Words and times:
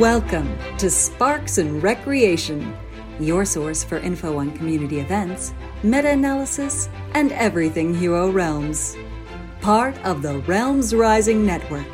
Welcome 0.00 0.58
to 0.78 0.90
Sparks 0.90 1.58
and 1.58 1.80
Recreation, 1.80 2.76
your 3.20 3.44
source 3.44 3.84
for 3.84 3.98
info 3.98 4.38
on 4.38 4.50
community 4.56 4.98
events, 4.98 5.54
meta 5.84 6.10
analysis, 6.10 6.88
and 7.12 7.30
everything 7.30 7.94
Hero 7.94 8.28
Realms. 8.28 8.96
Part 9.60 9.96
of 10.04 10.22
the 10.22 10.38
Realms 10.38 10.96
Rising 10.96 11.46
Network. 11.46 11.86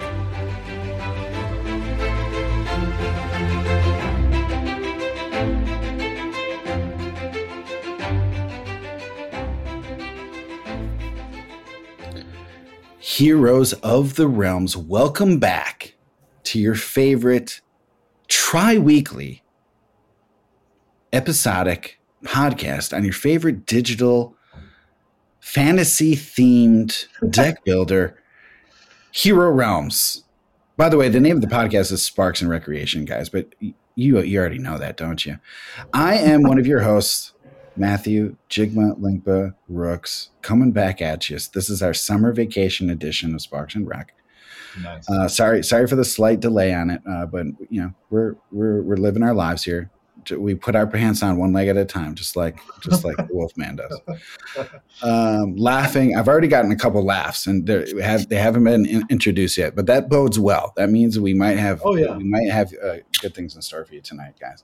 Heroes 12.99 13.75
of 13.75 14.15
the 14.15 14.27
Realms, 14.27 14.75
welcome 14.75 15.39
back 15.39 15.97
to 16.45 16.59
your 16.59 16.75
favorite 16.75 17.61
tri 18.51 18.77
weekly 18.77 19.45
episodic 21.13 22.01
podcast 22.25 22.93
on 22.93 23.05
your 23.05 23.13
favorite 23.13 23.65
digital 23.65 24.35
fantasy 25.39 26.17
themed 26.17 27.07
deck 27.31 27.65
builder, 27.65 28.21
Hero 29.13 29.53
Realms. 29.53 30.25
By 30.77 30.89
the 30.89 30.97
way, 30.97 31.09
the 31.09 31.21
name 31.21 31.37
of 31.37 31.43
the 31.43 31.47
podcast 31.47 31.93
is 31.93 32.03
Sparks 32.03 32.41
and 32.41 32.51
Recreation, 32.51 33.05
guys, 33.05 33.29
but 33.29 33.55
you 33.61 34.19
you 34.19 34.41
already 34.41 34.59
know 34.59 34.79
that, 34.79 34.97
don't 34.97 35.25
you? 35.25 35.39
I 35.93 36.17
am 36.17 36.43
one 36.43 36.59
of 36.59 36.67
your 36.67 36.81
hosts, 36.81 37.33
Matthew 37.77 38.35
Jigmelingpa 38.49 39.55
Rooks, 39.69 40.31
coming 40.43 40.73
back 40.73 41.01
at 41.01 41.31
you. 41.31 41.39
This 41.55 41.71
is 41.71 41.85
our 41.85 41.95
summer 41.95 42.33
vacation 42.33 42.91
edition 42.91 43.33
of 43.33 43.43
Sparks 43.43 43.77
and 43.77 43.87
Rec. 43.87 44.13
Nice. 44.83 45.09
Uh, 45.11 45.29
sorry, 45.29 45.63
sorry 45.65 45.87
for 45.87 45.97
the 45.97 46.05
slight 46.05 46.41
delay 46.41 46.73
on 46.75 46.91
it, 46.91 47.03
uh, 47.09 47.27
but 47.27 47.47
you 47.69 47.81
know 47.83 47.93
we're 48.11 48.37
we're 48.53 48.83
we're 48.83 48.97
living 48.97 49.23
our 49.23 49.35
lives 49.35 49.65
here. 49.65 49.91
We 50.37 50.55
put 50.55 50.77
our 50.77 50.87
pants 50.87 51.23
on 51.23 51.39
one 51.39 51.55
leg 51.55 51.69
at 51.69 51.79
a 51.79 51.85
time, 51.87 52.15
just 52.15 52.37
like 52.37 52.61
just 52.83 53.05
like 53.05 53.17
the 53.17 53.27
Wolfman 53.31 53.77
does. 53.77 54.01
Um, 55.03 55.57
laughing, 55.57 56.15
I've 56.15 56.29
already 56.29 56.47
gotten 56.49 56.71
a 56.73 56.77
couple 56.77 57.03
laughs, 57.03 57.47
and 57.47 57.67
they 57.67 58.03
have 58.03 58.29
they 58.29 58.37
haven't 58.37 58.65
been 58.65 58.85
in, 58.85 59.03
introduced 59.09 59.57
yet, 59.57 59.75
but 59.75 59.87
that 59.87 60.11
bodes 60.11 60.39
well. 60.39 60.75
That 60.77 60.91
means 60.91 61.19
we 61.19 61.33
might 61.33 61.57
have 61.57 61.81
Oh, 61.83 61.97
yeah. 61.97 62.15
we 62.19 62.25
might 62.25 62.51
have 62.51 62.71
uh, 62.85 62.97
good 63.23 63.35
things 63.35 63.55
in 63.57 63.63
store 63.63 63.87
for 63.87 63.95
you 63.95 64.03
tonight, 64.03 64.35
guys. 64.39 64.63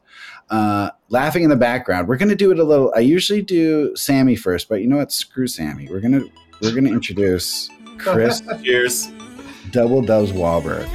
Uh, 0.51 0.91
laughing 1.09 1.43
in 1.43 1.49
the 1.49 1.57
background, 1.57 2.07
we're 2.07 2.19
gonna 2.19 2.34
do 2.34 2.51
it 2.51 2.59
a 2.59 2.65
little. 2.65 2.93
I 2.95 3.01
usually 3.01 3.41
do 3.41 3.97
Sammy 3.97 4.37
first, 4.37 4.69
but 4.69 4.83
you 4.83 4.89
know 4.89 4.99
what? 4.99 5.11
Screw 5.11 5.47
Sammy. 5.47 5.89
We're 5.89 6.01
gonna 6.01 6.25
we're 6.61 6.75
gonna 6.75 6.91
introduce 6.91 7.71
Chris 7.97 8.43
Cheers. 8.62 9.09
Double 9.70 10.03
Dubs 10.03 10.33
Walberg 10.33 10.89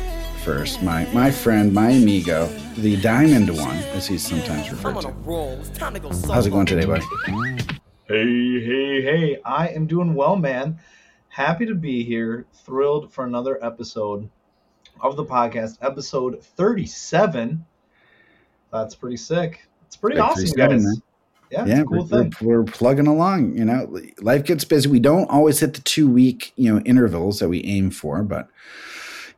first. 0.43 0.81
My 0.81 1.05
my 1.13 1.29
friend, 1.31 1.73
my 1.73 1.91
amigo, 1.91 2.47
the 2.77 2.99
Diamond 3.01 3.49
One, 3.55 3.75
as 3.95 4.07
he's 4.07 4.25
sometimes 4.25 4.69
referred 4.71 5.01
to. 5.01 5.11
How's 6.27 6.47
it 6.47 6.51
going 6.51 6.65
today, 6.65 6.85
buddy? 6.85 7.03
Hey, 8.07 8.59
hey, 8.65 9.01
hey. 9.01 9.41
I 9.45 9.67
am 9.69 9.87
doing 9.87 10.13
well, 10.15 10.35
man. 10.35 10.79
Happy 11.29 11.65
to 11.65 11.75
be 11.75 12.03
here. 12.03 12.45
Thrilled 12.65 13.11
for 13.11 13.25
another 13.25 13.63
episode 13.63 14.29
of 15.01 15.15
the 15.15 15.25
podcast, 15.25 15.77
episode 15.81 16.43
37. 16.43 17.65
That's 18.71 18.95
pretty 18.95 19.17
sick. 19.17 19.67
It's 19.87 19.95
pretty 19.95 20.17
Like 20.17 20.31
awesome, 20.31 20.45
guys. 20.57 20.83
man. 20.83 21.01
Yeah, 21.51 21.65
yeah, 21.65 21.83
cool 21.83 22.03
we're, 22.03 22.23
thing. 22.23 22.33
we're, 22.41 22.61
we're 22.61 22.63
plugging 22.63 23.07
along. 23.07 23.57
You 23.57 23.65
know, 23.65 23.99
life 24.21 24.45
gets 24.45 24.63
busy. 24.63 24.89
We 24.89 24.99
don't 24.99 25.29
always 25.29 25.59
hit 25.59 25.73
the 25.73 25.81
two 25.81 26.09
week 26.09 26.53
you 26.55 26.73
know 26.73 26.81
intervals 26.85 27.39
that 27.39 27.49
we 27.49 27.63
aim 27.65 27.91
for, 27.91 28.23
but 28.23 28.47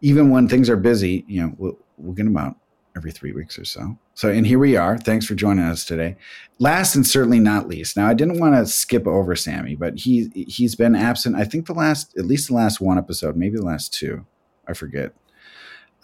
even 0.01 0.29
when 0.29 0.47
things 0.47 0.69
are 0.69 0.75
busy, 0.75 1.23
you 1.27 1.41
know, 1.41 1.53
we'll, 1.57 1.79
we'll 1.97 2.13
get 2.13 2.25
them 2.25 2.37
out 2.37 2.57
every 2.95 3.11
three 3.11 3.31
weeks 3.31 3.57
or 3.57 3.65
so. 3.65 3.97
So, 4.13 4.29
and 4.29 4.45
here 4.45 4.59
we 4.59 4.75
are. 4.75 4.97
Thanks 4.97 5.25
for 5.25 5.33
joining 5.33 5.65
us 5.65 5.85
today. 5.85 6.17
Last 6.59 6.95
and 6.95 7.07
certainly 7.07 7.39
not 7.39 7.67
least. 7.67 7.97
Now, 7.97 8.07
I 8.07 8.13
didn't 8.13 8.39
want 8.39 8.53
to 8.55 8.65
skip 8.67 9.07
over 9.07 9.35
Sammy, 9.35 9.75
but 9.75 9.97
he 9.97 10.29
he's 10.47 10.75
been 10.75 10.95
absent. 10.95 11.35
I 11.35 11.45
think 11.45 11.65
the 11.65 11.73
last, 11.73 12.15
at 12.17 12.25
least 12.25 12.49
the 12.49 12.53
last 12.53 12.79
one 12.79 12.97
episode, 12.97 13.35
maybe 13.35 13.57
the 13.57 13.65
last 13.65 13.93
two. 13.93 14.25
I 14.67 14.73
forget. 14.73 15.13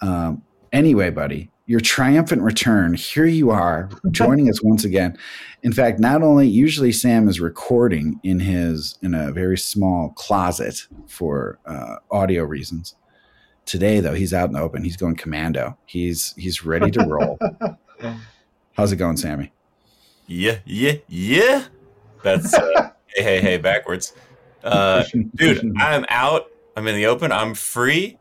Um, 0.02 0.42
anyway, 0.72 1.10
buddy, 1.10 1.50
your 1.70 1.78
triumphant 1.78 2.42
return. 2.42 2.94
Here 2.94 3.26
you 3.26 3.50
are, 3.50 3.88
joining 4.10 4.50
us 4.50 4.60
once 4.60 4.82
again. 4.82 5.16
In 5.62 5.72
fact, 5.72 6.00
not 6.00 6.20
only 6.20 6.48
usually 6.48 6.90
Sam 6.90 7.28
is 7.28 7.38
recording 7.38 8.18
in 8.24 8.40
his 8.40 8.98
in 9.02 9.14
a 9.14 9.30
very 9.30 9.56
small 9.56 10.08
closet 10.16 10.88
for 11.06 11.60
uh, 11.66 11.98
audio 12.10 12.42
reasons. 12.42 12.96
Today, 13.66 14.00
though, 14.00 14.14
he's 14.14 14.34
out 14.34 14.48
in 14.48 14.54
the 14.54 14.60
open. 14.60 14.82
He's 14.82 14.96
going 14.96 15.14
commando. 15.14 15.78
He's 15.86 16.34
he's 16.36 16.64
ready 16.64 16.90
to 16.90 17.06
roll. 17.06 17.38
How's 18.72 18.90
it 18.90 18.96
going, 18.96 19.16
Sammy? 19.16 19.52
Yeah, 20.26 20.58
yeah, 20.64 20.94
yeah. 21.06 21.66
That's 22.24 22.52
uh, 22.52 22.90
hey, 23.14 23.22
hey, 23.22 23.40
hey, 23.40 23.58
backwards. 23.58 24.12
Uh, 24.64 25.04
dude, 25.36 25.72
I'm 25.78 26.04
out. 26.08 26.50
I'm 26.76 26.88
in 26.88 26.96
the 26.96 27.06
open. 27.06 27.30
I'm 27.30 27.54
free. 27.54 28.18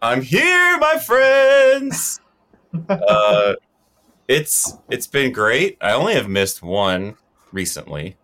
I'm 0.00 0.22
here, 0.22 0.78
my 0.78 0.98
friends. 0.98 2.20
Uh, 2.88 3.54
it's 4.28 4.76
it's 4.90 5.06
been 5.06 5.32
great. 5.32 5.76
I 5.80 5.92
only 5.92 6.14
have 6.14 6.28
missed 6.28 6.62
one 6.62 7.16
recently. 7.52 8.16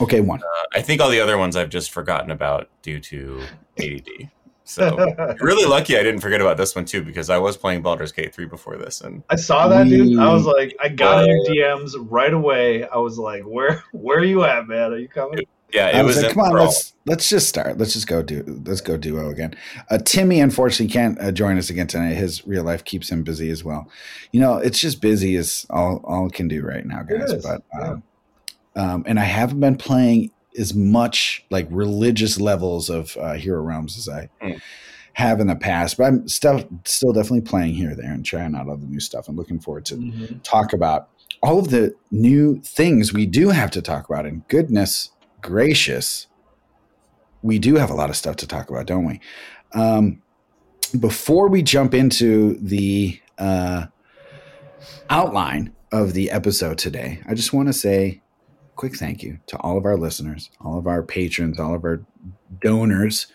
okay, 0.00 0.20
one. 0.20 0.40
Uh, 0.40 0.64
I 0.74 0.82
think 0.82 1.00
all 1.00 1.10
the 1.10 1.20
other 1.20 1.38
ones 1.38 1.56
I've 1.56 1.70
just 1.70 1.90
forgotten 1.90 2.30
about 2.30 2.68
due 2.82 3.00
to 3.00 3.42
ADD. 3.78 4.30
So 4.64 4.96
really 5.40 5.64
lucky 5.64 5.96
I 5.96 6.02
didn't 6.02 6.20
forget 6.20 6.40
about 6.40 6.56
this 6.56 6.74
one 6.74 6.84
too 6.84 7.04
because 7.04 7.30
I 7.30 7.38
was 7.38 7.56
playing 7.56 7.82
Baldur's 7.82 8.10
Gate 8.10 8.34
3 8.34 8.46
before 8.46 8.76
this 8.76 9.00
and 9.00 9.22
I 9.30 9.36
saw 9.36 9.68
that, 9.68 9.88
dude. 9.88 10.18
I 10.18 10.32
was 10.32 10.44
like, 10.44 10.76
I 10.80 10.88
got 10.88 11.22
in 11.22 11.28
your 11.28 11.78
DMs 11.78 11.92
right 12.10 12.34
away. 12.34 12.86
I 12.88 12.96
was 12.96 13.16
like, 13.16 13.44
where 13.44 13.84
where 13.92 14.18
are 14.18 14.24
you 14.24 14.44
at, 14.44 14.66
man? 14.66 14.92
Are 14.92 14.98
you 14.98 15.08
coming? 15.08 15.38
Yeah, 15.76 15.86
I 15.96 16.00
it 16.00 16.04
was 16.04 16.16
was 16.16 16.24
like, 16.24 16.32
come 16.34 16.42
on, 16.44 16.50
Thrall. 16.50 16.64
let's 16.66 16.92
let's 17.04 17.28
just 17.28 17.48
start. 17.48 17.78
Let's 17.78 17.92
just 17.92 18.06
go 18.08 18.22
do 18.22 18.42
let's 18.66 18.80
go 18.80 18.96
duo 18.96 19.30
again. 19.30 19.54
Uh, 19.90 19.98
Timmy 19.98 20.40
unfortunately 20.40 20.92
can't 20.92 21.20
uh, 21.20 21.30
join 21.32 21.58
us 21.58 21.70
again 21.70 21.86
tonight. 21.86 22.14
His 22.14 22.46
real 22.46 22.64
life 22.64 22.84
keeps 22.84 23.10
him 23.10 23.22
busy 23.22 23.50
as 23.50 23.62
well. 23.62 23.88
You 24.32 24.40
know, 24.40 24.56
it's 24.58 24.78
just 24.78 25.00
busy 25.00 25.36
is 25.36 25.66
all 25.70 26.00
all 26.04 26.28
can 26.30 26.48
do 26.48 26.62
right 26.62 26.84
now, 26.84 27.02
guys. 27.02 27.30
is, 27.32 27.44
But 27.44 27.62
yeah. 27.74 27.90
um, 27.90 28.02
um, 28.74 29.04
and 29.06 29.18
I 29.20 29.24
haven't 29.24 29.60
been 29.60 29.76
playing 29.76 30.30
as 30.58 30.74
much 30.74 31.44
like 31.50 31.66
religious 31.70 32.40
levels 32.40 32.88
of 32.90 33.16
uh, 33.18 33.34
Hero 33.34 33.60
Realms 33.62 33.96
as 33.98 34.08
I 34.08 34.28
Mm. 34.42 34.60
have 35.14 35.40
in 35.40 35.46
the 35.46 35.56
past. 35.56 35.96
But 35.98 36.04
I'm 36.04 36.28
still 36.28 36.66
still 36.84 37.12
definitely 37.12 37.42
playing 37.42 37.74
here, 37.74 37.94
there, 37.94 38.12
and 38.12 38.24
trying 38.24 38.54
out 38.54 38.68
all 38.68 38.76
the 38.76 38.86
new 38.86 39.00
stuff. 39.00 39.28
I'm 39.28 39.36
looking 39.36 39.60
forward 39.60 39.84
to 39.86 39.96
Mhm. 39.96 40.40
talk 40.42 40.72
about 40.72 41.08
all 41.42 41.58
of 41.58 41.68
the 41.70 41.94
new 42.10 42.60
things 42.62 43.12
we 43.12 43.26
do 43.26 43.50
have 43.50 43.70
to 43.72 43.82
talk 43.82 44.08
about. 44.08 44.24
And 44.26 44.46
goodness 44.48 45.10
gracious, 45.42 46.26
we 47.42 47.58
do 47.58 47.76
have 47.76 47.90
a 47.90 47.94
lot 47.94 48.10
of 48.10 48.16
stuff 48.16 48.36
to 48.36 48.46
talk 48.46 48.70
about, 48.70 48.86
don't 48.86 49.06
we? 49.06 49.20
Um, 49.72 50.22
before 50.98 51.48
we 51.48 51.62
jump 51.62 51.94
into 51.94 52.54
the 52.54 53.20
uh, 53.38 53.86
outline 55.10 55.74
of 55.92 56.12
the 56.12 56.30
episode 56.30 56.78
today, 56.78 57.20
I 57.26 57.34
just 57.34 57.52
want 57.52 57.68
to 57.68 57.72
say 57.72 58.22
quick 58.76 58.96
thank 58.96 59.22
you 59.22 59.38
to 59.46 59.56
all 59.58 59.78
of 59.78 59.84
our 59.84 59.96
listeners, 59.96 60.50
all 60.60 60.78
of 60.78 60.86
our 60.86 61.02
patrons, 61.02 61.58
all 61.58 61.74
of 61.74 61.84
our 61.84 62.04
donors, 62.60 63.26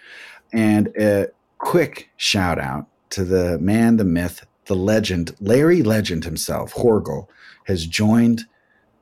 and 0.54 0.90
a 0.98 1.28
quick 1.58 2.10
shout 2.18 2.60
out 2.60 2.88
to 3.10 3.24
the 3.24 3.58
man, 3.60 3.98
the 3.98 4.06
myth, 4.06 4.46
the 4.66 4.76
legend, 4.76 5.36
Larry 5.40 5.84
Legend 5.84 6.24
himself, 6.24 6.74
Horgel, 6.74 7.28
has 7.66 7.86
joined 7.86 8.46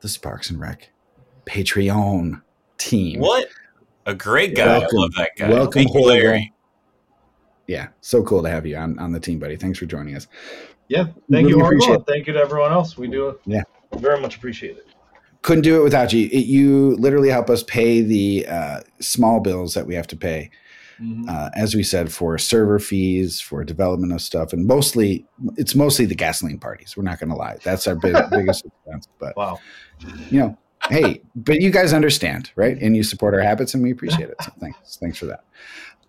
the 0.01 0.09
Sparks 0.09 0.49
and 0.49 0.59
Rec 0.59 0.89
Patreon 1.45 2.41
team. 2.79 3.19
What 3.19 3.47
a 4.05 4.15
great 4.15 4.55
guy! 4.55 4.79
Welcome. 4.79 4.97
I 4.97 5.01
love 5.01 5.11
that 5.17 5.31
guy. 5.37 5.49
Welcome, 5.49 5.71
Thank 5.71 5.93
you, 5.93 6.01
Larry. 6.01 6.53
Yeah, 7.67 7.89
so 8.01 8.23
cool 8.23 8.41
to 8.41 8.49
have 8.49 8.65
you 8.65 8.75
on, 8.77 8.97
on 8.97 9.11
the 9.11 9.19
team, 9.19 9.37
buddy. 9.37 9.55
Thanks 9.55 9.77
for 9.77 9.85
joining 9.85 10.15
us. 10.15 10.25
Yeah, 10.87 11.03
thank 11.03 11.45
really 11.45 11.49
you, 11.49 11.61
appreciate 11.63 11.87
Horrible. 11.87 12.05
Thank 12.05 12.25
you 12.25 12.33
to 12.33 12.39
everyone 12.39 12.71
else. 12.71 12.97
We 12.97 13.07
do 13.07 13.27
it. 13.29 13.41
Yeah. 13.45 13.61
very 13.97 14.19
much 14.19 14.37
appreciate 14.37 14.77
it. 14.77 14.87
Couldn't 15.43 15.61
do 15.61 15.79
it 15.79 15.83
without 15.83 16.11
you. 16.11 16.25
It, 16.31 16.47
you 16.47 16.95
literally 16.95 17.29
help 17.29 17.49
us 17.49 17.61
pay 17.63 18.01
the 18.01 18.47
uh, 18.47 18.81
small 18.99 19.39
bills 19.39 19.75
that 19.75 19.85
we 19.85 19.93
have 19.93 20.07
to 20.07 20.17
pay, 20.17 20.49
Mhm. 20.99 21.29
uh, 21.29 21.51
as 21.55 21.75
we 21.75 21.83
said, 21.83 22.11
for 22.11 22.37
server 22.39 22.79
fees, 22.79 23.39
for 23.39 23.63
development 23.63 24.11
of 24.13 24.21
stuff, 24.21 24.51
and 24.51 24.65
mostly 24.65 25.25
it's 25.55 25.75
mostly 25.75 26.05
the 26.05 26.15
gasoline 26.15 26.57
parties. 26.57 26.97
We're 26.97 27.03
not 27.03 27.19
going 27.19 27.29
to 27.29 27.35
lie, 27.35 27.57
that's 27.63 27.85
our 27.85 27.95
big, 27.95 28.15
biggest 28.31 28.65
expense. 28.65 29.07
But 29.19 29.37
wow. 29.37 29.59
you 30.31 30.39
know, 30.39 30.57
hey, 30.89 31.21
but 31.35 31.61
you 31.61 31.71
guys 31.71 31.93
understand, 31.93 32.51
right? 32.55 32.77
And 32.81 32.95
you 32.95 33.03
support 33.03 33.33
our 33.33 33.39
habits, 33.39 33.73
and 33.73 33.83
we 33.83 33.91
appreciate 33.91 34.29
it. 34.29 34.35
So 34.41 34.51
thanks, 34.59 34.97
thanks 34.97 35.17
for 35.17 35.25
that. 35.27 35.43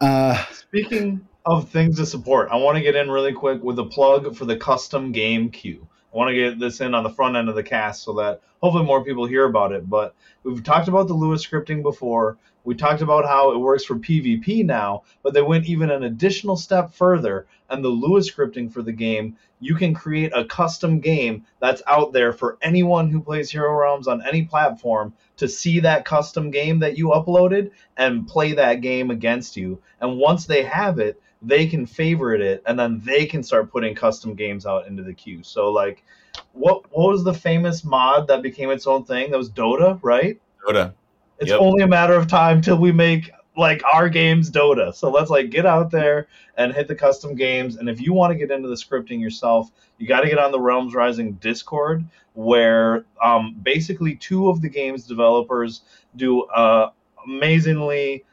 Uh, 0.01 0.43
Speaking 0.53 1.27
of 1.47 1.69
things 1.69 1.97
to 1.97 2.07
support, 2.07 2.49
I 2.51 2.57
want 2.57 2.77
to 2.77 2.83
get 2.83 2.97
in 2.97 3.11
really 3.11 3.33
quick 3.33 3.63
with 3.63 3.79
a 3.79 3.85
plug 3.85 4.35
for 4.35 4.45
the 4.45 4.57
custom 4.57 5.13
game 5.13 5.51
queue. 5.51 5.87
I 6.13 6.17
want 6.17 6.31
to 6.31 6.35
get 6.35 6.59
this 6.59 6.81
in 6.81 6.95
on 6.95 7.05
the 7.05 7.11
front 7.11 7.37
end 7.37 7.49
of 7.49 7.55
the 7.55 7.63
cast 7.63 8.03
so 8.03 8.15
that 8.15 8.41
hopefully 8.61 8.85
more 8.85 9.05
people 9.05 9.27
hear 9.27 9.45
about 9.45 9.73
it. 9.73 9.89
But 9.89 10.15
we've 10.43 10.65
talked 10.65 10.89
about 10.89 11.07
the 11.07 11.15
Lua 11.15 11.37
scripting 11.37 11.83
before. 11.83 12.39
We 12.65 12.75
talked 12.75 13.01
about 13.01 13.25
how 13.25 13.53
it 13.53 13.59
works 13.59 13.85
for 13.85 13.95
PvP 13.95 14.65
now, 14.65 15.05
but 15.23 15.35
they 15.35 15.43
went 15.43 15.67
even 15.67 15.91
an 15.91 16.03
additional 16.03 16.57
step 16.57 16.93
further. 16.93 17.47
And 17.69 17.85
the 17.85 17.89
Lua 17.89 18.21
scripting 18.21 18.73
for 18.73 18.83
the 18.83 18.93
game, 18.93 19.37
you 19.61 19.75
can 19.75 19.95
create 19.95 20.33
a 20.35 20.45
custom 20.45 20.99
game 21.01 21.45
that's 21.61 21.83
out 21.87 22.13
there 22.13 22.33
for 22.33 22.59
anyone 22.63 23.11
who 23.11 23.21
plays 23.21 23.51
Hero 23.51 23.73
Realms 23.79 24.09
on 24.09 24.27
any 24.27 24.43
platform 24.43 25.13
to 25.37 25.47
see 25.47 25.81
that 25.81 26.05
custom 26.05 26.51
game 26.51 26.79
that 26.81 26.97
you 26.97 27.09
uploaded 27.09 27.71
and 27.97 28.27
play 28.27 28.55
that 28.55 28.81
game 28.81 29.11
against 29.11 29.57
you. 29.57 29.81
And 30.01 30.19
once 30.19 30.47
they 30.47 30.63
have 30.65 30.99
it, 30.99 31.21
they 31.43 31.67
can 31.67 31.87
favorite 31.87 32.41
it 32.41 32.63
and 32.67 32.79
then 32.79 33.01
they 33.05 33.27
can 33.27 33.43
start 33.43 33.71
putting 33.71 33.95
custom 33.95 34.35
games 34.35 34.67
out 34.67 34.87
into 34.87 35.03
the 35.03 35.15
queue. 35.15 35.43
So 35.43 35.71
like 35.71 36.05
what 36.53 36.85
what 36.93 37.11
was 37.11 37.25
the 37.25 37.35
famous 37.35 37.85
mod 37.85 38.29
that 38.29 38.43
became 38.43 38.71
its 38.71 38.87
own 38.87 39.05
thing? 39.05 39.31
That 39.31 39.39
was 39.39 39.51
Dota, 39.51 39.99
right? 40.03 40.41
Dota. 40.67 40.95
It's 41.39 41.51
yep. 41.51 41.61
only 41.61 41.83
a 41.83 41.89
matter 41.89 42.15
of 42.15 42.27
time 42.27 42.61
till 42.61 42.77
we 42.77 42.93
make 42.93 43.31
like 43.57 43.83
our 43.85 44.09
games 44.09 44.51
Dota. 44.51 44.95
So 44.95 45.11
let's 45.11 45.31
like 45.31 45.51
get 45.51 45.67
out 45.67 45.91
there 45.91 46.29
and 46.57 46.73
hit 46.73 46.89
the 46.89 46.95
custom 46.95 47.35
games. 47.35 47.77
And 47.77 47.89
if 47.89 48.01
you 48.01 48.13
want 48.13 48.33
to 48.33 48.39
get 48.39 48.51
into 48.51 48.69
the 48.69 48.75
scripting 48.75 49.21
yourself, 49.21 49.71
you 49.99 50.07
got 50.07 50.21
to 50.21 50.29
get 50.29 50.39
on 50.39 50.53
the 50.53 50.61
Realms 50.61 50.95
Rising 50.95 51.33
Discord, 51.35 52.05
where 52.35 53.05
um, 53.23 53.57
basically 53.63 54.15
two 54.17 54.49
of 54.49 54.63
the 54.63 54.69
game's 54.69 55.07
developers 55.07 55.83
do 56.17 56.43
uh, 56.45 56.91
amazingly 57.27 58.25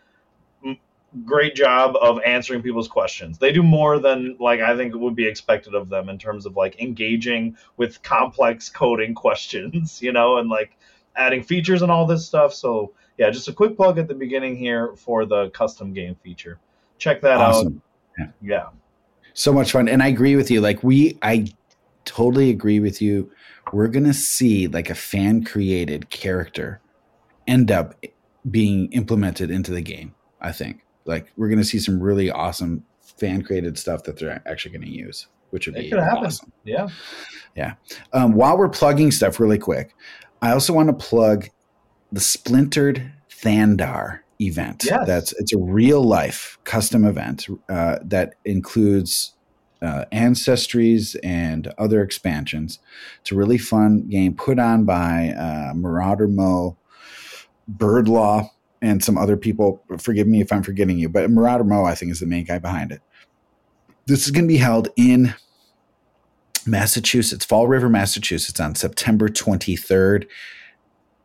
great 1.25 1.55
job 1.55 1.95
of 1.99 2.19
answering 2.25 2.61
people's 2.61 2.87
questions. 2.87 3.37
They 3.37 3.51
do 3.51 3.63
more 3.63 3.99
than 3.99 4.37
like 4.39 4.59
I 4.59 4.75
think 4.75 4.93
would 4.93 5.15
be 5.15 5.27
expected 5.27 5.73
of 5.73 5.89
them 5.89 6.09
in 6.09 6.17
terms 6.17 6.45
of 6.45 6.55
like 6.55 6.79
engaging 6.79 7.57
with 7.77 8.01
complex 8.03 8.69
coding 8.69 9.15
questions, 9.15 10.01
you 10.01 10.11
know, 10.11 10.37
and 10.37 10.49
like 10.49 10.77
adding 11.15 11.43
features 11.43 11.81
and 11.81 11.91
all 11.91 12.05
this 12.05 12.25
stuff. 12.25 12.53
So 12.53 12.93
yeah, 13.17 13.29
just 13.29 13.47
a 13.47 13.53
quick 13.53 13.75
plug 13.75 13.97
at 13.97 14.07
the 14.07 14.13
beginning 14.13 14.55
here 14.55 14.95
for 14.95 15.25
the 15.25 15.49
custom 15.49 15.91
game 15.93 16.15
feature. 16.23 16.59
Check 16.97 17.21
that 17.21 17.37
awesome. 17.37 17.81
out. 18.19 18.29
Yeah. 18.41 18.55
yeah. 18.55 18.65
So 19.33 19.51
much 19.51 19.71
fun. 19.71 19.87
And 19.87 20.01
I 20.01 20.07
agree 20.07 20.35
with 20.35 20.49
you. 20.49 20.61
Like 20.61 20.83
we 20.83 21.17
I 21.21 21.47
totally 22.05 22.49
agree 22.49 22.79
with 22.79 23.01
you. 23.01 23.31
We're 23.73 23.87
gonna 23.87 24.13
see 24.13 24.67
like 24.67 24.89
a 24.89 24.95
fan 24.95 25.43
created 25.43 26.09
character 26.09 26.79
end 27.47 27.71
up 27.71 27.95
being 28.49 28.91
implemented 28.93 29.51
into 29.51 29.71
the 29.71 29.81
game, 29.81 30.13
I 30.41 30.51
think. 30.51 30.85
Like 31.05 31.31
we're 31.37 31.49
gonna 31.49 31.63
see 31.63 31.79
some 31.79 32.01
really 32.01 32.29
awesome 32.29 32.83
fan 33.01 33.41
created 33.41 33.77
stuff 33.77 34.03
that 34.03 34.19
they're 34.19 34.41
actually 34.45 34.71
gonna 34.73 34.91
use, 34.91 35.27
which 35.49 35.67
would 35.67 35.75
it 35.75 35.91
be 35.91 35.97
awesome. 35.97 36.51
Yeah. 36.63 36.87
Yeah. 37.55 37.73
Um, 38.13 38.33
while 38.33 38.57
we're 38.57 38.69
plugging 38.69 39.11
stuff 39.11 39.39
really 39.39 39.57
quick, 39.57 39.95
I 40.41 40.51
also 40.51 40.73
want 40.73 40.89
to 40.89 40.93
plug 40.93 41.49
the 42.11 42.21
Splintered 42.21 43.11
Thandar 43.29 44.19
event. 44.39 44.85
Yes. 44.85 45.07
That's 45.07 45.33
it's 45.33 45.53
a 45.53 45.57
real 45.57 46.03
life 46.03 46.57
custom 46.63 47.05
event 47.05 47.47
uh, 47.69 47.99
that 48.03 48.35
includes 48.45 49.33
uh, 49.81 50.05
ancestries 50.11 51.15
and 51.23 51.73
other 51.77 52.01
expansions. 52.01 52.79
It's 53.21 53.31
a 53.31 53.35
really 53.35 53.57
fun 53.57 54.07
game 54.09 54.33
put 54.33 54.59
on 54.59 54.85
by 54.85 55.29
uh, 55.29 55.73
Marauder 55.75 56.27
Mo, 56.27 56.77
Birdlaw, 57.71 58.49
and 58.81 59.03
some 59.03 59.17
other 59.17 59.37
people. 59.37 59.83
Forgive 59.99 60.27
me 60.27 60.41
if 60.41 60.51
I'm 60.51 60.63
forgetting 60.63 60.97
you, 60.97 61.09
but 61.09 61.29
Marauder 61.29 61.63
Mo, 61.63 61.85
I 61.85 61.95
think, 61.95 62.11
is 62.11 62.19
the 62.19 62.25
main 62.25 62.45
guy 62.45 62.59
behind 62.59 62.91
it. 62.91 63.01
This 64.05 64.25
is 64.25 64.31
going 64.31 64.45
to 64.45 64.53
be 64.53 64.57
held 64.57 64.89
in 64.95 65.35
Massachusetts, 66.65 67.45
Fall 67.45 67.67
River, 67.67 67.89
Massachusetts, 67.89 68.59
on 68.59 68.75
September 68.75 69.29
23rd. 69.29 70.27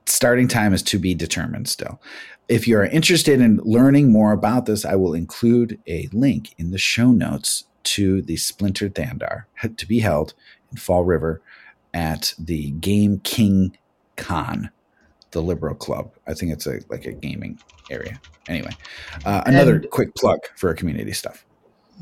Starting 0.06 0.49
time 0.49 0.72
is 0.72 0.82
to 0.82 0.99
be 0.99 1.14
determined 1.14 1.69
still. 1.69 2.00
If 2.49 2.66
you 2.66 2.76
are 2.78 2.87
interested 2.87 3.40
in 3.40 3.58
learning 3.58 4.12
more 4.12 4.32
about 4.32 4.66
this, 4.66 4.84
I 4.84 4.96
will 4.96 5.14
include 5.14 5.78
a 5.87 6.08
link 6.12 6.54
in 6.58 6.70
the 6.70 6.78
show 6.78 7.12
notes 7.12 7.64
to 7.84 8.22
the 8.22 8.37
Splintered 8.37 8.94
Thandar 8.94 9.44
to 9.76 9.87
be 9.87 10.00
held 10.00 10.34
in 10.70 10.76
Fall 10.76 11.04
River 11.04 11.40
at 11.94 12.34
the 12.38 12.72
Game 12.72 13.20
King 13.20 13.76
Con, 14.16 14.70
the 15.31 15.43
Liberal 15.43 15.75
Club. 15.75 16.12
I 16.26 16.34
think 16.34 16.52
it's 16.52 16.66
a 16.66 16.81
like 16.88 17.06
a 17.06 17.12
gaming 17.12 17.58
area. 17.90 18.20
Anyway, 18.49 18.72
uh, 19.25 19.43
another 19.46 19.76
and, 19.76 19.90
quick 19.90 20.14
plug 20.14 20.40
for 20.56 20.75
community 20.75 21.12
stuff 21.12 21.44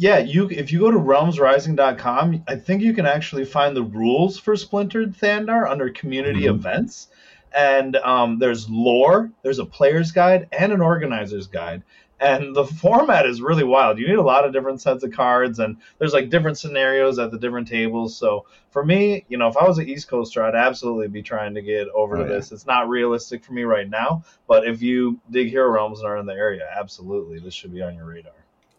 yeah, 0.00 0.18
you 0.18 0.48
if 0.48 0.72
you 0.72 0.78
go 0.78 0.90
to 0.90 0.98
realmsrising.com, 0.98 2.44
I 2.48 2.56
think 2.56 2.80
you 2.80 2.94
can 2.94 3.04
actually 3.04 3.44
find 3.44 3.76
the 3.76 3.82
rules 3.82 4.38
for 4.38 4.56
Splintered 4.56 5.14
Thandar 5.14 5.68
under 5.68 5.90
community 5.90 6.42
mm-hmm. 6.42 6.54
events. 6.54 7.08
And 7.54 7.96
um, 7.96 8.38
there's 8.38 8.68
lore, 8.68 9.30
there's 9.42 9.58
a 9.58 9.64
player's 9.64 10.12
guide, 10.12 10.48
and 10.52 10.72
an 10.72 10.80
organizer's 10.80 11.46
guide. 11.46 11.82
And 12.20 12.54
the 12.54 12.66
format 12.66 13.24
is 13.24 13.40
really 13.40 13.64
wild. 13.64 13.98
You 13.98 14.06
need 14.06 14.18
a 14.18 14.22
lot 14.22 14.44
of 14.44 14.52
different 14.52 14.82
sets 14.82 15.02
of 15.02 15.10
cards, 15.10 15.58
and 15.58 15.78
there's 15.98 16.12
like 16.12 16.28
different 16.28 16.58
scenarios 16.58 17.18
at 17.18 17.30
the 17.30 17.38
different 17.38 17.66
tables. 17.66 18.14
So 18.14 18.44
for 18.70 18.84
me, 18.84 19.24
you 19.28 19.38
know, 19.38 19.48
if 19.48 19.56
I 19.56 19.66
was 19.66 19.78
an 19.78 19.88
East 19.88 20.08
Coaster, 20.08 20.42
I'd 20.44 20.54
absolutely 20.54 21.08
be 21.08 21.22
trying 21.22 21.54
to 21.54 21.62
get 21.62 21.88
over 21.88 22.18
oh, 22.18 22.24
to 22.24 22.28
yeah. 22.28 22.36
this. 22.36 22.52
It's 22.52 22.66
not 22.66 22.90
realistic 22.90 23.42
for 23.42 23.54
me 23.54 23.62
right 23.62 23.88
now, 23.88 24.22
but 24.46 24.66
if 24.66 24.82
you 24.82 25.18
dig 25.30 25.48
Hero 25.48 25.70
Realms 25.70 26.00
and 26.00 26.08
are 26.08 26.18
in 26.18 26.26
the 26.26 26.34
area, 26.34 26.68
absolutely, 26.78 27.38
this 27.38 27.54
should 27.54 27.72
be 27.72 27.80
on 27.80 27.94
your 27.94 28.04
radar. 28.04 28.32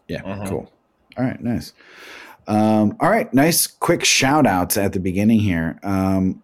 Yeah, 0.06 0.22
mm-hmm. 0.22 0.46
cool. 0.46 0.72
All 1.18 1.24
right, 1.24 1.40
nice. 1.42 1.72
Um, 2.46 2.96
all 3.00 3.10
right, 3.10 3.32
nice 3.34 3.66
quick 3.66 4.04
shout 4.04 4.46
outs 4.46 4.76
at 4.76 4.92
the 4.92 5.00
beginning 5.00 5.40
here. 5.40 5.80
Um, 5.82 6.42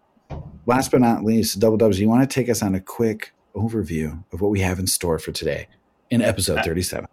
last 0.68 0.90
but 0.90 1.00
not 1.00 1.24
least, 1.24 1.58
Double 1.58 1.78
Dubs, 1.78 1.98
you 1.98 2.08
want 2.08 2.28
to 2.28 2.32
take 2.32 2.48
us 2.48 2.62
on 2.62 2.74
a 2.74 2.80
quick 2.80 3.32
overview 3.56 4.22
of 4.32 4.40
what 4.42 4.50
we 4.50 4.60
have 4.60 4.78
in 4.78 4.86
store 4.86 5.18
for 5.18 5.32
today 5.32 5.66
in 6.10 6.20
episode 6.20 6.62
37? 6.62 7.08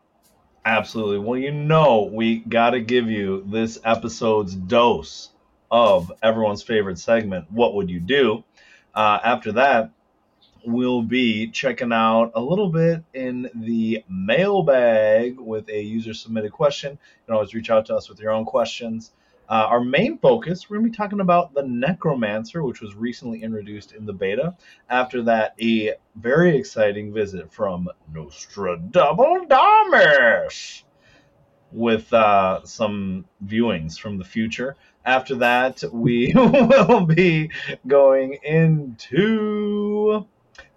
Absolutely. 0.65 1.19
Well, 1.19 1.39
you 1.39 1.51
know, 1.51 2.09
we 2.11 2.39
got 2.39 2.71
to 2.71 2.81
give 2.81 3.09
you 3.09 3.45
this 3.47 3.79
episode's 3.85 4.55
dose 4.55 5.29
of 5.71 6.11
everyone's 6.21 6.63
favorite 6.63 6.99
segment, 6.99 7.49
What 7.49 7.75
Would 7.75 7.89
You 7.89 8.01
Do? 8.01 8.43
Uh, 8.93 9.19
after 9.23 9.53
that, 9.53 9.91
we'll 10.65 11.03
be 11.03 11.47
checking 11.47 11.93
out 11.93 12.31
a 12.35 12.41
little 12.41 12.69
bit 12.69 13.03
in 13.13 13.49
the 13.55 14.03
mailbag 14.09 15.39
with 15.39 15.69
a 15.69 15.81
user 15.81 16.13
submitted 16.13 16.51
question. 16.51 16.91
You 16.91 17.25
can 17.27 17.35
always 17.35 17.53
reach 17.53 17.69
out 17.69 17.85
to 17.85 17.95
us 17.95 18.09
with 18.09 18.19
your 18.19 18.31
own 18.31 18.43
questions. 18.43 19.11
Uh, 19.47 19.67
our 19.69 19.79
main 19.79 20.17
focus, 20.17 20.69
we're 20.69 20.77
going 20.77 20.85
to 20.85 20.91
be 20.91 20.97
talking 20.97 21.19
about 21.19 21.53
the 21.53 21.61
Necromancer, 21.63 22.63
which 22.63 22.81
was 22.81 22.95
recently 22.95 23.43
introduced 23.43 23.91
in 23.91 24.05
the 24.05 24.13
beta. 24.13 24.55
After 24.89 25.21
that, 25.23 25.53
a 25.61 25.93
very 26.15 26.57
exciting 26.57 27.13
visit 27.13 27.53
from 27.53 27.87
Nostradamus 28.11 28.93
with 31.71 32.11
uh, 32.13 32.65
some 32.65 33.25
viewings 33.45 33.99
from 33.99 34.17
the 34.17 34.23
future. 34.23 34.75
After 35.05 35.35
that, 35.35 35.83
we 35.91 36.31
will 36.35 37.05
be 37.05 37.51
going 37.85 38.39
into 38.43 40.25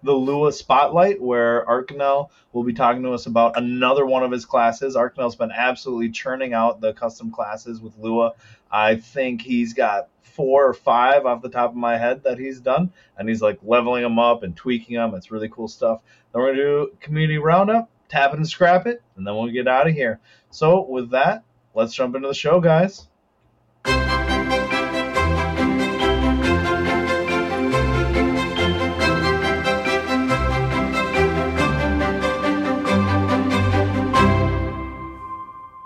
the 0.03 0.13
Lua 0.13 0.51
Spotlight, 0.51 1.21
where 1.21 1.65
Aarkenell 1.65 2.29
will 2.53 2.63
be 2.63 2.73
talking 2.73 3.03
to 3.03 3.11
us 3.11 3.25
about 3.25 3.57
another 3.57 4.05
one 4.05 4.23
of 4.23 4.31
his 4.31 4.45
classes. 4.45 4.95
Aarkenell's 4.95 5.35
been 5.35 5.51
absolutely 5.51 6.09
churning 6.09 6.53
out 6.53 6.81
the 6.81 6.93
custom 6.93 7.31
classes 7.31 7.81
with 7.81 7.97
Lua. 7.97 8.33
I 8.71 8.95
think 8.97 9.41
he's 9.41 9.73
got 9.73 10.09
four 10.21 10.67
or 10.67 10.73
five 10.73 11.25
off 11.25 11.41
the 11.41 11.49
top 11.49 11.71
of 11.71 11.75
my 11.75 11.97
head 11.97 12.23
that 12.23 12.37
he's 12.37 12.59
done, 12.59 12.93
and 13.17 13.27
he's 13.27 13.41
like 13.41 13.59
leveling 13.63 14.03
them 14.03 14.19
up 14.19 14.43
and 14.43 14.55
tweaking 14.55 14.95
them. 14.95 15.15
It's 15.15 15.31
really 15.31 15.49
cool 15.49 15.67
stuff. 15.67 16.01
Then 16.31 16.41
we're 16.41 16.51
gonna 16.51 16.63
do 16.63 16.91
community 16.99 17.39
roundup, 17.39 17.89
tap 18.09 18.33
it 18.33 18.37
and 18.37 18.47
scrap 18.47 18.85
it, 18.85 19.01
and 19.15 19.25
then 19.25 19.35
we'll 19.35 19.51
get 19.51 19.67
out 19.67 19.87
of 19.87 19.93
here. 19.93 20.19
So 20.51 20.85
with 20.87 21.11
that, 21.11 21.43
let's 21.73 21.93
jump 21.93 22.15
into 22.15 22.27
the 22.27 22.33
show, 22.33 22.59
guys. 22.59 23.07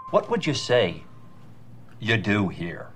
What 0.09 0.29
would 0.29 0.45
you 0.45 0.53
say 0.53 1.05
you 2.03 2.17
do 2.17 2.49
here? 2.49 2.89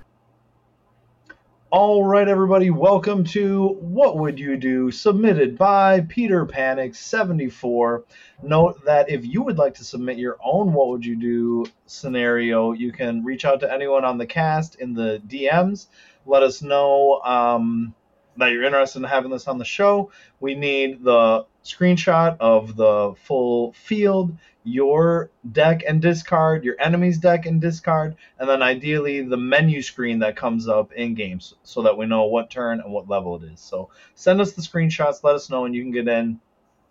All 1.70 2.04
right, 2.04 2.28
everybody, 2.28 2.72
welcome 2.72 3.24
to 3.26 3.70
What 3.80 4.18
Would 4.18 4.38
You 4.38 4.58
Do, 4.58 4.92
submitted 4.92 5.58
by 5.58 6.02
Peter 6.02 6.46
Panic 6.46 6.94
74. 6.94 8.04
Note 8.44 8.84
that 8.84 9.10
if 9.10 9.26
you 9.26 9.44
would 9.44 9.58
like 9.58 9.76
to 9.76 9.86
submit 9.86 10.18
your 10.18 10.36
own 10.44 10.74
What 10.74 10.90
Would 10.90 11.06
You 11.06 11.16
Do 11.16 11.66
scenario, 11.86 12.74
you 12.74 12.92
can 12.92 13.24
reach 13.24 13.46
out 13.46 13.62
to 13.62 13.72
anyone 13.72 14.04
on 14.04 14.18
the 14.18 14.26
cast 14.26 14.76
in 14.76 14.94
the 14.94 15.22
DMs. 15.26 15.88
Let 16.26 16.44
us 16.44 16.62
know 16.62 17.22
um, 17.22 17.96
that 18.36 18.52
you're 18.52 18.66
interested 18.66 19.00
in 19.00 19.06
having 19.06 19.32
this 19.32 19.48
on 19.48 19.58
the 19.58 19.66
show. 19.66 20.12
We 20.42 20.54
need 20.56 21.02
the 21.02 21.46
screenshot 21.64 22.38
of 22.42 22.76
the 22.76 23.14
full 23.24 23.72
field, 23.72 24.38
your 24.68 25.32
deck 25.54 25.82
and 25.88 26.02
discard, 26.02 26.66
your 26.66 26.76
enemy's 26.80 27.18
deck 27.18 27.46
and 27.46 27.62
discard, 27.62 28.16
and 28.38 28.50
then 28.50 28.62
ideally 28.62 29.22
the 29.22 29.38
menu 29.38 29.82
screen 29.82 30.20
that 30.20 30.36
comes 30.36 30.68
up 30.68 30.92
in 30.92 31.14
games 31.14 31.56
so 31.64 31.82
that 31.84 31.98
we 31.98 32.06
know 32.06 32.26
what 32.26 32.50
turn 32.50 32.82
and 32.82 32.92
what 32.92 33.08
level 33.08 33.38
it 33.38 33.44
is. 33.44 33.62
So 33.62 33.90
send 34.16 34.42
us 34.42 34.54
the 34.54 34.62
screenshots, 34.62 35.24
let 35.24 35.36
us 35.36 35.50
know, 35.50 35.64
and 35.64 35.74
you 35.74 35.84
can 35.84 35.92
get 35.92 36.08
in, 36.10 36.40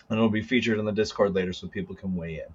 and 0.09 0.18
it'll 0.18 0.30
be 0.30 0.42
featured 0.42 0.78
in 0.78 0.87
the 0.87 0.92
Discord 0.92 1.35
later 1.35 1.52
so 1.52 1.68
people 1.68 1.95
can 1.95 2.16
weigh 2.16 2.37
in. 2.37 2.54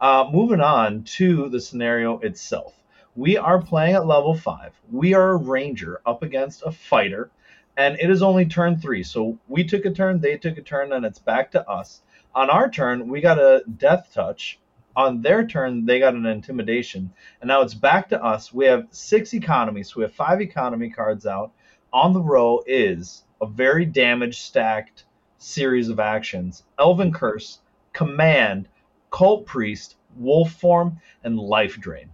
Uh, 0.00 0.28
moving 0.32 0.60
on 0.60 1.04
to 1.04 1.50
the 1.50 1.60
scenario 1.60 2.18
itself. 2.20 2.74
We 3.14 3.36
are 3.36 3.60
playing 3.60 3.94
at 3.94 4.06
level 4.06 4.34
5. 4.34 4.72
We 4.90 5.12
are 5.12 5.32
a 5.32 5.36
ranger 5.36 6.00
up 6.06 6.22
against 6.22 6.62
a 6.64 6.72
fighter 6.72 7.30
and 7.76 7.98
it 8.00 8.10
is 8.10 8.22
only 8.22 8.46
turn 8.46 8.78
three. 8.78 9.02
So 9.02 9.38
we 9.48 9.64
took 9.64 9.84
a 9.84 9.90
turn, 9.90 10.20
they 10.20 10.36
took 10.36 10.58
a 10.58 10.62
turn, 10.62 10.92
and 10.92 11.04
it's 11.04 11.18
back 11.18 11.50
to 11.52 11.68
us. 11.68 12.02
On 12.34 12.50
our 12.50 12.70
turn, 12.70 13.08
we 13.08 13.20
got 13.20 13.38
a 13.38 13.62
death 13.78 14.10
touch. 14.12 14.58
On 14.94 15.22
their 15.22 15.46
turn, 15.46 15.86
they 15.86 15.98
got 15.98 16.14
an 16.14 16.26
intimidation. 16.26 17.10
And 17.40 17.48
now 17.48 17.62
it's 17.62 17.74
back 17.74 18.08
to 18.10 18.22
us. 18.22 18.52
We 18.52 18.66
have 18.66 18.88
six 18.90 19.32
economies. 19.32 19.88
So 19.88 19.94
we 19.98 20.02
have 20.04 20.14
five 20.14 20.40
economy 20.40 20.90
cards 20.90 21.26
out. 21.26 21.52
On 21.92 22.12
the 22.12 22.20
row 22.20 22.62
is 22.66 23.24
a 23.40 23.46
very 23.46 23.84
damage 23.84 24.40
stacked 24.40 25.04
series 25.38 25.88
of 25.88 25.98
actions 25.98 26.62
Elven 26.78 27.12
Curse, 27.12 27.58
Command, 27.92 28.68
Cult 29.10 29.44
Priest, 29.46 29.96
Wolf 30.16 30.52
Form, 30.52 31.00
and 31.24 31.38
Life 31.38 31.78
Drain. 31.78 32.10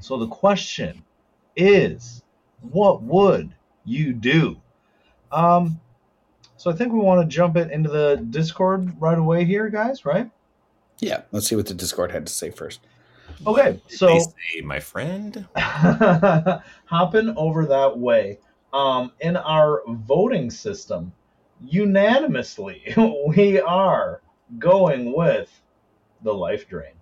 So 0.00 0.18
the 0.18 0.28
question 0.28 1.02
is 1.56 2.22
what 2.60 3.02
would 3.02 3.54
you 3.84 4.12
do? 4.12 4.60
Um, 5.30 5.80
so 6.56 6.70
I 6.70 6.74
think 6.74 6.92
we 6.92 7.00
want 7.00 7.28
to 7.28 7.34
jump 7.34 7.56
it 7.56 7.70
into 7.70 7.90
the 7.90 8.24
Discord 8.30 9.00
right 9.00 9.18
away 9.18 9.44
here, 9.44 9.68
guys. 9.68 10.04
Right? 10.04 10.30
Yeah. 11.02 11.22
Let's 11.32 11.48
see 11.48 11.56
what 11.56 11.66
the 11.66 11.74
Discord 11.74 12.12
had 12.12 12.26
to 12.26 12.32
say 12.32 12.50
first. 12.50 12.80
Okay, 13.44 13.80
so 13.88 14.18
say, 14.20 14.60
my 14.62 14.78
friend, 14.78 15.48
hopping 15.56 17.34
over 17.36 17.66
that 17.66 17.98
way. 17.98 18.38
Um, 18.72 19.12
in 19.20 19.36
our 19.36 19.82
voting 19.88 20.48
system, 20.48 21.12
unanimously, 21.60 22.94
we 23.36 23.60
are 23.60 24.22
going 24.58 25.12
with 25.12 25.50
the 26.22 26.32
life 26.32 26.68
drain. 26.68 26.92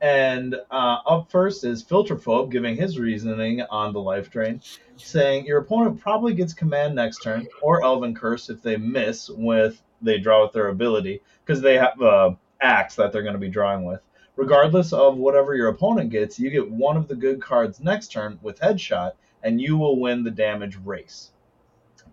And 0.00 0.54
uh, 0.70 0.98
up 1.06 1.30
first 1.30 1.64
is 1.64 1.84
Filterphobe 1.84 2.52
giving 2.52 2.76
his 2.76 2.98
reasoning 2.98 3.62
on 3.62 3.92
the 3.92 4.00
life 4.00 4.30
drain, 4.30 4.62
saying 4.96 5.44
your 5.44 5.58
opponent 5.58 6.00
probably 6.00 6.34
gets 6.34 6.54
command 6.54 6.94
next 6.94 7.18
turn 7.18 7.48
or 7.62 7.84
Elven 7.84 8.14
Curse 8.14 8.48
if 8.48 8.62
they 8.62 8.76
miss 8.76 9.28
with 9.28 9.82
they 10.02 10.18
draw 10.18 10.44
with 10.44 10.52
their 10.52 10.68
ability 10.68 11.20
because 11.44 11.60
they 11.60 11.76
have 11.76 12.00
uh, 12.00 12.30
axe 12.60 12.96
that 12.96 13.12
they're 13.12 13.22
going 13.22 13.34
to 13.34 13.38
be 13.38 13.48
drawing 13.48 13.84
with. 13.84 14.00
Regardless 14.36 14.92
of 14.92 15.16
whatever 15.16 15.54
your 15.54 15.68
opponent 15.68 16.10
gets, 16.10 16.38
you 16.38 16.50
get 16.50 16.70
one 16.70 16.96
of 16.96 17.08
the 17.08 17.14
good 17.14 17.42
cards 17.42 17.80
next 17.80 18.08
turn 18.08 18.38
with 18.42 18.60
Headshot, 18.60 19.12
and 19.42 19.60
you 19.60 19.76
will 19.76 20.00
win 20.00 20.24
the 20.24 20.30
damage 20.30 20.76
race. 20.84 21.32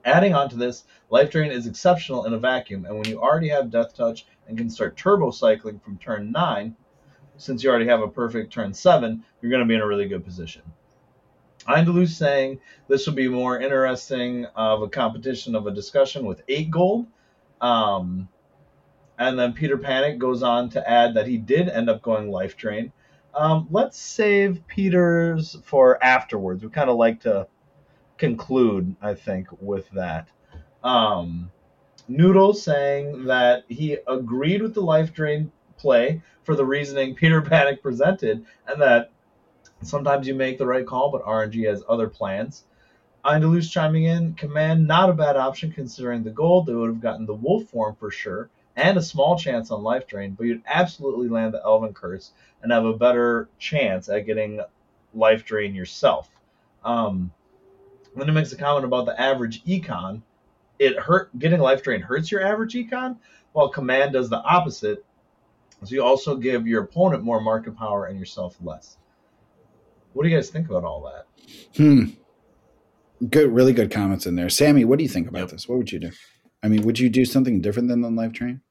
Adding 0.03 0.33
on 0.33 0.49
to 0.49 0.55
this, 0.55 0.85
Life 1.09 1.31
Drain 1.31 1.51
is 1.51 1.67
exceptional 1.67 2.25
in 2.25 2.33
a 2.33 2.39
vacuum, 2.39 2.85
and 2.85 2.95
when 2.95 3.07
you 3.07 3.19
already 3.19 3.49
have 3.49 3.71
Death 3.71 3.93
Touch 3.93 4.25
and 4.47 4.57
can 4.57 4.69
start 4.69 4.97
turbo 4.97 5.31
cycling 5.31 5.79
from 5.79 5.97
turn 5.97 6.31
9, 6.31 6.75
since 7.37 7.63
you 7.63 7.69
already 7.69 7.87
have 7.87 8.01
a 8.01 8.07
perfect 8.07 8.51
turn 8.51 8.73
seven, 8.73 9.23
you're 9.41 9.51
going 9.51 9.61
to 9.61 9.67
be 9.67 9.75
in 9.75 9.81
a 9.81 9.87
really 9.87 10.07
good 10.07 10.25
position. 10.25 10.63
Eindalus 11.67 12.09
saying 12.09 12.59
this 12.87 13.05
will 13.05 13.13
be 13.13 13.27
more 13.27 13.59
interesting 13.59 14.45
of 14.55 14.81
a 14.81 14.89
competition 14.89 15.55
of 15.55 15.67
a 15.67 15.71
discussion 15.71 16.25
with 16.25 16.41
eight 16.47 16.71
gold. 16.71 17.07
Um, 17.61 18.29
and 19.17 19.37
then 19.37 19.53
Peter 19.53 19.77
Panic 19.77 20.19
goes 20.19 20.43
on 20.43 20.69
to 20.71 20.89
add 20.89 21.13
that 21.15 21.27
he 21.27 21.37
did 21.37 21.69
end 21.69 21.89
up 21.89 22.01
going 22.01 22.29
life 22.29 22.55
drain. 22.57 22.91
Um, 23.33 23.67
let's 23.69 23.99
save 23.99 24.65
Peter's 24.67 25.57
for 25.63 26.03
afterwards. 26.03 26.63
We 26.63 26.69
kind 26.69 26.89
of 26.89 26.97
like 26.97 27.21
to 27.21 27.47
conclude, 28.17 28.95
I 29.01 29.13
think, 29.13 29.47
with 29.59 29.89
that. 29.91 30.27
Um, 30.83 31.51
Noodle 32.07 32.53
saying 32.53 33.25
that 33.25 33.63
he 33.67 33.97
agreed 34.07 34.61
with 34.61 34.73
the 34.73 34.81
life 34.81 35.13
drain 35.13 35.51
play 35.77 36.21
for 36.43 36.55
the 36.55 36.65
reasoning 36.65 37.15
Peter 37.15 37.41
Panic 37.41 37.81
presented, 37.81 38.45
and 38.67 38.81
that 38.81 39.11
sometimes 39.81 40.27
you 40.27 40.33
make 40.33 40.57
the 40.57 40.65
right 40.65 40.85
call, 40.85 41.11
but 41.11 41.23
RNG 41.23 41.67
has 41.67 41.83
other 41.87 42.07
plans. 42.07 42.63
Eindalus 43.25 43.69
chiming 43.69 44.05
in, 44.05 44.33
command 44.35 44.87
not 44.87 45.09
a 45.09 45.13
bad 45.13 45.35
option 45.35 45.71
considering 45.71 46.23
the 46.23 46.31
gold. 46.31 46.65
They 46.65 46.73
would 46.73 46.89
have 46.89 47.01
gotten 47.01 47.25
the 47.25 47.33
wolf 47.33 47.65
form 47.65 47.95
for 47.95 48.09
sure, 48.09 48.49
and 48.77 48.97
a 48.97 49.01
small 49.01 49.37
chance 49.37 49.69
on 49.71 49.83
life 49.83 50.07
drain, 50.07 50.35
but 50.37 50.45
you'd 50.45 50.63
absolutely 50.65 51.27
land 51.27 51.53
the 51.53 51.61
elven 51.65 51.93
curse 51.93 52.31
and 52.61 52.71
have 52.71 52.85
a 52.85 52.93
better 52.93 53.49
chance 53.59 54.07
at 54.07 54.25
getting 54.25 54.61
life 55.13 55.43
drain 55.43 55.75
yourself. 55.75 56.29
Um, 56.85 57.31
then 58.15 58.27
he 58.27 58.33
makes 58.33 58.53
a 58.53 58.57
comment 58.57 58.85
about 58.85 59.05
the 59.05 59.19
average 59.19 59.65
econ. 59.65 60.21
It 60.79 60.97
hurt 60.97 61.37
getting 61.37 61.59
life 61.59 61.83
drain 61.83 62.01
hurts 62.01 62.31
your 62.31 62.41
average 62.41 62.73
econ, 62.75 63.17
while 63.51 63.67
command 63.67 64.13
does 64.13 64.29
the 64.29 64.41
opposite 64.41 65.03
so 65.83 65.93
you 65.93 66.03
also 66.03 66.35
give 66.35 66.65
your 66.65 66.83
opponent 66.83 67.23
more 67.23 67.39
market 67.39 67.75
power 67.75 68.05
and 68.05 68.17
yourself 68.17 68.57
less. 68.63 68.97
What 70.13 70.23
do 70.23 70.29
you 70.29 70.35
guys 70.35 70.49
think 70.49 70.69
about 70.69 70.83
all 70.83 71.03
that? 71.03 71.27
Hmm. 71.75 72.05
Good, 73.29 73.51
really 73.51 73.73
good 73.73 73.91
comments 73.91 74.25
in 74.25 74.35
there. 74.35 74.49
Sammy, 74.49 74.85
what 74.85 74.97
do 74.97 75.03
you 75.03 75.09
think 75.09 75.27
about 75.27 75.41
yep. 75.41 75.49
this? 75.49 75.67
What 75.67 75.77
would 75.77 75.91
you 75.91 75.99
do? 75.99 76.11
I 76.63 76.67
mean, 76.67 76.81
would 76.83 76.99
you 76.99 77.09
do 77.09 77.25
something 77.25 77.61
different 77.61 77.89
than 77.89 78.01
the 78.01 78.09
life 78.09 78.31
drain? 78.31 78.61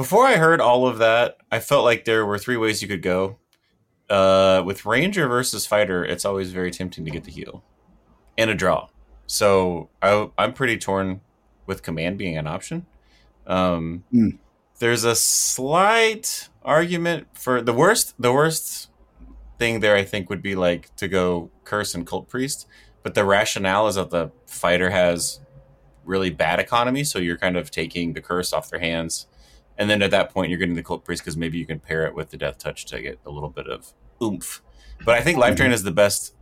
Before 0.00 0.24
I 0.24 0.36
heard 0.36 0.62
all 0.62 0.86
of 0.86 0.96
that, 0.96 1.36
I 1.52 1.60
felt 1.60 1.84
like 1.84 2.06
there 2.06 2.24
were 2.24 2.38
three 2.38 2.56
ways 2.56 2.80
you 2.80 2.88
could 2.88 3.02
go. 3.02 3.36
Uh, 4.08 4.62
with 4.64 4.86
Ranger 4.86 5.28
versus 5.28 5.66
Fighter, 5.66 6.02
it's 6.02 6.24
always 6.24 6.52
very 6.52 6.70
tempting 6.70 7.04
to 7.04 7.10
get 7.10 7.24
the 7.24 7.30
heal 7.30 7.62
and 8.38 8.48
a 8.48 8.54
draw. 8.54 8.88
So 9.26 9.90
I, 10.00 10.30
am 10.38 10.54
pretty 10.54 10.78
torn 10.78 11.20
with 11.66 11.82
Command 11.82 12.16
being 12.16 12.38
an 12.38 12.46
option. 12.46 12.86
Um, 13.46 14.04
mm 14.10 14.38
there's 14.78 15.04
a 15.04 15.14
slight 15.14 16.48
argument 16.62 17.26
for 17.34 17.60
the 17.60 17.74
worst 17.74 18.14
the 18.18 18.32
worst 18.32 18.88
thing 19.58 19.80
there 19.80 19.94
I 19.94 20.04
think 20.04 20.30
would 20.30 20.40
be 20.40 20.54
like 20.54 20.96
to 20.96 21.08
go 21.08 21.50
curse 21.64 21.94
and 21.94 22.06
cult 22.06 22.30
priest, 22.30 22.66
but 23.02 23.14
the 23.14 23.26
rationale 23.26 23.86
is 23.88 23.96
that 23.96 24.08
the 24.08 24.30
fighter 24.46 24.88
has 24.88 25.40
really 26.06 26.30
bad 26.30 26.58
economy, 26.58 27.04
so 27.04 27.18
you're 27.18 27.36
kind 27.36 27.58
of 27.58 27.70
taking 27.70 28.14
the 28.14 28.22
curse 28.22 28.54
off 28.54 28.70
their 28.70 28.80
hands. 28.80 29.26
And 29.80 29.90
then 29.90 30.02
at 30.02 30.12
that 30.12 30.30
point 30.32 30.50
you're 30.50 30.58
getting 30.58 30.76
the 30.76 30.82
cult 30.82 31.04
priest 31.04 31.22
because 31.22 31.36
maybe 31.36 31.58
you 31.58 31.66
can 31.66 31.80
pair 31.80 32.06
it 32.06 32.14
with 32.14 32.30
the 32.30 32.36
death 32.36 32.58
touch 32.58 32.84
to 32.86 33.00
get 33.00 33.18
a 33.26 33.30
little 33.30 33.48
bit 33.48 33.66
of 33.66 33.92
oomph. 34.22 34.62
But 35.04 35.16
I 35.16 35.22
think 35.22 35.38
life 35.38 35.56
drain 35.56 35.72
is 35.72 35.82
the 35.82 35.90
best. 35.90 36.34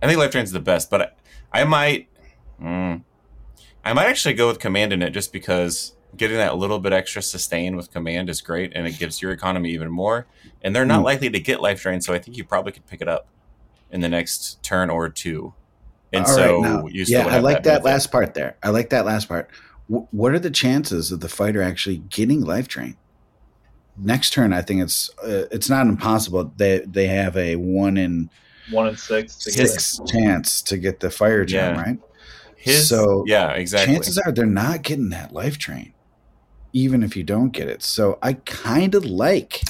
I 0.00 0.06
think 0.06 0.18
life 0.18 0.30
drain 0.30 0.44
is 0.44 0.52
the 0.52 0.60
best, 0.60 0.88
but 0.88 1.16
I, 1.52 1.60
I 1.60 1.64
might 1.64 2.08
mm, 2.62 3.02
I 3.84 3.92
might 3.92 4.06
actually 4.06 4.34
go 4.34 4.46
with 4.48 4.60
command 4.60 4.92
in 4.92 5.02
it 5.02 5.10
just 5.10 5.32
because 5.32 5.94
getting 6.16 6.36
that 6.36 6.56
little 6.56 6.78
bit 6.78 6.92
extra 6.92 7.20
sustain 7.22 7.76
with 7.76 7.90
command 7.90 8.30
is 8.30 8.40
great 8.40 8.72
and 8.74 8.86
it 8.86 8.98
gives 8.98 9.20
your 9.20 9.32
economy 9.32 9.70
even 9.70 9.90
more 9.90 10.26
and 10.62 10.74
they're 10.74 10.84
not 10.84 11.00
mm. 11.00 11.04
likely 11.04 11.28
to 11.30 11.40
get 11.40 11.60
life 11.60 11.82
drain 11.82 12.00
so 12.00 12.14
i 12.14 12.18
think 12.18 12.36
you 12.36 12.44
probably 12.44 12.72
could 12.72 12.86
pick 12.86 13.00
it 13.00 13.08
up 13.08 13.26
in 13.90 14.00
the 14.00 14.08
next 14.08 14.62
turn 14.62 14.90
or 14.90 15.08
two 15.08 15.52
and 16.12 16.24
All 16.24 16.32
so 16.32 16.62
right, 16.62 16.94
yeah 16.94 17.26
i 17.26 17.38
like 17.38 17.64
that, 17.64 17.82
that 17.82 17.84
last 17.84 18.12
part 18.12 18.34
there 18.34 18.56
i 18.62 18.70
like 18.70 18.90
that 18.90 19.04
last 19.04 19.28
part 19.28 19.50
w- 19.88 20.06
what 20.10 20.32
are 20.32 20.38
the 20.38 20.50
chances 20.50 21.12
of 21.12 21.20
the 21.20 21.28
fighter 21.28 21.62
actually 21.62 21.98
getting 21.98 22.40
life 22.40 22.68
drain 22.68 22.96
next 23.96 24.32
turn 24.32 24.52
i 24.52 24.60
think 24.60 24.82
it's 24.82 25.10
uh, 25.22 25.46
it's 25.50 25.70
not 25.70 25.86
impossible 25.86 26.52
they 26.56 26.80
they 26.80 27.06
have 27.06 27.36
a 27.36 27.56
one 27.56 27.96
in 27.96 28.28
one 28.70 28.86
in 28.86 28.96
six 28.96 29.36
six 29.38 30.00
chance 30.06 30.62
to 30.62 30.76
get 30.76 31.00
the 31.00 31.10
fire 31.10 31.44
gem 31.44 31.74
yeah. 31.74 31.80
right 31.80 31.98
his, 32.56 32.88
so 32.88 33.24
yeah 33.26 33.50
exactly 33.50 33.94
chances 33.94 34.18
are 34.18 34.32
they're 34.32 34.46
not 34.46 34.82
getting 34.82 35.10
that 35.10 35.32
life 35.32 35.58
drain 35.58 35.94
even 36.74 37.04
if 37.04 37.16
you 37.16 37.22
don't 37.22 37.50
get 37.50 37.68
it. 37.68 37.82
So 37.82 38.18
I 38.20 38.34
kind 38.34 38.94
of 38.94 39.06
like 39.06 39.62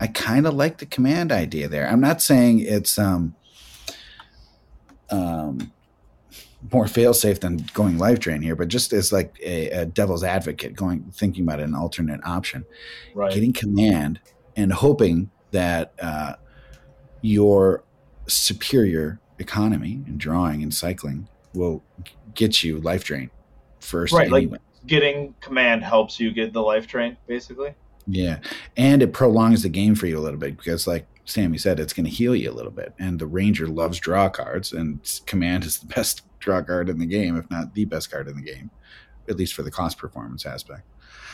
I 0.00 0.08
kind 0.08 0.46
of 0.46 0.54
like 0.54 0.78
the 0.78 0.86
command 0.86 1.30
idea 1.30 1.68
there. 1.68 1.86
I'm 1.86 2.00
not 2.00 2.20
saying 2.20 2.60
it's 2.60 2.98
um 2.98 3.36
um 5.10 5.70
more 6.72 6.86
fail 6.86 7.14
safe 7.14 7.40
than 7.40 7.64
going 7.72 7.98
life 7.98 8.18
drain 8.18 8.42
here, 8.42 8.54
but 8.54 8.68
just 8.68 8.92
as 8.92 9.12
like 9.12 9.36
a, 9.42 9.70
a, 9.70 9.86
devil's 9.86 10.22
advocate, 10.22 10.74
going 10.74 11.02
thinking 11.12 11.44
about 11.44 11.60
an 11.60 11.74
alternate 11.74 12.20
option, 12.24 12.64
right. 13.14 13.32
getting 13.32 13.52
command 13.52 14.20
and 14.56 14.72
hoping 14.72 15.30
that 15.52 15.94
uh, 16.00 16.34
your 17.22 17.82
superior 18.26 19.18
economy 19.38 20.02
and 20.06 20.18
drawing 20.18 20.62
and 20.62 20.72
cycling 20.72 21.28
will 21.54 21.82
get 22.34 22.62
you 22.62 22.78
life 22.80 23.04
drain 23.04 23.30
first. 23.80 24.12
Right, 24.12 24.30
anyway. 24.32 24.52
like 24.52 24.60
getting 24.86 25.34
command 25.40 25.82
helps 25.82 26.20
you 26.20 26.30
get 26.30 26.52
the 26.52 26.62
life 26.62 26.86
drain, 26.86 27.16
basically. 27.26 27.74
Yeah, 28.06 28.38
and 28.76 29.02
it 29.02 29.12
prolongs 29.12 29.62
the 29.62 29.68
game 29.68 29.94
for 29.94 30.06
you 30.06 30.18
a 30.18 30.20
little 30.20 30.38
bit 30.38 30.56
because, 30.56 30.86
like 30.86 31.06
Sammy 31.30 31.58
said, 31.58 31.78
it's 31.80 31.92
going 31.92 32.04
to 32.06 32.10
heal 32.10 32.34
you 32.34 32.50
a 32.50 32.52
little 32.54 32.72
bit. 32.72 32.92
And 32.98 33.18
the 33.18 33.26
Ranger 33.26 33.66
loves 33.68 33.98
draw 33.98 34.28
cards, 34.28 34.72
and 34.72 35.00
command 35.26 35.64
is 35.64 35.78
the 35.78 35.86
best 35.94 36.22
draw 36.40 36.62
card 36.62 36.88
in 36.88 36.98
the 36.98 37.06
game, 37.06 37.36
if 37.36 37.50
not 37.50 37.74
the 37.74 37.84
best 37.84 38.10
card 38.10 38.28
in 38.28 38.36
the 38.36 38.42
game. 38.42 38.70
at 39.28 39.36
least 39.36 39.54
for 39.54 39.62
the 39.62 39.70
cost 39.70 39.96
performance 39.98 40.44
aspect. 40.46 40.82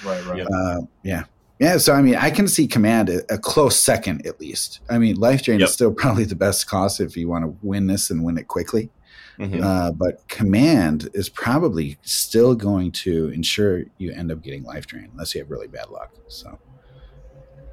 Right, 0.05 0.25
right. 0.27 0.39
Yep. 0.39 0.49
Uh, 0.53 0.81
yeah. 1.03 1.25
Yeah, 1.59 1.79
so 1.79 1.95
I 1.95 2.03
mean, 2.03 2.17
I 2.17 2.31
can 2.31 2.47
see 2.49 2.67
command 2.69 3.09
a, 3.09 3.23
a 3.33 3.39
close 3.39 3.81
second 3.81 4.27
at 4.27 4.39
least. 4.39 4.81
I 4.91 4.99
mean, 4.99 5.17
life 5.17 5.43
drain 5.43 5.59
Yep. 5.61 5.69
is 5.69 5.73
still 5.73 5.93
probably 6.03 6.25
the 6.25 6.35
best 6.37 6.67
cost 6.67 7.01
if 7.01 7.17
you 7.17 7.29
want 7.29 7.45
to 7.47 7.57
win 7.63 7.87
this 7.87 8.11
and 8.11 8.23
win 8.23 8.37
it 8.37 8.47
quickly. 8.49 8.91
Mhm. 9.39 9.63
Uh, 9.63 9.93
but 9.93 10.27
command 10.29 11.09
is 11.15 11.29
probably 11.31 11.97
still 12.03 12.55
going 12.55 12.93
to 12.93 13.29
ensure 13.31 13.85
you 13.97 14.13
end 14.13 14.31
up 14.33 14.43
getting 14.43 14.65
life 14.65 14.87
drain 14.87 15.09
unless 15.13 15.35
you 15.35 15.41
have 15.41 15.51
really 15.51 15.67
bad 15.67 15.89
luck. 15.89 16.13
So, 16.29 16.59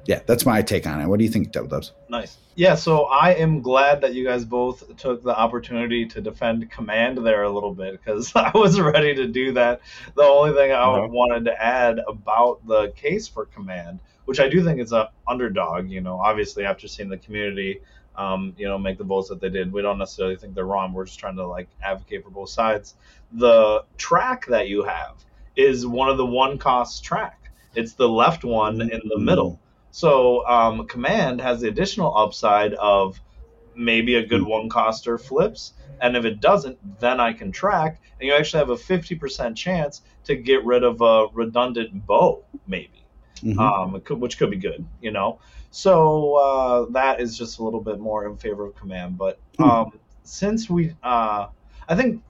yeah, 0.06 0.20
that's 0.26 0.44
my 0.46 0.62
take 0.62 0.86
on 0.86 1.00
it. 1.00 1.06
What 1.06 1.18
do 1.18 1.24
you 1.24 1.30
think, 1.30 1.52
Double 1.52 1.68
Dubs? 1.68 1.92
Nice. 2.08 2.36
Yeah, 2.56 2.74
so 2.76 3.04
I 3.06 3.30
am 3.34 3.62
glad 3.62 4.00
that 4.02 4.14
you 4.14 4.24
guys 4.24 4.44
both 4.44 4.96
took 4.96 5.22
the 5.24 5.36
opportunity 5.36 6.06
to 6.06 6.20
defend 6.20 6.70
command 6.70 7.18
there 7.18 7.42
a 7.42 7.50
little 7.50 7.74
bit 7.74 7.92
because 7.92 8.32
I 8.36 8.50
was 8.54 8.78
ready 8.80 9.14
to 9.14 9.26
do 9.26 9.52
that. 9.54 9.80
The 10.14 10.22
only 10.22 10.52
thing 10.52 10.70
I 10.70 10.74
Uh-huh. 10.76 11.08
wanted 11.08 11.44
to 11.46 11.60
add 11.62 12.00
about 12.06 12.64
the 12.66 12.92
case 12.96 13.26
for 13.26 13.46
command, 13.46 13.98
which 14.26 14.38
I 14.40 14.48
do 14.48 14.62
think 14.62 14.80
is 14.80 14.92
a 14.92 15.10
underdog, 15.28 15.90
you 15.90 16.00
know, 16.00 16.20
obviously 16.20 16.64
after 16.64 16.86
seeing 16.86 17.08
the 17.08 17.18
community, 17.18 17.80
um, 18.16 18.54
you 18.56 18.68
know, 18.68 18.78
make 18.78 18.98
the 18.98 19.04
votes 19.04 19.28
that 19.30 19.40
they 19.40 19.48
did, 19.48 19.72
we 19.72 19.82
don't 19.82 19.98
necessarily 19.98 20.36
think 20.36 20.54
they're 20.54 20.64
wrong. 20.66 20.92
We're 20.92 21.06
just 21.06 21.18
trying 21.18 21.36
to 21.36 21.46
like 21.46 21.68
advocate 21.82 22.22
for 22.22 22.30
both 22.30 22.50
sides. 22.50 22.94
The 23.32 23.84
track 23.96 24.46
that 24.46 24.68
you 24.68 24.84
have 24.84 25.16
is 25.56 25.84
one 25.86 26.08
of 26.08 26.16
the 26.18 26.26
one 26.26 26.58
cost 26.58 27.02
track. 27.02 27.50
It's 27.74 27.94
the 27.94 28.08
left 28.08 28.44
one 28.44 28.80
in 28.80 29.00
the 29.08 29.18
middle. 29.18 29.58
So 29.94 30.44
um, 30.48 30.88
command 30.88 31.40
has 31.40 31.60
the 31.60 31.68
additional 31.68 32.16
upside 32.18 32.74
of 32.74 33.20
maybe 33.76 34.16
a 34.16 34.26
good 34.26 34.42
one 34.42 34.68
coster 34.68 35.18
flips, 35.18 35.74
and 36.00 36.16
if 36.16 36.24
it 36.24 36.40
doesn't, 36.40 36.78
then 36.98 37.20
I 37.20 37.32
can 37.32 37.52
track, 37.52 38.00
and 38.18 38.26
you 38.26 38.34
actually 38.34 38.58
have 38.58 38.70
a 38.70 38.76
fifty 38.76 39.14
percent 39.14 39.56
chance 39.56 40.02
to 40.24 40.34
get 40.34 40.64
rid 40.64 40.82
of 40.82 41.00
a 41.00 41.28
redundant 41.32 42.04
bow, 42.08 42.44
maybe, 42.66 43.06
Mhm. 43.44 43.56
um, 43.60 44.00
could- 44.00 44.20
which 44.20 44.36
could 44.36 44.50
be 44.50 44.56
good, 44.56 44.84
you 45.00 45.12
know. 45.12 45.38
So 45.70 46.34
uh, 46.34 46.86
that 46.90 47.20
is 47.20 47.38
just 47.38 47.60
a 47.60 47.62
little 47.62 47.80
bit 47.80 48.00
more 48.00 48.26
in 48.26 48.36
favor 48.36 48.66
of 48.66 48.74
command. 48.74 49.16
But 49.16 49.38
Hmm. 49.58 49.62
um, 49.62 49.92
since 50.24 50.68
we, 50.68 50.92
uh, 51.04 51.46
I 51.88 51.94
think 51.94 52.20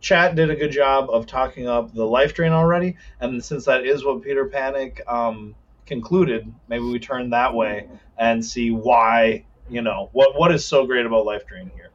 chat 0.00 0.34
did 0.34 0.50
a 0.50 0.56
good 0.56 0.72
job 0.72 1.08
of 1.08 1.26
talking 1.26 1.68
up 1.68 1.94
the 1.94 2.04
life 2.04 2.34
drain 2.34 2.50
already, 2.50 2.96
and 3.20 3.44
since 3.44 3.64
that 3.66 3.86
is 3.86 4.04
what 4.04 4.22
Peter 4.22 4.46
Panic 4.46 5.00
um, 5.06 5.54
concluded, 5.90 6.54
maybe 6.68 6.84
we 6.84 7.00
turn 7.00 7.30
that 7.30 7.52
way 7.52 7.88
and 8.16 8.44
see 8.44 8.70
why 8.70 9.44
you 9.68 9.82
know 9.82 10.08
what 10.12 10.38
what 10.38 10.54
is 10.54 10.64
so 10.64 10.86
great 10.86 11.04
about 11.04 11.26
life 11.26 11.44
drain 11.46 11.70
here. 11.74 11.90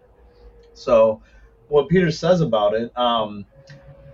So, 0.73 1.21
what 1.69 1.87
Peter 1.87 2.11
says 2.11 2.41
about 2.41 2.73
it, 2.73 2.91
um, 2.97 3.45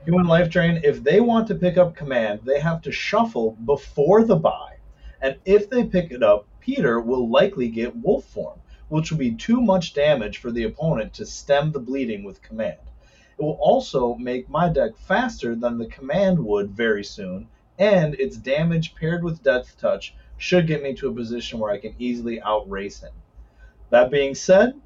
human 0.05 0.27
life 0.27 0.51
drain, 0.51 0.81
if 0.83 1.03
they 1.03 1.19
want 1.19 1.47
to 1.47 1.55
pick 1.55 1.77
up 1.77 1.95
command, 1.95 2.41
they 2.45 2.59
have 2.59 2.83
to 2.83 2.91
shuffle 2.91 3.57
before 3.65 4.23
the 4.23 4.35
buy, 4.35 4.77
and 5.19 5.37
if 5.45 5.67
they 5.67 5.83
pick 5.83 6.11
it 6.11 6.21
up, 6.21 6.45
Peter 6.59 7.01
will 7.01 7.27
likely 7.27 7.67
get 7.67 7.95
wolf 7.95 8.25
form, 8.25 8.59
which 8.89 9.09
will 9.09 9.17
be 9.17 9.33
too 9.33 9.59
much 9.59 9.95
damage 9.95 10.37
for 10.37 10.51
the 10.51 10.65
opponent 10.65 11.11
to 11.13 11.25
stem 11.25 11.71
the 11.71 11.79
bleeding 11.79 12.23
with 12.23 12.43
command. 12.43 12.77
It 13.39 13.43
will 13.43 13.57
also 13.59 14.13
make 14.13 14.47
my 14.47 14.69
deck 14.69 14.95
faster 14.95 15.55
than 15.55 15.79
the 15.79 15.87
command 15.87 16.37
would 16.37 16.69
very 16.69 17.03
soon, 17.03 17.47
and 17.81 18.13
its 18.19 18.37
damage 18.37 18.93
paired 18.93 19.23
with 19.23 19.41
Death 19.41 19.75
Touch 19.79 20.13
should 20.37 20.67
get 20.67 20.83
me 20.83 20.93
to 20.93 21.09
a 21.09 21.13
position 21.13 21.57
where 21.57 21.71
I 21.71 21.79
can 21.79 21.95
easily 21.97 22.39
outrace 22.39 23.01
him. 23.01 23.11
That 23.89 24.11
being 24.11 24.35
said, 24.35 24.79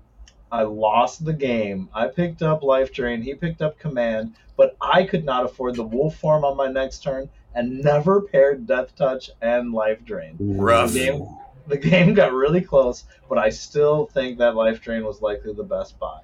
I 0.49 0.63
lost 0.63 1.25
the 1.25 1.33
game. 1.33 1.89
I 1.93 2.07
picked 2.07 2.41
up 2.41 2.63
Life 2.63 2.93
Drain, 2.93 3.21
he 3.21 3.35
picked 3.35 3.61
up 3.61 3.77
Command, 3.77 4.35
but 4.55 4.77
I 4.79 5.03
could 5.03 5.25
not 5.25 5.43
afford 5.43 5.75
the 5.75 5.83
Wolf 5.83 6.15
form 6.15 6.45
on 6.45 6.55
my 6.55 6.67
next 6.67 7.03
turn 7.03 7.29
and 7.53 7.81
never 7.81 8.21
paired 8.21 8.65
Death 8.65 8.95
Touch 8.95 9.29
and 9.41 9.73
Life 9.73 10.05
Drain. 10.05 10.37
Rough. 10.39 10.93
The 10.93 10.99
game, 10.99 11.27
the 11.67 11.77
game 11.77 12.13
got 12.13 12.31
really 12.31 12.61
close, 12.61 13.03
but 13.27 13.37
I 13.37 13.49
still 13.49 14.05
think 14.05 14.37
that 14.37 14.55
Life 14.55 14.79
Drain 14.79 15.03
was 15.03 15.21
likely 15.21 15.53
the 15.53 15.63
best 15.63 15.99
buy. 15.99 16.21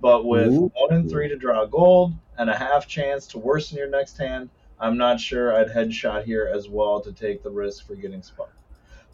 But 0.00 0.24
with 0.24 0.48
Ooh. 0.48 0.72
one 0.74 0.92
and 0.92 1.08
three 1.08 1.28
to 1.28 1.36
draw 1.36 1.64
gold 1.64 2.12
and 2.36 2.50
a 2.50 2.56
half 2.56 2.88
chance 2.88 3.28
to 3.28 3.38
worsen 3.38 3.78
your 3.78 3.88
next 3.88 4.18
hand, 4.18 4.50
I'm 4.80 4.96
not 4.96 5.20
sure 5.20 5.54
I'd 5.56 5.68
headshot 5.68 6.24
here 6.24 6.50
as 6.54 6.68
well 6.68 7.00
to 7.00 7.12
take 7.12 7.42
the 7.42 7.50
risk 7.50 7.86
for 7.86 7.94
getting 7.94 8.22
spark. 8.22 8.52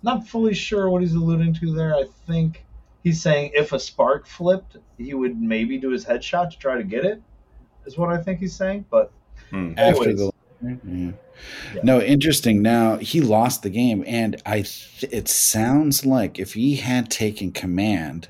Not 0.02 0.26
fully 0.28 0.54
sure 0.54 0.90
what 0.90 1.00
he's 1.02 1.14
alluding 1.14 1.54
to 1.54 1.74
there. 1.74 1.94
I 1.94 2.04
think 2.26 2.64
he's 3.02 3.22
saying 3.22 3.52
if 3.54 3.72
a 3.72 3.80
spark 3.80 4.26
flipped, 4.26 4.76
he 4.98 5.14
would 5.14 5.40
maybe 5.40 5.78
do 5.78 5.90
his 5.90 6.04
headshot 6.04 6.50
to 6.50 6.58
try 6.58 6.76
to 6.76 6.84
get 6.84 7.04
it. 7.04 7.22
Is 7.86 7.96
what 7.98 8.10
I 8.10 8.22
think 8.22 8.40
he's 8.40 8.54
saying. 8.54 8.84
But 8.90 9.10
Hmm. 9.50 9.72
after 9.76 10.10
anyways. 10.10 10.18
the 10.18 10.30
yeah. 10.62 11.10
Yeah. 11.74 11.80
no 11.82 12.00
interesting 12.00 12.62
now 12.62 12.96
he 12.96 13.20
lost 13.20 13.62
the 13.62 13.68
game 13.68 14.02
and 14.06 14.40
i 14.46 14.62
th- 14.62 15.04
it 15.12 15.28
sounds 15.28 16.06
like 16.06 16.38
if 16.38 16.54
he 16.54 16.76
had 16.76 17.10
taken 17.10 17.52
command 17.52 18.28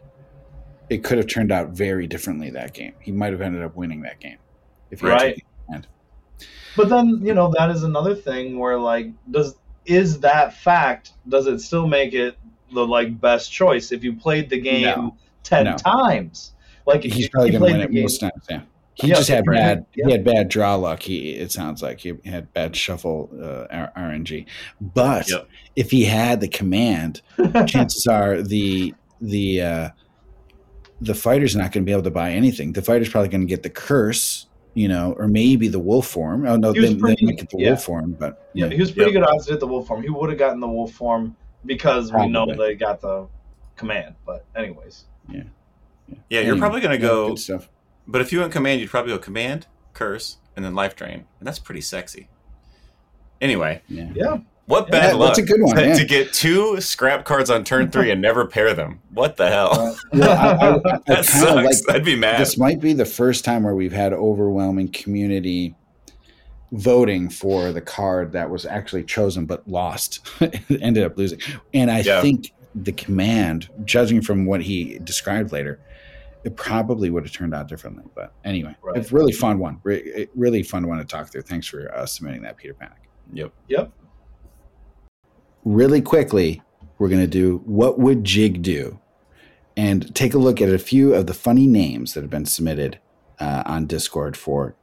it 0.90 1.04
could 1.04 1.18
have 1.18 1.28
turned 1.28 1.52
out 1.52 1.68
very 1.70 2.08
differently 2.08 2.50
that 2.50 2.72
game 2.72 2.94
he 2.98 3.12
might 3.12 3.30
have 3.30 3.40
ended 3.40 3.62
up 3.62 3.76
winning 3.76 4.00
that 4.02 4.18
game 4.18 4.38
if 4.90 5.00
he 5.00 5.06
had 5.06 5.12
Right. 5.12 5.44
Taken 6.38 6.48
command. 6.74 6.76
But 6.76 6.88
then, 6.88 7.26
you 7.26 7.34
know, 7.34 7.52
that 7.56 7.70
is 7.70 7.82
another 7.84 8.14
thing 8.14 8.58
where 8.58 8.78
like 8.78 9.08
does 9.30 9.56
is 9.86 10.20
that 10.20 10.54
fact 10.54 11.12
does 11.28 11.46
it 11.46 11.60
still 11.60 11.86
make 11.86 12.14
it 12.14 12.36
the 12.72 12.86
like 12.86 13.20
best 13.20 13.52
choice 13.52 13.92
if 13.92 14.02
you 14.02 14.14
played 14.14 14.48
the 14.50 14.58
game 14.60 14.82
No. 14.84 15.16
10 15.42 15.64
No. 15.64 15.76
times? 15.76 16.54
Like 16.86 17.02
he's 17.02 17.28
probably 17.28 17.52
you 17.52 17.58
going 17.58 17.72
to 17.72 17.78
win 17.78 17.88
it 17.88 17.92
game- 17.92 18.02
most 18.02 18.18
times 18.18 18.46
yeah 18.50 18.62
he 18.96 19.08
Yeah, 19.08 19.16
just 19.16 19.28
had 19.28 19.44
bad 19.44 19.84
Yeah. 19.94 20.06
he 20.06 20.12
had 20.12 20.24
bad 20.24 20.48
draw 20.48 20.74
luck 20.76 21.02
he 21.02 21.30
it 21.30 21.50
sounds 21.52 21.82
like 21.82 21.98
he 22.00 22.14
had 22.24 22.52
bad 22.54 22.74
shuffle 22.76 23.28
uh, 23.42 23.66
R- 23.70 23.92
rng 23.96 24.46
but 24.80 25.28
Yep. 25.30 25.48
if 25.76 25.90
he 25.90 26.04
had 26.04 26.40
the 26.40 26.48
command 26.48 27.20
chances 27.66 28.06
are 28.06 28.40
the 28.40 28.94
the 29.20 29.60
uh, 29.62 29.88
the 31.00 31.14
fighter's 31.14 31.54
not 31.56 31.72
going 31.72 31.82
to 31.84 31.86
be 31.86 31.92
able 31.92 32.02
to 32.04 32.10
buy 32.10 32.30
anything. 32.30 32.72
The 32.72 32.82
fighter's 32.82 33.08
probably 33.08 33.28
going 33.28 33.40
to 33.42 33.46
get 33.46 33.62
the 33.62 33.70
curse, 33.70 34.46
you 34.74 34.88
know, 34.88 35.12
or 35.18 35.28
maybe 35.28 35.68
the 35.68 35.78
wolf 35.78 36.06
form. 36.08 36.46
Oh 36.46 36.56
no, 36.56 36.72
He 36.72 36.80
was 36.80 36.88
they, 36.90 36.94
they 36.94 37.00
pretty- 37.00 37.26
might 37.26 37.36
get 37.38 37.50
the 37.50 37.58
yeah. 37.58 37.68
wolf 37.70 37.84
form, 37.84 38.12
but 38.18 38.48
Yeah, 38.54 38.66
yeah, 38.66 38.74
he 38.74 38.80
was 38.80 38.90
pretty 38.90 39.12
Yep. 39.12 39.22
good 39.22 39.28
odds 39.30 39.46
to 39.46 39.52
hit 39.52 39.60
the 39.60 39.66
wolf 39.66 39.86
form. 39.86 40.02
He 40.02 40.10
would 40.10 40.30
have 40.30 40.38
gotten 40.38 40.60
the 40.60 40.68
wolf 40.68 40.92
form 40.92 41.36
because 41.64 42.12
we 42.12 42.26
know 42.28 42.44
they 42.46 42.74
got 42.74 43.00
the 43.00 43.26
command. 43.76 44.14
But 44.26 44.44
anyways, 44.56 45.04
Yeah, 45.30 45.42
Yeah. 46.08 46.14
Yeah, 46.28 46.40
you're 46.40 46.58
probably 46.58 46.80
going 46.80 46.98
to 46.98 47.02
yeah, 47.04 47.10
go. 47.12 47.28
good 47.30 47.38
stuff. 47.38 47.68
But 48.06 48.20
if 48.20 48.32
you 48.32 48.40
went 48.40 48.52
command, 48.52 48.80
you'd 48.80 48.90
probably 48.90 49.12
go 49.12 49.18
command, 49.18 49.66
curse, 49.94 50.36
and 50.56 50.64
then 50.64 50.74
life 50.74 50.94
drain, 50.94 51.24
and 51.38 51.46
that's 51.46 51.58
pretty 51.58 51.80
sexy. 51.80 52.28
Anyway, 53.40 53.80
Yeah. 53.88 54.10
yeah, 54.14 54.38
what 54.66 54.88
Yeah, 54.92 55.12
luck! 55.12 55.36
that's 55.36 55.38
a 55.38 55.42
good 55.52 55.60
one, 55.62 55.76
to, 55.76 55.86
yeah. 55.86 55.94
to 55.94 56.04
get 56.04 56.32
two 56.32 56.80
scrap 56.80 57.24
cards 57.24 57.50
on 57.50 57.64
turn 57.64 57.90
three 57.90 58.10
and 58.10 58.20
never 58.22 58.46
pair 58.46 58.72
them. 58.74 59.00
What 59.12 59.36
the 59.36 59.48
hell? 59.50 59.72
Uh, 59.72 59.94
Well, 60.12 60.30
I, 60.30 60.66
I, 60.66 60.74
I 60.74 60.78
that 60.78 61.04
kind 61.06 61.24
sucks. 61.24 61.86
like 61.86 61.96
I'd 61.96 62.04
be 62.04 62.16
mad. 62.16 62.40
this 62.40 62.56
might 62.58 62.80
be 62.80 62.92
the 62.92 63.04
first 63.04 63.44
time 63.44 63.62
where 63.64 63.74
we've 63.74 63.92
had 63.92 64.12
overwhelming 64.12 64.88
community 64.88 65.74
voting 66.72 67.28
for 67.28 67.72
the 67.72 67.80
card 67.80 68.32
that 68.32 68.50
was 68.50 68.66
actually 68.66 69.04
chosen 69.04 69.46
but 69.46 69.66
lost 69.68 70.26
ended 70.80 71.04
up 71.04 71.16
losing 71.16 71.38
and 71.72 71.88
i 71.88 72.00
Yeah. 72.00 72.20
think 72.20 72.52
the 72.74 72.90
command 72.90 73.68
judging 73.84 74.20
from 74.20 74.44
what 74.44 74.60
he 74.60 74.98
described 75.04 75.52
later 75.52 75.78
it 76.42 76.56
probably 76.56 77.10
would 77.10 77.22
have 77.22 77.32
turned 77.32 77.54
out 77.54 77.68
differently 77.68 78.02
but 78.16 78.32
anyway 78.44 78.74
Right. 78.82 78.96
it's 78.96 79.12
really 79.12 79.32
fun 79.32 79.60
one 79.60 79.78
Re- 79.84 80.26
really 80.34 80.64
fun 80.64 80.88
one 80.88 80.98
to 80.98 81.04
talk 81.04 81.28
through 81.30 81.42
thanks 81.42 81.68
for 81.68 81.94
uh, 81.94 82.06
submitting 82.06 82.42
that 82.42 82.56
peter 82.56 82.74
panic 82.74 82.98
Yep. 83.32 83.52
yep. 83.68 83.92
Really 85.64 86.00
quickly, 86.00 86.62
we're 86.98 87.08
going 87.08 87.20
to 87.20 87.26
do 87.26 87.62
what 87.64 87.98
would 87.98 88.24
Jig 88.24 88.62
do, 88.62 89.00
and 89.76 90.14
take 90.14 90.34
a 90.34 90.38
look 90.38 90.60
at 90.60 90.68
a 90.68 90.78
few 90.78 91.14
of 91.14 91.26
the 91.26 91.34
funny 91.34 91.66
names 91.66 92.14
that 92.14 92.22
have 92.22 92.30
been 92.30 92.46
submitted 92.46 92.98
uh, 93.40 93.62
on 93.66 93.86
Discord 93.86 94.36
for 94.36 94.76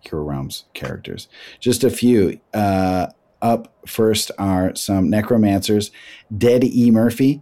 Hero 0.00 0.22
Realms 0.22 0.64
characters. 0.74 1.28
Just 1.60 1.84
a 1.84 1.90
few. 1.90 2.40
Uh, 2.54 3.08
up 3.40 3.72
first 3.86 4.30
are 4.38 4.74
some 4.74 5.08
necromancers: 5.10 5.90
Dead 6.36 6.64
E 6.64 6.90
Murphy, 6.90 7.40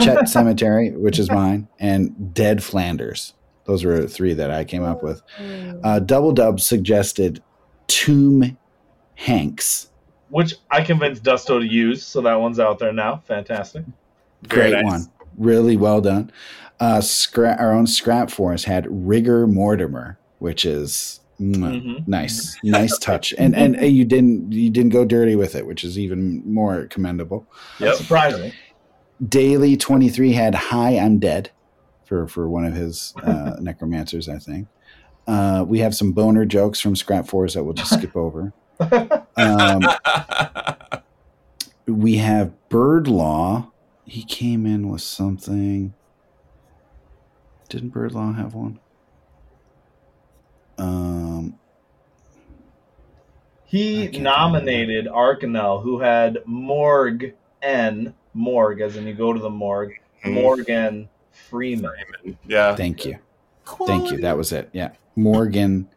Chet 0.00 0.28
Cemetery, 0.28 0.90
which 0.90 1.18
is 1.18 1.30
mine, 1.30 1.68
and 1.78 2.32
Dead 2.34 2.62
Flanders. 2.62 3.34
Those 3.64 3.84
were 3.84 4.06
three 4.06 4.34
that 4.34 4.50
I 4.50 4.64
came 4.64 4.82
up 4.82 5.02
with. 5.02 5.22
Uh, 5.84 6.00
Double 6.00 6.32
Dub 6.32 6.60
suggested 6.60 7.42
Tomb 7.86 8.56
Hanks. 9.14 9.90
Which 10.32 10.54
I 10.70 10.82
convinced 10.82 11.22
Dusto 11.22 11.60
to 11.60 11.66
use, 11.66 12.02
so 12.04 12.22
that 12.22 12.34
one's 12.40 12.58
out 12.58 12.78
there 12.78 12.92
now. 12.92 13.22
Fantastic. 13.26 13.84
Very 14.42 14.70
Great 14.70 14.82
nice. 14.82 14.92
one. 14.92 15.06
Really 15.36 15.76
well 15.76 16.00
done. 16.00 16.32
Uh, 16.80 16.98
scra- 16.98 17.60
our 17.60 17.72
own 17.72 17.86
scrap 17.86 18.30
force 18.30 18.64
had 18.64 18.86
Rigor 18.88 19.46
Mortimer, 19.46 20.18
which 20.38 20.64
is 20.64 21.20
mwah, 21.40 21.82
Mhm. 21.82 22.08
nice, 22.08 22.56
nice 22.64 22.96
touch, 22.98 23.34
and 23.36 23.54
and 23.54 23.76
uh, 23.78 23.84
you 23.84 24.04
didn't 24.06 24.52
you 24.52 24.70
didn't 24.70 24.90
go 24.92 25.04
dirty 25.04 25.36
with 25.36 25.54
it, 25.54 25.66
which 25.66 25.84
is 25.84 25.98
even 25.98 26.42
more 26.50 26.86
commendable. 26.86 27.46
That 27.78 27.86
Yep. 27.88 27.94
surprised. 27.96 28.52
Daily 29.28 29.76
twenty 29.76 30.08
three 30.08 30.32
had 30.32 30.54
Hi, 30.54 30.96
I'm 30.98 31.18
dead, 31.18 31.50
for 32.04 32.26
for 32.26 32.48
one 32.48 32.64
of 32.64 32.74
his 32.74 33.12
uh, 33.22 33.56
necromancers, 33.60 34.28
I 34.28 34.38
think. 34.38 34.66
Uh, 35.26 35.64
we 35.68 35.78
have 35.80 35.94
some 35.94 36.12
boner 36.12 36.44
jokes 36.44 36.80
from 36.80 36.96
Scrap 36.96 37.28
Force 37.28 37.54
that 37.54 37.62
we'll 37.64 37.74
just 37.74 37.92
skip 37.98 38.16
over. 38.16 38.52
Um, 39.36 39.82
we 41.86 42.16
have 42.16 42.68
Bird 42.68 43.08
Law. 43.08 43.70
He 44.04 44.24
came 44.24 44.66
in 44.66 44.88
with 44.88 45.02
something. 45.02 45.94
Didn't 47.68 47.90
Bird 47.90 48.12
Law 48.12 48.32
have 48.32 48.54
one? 48.54 48.78
Um, 50.78 51.58
He 53.64 54.08
can't 54.08 54.22
nominated 54.22 55.06
Aarkenell, 55.06 55.82
who 55.82 56.00
had 56.00 56.38
Morg 56.44 57.34
N 57.62 58.14
Morg, 58.34 58.80
as 58.80 58.96
in 58.96 59.06
you 59.06 59.14
go 59.14 59.32
to 59.32 59.40
the 59.40 59.50
morgue. 59.50 59.94
Hmm. 60.22 60.34
Morgan 60.34 61.08
Freeman. 61.30 61.92
yeah. 62.46 62.76
thank 62.76 63.04
you. 63.04 63.18
Thank 63.86 64.10
you. 64.10 64.18
That 64.18 64.36
was 64.36 64.52
it. 64.52 64.70
Yeah. 64.72 64.92
Morgan 65.16 65.88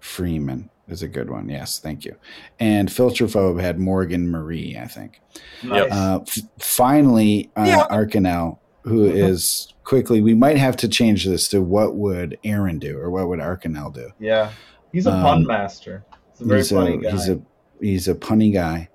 Freeman 0.00 0.70
is 0.88 1.02
a 1.02 1.08
good 1.08 1.30
one. 1.30 1.48
Yes. 1.48 1.78
Thank 1.78 2.04
you. 2.04 2.16
And 2.60 2.88
Filterphobe 2.88 3.60
had 3.60 3.78
Morgan 3.78 4.30
Marie, 4.30 4.76
I 4.80 4.86
think. 4.86 5.20
Nice. 5.62 5.90
Uh, 5.90 6.20
f- 6.26 6.38
finally, 6.58 7.50
uh, 7.56 7.64
Yeah. 7.66 7.86
Aarkenell, 7.90 8.58
who 8.82 9.04
is 9.06 9.72
quickly, 9.84 10.20
we 10.20 10.34
might 10.34 10.56
have 10.56 10.76
to 10.78 10.88
change 10.88 11.24
this 11.24 11.48
to 11.48 11.60
what 11.60 11.96
would 11.96 12.38
Aaron 12.44 12.78
do 12.78 12.98
or 12.98 13.10
what 13.10 13.28
would 13.28 13.40
Aarkenell 13.40 13.92
do? 13.92 14.10
yeah, 14.20 14.52
he's 14.92 15.06
a 15.06 15.12
um, 15.12 15.22
pun 15.22 15.46
master. 15.46 16.04
He's 16.32 16.40
a 16.42 16.44
very 16.44 16.60
he's 16.60 16.70
funny 16.70 16.94
a, 16.94 16.98
guy. 16.98 17.10
He's 17.10 17.28
a 17.28 17.40
he's 17.80 18.08
a 18.08 18.14
punny 18.14 18.52
guy. 18.52 18.88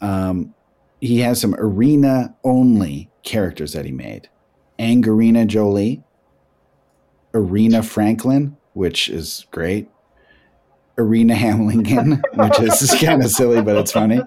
Um, 0.00 0.54
he 1.00 1.18
has 1.20 1.40
some 1.40 1.54
arena 1.58 2.34
only 2.44 3.10
characters 3.24 3.72
that 3.72 3.84
he 3.84 3.92
made. 3.92 4.28
Angarina 4.78 5.46
Jolie, 5.46 6.02
Arena 7.34 7.82
Franklin, 7.82 8.56
which 8.74 9.08
is 9.08 9.46
great. 9.50 9.88
Arena 10.98 11.34
Hamlingon, 11.34 12.20
which 12.34 12.60
is 12.82 12.94
kind 13.00 13.22
of 13.24 13.30
silly, 13.30 13.62
but 13.62 13.76
it's 13.76 13.92
funny. 13.92 14.20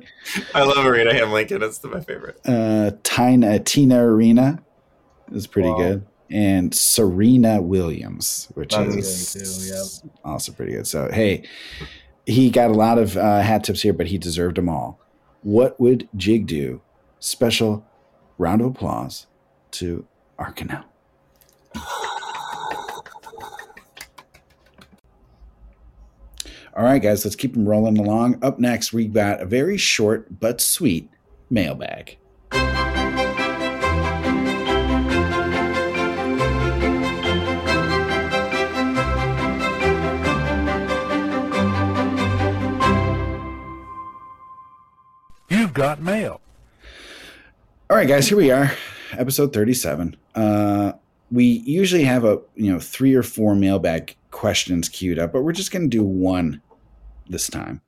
I 0.55 0.63
love 0.63 0.86
Arena 0.86 1.13
Ham 1.13 1.31
Lincoln. 1.31 1.62
It's 1.62 1.84
my 1.84 1.99
favorite. 1.99 2.39
Uh, 2.45 2.91
Tina, 3.03 3.60
Tina 3.60 4.03
Arena 4.03 4.63
is 5.31 5.47
pretty 5.47 5.69
Wow. 5.69 5.77
good. 5.77 6.05
And 6.29 6.73
Serena 6.73 7.62
Williams, 7.62 8.47
which 8.53 8.73
That's 8.73 9.36
is 9.36 10.01
good 10.01 10.10
too, 10.10 10.13
also 10.23 10.53
pretty 10.53 10.71
good. 10.71 10.88
So, 10.88 11.10
hey, 11.12 11.43
he 12.25 12.49
got 12.49 12.69
a 12.71 12.73
lot 12.73 12.97
of 12.97 13.17
uh, 13.17 13.41
hat 13.41 13.65
tips 13.65 13.81
here, 13.81 13.91
but 13.91 14.07
he 14.07 14.17
deserved 14.17 14.55
them 14.55 14.69
all. 14.69 14.97
What 15.43 15.77
would 15.79 16.07
Jig 16.15 16.47
do? 16.47 16.79
Special 17.19 17.86
round 18.38 18.62
of 18.62 18.67
applause 18.67 19.27
to 19.71 20.05
Aarkenell. 20.39 20.86
All 26.73 26.86
right, 26.86 27.01
guys, 27.01 27.25
let's 27.25 27.36
keep 27.36 27.53
them 27.53 27.67
rolling 27.67 27.97
along. 27.97 28.41
Up 28.41 28.57
next, 28.57 28.93
we 28.93 29.05
got 29.05 29.41
a 29.41 29.45
very 29.45 29.75
short 29.75 30.39
but 30.39 30.62
sweet 30.62 31.10
mailbag. 31.49 32.17
You've 45.49 45.73
got 45.73 46.01
mail. 46.01 46.39
All 47.89 47.97
right, 47.97 48.07
guys, 48.07 48.29
here 48.29 48.38
we 48.38 48.49
are, 48.49 48.71
episode 49.12 49.51
37. 49.51 50.15
Uh, 50.34 50.93
we 51.29 51.43
usually 51.43 52.05
have 52.05 52.23
a 52.23 52.39
you 52.55 52.71
know 52.71 52.79
three 52.79 53.13
or 53.13 53.23
four 53.23 53.55
mailbag 53.55 54.15
questions 54.45 54.89
queued 54.89 55.19
up, 55.19 55.32
but 55.32 55.43
we're 55.43 55.51
just 55.51 55.71
going 55.71 55.84
to 55.88 55.97
do 55.97 56.04
one 56.04 56.60
this 57.30 57.47
time. 57.47 57.80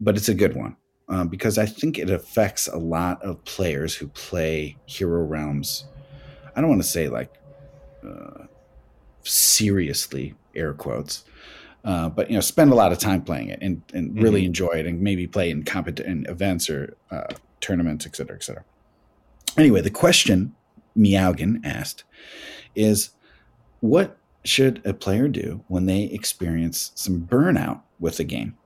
But 0.00 0.16
it's 0.16 0.30
a 0.30 0.34
good 0.34 0.56
one 0.56 0.76
um, 1.10 1.28
because 1.28 1.58
I 1.58 1.66
think 1.66 1.98
it 1.98 2.08
affects 2.08 2.68
a 2.68 2.78
lot 2.78 3.22
of 3.22 3.44
players 3.44 3.94
who 3.94 4.08
play 4.08 4.78
Hero 4.86 5.22
Realms. 5.22 5.84
I 6.56 6.62
don't 6.62 6.70
want 6.70 6.80
to 6.82 6.88
say 6.88 7.08
like 7.08 7.30
uh, 8.02 8.46
seriously, 9.24 10.34
air 10.54 10.72
quotes, 10.72 11.24
uh, 11.84 12.08
but 12.08 12.30
you 12.30 12.34
know, 12.34 12.40
spend 12.40 12.72
a 12.72 12.74
lot 12.74 12.90
of 12.90 12.98
time 12.98 13.20
playing 13.20 13.50
it 13.50 13.58
and, 13.60 13.82
and 13.92 14.18
really 14.22 14.42
Mhm. 14.42 14.46
enjoy 14.46 14.72
it, 14.80 14.86
and 14.86 15.02
maybe 15.02 15.26
play 15.26 15.50
in 15.50 15.64
compet 15.64 16.00
in 16.00 16.24
events 16.30 16.70
or 16.70 16.96
uh, 17.10 17.26
tournaments, 17.60 18.06
et 18.06 18.16
cetera, 18.16 18.36
et 18.36 18.42
cetera. 18.42 18.64
Anyway, 19.58 19.82
the 19.82 19.90
question 19.90 20.54
Meowgan 20.96 21.60
asked 21.62 22.04
is 22.74 23.10
what 23.80 24.16
should 24.44 24.82
a 24.84 24.92
player 24.92 25.28
do 25.28 25.64
when 25.68 25.86
they 25.86 26.04
experience 26.04 26.92
some 26.94 27.22
burnout 27.22 27.82
with 27.98 28.18
the 28.18 28.24
game? 28.24 28.56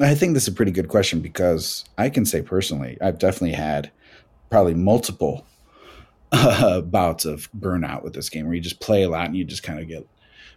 I 0.00 0.14
think 0.14 0.34
this 0.34 0.44
is 0.44 0.48
a 0.48 0.56
pretty 0.56 0.72
good 0.72 0.88
question 0.88 1.20
because 1.20 1.84
I 1.96 2.10
can 2.10 2.24
say 2.26 2.42
personally, 2.42 2.98
I've 3.00 3.18
definitely 3.18 3.52
had 3.52 3.90
probably 4.50 4.74
multiple 4.74 5.46
uh, 6.32 6.80
bouts 6.80 7.24
of 7.24 7.48
burnout 7.52 8.02
with 8.02 8.14
this 8.14 8.28
game 8.28 8.46
where 8.46 8.54
you 8.54 8.60
just 8.60 8.80
play 8.80 9.02
a 9.02 9.08
lot 9.08 9.26
and 9.26 9.36
you 9.36 9.44
just 9.44 9.62
kind 9.62 9.78
of 9.78 9.88
get 9.88 10.06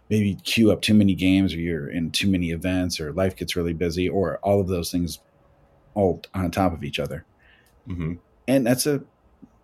maybe 0.08 0.34
queue 0.42 0.72
up 0.72 0.82
too 0.82 0.94
many 0.94 1.14
games 1.14 1.54
or 1.54 1.58
you're 1.58 1.88
in 1.88 2.10
too 2.10 2.28
many 2.28 2.50
events 2.50 3.00
or 3.00 3.12
life 3.12 3.36
gets 3.36 3.54
really 3.54 3.72
busy 3.72 4.08
or 4.08 4.38
all 4.38 4.60
of 4.60 4.66
those 4.66 4.90
things 4.90 5.20
all 5.94 6.20
on 6.34 6.50
top 6.50 6.72
of 6.72 6.82
each 6.82 6.98
other 6.98 7.24
hmm 7.86 8.14
and 8.48 8.66
that's 8.66 8.86
a 8.86 9.00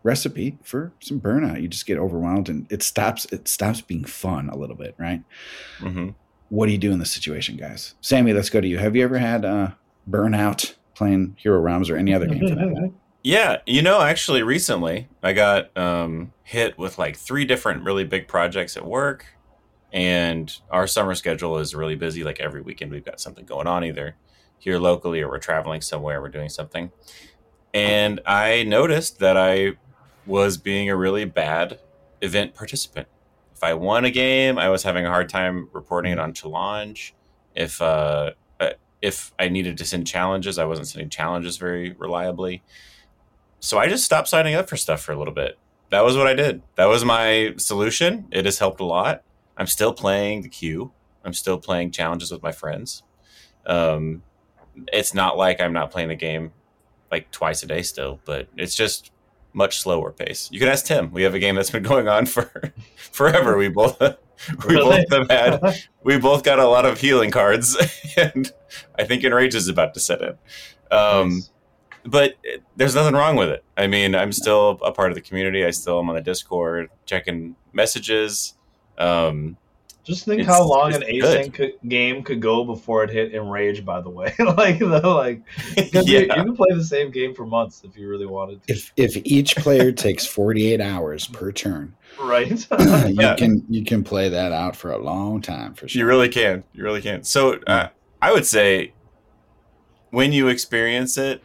recipe 0.06 0.56
for 0.62 0.92
some 1.00 1.20
burnout 1.20 1.60
you 1.60 1.68
just 1.68 1.86
get 1.86 1.98
overwhelmed 1.98 2.48
and 2.48 2.66
it 2.70 2.82
stops 2.82 3.24
it 3.26 3.48
stops 3.48 3.80
being 3.80 4.04
fun 4.04 4.48
a 4.48 4.56
little 4.56 4.76
bit 4.76 4.94
right 4.98 5.22
hmm 5.78 6.10
what 6.48 6.66
do 6.66 6.72
you 6.72 6.78
do 6.78 6.92
in 6.92 7.00
this 7.00 7.10
situation 7.10 7.56
guys 7.56 7.94
sammy 8.00 8.32
let's 8.32 8.50
go 8.50 8.60
to 8.60 8.68
you 8.68 8.78
have 8.78 8.94
you 8.94 9.02
ever 9.02 9.18
had 9.18 9.44
uh 9.44 9.70
burnout 10.08 10.74
playing 10.96 11.36
hero 11.38 11.60
realms 11.60 11.90
or 11.90 11.96
any 11.96 12.12
other 12.12 12.26
game 12.26 12.40
for 12.40 12.54
that? 12.54 12.92
Yeah, 13.22 13.58
you 13.66 13.82
know, 13.82 14.00
actually, 14.00 14.42
recently 14.42 15.08
I 15.22 15.32
got 15.32 15.76
um, 15.76 16.32
hit 16.42 16.78
with 16.78 16.98
like 16.98 17.16
three 17.16 17.44
different 17.44 17.82
really 17.82 18.04
big 18.04 18.28
projects 18.28 18.76
at 18.76 18.86
work, 18.86 19.26
and 19.92 20.52
our 20.70 20.86
summer 20.86 21.14
schedule 21.14 21.58
is 21.58 21.74
really 21.74 21.96
busy. 21.96 22.24
Like 22.24 22.40
every 22.40 22.62
weekend, 22.62 22.92
we've 22.92 23.04
got 23.04 23.20
something 23.20 23.44
going 23.44 23.66
on, 23.66 23.84
either 23.84 24.16
here 24.58 24.78
locally 24.78 25.20
or 25.20 25.28
we're 25.28 25.38
traveling 25.38 25.80
somewhere, 25.80 26.20
we're 26.20 26.28
doing 26.28 26.48
something. 26.48 26.90
And 27.74 28.20
I 28.24 28.62
noticed 28.62 29.18
that 29.18 29.36
I 29.36 29.72
was 30.26 30.56
being 30.56 30.90
a 30.90 30.96
really 30.96 31.24
bad 31.24 31.78
event 32.20 32.54
participant. 32.54 33.08
If 33.54 33.62
I 33.62 33.74
won 33.74 34.04
a 34.04 34.10
game, 34.10 34.58
I 34.58 34.68
was 34.68 34.82
having 34.82 35.06
a 35.06 35.10
hard 35.10 35.28
time 35.28 35.68
reporting 35.72 36.12
it 36.12 36.18
on 36.18 36.34
Challenge. 36.34 37.14
If 37.54 37.80
uh, 37.80 38.32
uh, 38.60 38.70
if 39.00 39.32
I 39.38 39.48
needed 39.48 39.78
to 39.78 39.84
send 39.84 40.06
challenges, 40.06 40.58
I 40.58 40.64
wasn't 40.64 40.88
sending 40.88 41.08
challenges 41.08 41.56
very 41.56 41.92
reliably 41.92 42.62
so 43.60 43.78
I 43.78 43.88
just 43.88 44.04
stopped 44.04 44.28
signing 44.28 44.54
up 44.54 44.68
for 44.68 44.76
stuff 44.76 45.00
for 45.00 45.12
a 45.12 45.18
little 45.18 45.34
bit. 45.34 45.58
That 45.90 46.04
was 46.04 46.16
what 46.16 46.26
I 46.26 46.34
did. 46.34 46.62
That 46.76 46.86
was 46.86 47.04
my 47.04 47.54
solution. 47.56 48.26
It 48.30 48.44
has 48.44 48.58
helped 48.58 48.80
a 48.80 48.84
lot. 48.84 49.22
I'm 49.56 49.66
still 49.66 49.92
playing 49.92 50.42
the 50.42 50.48
queue. 50.48 50.92
I'm 51.24 51.32
still 51.32 51.58
playing 51.58 51.90
challenges 51.90 52.30
with 52.30 52.42
my 52.42 52.52
friends. 52.52 53.02
Um, 53.64 54.22
it's 54.92 55.14
not 55.14 55.36
like 55.36 55.60
I'm 55.60 55.72
not 55.72 55.90
playing 55.90 56.08
the 56.08 56.16
game 56.16 56.52
like 57.10 57.30
twice 57.30 57.62
a 57.62 57.66
day 57.66 57.82
still, 57.82 58.20
but 58.24 58.48
it's 58.56 58.74
just 58.74 59.10
much 59.56 59.78
slower 59.78 60.12
pace. 60.12 60.48
You 60.52 60.60
can 60.60 60.68
ask 60.68 60.84
Tim. 60.84 61.10
We 61.10 61.22
have 61.22 61.34
a 61.34 61.38
game 61.38 61.54
that's 61.56 61.70
been 61.70 61.82
going 61.82 62.06
on 62.08 62.26
for 62.26 62.72
forever. 62.96 63.56
We 63.56 63.68
both 63.68 63.98
we 64.68 64.74
Really? 64.74 65.04
both 65.08 65.28
have 65.30 65.30
had 65.62 65.74
we 66.04 66.18
both 66.18 66.44
got 66.44 66.58
a 66.58 66.66
lot 66.68 66.84
of 66.84 67.00
healing 67.00 67.30
cards, 67.30 67.76
and 68.16 68.52
I 68.98 69.04
think 69.04 69.24
Enrage 69.24 69.54
is 69.54 69.66
about 69.68 69.94
to 69.94 70.00
set 70.00 70.20
in. 70.20 70.34
Um, 70.90 71.30
Nice. 71.36 71.50
but 72.04 72.34
it- 72.44 72.62
there's 72.76 72.94
nothing 72.94 73.14
wrong 73.14 73.36
with 73.36 73.48
it. 73.48 73.64
I 73.78 73.86
mean, 73.86 74.14
I'm 74.14 74.30
still 74.32 74.78
a 74.84 74.92
part 74.92 75.10
of 75.10 75.14
the 75.14 75.22
community. 75.22 75.64
I 75.64 75.70
still 75.70 75.98
am 75.98 76.08
on 76.10 76.14
the 76.14 76.20
Discord, 76.20 76.90
checking 77.06 77.56
messages. 77.72 78.54
Um, 78.98 79.56
Just 80.06 80.24
think 80.24 80.40
It's- 80.42 80.56
how 80.56 80.62
long 80.64 80.94
an 80.94 81.02
async 81.02 81.52
could, 81.52 81.72
game 81.88 82.22
could 82.22 82.40
go 82.40 82.64
before 82.64 83.02
it 83.02 83.10
hit 83.10 83.34
enrage. 83.34 83.84
By 83.84 84.00
the 84.00 84.08
way, 84.08 84.32
like 84.38 84.78
the 84.78 85.00
like, 85.04 85.42
'cause 85.92 86.06
you, 86.06 86.20
you 86.20 86.26
can 86.28 86.54
play 86.54 86.68
the 86.72 86.84
same 86.84 87.10
game 87.10 87.34
for 87.34 87.44
months 87.44 87.82
if 87.84 87.96
you 87.98 88.08
really 88.08 88.24
wanted 88.26 88.62
to, 88.66 88.72
if 88.72 88.92
if 88.96 89.16
each 89.24 89.56
player 89.56 89.90
takes 89.90 90.24
48 90.24 90.80
hours 90.80 91.26
per 91.26 91.50
turn 91.50 91.94
right? 92.22 92.48
you 92.78 93.16
Yeah. 93.18 93.34
can 93.34 93.64
you 93.68 93.84
can 93.84 94.04
play 94.04 94.28
that 94.28 94.52
out 94.52 94.76
for 94.76 94.92
a 94.92 94.98
long 94.98 95.42
time 95.42 95.74
for 95.74 95.88
sure 95.88 95.98
you 96.00 96.06
really 96.06 96.28
can. 96.28 96.62
You 96.72 96.84
really 96.84 97.02
can. 97.02 97.24
So 97.24 97.54
uh, 97.66 97.88
I 98.22 98.32
would 98.32 98.46
say 98.46 98.92
when 100.10 100.32
you 100.32 100.48
experience 100.48 101.18
it, 101.18 101.42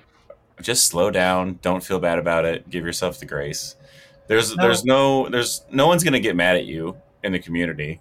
just 0.62 0.86
slow 0.86 1.10
down. 1.10 1.58
Don't 1.64 1.84
feel 1.84 2.00
bad 2.00 2.20
about 2.20 2.46
it. 2.46 2.70
Give 2.70 2.86
yourself 2.86 3.20
the 3.20 3.26
grace. 3.26 3.76
There's 4.28 4.56
No. 4.56 4.64
there's 4.64 4.86
no 4.86 5.30
there's 5.30 5.66
no 5.72 5.88
one's 5.88 6.04
gonna 6.04 6.20
get 6.20 6.36
mad 6.36 6.56
at 6.58 6.66
you 6.66 6.96
in 7.24 7.32
the 7.32 7.40
community. 7.40 8.00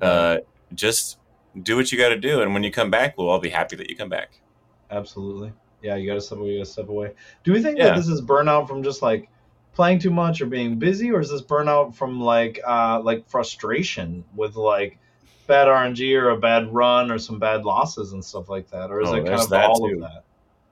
Uh, 0.00 0.38
just 0.74 1.18
do 1.62 1.76
what 1.76 1.90
you 1.92 1.98
got 1.98 2.10
to 2.10 2.18
do, 2.18 2.42
and 2.42 2.52
when 2.52 2.62
you 2.62 2.70
come 2.70 2.90
back, 2.90 3.16
we'll 3.16 3.28
all 3.28 3.38
be 3.40 3.48
happy 3.50 3.76
that 3.76 3.88
you 3.88 3.96
come 3.96 4.08
back. 4.08 4.40
Absolutely. 4.90 5.52
Yeah, 5.82 5.96
you 5.96 6.06
gotta 6.06 6.20
step 6.20 6.38
away. 6.38 6.50
You 6.52 6.58
gotta 6.58 6.70
step 6.70 6.88
away. 6.88 7.12
Do 7.44 7.52
we 7.52 7.62
think 7.62 7.78
Yeah. 7.78 7.86
that 7.88 7.96
this 7.96 8.08
is 8.08 8.20
burnout 8.22 8.66
from 8.68 8.82
just 8.82 9.02
like 9.02 9.28
playing 9.74 9.98
too 9.98 10.10
much 10.10 10.40
or 10.40 10.46
being 10.46 10.78
busy, 10.78 11.10
or 11.10 11.20
is 11.20 11.30
this 11.30 11.42
burnout 11.42 11.94
from 11.94 12.20
like 12.20 12.60
uh 12.66 13.00
like 13.02 13.28
frustration 13.28 14.24
with 14.34 14.56
like 14.56 14.98
bad 15.46 15.68
RNG 15.68 16.14
or 16.20 16.30
a 16.30 16.36
bad 16.38 16.72
run 16.72 17.10
or 17.10 17.18
some 17.18 17.38
bad 17.38 17.64
losses 17.64 18.12
and 18.12 18.24
stuff 18.24 18.48
like 18.48 18.68
that, 18.70 18.90
or 18.90 19.00
is 19.00 19.08
Oh, 19.08 19.14
it 19.14 19.24
kind 19.26 19.40
of 19.40 19.48
that 19.50 19.64
all 19.70 19.88
too. 19.88 19.94
of 19.96 20.00
that? 20.00 20.24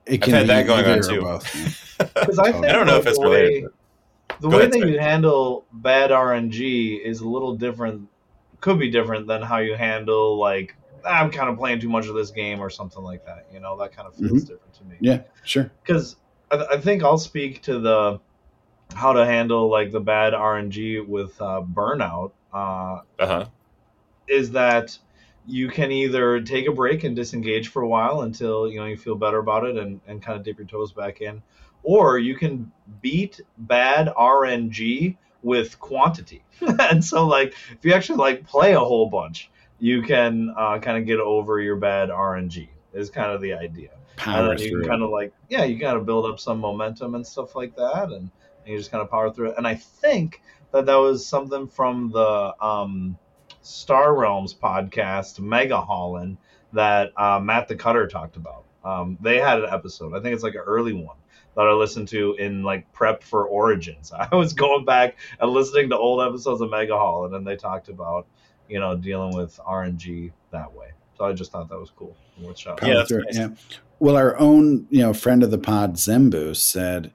It 0.05 0.23
I've 0.27 0.33
had 0.33 0.47
that 0.47 0.67
going 0.67 0.85
on 0.85 1.01
too. 1.01 1.21
both. 1.21 1.81
Because 1.97 2.39
I 2.39 2.51
think 2.51 2.65
I 2.65 2.71
don't 2.73 2.87
know 2.87 2.97
if 2.97 3.07
it's 3.07 3.17
the 3.17 3.23
related. 3.23 3.63
way- 3.63 3.69
the 4.41 4.49
Go 4.49 4.57
way 4.57 4.63
ahead, 4.63 4.73
that 4.73 4.79
sorry. 4.79 4.91
you 4.91 4.99
handle 4.99 5.65
bad 5.71 6.09
RNG 6.11 6.99
is 7.05 7.21
a 7.21 7.27
little 7.29 7.55
different. 7.55 8.09
Could 8.61 8.79
be 8.79 8.89
different 8.89 9.27
than 9.27 9.41
how 9.41 9.57
you 9.57 9.75
handle 9.75 10.37
like 10.39 10.75
"Ah, 11.05 11.21
I'm 11.21 11.31
kind 11.31 11.49
of 11.49 11.57
playing 11.57 11.79
too 11.79 11.89
much 11.89 12.07
of 12.07 12.15
this 12.15 12.31
game 12.31 12.59
or 12.59 12.69
something 12.69 13.03
like 13.03 13.25
that. 13.25 13.45
You 13.51 13.59
know, 13.59 13.77
that 13.77 13.91
kind 13.95 14.07
of 14.07 14.15
feels 14.15 14.43
different 14.43 14.73
to 14.75 14.83
me. 14.83 14.95
Mm-hmm. 14.95 15.05
Yeah, 15.05 15.21
sure. 15.43 15.71
because 15.83 16.15
I, 16.51 16.57
th- 16.57 16.69
I 16.71 16.77
think 16.77 17.03
I'll 17.03 17.17
speak 17.17 17.61
to 17.63 17.79
the 17.79 18.19
how 18.93 19.13
to 19.13 19.25
handle 19.25 19.69
like 19.69 19.91
the 19.91 19.99
bad 19.99 20.33
RNG 20.33 20.99
with 21.07 21.39
uh, 21.41 21.61
burnout. 21.61 22.31
Uh, 22.53 23.01
Uh 23.19 23.27
huh. 23.27 23.45
is 24.27 24.51
that 24.51 24.97
you 25.47 25.67
can 25.67 25.91
either 25.91 26.41
take 26.41 26.67
a 26.67 26.71
break 26.71 27.03
and 27.03 27.15
disengage 27.15 27.67
for 27.67 27.83
a 27.83 27.87
while 27.87 28.21
until 28.21 28.67
you 28.69 28.79
know 28.79 28.85
you 28.85 28.97
feel 28.97 29.15
better 29.15 29.37
about 29.39 29.65
it 29.65 29.77
and, 29.77 30.01
and 30.07 30.21
kind 30.23 30.37
of 30.39 30.43
dip 30.43 30.57
your 30.57 30.67
toes 30.67 30.91
back 30.93 31.21
in, 31.21 31.41
or 31.83 32.17
you 32.17 32.35
can 32.35 32.71
beat 33.01 33.41
bad 33.57 34.07
RNG 34.07 35.17
with 35.45 35.79
quantity. 35.79 36.43
and 36.79 37.03
so 37.03 37.25
like 37.25 37.53
if 37.71 37.85
you 37.85 37.93
actually 37.93 38.17
like 38.17 38.45
play 38.45 38.73
a 38.73 38.79
whole 38.79 39.09
bunch, 39.09 39.49
you 39.79 40.01
can 40.01 40.53
uh, 40.57 40.79
kind 40.79 40.97
of 40.97 41.05
get 41.05 41.19
over 41.19 41.61
your 41.61 41.75
bad 41.77 42.09
RNG. 42.09 42.67
Is 42.93 43.09
kind 43.09 43.29
of 43.29 43.41
the 43.41 43.51
idea 43.51 43.89
and 44.19 44.25
Power 44.25 44.57
then 44.57 44.59
you 44.59 44.81
kind 44.83 45.01
of 45.01 45.09
like 45.09 45.33
yeah 45.49 45.63
you 45.63 45.79
kind 45.79 45.97
of 45.97 46.05
build 46.05 46.25
up 46.25 46.39
some 46.39 46.59
momentum 46.59 47.15
and 47.15 47.25
stuff 47.25 47.55
like 47.55 47.75
that 47.75 48.09
and, 48.09 48.29
and 48.63 48.67
you 48.67 48.77
just 48.77 48.91
kind 48.91 49.01
of 49.01 49.09
power 49.09 49.31
through 49.31 49.49
it 49.49 49.55
and 49.57 49.67
i 49.67 49.75
think 49.75 50.41
that 50.71 50.85
that 50.85 50.95
was 50.95 51.25
something 51.25 51.67
from 51.67 52.11
the 52.11 52.53
um, 52.63 53.17
star 53.61 54.15
realms 54.15 54.53
podcast 54.53 55.39
mega 55.39 55.79
holland 55.79 56.37
that 56.73 57.11
uh, 57.17 57.39
matt 57.39 57.67
the 57.67 57.75
cutter 57.75 58.07
talked 58.07 58.35
about 58.35 58.63
um, 58.83 59.17
they 59.21 59.39
had 59.39 59.59
an 59.59 59.69
episode 59.69 60.13
i 60.15 60.21
think 60.21 60.33
it's 60.33 60.43
like 60.43 60.55
an 60.55 60.61
early 60.61 60.93
one 60.93 61.17
that 61.55 61.67
i 61.67 61.71
listened 61.71 62.07
to 62.07 62.33
in 62.35 62.63
like 62.63 62.91
prep 62.93 63.23
for 63.23 63.45
origins 63.45 64.11
i 64.31 64.35
was 64.35 64.53
going 64.53 64.85
back 64.85 65.17
and 65.39 65.51
listening 65.51 65.89
to 65.89 65.97
old 65.97 66.21
episodes 66.21 66.61
of 66.61 66.69
mega 66.69 66.97
Hall, 66.97 67.25
and 67.25 67.33
then 67.33 67.43
they 67.43 67.55
talked 67.55 67.89
about 67.89 68.27
you 68.69 68.79
know 68.79 68.95
dealing 68.95 69.35
with 69.35 69.59
rng 69.67 70.31
that 70.51 70.73
way 70.73 70.87
so 71.17 71.25
i 71.25 71.33
just 71.33 71.51
thought 71.51 71.69
that 71.69 71.79
was 71.79 71.91
cool 71.91 72.15
worth 72.41 72.59
shouting 72.59 72.89
Yeah, 72.89 72.95
that's 72.95 73.11
nice. 73.11 73.37
yeah. 73.37 73.49
Well, 73.99 74.17
our 74.17 74.37
own, 74.37 74.87
you 74.89 74.99
know, 74.99 75.13
friend 75.13 75.41
of 75.41 75.51
the 75.51 75.57
pod, 75.57 75.95
Zembu, 75.95 76.55
said, 76.55 77.13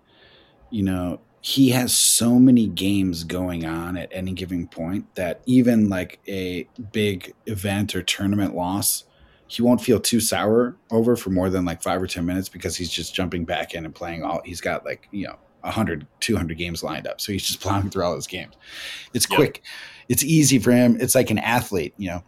you 0.71 0.83
know, 0.83 1.21
he 1.43 1.71
has 1.71 1.95
so 1.95 2.39
many 2.39 2.67
games 2.67 3.25
going 3.25 3.65
on 3.65 3.97
at 3.97 4.09
any 4.13 4.33
given 4.33 4.67
point 4.67 5.15
that 5.15 5.43
even 5.47 5.89
like 5.89 6.21
a 6.29 6.69
big 6.93 7.35
event 7.47 7.95
or 7.95 8.03
tournament 8.03 8.55
loss, 8.55 9.05
he 9.51 9.63
won't 9.63 9.81
feel 9.81 9.99
too 9.99 10.21
sour 10.21 10.77
over 10.93 11.17
for 11.17 11.31
more 11.31 11.51
than 11.51 11.65
like 11.65 11.83
five 11.83 12.01
or 12.01 12.07
10 12.07 12.25
minutes 12.25 12.49
because 12.49 12.77
he's 12.77 12.89
just 12.89 13.13
jumping 13.17 13.45
back 13.45 13.75
in 13.75 13.85
and 13.85 13.93
playing 13.93 14.23
all, 14.23 14.41
he's 14.45 14.61
got 14.61 14.85
like, 14.85 15.09
you 15.11 15.27
know, 15.27 15.35
100, 15.63 16.07
200 16.21 16.57
games 16.57 16.85
lined 16.85 17.09
up. 17.09 17.21
So 17.21 17.33
he's 17.33 17.43
just 17.45 17.61
plowing 17.63 17.91
through 17.91 18.05
all 18.05 18.15
his 18.15 18.29
games. 18.29 18.55
It's 19.13 19.27
Yep. 19.29 19.37
quick. 19.37 19.63
It's 20.09 20.23
easy 20.23 20.61
for 20.61 20.71
him. 20.71 20.97
It's 21.01 21.17
like 21.17 21.31
an 21.31 21.39
athlete, 21.39 21.95
you 21.97 22.11
know, 22.11 22.23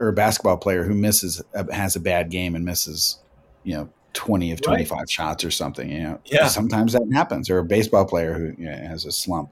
or 0.00 0.08
a 0.08 0.12
basketball 0.14 0.56
player 0.56 0.84
who 0.84 0.94
misses, 0.94 1.42
uh, 1.54 1.64
has 1.70 1.96
a 1.96 2.00
bad 2.00 2.30
game 2.30 2.54
and 2.54 2.64
misses, 2.64 3.18
you 3.62 3.74
know, 3.74 3.90
20 4.14 4.52
of 4.52 4.60
Right. 4.60 4.86
25 4.88 5.10
shots 5.10 5.44
or 5.44 5.50
something, 5.50 5.90
you 5.90 6.02
know. 6.02 6.18
Yeah. 6.24 6.48
Sometimes 6.48 6.94
that 6.94 7.06
happens. 7.12 7.50
Or 7.50 7.58
a 7.58 7.64
baseball 7.64 8.06
player 8.06 8.32
who 8.32 8.54
you 8.62 8.70
know, 8.70 8.76
has 8.76 9.04
a 9.04 9.12
slump. 9.12 9.50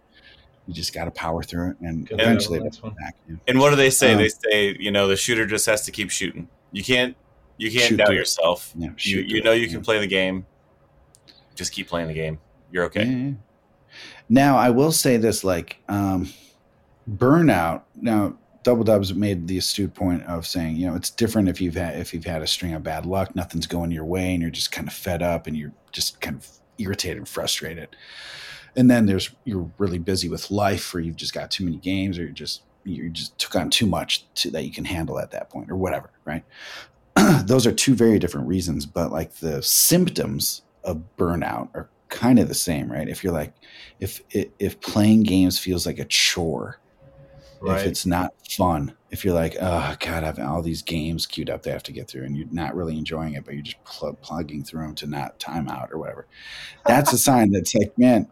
You 0.66 0.72
just 0.72 0.94
got 0.94 1.04
to 1.04 1.10
power 1.10 1.42
through 1.42 1.72
it 1.72 1.76
and 1.80 2.08
eventually 2.10 2.58
luck. 2.60 2.68
it'll 2.68 2.70
Next 2.70 2.80
come 2.80 2.90
one. 2.90 2.96
back. 2.96 3.16
And 3.48 3.58
what 3.58 3.68
do 3.70 3.76
they 3.76 3.90
say? 3.90 4.12
Um, 4.12 4.18
they 4.18 4.28
say, 4.28 4.76
you 4.80 4.90
know, 4.90 5.08
the 5.08 5.16
shooter 5.16 5.44
just 5.44 5.66
has 5.66 5.84
to 5.84 5.90
keep 5.90 6.08
shooting. 6.10 6.48
You 6.72 6.82
can't, 6.82 7.16
you 7.58 7.70
can't 7.70 7.84
Shoot 7.84 7.96
doubt 7.98 8.08
through 8.08 8.16
yourself. 8.16 8.72
Yeah, 8.76 8.90
You, 8.98 9.20
you 9.20 9.42
know 9.42 9.52
you 9.52 9.66
yeah. 9.66 9.72
can 9.72 9.82
play 9.82 9.98
the 10.00 10.06
game. 10.06 10.46
Just 11.54 11.72
keep 11.72 11.88
playing 11.88 12.08
the 12.08 12.14
game. 12.14 12.38
You're 12.70 12.84
okay. 12.84 13.04
Yeah, 13.04 13.16
yeah. 13.16 13.32
Now 14.28 14.56
I 14.56 14.70
will 14.70 14.92
say 14.92 15.18
this: 15.18 15.44
like 15.44 15.78
um, 15.88 16.32
burnout. 17.08 17.82
Now 17.94 18.36
Double 18.62 18.84
Dubs 18.84 19.12
made 19.12 19.48
the 19.48 19.58
astute 19.58 19.92
point 19.92 20.22
of 20.24 20.46
saying, 20.46 20.76
you 20.76 20.86
know, 20.86 20.94
it's 20.94 21.10
different 21.10 21.48
if 21.48 21.60
you've 21.60 21.74
had 21.74 21.98
if 21.98 22.14
you've 22.14 22.24
had 22.24 22.42
a 22.42 22.46
string 22.46 22.74
of 22.74 22.82
bad 22.82 23.06
luck, 23.06 23.34
nothing's 23.34 23.66
going 23.66 23.90
your 23.90 24.04
way, 24.04 24.32
and 24.32 24.40
you're 24.40 24.50
just 24.50 24.72
kind 24.72 24.86
of 24.86 24.94
fed 24.94 25.22
up, 25.22 25.46
and 25.46 25.56
you're 25.56 25.72
just 25.90 26.20
kind 26.20 26.36
of 26.36 26.48
irritated 26.78 27.18
and 27.18 27.28
frustrated. 27.28 27.88
And 28.76 28.90
then 28.90 29.06
there's 29.06 29.30
you're 29.44 29.70
really 29.78 29.98
busy 29.98 30.28
with 30.28 30.50
life, 30.50 30.94
or 30.94 31.00
you've 31.00 31.16
just 31.16 31.34
got 31.34 31.50
too 31.50 31.64
many 31.64 31.76
games, 31.76 32.18
or 32.18 32.22
you're 32.22 32.30
just 32.30 32.62
you 32.84 33.08
just 33.10 33.38
took 33.38 33.54
on 33.56 33.70
too 33.70 33.86
much 33.86 34.26
to, 34.34 34.50
that 34.50 34.64
you 34.64 34.72
can 34.72 34.84
handle 34.84 35.18
at 35.18 35.30
that 35.32 35.50
point, 35.50 35.70
or 35.70 35.76
whatever, 35.76 36.10
right? 36.24 36.44
Those 37.44 37.66
are 37.66 37.72
two 37.72 37.94
very 37.94 38.18
different 38.18 38.46
reasons, 38.48 38.86
but 38.86 39.12
like 39.12 39.34
the 39.34 39.62
symptoms 39.62 40.62
of 40.84 41.02
burnout 41.16 41.68
are 41.74 41.88
kind 42.08 42.38
of 42.38 42.48
the 42.48 42.54
same, 42.54 42.90
right? 42.90 43.08
If 43.08 43.22
you're 43.24 43.32
like, 43.32 43.54
if 44.00 44.20
if 44.30 44.80
playing 44.80 45.22
games 45.24 45.58
feels 45.58 45.86
like 45.86 45.98
a 45.98 46.04
chore, 46.04 46.78
Right. 47.64 47.80
if 47.80 47.86
it's 47.86 48.04
not 48.04 48.32
fun, 48.50 48.92
if 49.12 49.24
you're 49.24 49.34
like, 49.34 49.56
oh 49.60 49.94
god, 50.00 50.24
I 50.24 50.26
have 50.26 50.40
all 50.40 50.62
these 50.62 50.82
games 50.82 51.26
queued 51.26 51.48
up 51.48 51.62
they 51.62 51.70
have 51.70 51.84
to 51.84 51.92
get 51.92 52.08
through, 52.08 52.24
and 52.24 52.36
you're 52.36 52.48
not 52.50 52.74
really 52.74 52.98
enjoying 52.98 53.34
it, 53.34 53.44
but 53.44 53.54
you're 53.54 53.62
just 53.62 53.82
pl- 53.84 54.14
plugging 54.20 54.64
through 54.64 54.82
them 54.82 54.94
to 54.96 55.06
not 55.06 55.38
time 55.38 55.68
out 55.68 55.90
or 55.92 55.98
whatever, 55.98 56.26
that's 56.86 57.12
a 57.12 57.18
sign 57.18 57.52
that's 57.52 57.72
like, 57.74 57.96
man, 57.96 58.26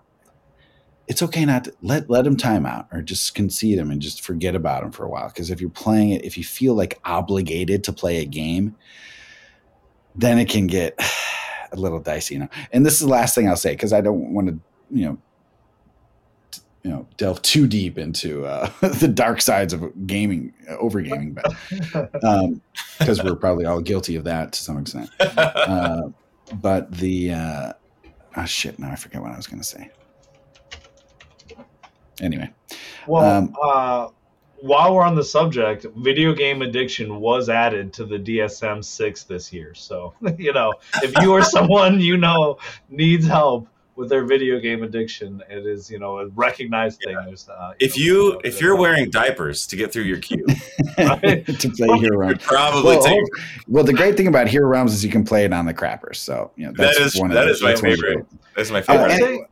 it's 1.10 1.22
okay 1.22 1.44
not 1.44 1.64
to 1.64 1.74
let 1.82 2.08
let 2.08 2.22
them 2.22 2.36
time 2.36 2.64
out 2.64 2.86
or 2.92 3.02
just 3.02 3.34
concede 3.34 3.80
them 3.80 3.90
and 3.90 4.00
just 4.00 4.22
forget 4.22 4.54
about 4.54 4.82
them 4.82 4.92
for 4.92 5.04
a 5.04 5.08
while. 5.08 5.26
Because 5.26 5.50
if 5.50 5.60
you're 5.60 5.68
playing 5.68 6.10
it, 6.10 6.24
if 6.24 6.38
you 6.38 6.44
feel 6.44 6.74
like 6.74 7.00
obligated 7.04 7.82
to 7.84 7.92
play 7.92 8.18
a 8.18 8.24
game, 8.24 8.76
then 10.14 10.38
it 10.38 10.48
can 10.48 10.68
get 10.68 10.94
a 11.72 11.76
little 11.76 11.98
dicey, 11.98 12.34
you 12.34 12.40
know. 12.40 12.48
And 12.72 12.86
this 12.86 12.94
is 12.94 13.00
the 13.00 13.08
last 13.08 13.34
thing 13.34 13.48
I'll 13.48 13.56
say 13.56 13.72
because 13.72 13.92
I 13.92 14.00
don't 14.00 14.32
want 14.32 14.48
to, 14.50 14.60
you 14.92 15.04
know, 15.06 15.18
t- 16.52 16.62
you 16.84 16.90
know, 16.90 17.08
delve 17.16 17.42
too 17.42 17.66
deep 17.66 17.98
into 17.98 18.46
uh, 18.46 18.70
the 18.80 19.08
dark 19.08 19.40
sides 19.40 19.72
of 19.72 20.06
gaming, 20.06 20.54
uh, 20.70 20.76
over 20.76 21.00
gaming, 21.00 21.32
but 21.32 21.52
because 23.00 23.20
we're 23.24 23.34
probably 23.34 23.64
all 23.64 23.80
guilty 23.80 24.14
of 24.14 24.22
that 24.24 24.52
to 24.52 24.62
some 24.62 24.78
extent. 24.78 25.10
Uh, 25.20 26.10
but 26.54 26.90
the 26.92 27.32
uh, 27.32 27.72
oh 28.36 28.44
shit, 28.44 28.78
now 28.78 28.92
I 28.92 28.96
forget 28.96 29.20
what 29.20 29.32
I 29.32 29.36
was 29.36 29.48
going 29.48 29.60
to 29.60 29.66
say. 29.66 29.90
Anyway, 32.20 32.50
Well, 33.06 33.24
Um, 33.24 33.56
uh, 33.62 34.08
while 34.62 34.94
we're 34.94 35.02
on 35.04 35.14
the 35.14 35.24
subject, 35.24 35.86
video 35.96 36.34
game 36.34 36.60
addiction 36.62 37.18
was 37.18 37.48
added 37.48 37.92
to 37.94 38.04
the 38.04 38.18
DSM 38.18 38.84
six 38.84 39.24
this 39.24 39.52
year. 39.52 39.72
So 39.74 40.12
you 40.38 40.52
know, 40.52 40.72
if 41.02 41.12
you 41.22 41.32
are 41.34 41.42
someone 41.42 42.00
you 42.00 42.16
know 42.18 42.58
needs 42.90 43.26
help 43.26 43.68
with 43.96 44.08
their 44.08 44.24
video 44.24 44.58
game 44.60 44.82
addiction, 44.82 45.42
it 45.50 45.66
is 45.66 45.90
you 45.90 45.98
know 45.98 46.18
a 46.18 46.26
recognized 46.28 47.00
thing. 47.02 47.16
There's 47.26 47.48
uh, 47.48 47.72
If 47.80 47.96
know, 47.96 48.04
you 48.04 48.32
uh, 48.36 48.40
if 48.44 48.60
you're 48.60 48.76
wearing 48.76 49.08
diapers 49.10 49.66
to 49.68 49.76
get 49.76 49.92
through 49.92 50.04
your 50.04 50.18
queue, 50.18 50.44
Right. 50.98 51.44
to 51.58 51.70
play 51.70 51.98
Hero 51.98 52.18
Realms. 52.18 52.42
probably 52.42 52.96
Well, 52.96 53.02
take. 53.02 53.18
oh, 53.18 53.40
well, 53.66 53.84
the 53.84 53.92
great 53.94 54.16
thing 54.18 54.26
about 54.26 54.46
Hero 54.48 54.68
Realms 54.68 54.92
is 54.92 55.02
you 55.04 55.10
can 55.10 55.24
play 55.24 55.44
it 55.46 55.52
on 55.54 55.64
the 55.64 55.74
crappers. 55.74 56.16
So 56.16 56.50
you 56.56 56.66
know 56.66 56.72
That 56.72 56.96
that's 56.98 57.14
is- 57.14 57.20
one 57.20 57.30
of 57.30 57.34
that 57.36 57.46
the- 57.46 57.50
is 57.52 57.62
my 57.62 57.70
that's 57.70 57.82
one 57.82 57.90
favorite. 57.92 58.26
That's 58.56 58.70
my 58.70 58.84
I 58.88 58.96
would 59.02 59.10
favorite. 59.10 59.12
and- 59.12 59.20
say 59.40 59.46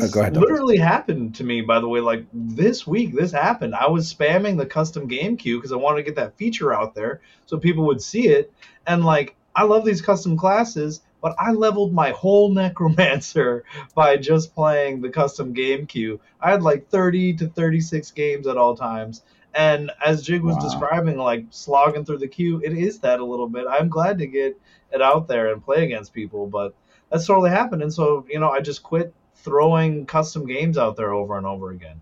Oh, 0.00 0.08
this 0.08 0.12
Oh, 0.14 0.20
ahead, 0.20 0.36
literally 0.36 0.78
happened 0.78 1.34
to 1.36 1.44
me, 1.44 1.60
by 1.62 1.80
the 1.80 1.88
way. 1.88 2.00
Like 2.00 2.26
this 2.32 2.86
week, 2.86 3.14
this 3.14 3.32
happened. 3.32 3.74
I 3.74 3.88
was 3.88 4.12
spamming 4.12 4.58
the 4.58 4.66
custom 4.66 5.08
game 5.08 5.36
queue 5.36 5.58
because 5.58 5.72
I 5.72 5.76
wanted 5.76 5.98
to 5.98 6.02
get 6.04 6.16
that 6.16 6.36
feature 6.36 6.72
out 6.72 6.94
there 6.94 7.20
so 7.46 7.58
people 7.58 7.86
would 7.86 8.02
see 8.02 8.28
it. 8.28 8.52
And 8.86 9.04
like, 9.04 9.36
I 9.54 9.64
love 9.64 9.84
these 9.84 10.02
custom 10.02 10.36
classes, 10.36 11.02
but 11.20 11.34
I 11.38 11.52
leveled 11.52 11.92
my 11.92 12.10
whole 12.10 12.50
necromancer 12.54 13.64
by 13.94 14.16
just 14.16 14.54
playing 14.54 15.00
the 15.00 15.10
custom 15.10 15.52
game 15.52 15.86
queue. 15.86 16.20
I 16.40 16.50
had 16.52 16.62
like 16.62 16.88
30 16.88 17.34
to 17.38 17.48
36 17.48 18.10
games 18.12 18.46
at 18.46 18.56
all 18.56 18.76
times. 18.76 19.22
And 19.54 19.90
as 20.04 20.22
Jig 20.22 20.42
was 20.42 20.56
Wow. 20.56 20.58
describing, 20.58 21.18
like 21.18 21.46
slogging 21.50 22.04
through 22.04 22.18
the 22.18 22.28
queue, 22.28 22.60
it 22.64 22.72
is 22.72 23.00
that 23.00 23.20
a 23.20 23.24
little 23.24 23.48
bit. 23.48 23.66
I'm 23.68 23.88
glad 23.90 24.18
to 24.18 24.26
get 24.26 24.58
it 24.92 25.02
out 25.02 25.28
there 25.28 25.52
and 25.52 25.62
play 25.62 25.84
against 25.84 26.14
people, 26.14 26.46
but 26.46 26.74
that's 27.10 27.26
totally 27.26 27.50
happened. 27.50 27.82
And 27.82 27.92
so, 27.92 28.24
you 28.28 28.40
know, 28.40 28.50
I 28.50 28.60
just 28.60 28.82
quit 28.82 29.14
throwing 29.42 30.06
custom 30.06 30.46
games 30.46 30.78
out 30.78 30.96
there 30.96 31.12
over 31.12 31.36
and 31.36 31.46
over 31.46 31.70
again. 31.70 32.00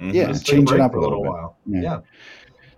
Mhm. 0.00 0.12
Yeah, 0.14 0.26
Just 0.28 0.46
change 0.46 0.70
it 0.72 0.80
up 0.80 0.94
a 0.94 0.98
little 0.98 1.22
bit. 1.22 1.30
while. 1.32 1.56
Yeah. 1.66 1.80
Yeah. 1.82 2.00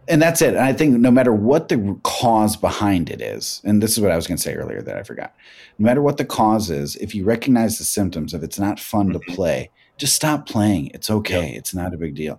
and 0.06 0.20
that's 0.20 0.42
it. 0.42 0.48
And 0.50 0.58
I 0.62 0.74
think 0.74 0.98
no 1.00 1.10
matter 1.10 1.32
what 1.32 1.68
the 1.70 1.98
cause 2.02 2.56
behind 2.58 3.08
it 3.08 3.22
is, 3.22 3.62
and 3.64 3.82
this 3.82 3.92
is 3.92 4.00
what 4.02 4.10
I 4.10 4.16
was 4.16 4.26
going 4.26 4.36
to 4.36 4.42
say 4.42 4.54
earlier 4.54 4.82
that 4.82 4.98
I 4.98 5.02
forgot. 5.02 5.34
No 5.78 5.84
matter 5.86 6.02
what 6.02 6.18
the 6.18 6.26
cause 6.26 6.68
is, 6.68 6.94
if 6.96 7.14
you 7.14 7.24
recognize 7.24 7.78
the 7.78 7.84
symptoms, 7.84 8.34
if 8.34 8.42
it's 8.42 8.58
not 8.58 8.78
fun 8.78 9.10
to 9.14 9.18
play, 9.18 9.70
just 9.96 10.14
stop 10.14 10.46
playing. 10.46 10.90
It's 10.92 11.08
okay. 11.08 11.54
It's 11.56 11.74
not 11.74 11.94
a 11.94 11.96
big 11.96 12.14
deal. 12.14 12.38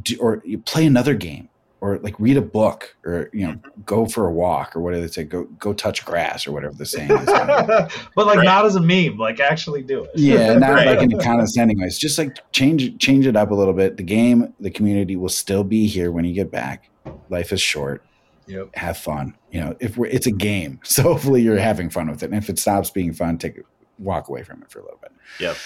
Do, 0.00 0.16
or 0.18 0.40
you 0.46 0.56
play 0.58 0.86
another 0.86 1.12
game, 1.12 1.50
or 1.80 1.98
like 1.98 2.18
read 2.18 2.36
a 2.36 2.42
book, 2.42 2.96
or 3.04 3.30
you 3.32 3.46
know, 3.46 3.52
mm-hmm. 3.54 3.82
go 3.84 4.06
for 4.06 4.26
a 4.26 4.32
walk, 4.32 4.74
or 4.74 4.80
whatever 4.80 5.02
they 5.02 5.08
say. 5.08 5.24
Go 5.24 5.44
go 5.58 5.72
touch 5.72 6.04
grass, 6.04 6.46
or 6.46 6.52
whatever 6.52 6.74
the 6.74 6.86
saying 6.86 7.10
is. 7.10 7.24
but 7.26 8.26
like 8.26 8.38
Right. 8.38 8.44
not 8.44 8.66
as 8.66 8.76
a 8.76 8.80
meme, 8.80 9.16
like 9.18 9.40
actually 9.40 9.82
do 9.82 10.04
it. 10.04 10.10
Yeah, 10.14 10.54
not 10.58 10.70
Right. 10.72 10.86
like 10.86 11.02
in 11.02 11.12
a 11.12 11.22
condescending 11.22 11.78
way. 11.78 11.86
It's 11.86 11.98
just 11.98 12.18
like 12.18 12.38
change 12.52 12.98
change 12.98 13.26
it 13.26 13.36
up 13.36 13.50
a 13.50 13.54
little 13.54 13.74
bit. 13.74 13.96
The 13.96 14.02
game, 14.02 14.52
the 14.60 14.70
community 14.70 15.16
will 15.16 15.28
still 15.28 15.64
be 15.64 15.86
here 15.86 16.10
when 16.10 16.24
you 16.24 16.34
get 16.34 16.50
back. 16.50 16.90
life 17.30 17.52
is 17.52 17.60
short. 17.60 18.04
Yep. 18.48 18.74
Have 18.74 18.96
fun. 18.96 19.36
You 19.50 19.60
know, 19.60 19.76
if 19.78 19.96
we're, 19.96 20.06
it's 20.06 20.26
a 20.26 20.32
game, 20.32 20.80
so 20.84 21.02
hopefully 21.02 21.42
you're 21.42 21.58
having 21.58 21.90
fun 21.90 22.10
with 22.10 22.22
it. 22.22 22.26
And 22.26 22.34
if 22.34 22.48
it 22.48 22.58
stops 22.58 22.90
being 22.90 23.12
fun, 23.12 23.38
take 23.38 23.60
walk 23.98 24.28
away 24.28 24.42
from 24.42 24.62
it 24.62 24.70
for 24.70 24.80
a 24.80 24.82
little 24.82 24.98
bit. 25.00 25.12
Yep. 25.40 25.56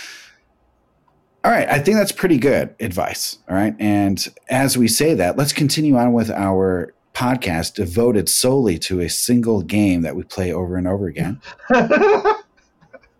All 1.45 1.51
right, 1.51 1.69
I 1.69 1.81
think 1.81 1.97
that's 1.97 2.13
pretty 2.13 2.39
good 2.39 2.75
advice. 2.79 3.39
All 3.49 3.57
right, 3.57 3.75
and 3.81 4.25
as 4.49 4.79
we 4.79 4.87
say 4.87 5.15
that, 5.15 5.37
let's 5.37 5.53
continue 5.53 5.97
on 5.97 6.13
with 6.13 6.31
our 6.31 6.95
podcast 7.15 7.75
devoted 7.75 8.29
solely 8.29 8.79
to 8.79 9.01
a 9.01 9.09
single 9.09 9.63
game 9.63 10.03
that 10.03 10.15
we 10.17 10.23
play 10.23 10.53
over 10.53 10.77
and 10.77 10.87
over 10.87 11.07
again. 11.07 11.41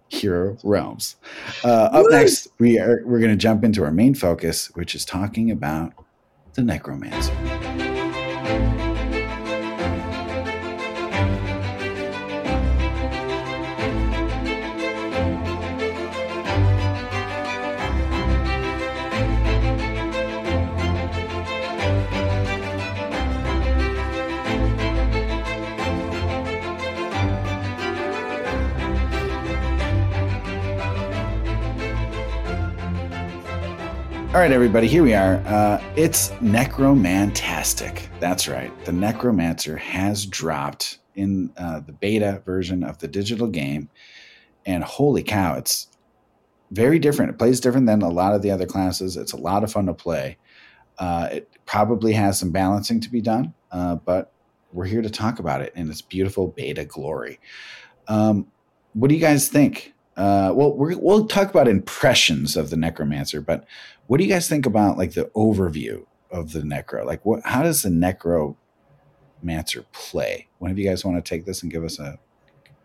Hero 0.09 0.57
Realms. 0.63 1.17
Uh, 1.65 1.89
up 1.93 2.07
next, 2.11 2.49
we 2.59 2.79
are 2.79 3.03
we're 3.05 3.19
going 3.19 3.31
to 3.31 3.37
jump 3.37 3.65
into 3.65 3.83
our 3.83 3.91
main 3.91 4.15
focus, 4.15 4.71
which 4.75 4.95
is 4.95 5.05
talking 5.05 5.51
about 5.51 5.93
the 6.55 6.63
Necromancer. 6.63 7.72
All 34.33 34.39
right, 34.39 34.51
everybody, 34.51 34.87
here 34.87 35.03
we 35.03 35.13
are. 35.13 35.43
Uh, 35.47 35.79
it's 35.95 36.31
Necromantastic. 36.41 38.09
That's 38.19 38.49
right. 38.49 38.73
The 38.87 38.93
Necromancer 38.93 39.77
has 39.77 40.25
dropped 40.25 41.01
in 41.15 41.53
uh, 41.59 41.81
the 41.81 41.93
beta 41.93 42.41
version 42.47 42.83
of 42.83 42.97
the 42.97 43.09
digital 43.09 43.47
game. 43.47 43.91
And 44.65 44.83
holy 44.85 45.23
cow, 45.23 45.57
it's 45.57 45.89
very 46.71 46.99
different. 46.99 47.33
It 47.33 47.39
plays 47.39 47.61
different 47.61 47.87
than 47.87 48.01
a 48.01 48.09
lot 48.09 48.35
of 48.35 48.41
the 48.41 48.51
other 48.51 48.65
classes. 48.65 49.19
It's 49.19 49.35
a 49.35 49.37
lot 49.37 49.65
of 49.65 49.71
fun 49.71 49.85
to 49.85 49.93
play. 49.93 50.39
Uh, 50.97 51.29
it 51.31 51.51
probably 51.67 52.15
has 52.15 52.39
some 52.39 52.53
balancing 52.53 53.01
to 53.01 53.11
be 53.11 53.21
done, 53.21 53.53
uh, 53.71 53.97
but 53.97 54.33
we're 54.73 54.87
here 54.87 55.03
to 55.03 55.11
talk 55.11 55.41
about 55.41 55.61
it 55.61 55.75
in 55.77 55.91
its 55.91 56.01
beautiful 56.01 56.49
beta 56.49 56.87
glory. 56.87 57.39
Um, 58.09 58.47
what 58.95 59.09
do 59.09 59.15
you 59.15 59.21
guys 59.21 59.51
think? 59.51 59.93
Uh, 60.17 60.53
well, 60.55 60.75
we 60.77 60.95
will 60.95 61.27
talk 61.27 61.49
about 61.49 61.69
impressions 61.69 62.57
of 62.57 62.71
the 62.71 62.77
Necromancer, 62.77 63.41
but 63.41 63.67
what 64.07 64.19
do 64.19 64.25
you 64.25 64.31
guys 64.31 64.49
think 64.49 64.67
about 64.67 64.99
like 64.99 65.15
the 65.15 65.31
overview 65.37 66.05
of 66.31 66.53
the 66.53 66.61
Necro? 66.61 67.05
Like, 67.05 67.25
what? 67.25 67.43
How 67.45 67.63
does 67.63 67.83
the 67.83 67.91
Necromancer 67.91 68.57
play? 69.93 70.49
One 70.59 70.71
of 70.71 70.79
you 70.79 70.89
guys 70.89 71.05
want 71.05 71.23
to 71.23 71.29
take 71.29 71.45
this 71.45 71.63
and 71.63 71.71
give 71.71 71.85
us 71.85 71.99
a 71.99 72.19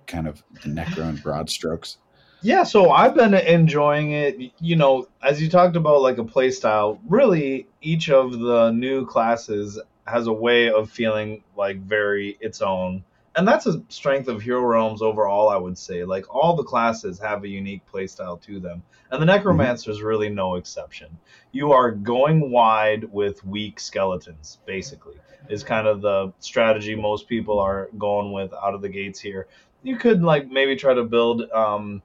kind 0.06 0.27
of 0.27 0.43
the 0.63 0.69
Necro 0.69 1.10
in 1.10 1.17
broad 1.17 1.49
strokes? 1.49 1.97
Yeah, 2.41 2.63
so 2.63 2.91
I've 2.91 3.15
been 3.15 3.34
enjoying 3.34 4.12
it. 4.12 4.51
You 4.60 4.75
know, 4.75 5.08
as 5.23 5.41
you 5.41 5.49
talked 5.49 5.75
about 5.75 6.01
like 6.01 6.17
a 6.17 6.23
play 6.23 6.51
style, 6.51 6.99
really 7.08 7.67
each 7.82 8.10
of 8.10 8.39
the 8.39 8.71
new 8.71 9.06
classes 9.06 9.80
has 10.06 10.27
a 10.27 10.34
way 10.34 10.69
of 10.69 10.89
feeling 10.89 11.43
like 11.56 11.82
very 11.82 12.38
its 12.39 12.62
own. 12.62 13.03
And 13.38 13.47
that's 13.47 13.67
a 13.67 13.84
strength 13.89 14.28
of 14.30 14.41
Hero 14.41 14.62
Realms 14.62 15.04
overall, 15.04 15.50
I 15.50 15.58
would 15.58 15.78
say. 15.78 16.04
Like 16.04 16.34
all 16.34 16.56
the 16.56 16.63
classes 16.63 17.19
have 17.19 17.43
a 17.43 17.47
unique 17.47 17.84
playstyle 17.93 18.41
to 18.41 18.60
them. 18.60 18.82
And 19.12 19.21
the 19.21 19.28
Necromancer 19.28 19.91
is 19.91 20.02
really 20.02 20.28
no 20.28 20.56
exception. 20.56 21.15
You 21.52 21.71
are 21.71 21.91
going 21.91 22.50
wide 22.50 23.04
with 23.04 23.45
weak 23.45 23.80
skeletons, 23.80 24.58
basically, 24.65 25.17
is 25.50 25.63
kind 25.63 25.88
of 25.88 26.02
the 26.02 26.34
strategy 26.39 26.95
most 26.95 27.28
people 27.28 27.60
are 27.60 27.89
going 28.00 28.32
with 28.32 28.52
out 28.54 28.73
of 28.73 28.82
the 28.82 28.89
gates 28.89 29.19
here. 29.19 29.47
You 29.84 29.97
could 29.97 30.23
like 30.23 30.50
maybe 30.50 30.76
try 30.76 30.95
to 30.95 31.04
build 31.04 31.43
um, 31.52 32.02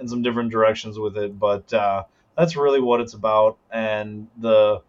in 0.00 0.08
some 0.08 0.22
different 0.22 0.50
directions 0.50 0.98
with 0.98 1.18
it, 1.18 1.38
but 1.38 1.70
uh, 1.74 2.04
that's 2.38 2.56
really 2.56 2.80
what 2.80 3.02
it's 3.02 3.12
about. 3.12 3.58
And 3.70 4.28
the 4.38 4.80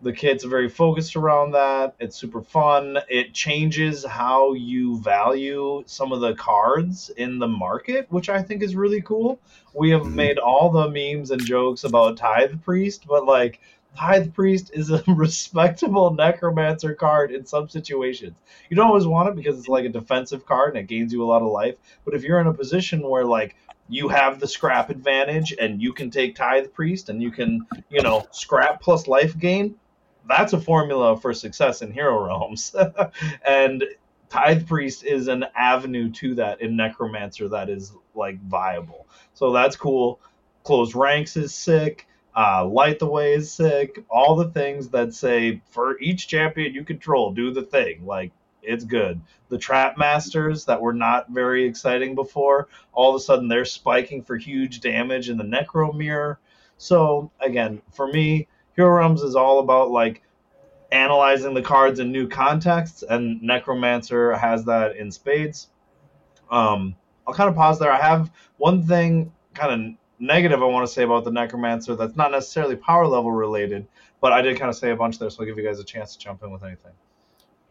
the 0.00 0.12
kit's 0.12 0.44
very 0.44 0.68
focused 0.68 1.16
around 1.16 1.52
that. 1.52 1.94
It's 1.98 2.16
super 2.16 2.40
fun. 2.40 2.98
It 3.08 3.34
changes 3.34 4.04
how 4.04 4.52
you 4.52 5.00
value 5.00 5.82
some 5.86 6.12
of 6.12 6.20
the 6.20 6.34
cards 6.34 7.10
in 7.16 7.38
the 7.38 7.48
market, 7.48 8.06
which 8.10 8.28
I 8.28 8.42
think 8.42 8.62
is 8.62 8.76
really 8.76 9.02
cool. 9.02 9.40
We 9.74 9.90
have 9.90 10.02
mm-hmm. 10.02 10.14
made 10.14 10.38
all 10.38 10.70
the 10.70 10.88
memes 10.88 11.30
and 11.30 11.44
jokes 11.44 11.84
about 11.84 12.16
Tithe 12.16 12.62
Priest, 12.62 13.06
but 13.08 13.24
like 13.26 13.60
Tithe 13.96 14.32
Priest 14.32 14.70
is 14.72 14.90
a 14.90 15.02
respectable 15.08 16.14
necromancer 16.14 16.94
card 16.94 17.32
in 17.32 17.44
some 17.44 17.68
situations. 17.68 18.38
You 18.70 18.76
don't 18.76 18.86
always 18.86 19.06
want 19.06 19.30
it 19.30 19.36
because 19.36 19.58
it's 19.58 19.68
like 19.68 19.84
a 19.84 19.90
defensive 19.90 20.46
card 20.46 20.76
and 20.76 20.78
it 20.78 20.86
gains 20.86 21.12
you 21.12 21.24
a 21.24 21.26
lot 21.26 21.42
of 21.42 21.48
life. 21.48 21.74
But 22.04 22.14
if 22.14 22.22
you're 22.22 22.40
in 22.40 22.46
a 22.46 22.54
position 22.54 23.02
where 23.02 23.24
like 23.24 23.56
you 23.88 24.08
have 24.08 24.38
the 24.38 24.46
scrap 24.46 24.90
advantage 24.90 25.54
and 25.58 25.82
you 25.82 25.92
can 25.92 26.10
take 26.10 26.36
Tithe 26.36 26.72
Priest 26.72 27.08
and 27.08 27.20
you 27.20 27.32
can, 27.32 27.66
you 27.90 28.02
know, 28.02 28.26
scrap 28.30 28.80
plus 28.80 29.08
life 29.08 29.36
gain, 29.36 29.74
that's 30.28 30.52
a 30.52 30.60
formula 30.60 31.18
for 31.18 31.32
success 31.32 31.82
in 31.82 31.92
Hero 31.92 32.24
Realms. 32.24 32.74
and 33.46 33.84
Tithe 34.28 34.66
Priest 34.66 35.04
is 35.04 35.28
an 35.28 35.46
avenue 35.56 36.10
to 36.12 36.34
that 36.34 36.60
in 36.60 36.76
Necromancer 36.76 37.48
that 37.48 37.70
is 37.70 37.92
like 38.14 38.40
viable. 38.42 39.06
So 39.34 39.52
that's 39.52 39.76
cool. 39.76 40.20
Close 40.64 40.94
ranks 40.94 41.36
is 41.36 41.54
sick. 41.54 42.06
Uh, 42.36 42.66
Light 42.66 42.98
the 42.98 43.06
Way 43.06 43.34
is 43.34 43.50
sick. 43.50 44.04
All 44.10 44.36
the 44.36 44.50
things 44.50 44.90
that 44.90 45.14
say 45.14 45.62
for 45.70 45.98
each 45.98 46.28
champion 46.28 46.74
you 46.74 46.84
control, 46.84 47.32
do 47.32 47.50
the 47.50 47.62
thing. 47.62 48.04
Like 48.04 48.32
it's 48.62 48.84
good. 48.84 49.20
The 49.48 49.58
Trap 49.58 49.96
Masters 49.96 50.66
that 50.66 50.80
were 50.80 50.92
not 50.92 51.30
very 51.30 51.64
exciting 51.64 52.14
before, 52.14 52.68
all 52.92 53.10
of 53.10 53.16
a 53.16 53.24
sudden 53.24 53.48
they're 53.48 53.64
spiking 53.64 54.22
for 54.22 54.36
huge 54.36 54.80
damage 54.80 55.30
in 55.30 55.38
the 55.38 55.44
Necro 55.44 55.94
Mirror. 55.96 56.38
So 56.76 57.30
again, 57.40 57.80
for 57.92 58.06
me, 58.06 58.46
Hero 58.78 58.90
Realms 58.90 59.22
is 59.22 59.34
all 59.34 59.58
about 59.58 59.90
like 59.90 60.22
analyzing 60.92 61.52
the 61.52 61.60
cards 61.60 61.98
in 61.98 62.12
new 62.12 62.28
contexts, 62.28 63.02
and 63.02 63.42
Necromancer 63.42 64.36
has 64.36 64.64
that 64.66 64.94
in 64.94 65.10
spades. 65.10 65.66
Um, 66.48 66.94
I'll 67.26 67.34
kind 67.34 67.50
of 67.50 67.56
pause 67.56 67.80
there. 67.80 67.90
I 67.90 68.00
have 68.00 68.30
one 68.58 68.86
thing 68.86 69.32
kind 69.52 69.72
of 69.72 69.96
negative 70.20 70.62
I 70.62 70.66
want 70.66 70.86
to 70.86 70.92
say 70.92 71.02
about 71.02 71.24
the 71.24 71.32
Necromancer 71.32 71.96
that's 71.96 72.14
not 72.14 72.30
necessarily 72.30 72.76
power 72.76 73.04
level 73.08 73.32
related, 73.32 73.84
but 74.20 74.32
I 74.32 74.42
did 74.42 74.56
kind 74.56 74.70
of 74.70 74.76
say 74.76 74.92
a 74.92 74.96
bunch 74.96 75.18
there, 75.18 75.28
so 75.28 75.40
I'll 75.40 75.46
give 75.46 75.58
you 75.58 75.64
guys 75.64 75.80
a 75.80 75.84
chance 75.84 76.14
to 76.14 76.18
jump 76.20 76.44
in 76.44 76.52
with 76.52 76.62
anything. 76.62 76.92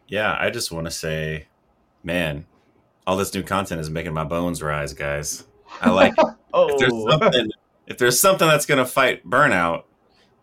Yeah, 0.08 0.36
I 0.38 0.50
just 0.50 0.70
want 0.70 0.88
to 0.88 0.90
say, 0.90 1.46
man, 2.02 2.44
all 3.06 3.16
this 3.16 3.32
new 3.32 3.42
content 3.42 3.80
is 3.80 3.88
making 3.88 4.12
my 4.12 4.24
bones 4.24 4.62
rise, 4.62 4.92
guys. 4.92 5.44
I 5.80 5.88
like 5.88 6.12
oh, 6.52 6.68
if 6.68 6.78
there's 6.78 7.10
something 7.10 7.50
if 7.86 7.96
there's 7.96 8.20
something 8.20 8.46
that's 8.46 8.66
gonna 8.66 8.84
fight 8.84 9.24
burnout, 9.26 9.84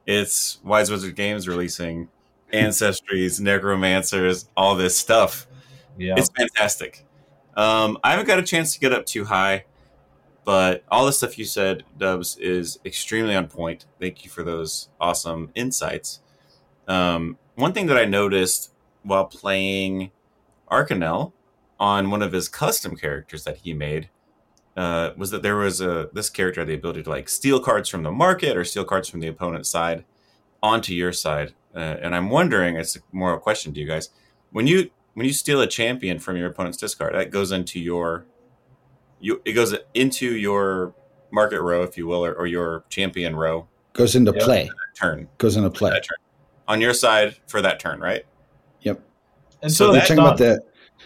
it's 0.05 0.59
Wise 0.63 0.91
Wizard 0.91 1.15
Games 1.15 1.47
releasing 1.47 2.09
ancestries, 2.53 3.39
necromancers, 3.39 4.49
all 4.55 4.75
this 4.75 4.97
stuff. 4.97 5.47
yeah. 5.97 6.15
It's 6.17 6.29
fantastic. 6.29 7.05
Um, 7.55 7.97
I 8.03 8.11
haven't 8.11 8.27
got 8.27 8.39
a 8.39 8.43
chance 8.43 8.73
to 8.73 8.79
get 8.79 8.93
up 8.93 9.05
too 9.05 9.25
high, 9.25 9.65
but 10.43 10.83
all 10.91 11.05
the 11.05 11.13
stuff 11.13 11.37
you 11.37 11.45
said, 11.45 11.83
Dubs, 11.97 12.37
is 12.37 12.79
extremely 12.85 13.35
on 13.35 13.47
point. 13.47 13.85
Thank 13.99 14.23
you 14.23 14.29
for 14.29 14.43
those 14.43 14.89
awesome 14.99 15.51
insights. 15.55 16.21
Um, 16.87 17.37
one 17.55 17.73
thing 17.73 17.87
that 17.87 17.97
I 17.97 18.05
noticed 18.05 18.71
while 19.03 19.25
playing 19.25 20.11
Aarkenell 20.69 21.31
on 21.79 22.09
one 22.09 22.21
of 22.21 22.31
his 22.31 22.47
custom 22.47 22.95
characters 22.95 23.43
that 23.45 23.57
he 23.57 23.73
made 23.73 24.09
uh, 24.75 25.11
was 25.17 25.31
that 25.31 25.41
there 25.41 25.55
was 25.55 25.79
a 25.81 26.09
this 26.13 26.29
character 26.29 26.61
had 26.61 26.67
the 26.67 26.73
ability 26.73 27.03
to 27.03 27.09
like 27.09 27.29
steal 27.29 27.59
cards 27.59 27.87
from 27.89 28.03
the 28.03 28.11
market 28.11 28.57
or 28.57 28.63
steal 28.65 28.83
cards 28.83 29.07
from 29.09 29.19
the 29.21 29.27
opponent's 29.27 29.69
side 29.69 30.03
onto 30.61 30.93
your 30.93 31.13
side. 31.13 31.53
Uh, 31.75 31.79
and 32.01 32.15
I'm 32.15 32.29
wondering, 32.29 32.75
it's 32.75 32.97
more 33.11 33.33
a 33.33 33.39
question 33.39 33.73
to 33.73 33.79
you 33.79 33.87
guys, 33.87 34.09
when 34.51 34.67
you 34.67 34.89
when 35.13 35.25
you 35.25 35.33
steal 35.33 35.61
a 35.61 35.67
champion 35.67 36.19
from 36.19 36.35
your 36.37 36.47
opponent's 36.47 36.77
discard, 36.77 37.15
that 37.15 37.31
goes 37.31 37.51
into 37.51 37.79
your 37.79 38.25
you 39.19 39.41
it 39.45 39.53
goes 39.53 39.73
into 39.93 40.35
your 40.35 40.93
market 41.31 41.61
row, 41.61 41.83
if 41.83 41.97
you 41.97 42.05
will, 42.07 42.23
or, 42.25 42.33
or 42.33 42.47
your 42.47 42.83
champion 42.89 43.35
row 43.35 43.67
Goes 43.93 44.15
into 44.15 44.33
Yeah. 44.35 44.43
play. 44.43 44.69
turn 44.93 45.27
Goes 45.37 45.55
into 45.55 45.69
play. 45.69 45.91
turn 45.91 46.01
on 46.67 46.81
your 46.81 46.93
side 46.93 47.35
for 47.47 47.61
that 47.61 47.79
turn, 47.79 47.99
right? 48.01 48.25
Yep. 48.81 48.99
and 49.61 49.71
so 49.71 49.75
so 49.77 49.85
You're 49.85 49.93
that 50.01 50.07
talking 50.07 50.17
about 50.19 50.37
the, 50.37 50.63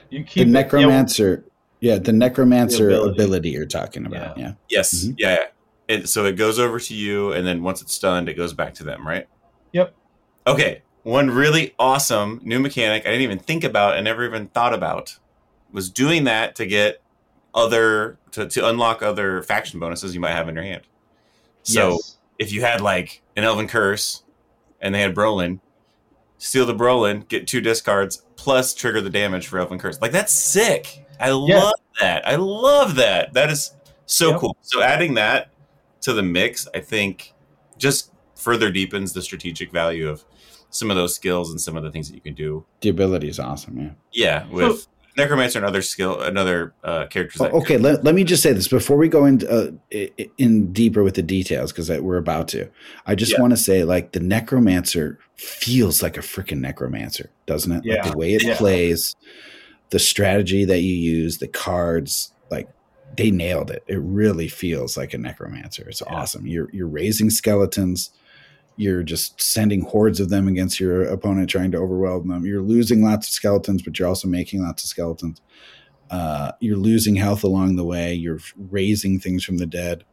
you 0.09 0.19
the 0.19 0.25
keep 0.25 0.47
it- 0.47 0.51
necromancer. 0.51 1.45
Yeah, 1.81 1.97
the 1.97 2.11
necromancer 2.11 2.89
The 2.89 2.95
ability. 3.01 3.11
ability. 3.23 3.49
you're 3.51 3.65
talking 3.65 4.05
about. 4.05 4.37
Yeah. 4.37 4.53
Yes, 4.69 5.05
Mhm. 5.05 5.15
yeah. 5.17 5.29
yeah. 5.31 5.45
It, 5.95 6.09
so 6.09 6.25
it 6.25 6.33
goes 6.33 6.59
over 6.59 6.79
to 6.79 6.93
you, 6.93 7.31
and 7.33 7.47
then 7.47 7.63
once 7.63 7.81
it's 7.81 7.93
stunned, 7.93 8.29
it 8.29 8.35
goes 8.35 8.53
back 8.53 8.73
to 8.75 8.83
them, 8.83 9.07
right? 9.07 9.27
Yep. 9.73 9.93
Okay. 10.45 10.81
One 11.03 11.29
really 11.31 11.73
awesome 11.79 12.41
new 12.43 12.59
mechanic 12.59 13.03
I 13.05 13.09
didn't 13.09 13.21
even 13.23 13.39
think 13.39 13.63
about 13.63 13.95
and 13.95 14.03
never 14.03 14.23
even 14.25 14.47
thought 14.49 14.73
about 14.73 15.17
was 15.71 15.89
doing 15.89 16.25
that 16.25 16.55
to 16.55 16.65
get 16.65 17.01
other 17.55 18.17
to, 18.31 18.47
to 18.47 18.67
unlock 18.67 19.01
other 19.01 19.41
faction 19.43 19.79
bonuses 19.79 20.13
you 20.13 20.19
might 20.19 20.33
have 20.33 20.47
in 20.49 20.55
your 20.55 20.63
hand. 20.63 20.81
So 21.63 21.91
yes. 21.93 22.17
if 22.37 22.51
you 22.51 22.61
had 22.61 22.81
like 22.81 23.21
an 23.35 23.43
Elven 23.43 23.67
Curse 23.67 24.23
and 24.81 24.93
they 24.93 25.01
had 25.01 25.15
Broelyn, 25.15 25.59
steal 26.39 26.65
the 26.65 26.73
Broelyn, 26.73 27.27
get 27.27 27.45
two 27.47 27.61
discards, 27.61 28.23
plus 28.35 28.73
trigger 28.73 29.01
the 29.01 29.09
damage 29.11 29.45
for 29.47 29.59
Elven 29.59 29.77
Curse. 29.77 30.01
Like 30.01 30.11
that's 30.11 30.33
sick. 30.33 31.05
I 31.19 31.29
love 31.29 31.73
that. 31.99 32.27
I 32.27 32.35
love 32.37 32.95
that. 32.95 33.33
That 33.33 33.51
is 33.51 33.73
so 34.07 34.31
Yep. 34.31 34.39
cool. 34.39 34.57
So 34.61 34.81
adding 34.81 35.13
that 35.15 35.51
to 36.01 36.13
the 36.13 36.23
mix, 36.23 36.67
I 36.73 36.79
think, 36.79 37.33
just 37.77 38.11
further 38.35 38.71
deepens 38.71 39.13
the 39.13 39.21
strategic 39.21 39.71
value 39.71 40.07
of 40.09 40.23
some 40.69 40.89
of 40.89 40.95
those 40.97 41.13
skills 41.13 41.51
and 41.51 41.59
some 41.59 41.75
of 41.75 41.83
the 41.83 41.91
things 41.91 42.07
that 42.09 42.15
you 42.15 42.21
can 42.21 42.33
do. 42.35 42.65
The 42.81 42.89
ability 42.89 43.27
is 43.27 43.39
awesome. 43.39 43.77
Yeah. 43.79 43.89
Yeah, 44.11 44.47
with 44.49 44.87
Necromancer 45.19 45.59
and 45.59 45.65
other 45.65 45.81
skill, 45.81 46.19
another 46.21 46.73
uh, 46.83 47.05
characters. 47.07 47.41
Oh, 47.41 47.59
okay, 47.61 47.77
let, 47.77 48.03
let 48.03 48.15
me 48.15 48.23
just 48.23 48.41
say 48.41 48.53
this 48.53 48.67
before 48.67 48.97
we 48.97 49.07
go 49.07 49.25
in 49.25 49.45
uh, 49.47 49.71
in 50.37 50.73
deeper 50.73 51.03
with 51.03 51.15
the 51.15 51.21
details 51.21 51.71
because 51.71 51.89
we're 51.89 52.17
about 52.17 52.47
to. 52.49 52.69
I 53.05 53.15
just 53.15 53.33
Yeah. 53.33 53.41
want 53.41 53.51
to 53.51 53.57
say, 53.57 53.83
like, 53.83 54.13
the 54.13 54.19
necromancer 54.19 55.19
feels 55.35 56.01
like 56.01 56.17
a 56.17 56.21
freaking 56.21 56.59
necromancer, 56.59 57.29
doesn't 57.45 57.71
it? 57.71 57.85
Yeah. 57.85 58.01
Like 58.03 58.11
the 58.11 58.17
way 58.17 58.33
it 58.33 58.43
Yeah. 58.43 58.57
plays, 58.57 59.15
the 59.91 59.99
strategy 59.99 60.65
that 60.65 60.79
you 60.81 60.93
use, 60.95 61.37
the 61.37 61.47
cards, 61.47 62.33
like 62.51 62.67
they 63.17 63.31
nailed 63.31 63.71
it. 63.71 63.83
It 63.87 63.99
really 63.99 64.47
feels 64.47 64.95
like 64.97 65.13
a 65.13 65.17
necromancer. 65.17 65.87
It's 65.89 66.01
awesome. 66.03 66.45
You're 66.45 66.69
you're 66.71 66.87
raising 66.87 67.29
skeletons. 67.29 68.11
You're 68.79 69.03
just 69.03 69.41
sending 69.41 69.81
hordes 69.81 70.21
of 70.21 70.29
them 70.29 70.47
against 70.47 70.79
your 70.79 71.03
opponent, 71.03 71.49
trying 71.49 71.69
to 71.71 71.77
overwhelm 71.79 72.29
them. 72.29 72.45
You're 72.45 72.61
losing 72.61 73.03
lots 73.03 73.27
of 73.27 73.33
skeletons, 73.33 73.81
but 73.81 73.99
you're 73.99 74.07
also 74.07 74.29
making 74.29 74.61
lots 74.63 74.83
of 74.83 74.89
skeletons. 74.89 75.41
Uh, 76.09 76.53
you're 76.61 76.77
losing 76.77 77.17
health 77.17 77.43
along 77.43 77.75
the 77.75 77.83
way. 77.83 78.13
You're 78.13 78.39
raising 78.55 79.19
things 79.19 79.43
from 79.43 79.57
the 79.57 79.65
dead. 79.65 80.05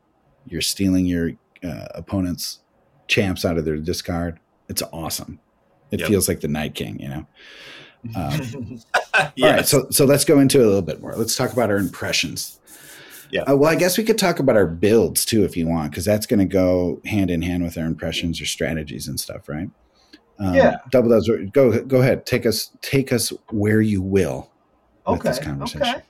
You're 0.49 0.63
stealing 0.63 1.07
your 1.07 1.31
uh, 1.63 1.87
opponent's 1.95 2.59
champs 3.07 3.45
out 3.45 3.57
of 3.57 3.65
their 3.65 3.77
discard. 3.77 4.41
It's 4.69 4.83
awesome. 4.93 5.39
It 5.93 6.01
Yep. 6.01 6.09
feels 6.09 6.29
like 6.29 6.41
the 6.41 6.49
Night 6.49 6.75
King, 6.75 6.99
you 6.99 7.09
know. 7.09 7.27
Um, 8.15 8.41
yes. 9.35 9.43
All 9.43 9.51
right, 9.51 9.67
so 9.67 9.87
so 9.91 10.05
let's 10.05 10.25
go 10.25 10.39
into 10.39 10.61
it 10.61 10.65
a 10.65 10.67
little 10.67 10.83
bit 10.83 11.01
more. 11.01 11.15
Let's 11.17 11.35
talk 11.35 11.53
about 11.53 11.71
our 11.71 11.77
impressions. 11.77 12.61
Yeah. 13.31 13.43
Uh, 13.43 13.57
well, 13.57 13.71
I 13.71 13.75
guess 13.75 13.99
we 13.99 14.05
could 14.05 14.19
talk 14.19 14.39
about 14.39 14.57
our 14.57 14.67
builds 14.67 15.25
too, 15.25 15.45
if 15.45 15.57
you 15.57 15.67
want, 15.67 15.91
because 15.91 16.05
that's 16.05 16.27
going 16.27 16.41
to 16.41 16.47
go 16.47 17.01
hand 17.05 17.31
in 17.31 17.43
hand 17.43 17.63
with 17.63 17.77
our 17.77 17.85
impressions 17.85 18.41
or 18.41 18.47
strategies 18.47 19.09
and 19.09 19.19
stuff, 19.19 19.49
right? 19.49 19.71
Um, 20.39 20.55
Yeah. 20.55 20.77
Double 20.91 21.11
Dubs. 21.11 21.29
Go 21.53 21.83
go 21.83 22.01
ahead. 22.01 22.27
Take 22.27 22.47
us 22.47 22.71
take 22.83 23.13
us 23.13 23.33
where 23.51 23.81
you 23.81 24.03
will 24.03 24.51
with 25.07 25.21
okay. 25.21 25.29
this 25.31 25.39
conversation. 25.39 25.83
Okay. 25.83 26.03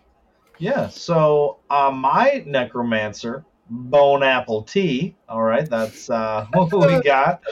Yeah. 0.58 0.88
So 0.88 1.58
uh, 1.70 1.90
my 1.90 2.42
necromancer, 2.46 3.44
Bone 3.68 4.22
Apple 4.22 4.62
Tea. 4.62 5.14
All 5.28 5.42
right, 5.42 5.68
that's 5.68 6.08
uh, 6.10 6.46
what 6.52 6.72
we 6.72 7.00
got. 7.04 7.42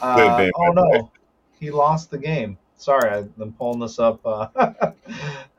Uh, 0.00 0.16
Good 0.16 0.44
name, 0.44 0.52
oh 0.56 0.74
by 0.74 0.74
the 0.74 0.88
way. 0.88 0.98
no, 0.98 1.10
he 1.58 1.70
lost 1.70 2.10
the 2.10 2.18
game. 2.18 2.58
Sorry, 2.76 3.28
I'm 3.40 3.52
pulling 3.54 3.80
this 3.80 3.98
up, 3.98 4.20
uh, 4.24 4.48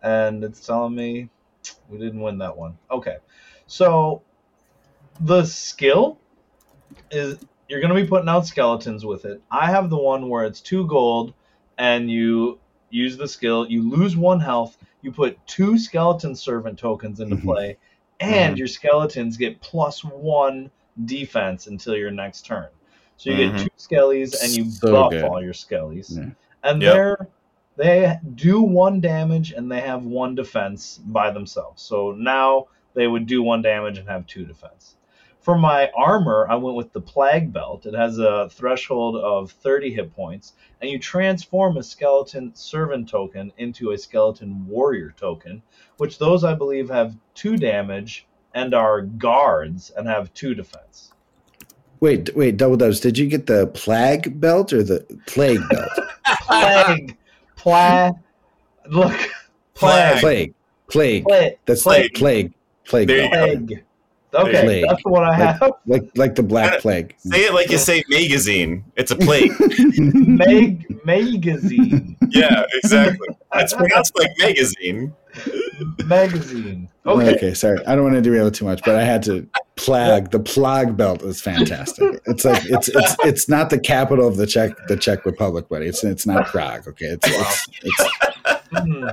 and 0.02 0.44
it's 0.44 0.66
telling 0.66 0.96
me 0.96 1.30
we 1.90 1.98
didn't 1.98 2.22
win 2.22 2.38
that 2.38 2.56
one. 2.56 2.78
Okay, 2.90 3.18
so 3.70 4.24
the 5.22 5.46
skill 5.46 6.18
is 7.12 7.38
you're 7.68 7.80
going 7.80 7.94
to 7.96 8.02
be 8.02 8.08
putting 8.08 8.28
out 8.28 8.48
skeletons 8.48 9.06
with 9.06 9.26
it. 9.26 9.44
I 9.52 9.70
have 9.70 9.92
the 9.92 9.98
one 9.98 10.28
where 10.28 10.44
it's 10.44 10.60
two 10.60 10.88
gold, 10.88 11.36
and 11.78 12.10
you 12.10 12.60
use 12.90 13.16
the 13.16 13.28
skill. 13.28 13.70
You 13.70 13.88
lose 13.88 14.18
one 14.18 14.40
health. 14.40 14.76
You 15.04 15.12
put 15.12 15.38
two 15.46 15.78
skeleton 15.78 16.36
servant 16.36 16.80
tokens 16.80 17.20
into 17.20 17.36
Mhm. 17.36 17.44
play, 17.44 17.78
and 18.20 18.56
Mhm. 18.56 18.58
your 18.58 18.68
skeletons 18.68 19.38
get 19.38 19.62
plus 19.62 20.04
one 20.04 20.72
defense 21.06 21.68
until 21.68 21.96
your 21.96 22.12
next 22.12 22.48
turn. 22.48 22.70
So 23.18 23.30
you 23.30 23.36
Mhm. 23.36 23.52
get 23.52 23.64
two 23.64 23.70
skellies, 23.78 24.34
and 24.42 24.56
you 24.56 24.66
So 24.66 24.92
buff 24.92 25.12
good. 25.12 25.24
all 25.24 25.44
your 25.44 25.54
skellies. 25.54 26.18
Yeah. 26.18 26.32
And 26.64 26.82
Yep. 26.82 26.94
they're 26.94 27.28
they 27.78 28.18
do 28.36 28.62
one 28.62 29.00
damage 29.00 29.52
and 29.52 29.72
they 29.72 29.80
have 29.80 30.04
one 30.06 30.36
defense 30.36 30.98
by 30.98 31.32
themselves. 31.32 31.82
So 31.82 32.12
now 32.12 32.68
they 32.94 33.08
would 33.08 33.26
do 33.28 33.42
one 33.44 33.62
damage 33.62 33.98
and 33.98 34.08
have 34.08 34.26
two 34.28 34.46
defense. 34.46 34.96
For 35.42 35.58
my 35.58 35.90
armor, 35.96 36.48
I 36.50 36.56
went 36.56 36.76
with 36.76 36.92
the 36.92 37.00
Plague 37.02 37.54
Belt. 37.54 37.86
It 37.86 37.94
has 37.94 38.20
a 38.20 38.50
threshold 38.52 39.16
of 39.16 39.52
30 39.52 39.94
hit 39.94 40.14
points, 40.14 40.54
and 40.82 40.92
you 40.92 41.00
transform 41.00 41.78
a 41.78 41.84
skeleton 41.84 42.54
servant 42.56 43.08
token 43.10 43.52
into 43.58 43.92
a 43.92 43.98
skeleton 43.98 44.68
warrior 44.68 45.14
token, 45.18 45.62
which 45.98 46.18
those 46.18 46.44
I 46.44 46.54
believe 46.56 46.90
have 46.90 47.16
two 47.36 47.56
damage 47.58 48.28
and 48.54 48.74
are 48.74 49.02
guards 49.02 49.92
and 49.92 50.08
have 50.08 50.34
two 50.34 50.54
defense. 50.54 51.14
Wait, 52.02 52.34
wait, 52.36 52.58
double 52.58 52.78
dubs. 52.78 53.00
Did 53.00 53.18
you 53.18 53.28
get 53.28 53.46
the 53.46 53.68
plague 53.68 54.40
belt 54.40 54.72
or 54.74 54.84
the 54.84 55.06
plague 55.28 55.62
belt? 55.70 55.90
Plague, 56.50 57.18
plague, 57.56 58.14
look, 58.90 59.20
plague, 59.74 60.20
plague, 60.20 60.54
plague. 60.90 61.24
plague, 61.24 61.58
That's 61.66 61.84
plague. 61.84 62.04
like 62.04 62.14
plague, 62.14 62.54
plague 62.90 63.08
There 63.08 63.24
you 63.24 63.30
belt. 63.32 63.50
go. 63.50 63.56
plague. 63.68 63.84
Okay, 64.32 64.62
Plague. 64.62 64.86
that's 64.88 65.02
the 65.04 65.10
one 65.10 65.24
I 65.24 65.34
have. 65.34 65.72
Like 65.88 66.04
like 66.16 66.36
the 66.36 66.44
black 66.44 66.82
plague. 66.82 67.16
Say 67.18 67.46
it 67.46 67.54
like 67.54 67.72
you 67.72 67.80
say 67.80 68.04
magazine. 68.10 68.84
It's 68.96 69.10
a 69.10 69.16
plague. 69.16 69.52
Mag 69.98 70.86
magazine. 71.04 72.16
yeah, 72.30 72.64
exactly. 72.84 73.28
It's 73.56 73.74
pronounced 73.74 74.16
like 74.20 74.30
magazine. 74.38 75.14
magazine. 76.06 76.90
Okay. 77.08 77.36
Okay. 77.36 77.54
sorry. 77.56 77.84
I 77.88 77.96
don't 77.96 78.04
want 78.04 78.16
to 78.16 78.22
derail 78.22 78.46
it 78.48 78.54
too 78.54 78.66
much, 78.66 78.82
but 78.86 78.96
I 78.96 79.04
had 79.04 79.24
to 79.24 79.48
plague. 79.78 80.30
The 80.32 80.40
plague 80.40 80.96
belt 80.96 81.24
is 81.24 81.42
fantastic. 81.42 82.22
It's 82.28 82.46
like 82.46 82.64
it's 82.66 82.88
it's 82.90 83.16
it's 83.26 83.50
not 83.50 83.72
the 83.72 83.80
capital 83.80 84.28
of 84.28 84.38
the 84.38 84.46
Czech 84.46 84.72
the 84.88 84.96
Czech 84.98 85.26
Republic, 85.26 85.68
buddy. 85.70 85.88
It's 85.88 86.04
it's 86.04 86.28
not 86.28 86.46
Prague. 86.46 86.88
Okay, 86.88 87.06
it's 87.06 87.28
it's 87.28 87.68
it's, 87.84 88.10
Hmm. 88.72 89.08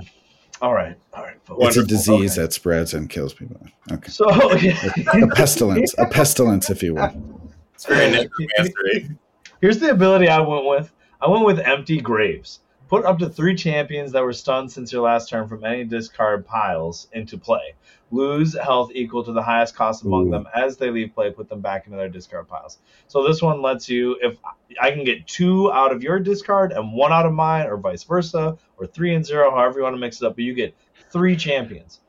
All 0.62 0.72
right. 0.74 0.96
All 1.12 1.22
right. 1.22 1.36
folks. 1.44 1.66
it's 1.68 1.76
a 1.76 1.84
disease 1.86 2.32
Okay. 2.32 2.42
that 2.42 2.52
spreads 2.52 2.94
and 2.94 3.08
kills 3.10 3.34
people. 3.34 3.60
Okay, 3.92 4.08
So 4.10 4.26
a 4.30 5.26
pestilence, 5.34 5.94
a 5.98 6.06
pestilence, 6.06 6.70
if 6.70 6.82
you 6.82 6.94
will. 6.94 7.50
It's 7.74 7.84
very 7.86 8.10
necromancery. 8.58 9.16
here's 9.60 9.78
the 9.78 9.90
ability 9.90 10.28
I 10.28 10.40
went 10.40 10.64
with. 10.64 10.92
I 11.20 11.28
went 11.28 11.44
with 11.44 11.58
empty 11.60 12.00
graves. 12.00 12.60
Put 12.88 13.04
up 13.04 13.18
to 13.18 13.28
three 13.28 13.54
champions 13.56 14.12
that 14.12 14.22
were 14.22 14.32
stunned 14.32 14.70
since 14.70 14.92
your 14.92 15.02
last 15.02 15.28
turn 15.28 15.48
from 15.48 15.64
any 15.64 15.84
discard 15.84 16.46
piles 16.46 17.08
into 17.12 17.36
play. 17.36 17.74
Lose 18.12 18.56
health 18.56 18.92
equal 18.94 19.24
to 19.24 19.32
the 19.32 19.42
highest 19.42 19.74
cost 19.74 20.04
among 20.04 20.28
Ooh. 20.28 20.30
them 20.30 20.48
as 20.54 20.76
they 20.76 20.90
leave 20.90 21.12
play. 21.12 21.30
Put 21.32 21.48
them 21.48 21.60
back 21.60 21.86
into 21.86 21.98
their 21.98 22.08
discard 22.08 22.46
piles. 22.46 22.78
So 23.08 23.26
this 23.26 23.42
one 23.42 23.62
lets 23.62 23.88
you, 23.88 24.16
if 24.22 24.38
I 24.80 24.92
can 24.92 25.02
get 25.02 25.26
two 25.26 25.72
out 25.72 25.90
of 25.90 26.04
your 26.04 26.20
discard 26.20 26.70
and 26.70 26.92
one 26.92 27.12
out 27.12 27.26
of 27.26 27.32
mine, 27.32 27.66
or 27.66 27.76
vice 27.76 28.04
versa, 28.04 28.56
or 28.76 28.86
three 28.86 29.14
and 29.14 29.26
zero, 29.26 29.50
however 29.50 29.78
you 29.78 29.82
want 29.82 29.94
to 29.94 30.00
mix 30.00 30.22
it 30.22 30.26
up, 30.26 30.36
but 30.36 30.44
you 30.44 30.54
get 30.54 30.76
three 31.10 31.36
champions. 31.36 32.00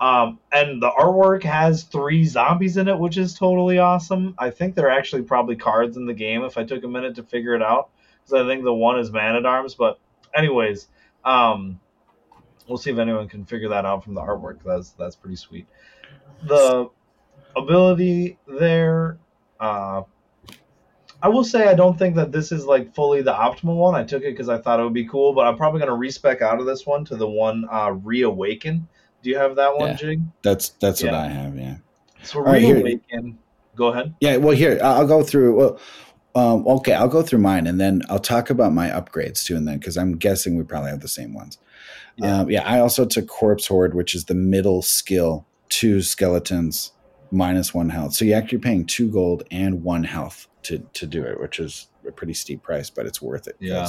Um, 0.00 0.38
and 0.52 0.82
the 0.82 0.90
artwork 0.90 1.42
has 1.42 1.84
three 1.84 2.24
zombies 2.24 2.76
in 2.76 2.88
it, 2.88 2.98
which 2.98 3.16
is 3.16 3.34
totally 3.34 3.78
awesome. 3.78 4.34
I 4.38 4.50
think 4.50 4.74
they're 4.74 4.90
actually 4.90 5.22
probably 5.22 5.56
cards 5.56 5.96
in 5.96 6.06
the 6.06 6.14
game 6.14 6.42
if 6.42 6.56
I 6.58 6.64
took 6.64 6.84
a 6.84 6.88
minute 6.88 7.16
to 7.16 7.22
figure 7.22 7.54
it 7.54 7.62
out. 7.62 7.90
Because 8.24 8.44
I 8.44 8.46
think 8.48 8.64
the 8.64 8.74
one 8.74 8.98
is 8.98 9.10
Man 9.10 9.36
at 9.36 9.46
Arms. 9.46 9.74
But, 9.74 9.98
anyways, 10.34 10.88
um, 11.24 11.80
we'll 12.68 12.78
see 12.78 12.90
if 12.90 12.98
anyone 12.98 13.28
can 13.28 13.44
figure 13.44 13.68
that 13.68 13.84
out 13.84 14.04
from 14.04 14.14
the 14.14 14.20
artwork. 14.20 14.58
That's 14.64 14.90
that's 14.90 15.16
pretty 15.16 15.36
sweet. 15.36 15.66
The 16.44 16.88
ability 17.56 18.38
there, 18.46 19.18
uh, 19.58 20.02
I 21.20 21.28
will 21.28 21.44
say 21.44 21.66
I 21.66 21.74
don't 21.74 21.98
think 21.98 22.14
that 22.16 22.30
this 22.30 22.52
is 22.52 22.64
like 22.64 22.94
fully 22.94 23.22
the 23.22 23.32
optimal 23.32 23.76
one. 23.76 23.94
I 23.94 24.04
took 24.04 24.22
it 24.22 24.32
because 24.32 24.48
I 24.48 24.58
thought 24.58 24.78
it 24.78 24.84
would 24.84 24.94
be 24.94 25.06
cool, 25.08 25.32
but 25.32 25.46
I'm 25.46 25.56
probably 25.56 25.80
going 25.80 25.90
to 25.90 25.96
respec 25.96 26.42
out 26.42 26.60
of 26.60 26.66
this 26.66 26.86
one 26.86 27.04
to 27.06 27.16
the 27.16 27.28
one 27.28 27.66
uh, 27.70 27.90
Reawaken. 27.92 28.86
Do 29.22 29.30
you 29.30 29.36
have 29.36 29.56
that 29.56 29.76
one, 29.76 29.90
Yeah. 29.90 29.96
Jig? 29.96 30.22
That's 30.42 30.68
that's 30.80 31.02
what 31.02 31.14
I 31.14 31.26
have. 31.26 31.56
Yeah. 31.56 31.76
So 32.22 32.38
All 32.38 32.44
right, 32.44 32.62
here- 32.62 32.76
Reawaken. 32.76 33.38
Go 33.74 33.88
ahead. 33.88 34.12
Yeah, 34.20 34.38
well, 34.38 34.56
here 34.56 34.80
I'll 34.82 35.06
go 35.06 35.22
through. 35.22 35.54
Well, 35.56 35.80
um, 36.34 36.66
okay, 36.66 36.94
I'll 36.94 37.08
go 37.08 37.22
through 37.22 37.38
mine, 37.38 37.68
and 37.68 37.80
then 37.80 38.02
I'll 38.08 38.18
talk 38.18 38.50
about 38.50 38.72
my 38.72 38.88
upgrades 38.88 39.44
too, 39.44 39.54
and 39.56 39.68
then 39.68 39.78
because 39.78 39.96
I'm 39.96 40.16
guessing 40.16 40.56
we 40.56 40.64
probably 40.64 40.90
have 40.90 41.00
the 41.00 41.06
same 41.08 41.32
ones. 41.32 41.58
Yeah. 42.18 42.40
Um, 42.40 42.50
yeah, 42.50 42.62
I 42.66 42.80
also 42.80 43.06
took 43.06 43.28
Corpse 43.28 43.66
Horde, 43.66 43.94
which 43.94 44.14
is 44.14 44.24
the 44.24 44.34
middle 44.34 44.82
skill, 44.82 45.46
two 45.68 46.02
skeletons, 46.02 46.92
minus 47.30 47.72
one 47.72 47.90
health. 47.90 48.14
So 48.14 48.24
you're 48.24 48.38
actually 48.38 48.58
paying 48.58 48.86
two 48.86 49.10
gold 49.10 49.44
and 49.50 49.82
one 49.82 50.04
health 50.04 50.48
to 50.64 50.78
to 50.94 51.06
do 51.06 51.22
it, 51.22 51.40
which 51.40 51.58
is 51.58 51.88
a 52.06 52.12
pretty 52.12 52.34
steep 52.34 52.62
price, 52.62 52.90
but 52.90 53.06
it's 53.06 53.22
worth 53.22 53.46
it. 53.46 53.56
Yeah. 53.60 53.88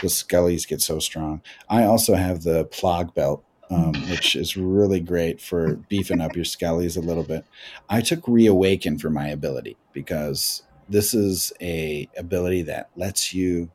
The 0.00 0.08
skellies 0.08 0.66
get 0.66 0.80
so 0.80 0.98
strong. 0.98 1.42
I 1.68 1.84
also 1.84 2.14
have 2.14 2.42
the 2.42 2.64
Plog 2.66 3.14
Belt, 3.14 3.44
um, 3.68 3.92
which 4.08 4.34
is 4.34 4.56
really 4.56 5.00
great 5.00 5.42
for 5.42 5.76
beefing 5.88 6.22
up 6.22 6.34
your 6.34 6.46
skellies 6.46 6.96
a 6.96 7.00
little 7.00 7.22
bit. 7.22 7.44
I 7.88 8.00
took 8.00 8.26
Reawaken 8.26 8.98
for 8.98 9.10
my 9.10 9.28
ability 9.28 9.76
because 9.92 10.62
this 10.88 11.12
is 11.12 11.52
a 11.60 12.08
ability 12.16 12.62
that 12.62 12.88
lets 12.96 13.34
you 13.34 13.70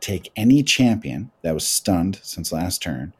take 0.00 0.30
any 0.36 0.62
champion 0.62 1.30
that 1.42 1.54
was 1.54 1.66
stunned 1.66 2.20
since 2.22 2.52
last 2.52 2.82
turn, 2.82 3.14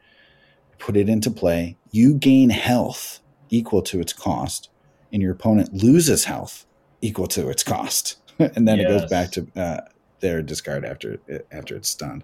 put 0.77 0.97
it 0.97 1.09
into 1.09 1.31
play. 1.31 1.77
You 1.91 2.13
gain 2.13 2.49
health 2.49 3.19
equal 3.49 3.81
to 3.83 3.99
its 3.99 4.13
cost, 4.13 4.69
and 5.11 5.21
your 5.21 5.33
opponent 5.33 5.73
loses 5.73 6.25
health 6.25 6.65
equal 7.01 7.27
to 7.27 7.49
its 7.49 7.63
cost. 7.63 8.17
and 8.39 8.67
then 8.67 8.79
it 8.79 8.87
goes 8.87 9.09
back 9.09 9.31
to 9.31 9.47
uh, 9.55 9.81
their 10.21 10.41
discard 10.41 10.85
after 10.85 11.19
after 11.51 11.75
it's 11.75 11.89
stunned. 11.89 12.23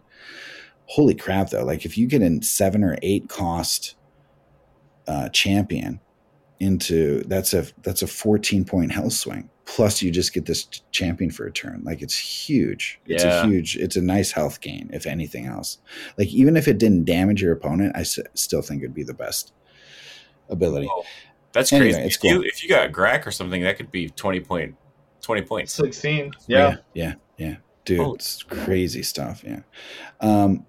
Holy 0.87 1.15
crap! 1.15 1.49
Though, 1.49 1.65
like 1.65 1.85
if 1.85 1.97
you 1.97 2.07
get 2.07 2.21
in 2.21 2.41
seven 2.41 2.83
or 2.83 2.97
eight 3.01 3.27
cost 3.27 3.95
uh, 5.07 5.29
champion 5.29 5.99
into 6.59 7.23
that's 7.23 7.53
a 7.53 7.65
that's 7.81 8.01
a 8.01 8.07
fourteen 8.07 8.63
point 8.63 8.91
health 8.91 9.13
swing. 9.13 9.49
Plus, 9.65 10.01
you 10.01 10.11
just 10.11 10.33
get 10.33 10.45
this 10.45 10.65
champion 10.91 11.31
for 11.31 11.45
a 11.47 11.51
turn. 11.51 11.81
Like 11.83 12.01
it's 12.03 12.17
huge. 12.17 12.99
It's 13.07 13.23
Yeah. 13.23 13.43
a 13.43 13.47
huge. 13.47 13.75
It's 13.77 13.95
a 13.95 14.01
nice 14.01 14.31
health 14.31 14.61
gain, 14.61 14.89
if 14.93 15.07
anything 15.07 15.47
else. 15.47 15.79
Like 16.17 16.27
even 16.29 16.55
if 16.55 16.67
it 16.67 16.77
didn't 16.77 17.05
damage 17.05 17.41
your 17.41 17.51
opponent, 17.53 17.93
I 17.95 18.01
s- 18.01 18.19
still 18.35 18.61
think 18.61 18.83
it'd 18.83 18.93
be 18.93 19.03
the 19.03 19.13
best 19.15 19.53
ability. 20.49 20.87
Oh, 20.89 21.03
That's 21.53 21.71
Anyway, 21.73 21.93
crazy. 21.93 22.07
it's 22.07 22.15
if, 22.17 22.23
you, 22.23 22.35
cool. 22.35 22.43
if 22.45 22.63
you 22.63 22.69
got 22.69 22.89
a 22.89 22.91
Grak 22.91 23.25
or 23.25 23.31
something, 23.31 23.63
that 23.63 23.77
could 23.77 23.89
be 23.89 24.09
twenty 24.09 24.39
point, 24.41 24.75
twenty 25.21 25.41
points. 25.41 25.71
16. 25.73 26.31
Yeah. 26.47 26.75
yeah, 26.93 27.13
yeah, 27.37 27.55
dude, 27.85 28.01
Oh. 28.01 28.13
it's 28.15 28.43
crazy 28.43 29.01
stuff. 29.03 29.41
Yeah. 29.45 29.61
Um, 30.19 30.65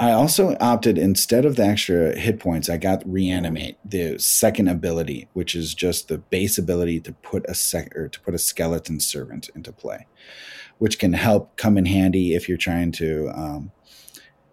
I 0.00 0.12
also 0.12 0.56
opted 0.60 0.96
instead 0.96 1.44
of 1.44 1.56
the 1.56 1.64
extra 1.64 2.16
hit 2.16 2.38
points, 2.38 2.68
I 2.68 2.76
got 2.76 3.02
reanimate, 3.10 3.78
the 3.84 4.18
second 4.18 4.68
ability, 4.68 5.28
which 5.32 5.56
is 5.56 5.74
just 5.74 6.06
the 6.08 6.18
base 6.18 6.56
ability 6.56 7.00
to 7.00 7.12
put 7.12 7.44
a 7.48 7.54
sec 7.54 7.94
or 7.96 8.08
to 8.08 8.20
put 8.20 8.34
a 8.34 8.38
skeleton 8.38 9.00
servant 9.00 9.50
into 9.56 9.72
play, 9.72 10.06
which 10.78 10.98
can 11.00 11.14
help 11.14 11.56
come 11.56 11.76
in 11.76 11.86
handy 11.86 12.34
if 12.34 12.48
you're 12.48 12.58
trying 12.58 12.92
to 12.92 13.28
um, 13.30 13.72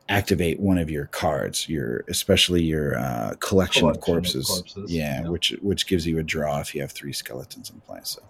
activate 0.09 0.59
one 0.59 0.79
of 0.79 0.89
your 0.89 1.05
cards, 1.07 1.69
your 1.69 2.03
especially 2.09 2.63
your 2.63 2.97
uh, 2.97 3.35
collection, 3.39 3.87
of 3.87 3.99
Collection 3.99 3.99
of 3.99 4.01
corpses. 4.01 4.47
corpses, 4.47 4.91
Yeah, 4.91 5.21
yeah. 5.21 5.29
which 5.29 5.55
which 5.61 5.85
gives 5.85 6.07
you 6.07 6.17
a 6.17 6.23
draw 6.23 6.59
if 6.59 6.73
you 6.73 6.81
have 6.81 6.91
three 6.91 7.13
skeletons 7.13 7.69
in 7.69 7.81
play. 7.81 7.99
So 8.03 8.23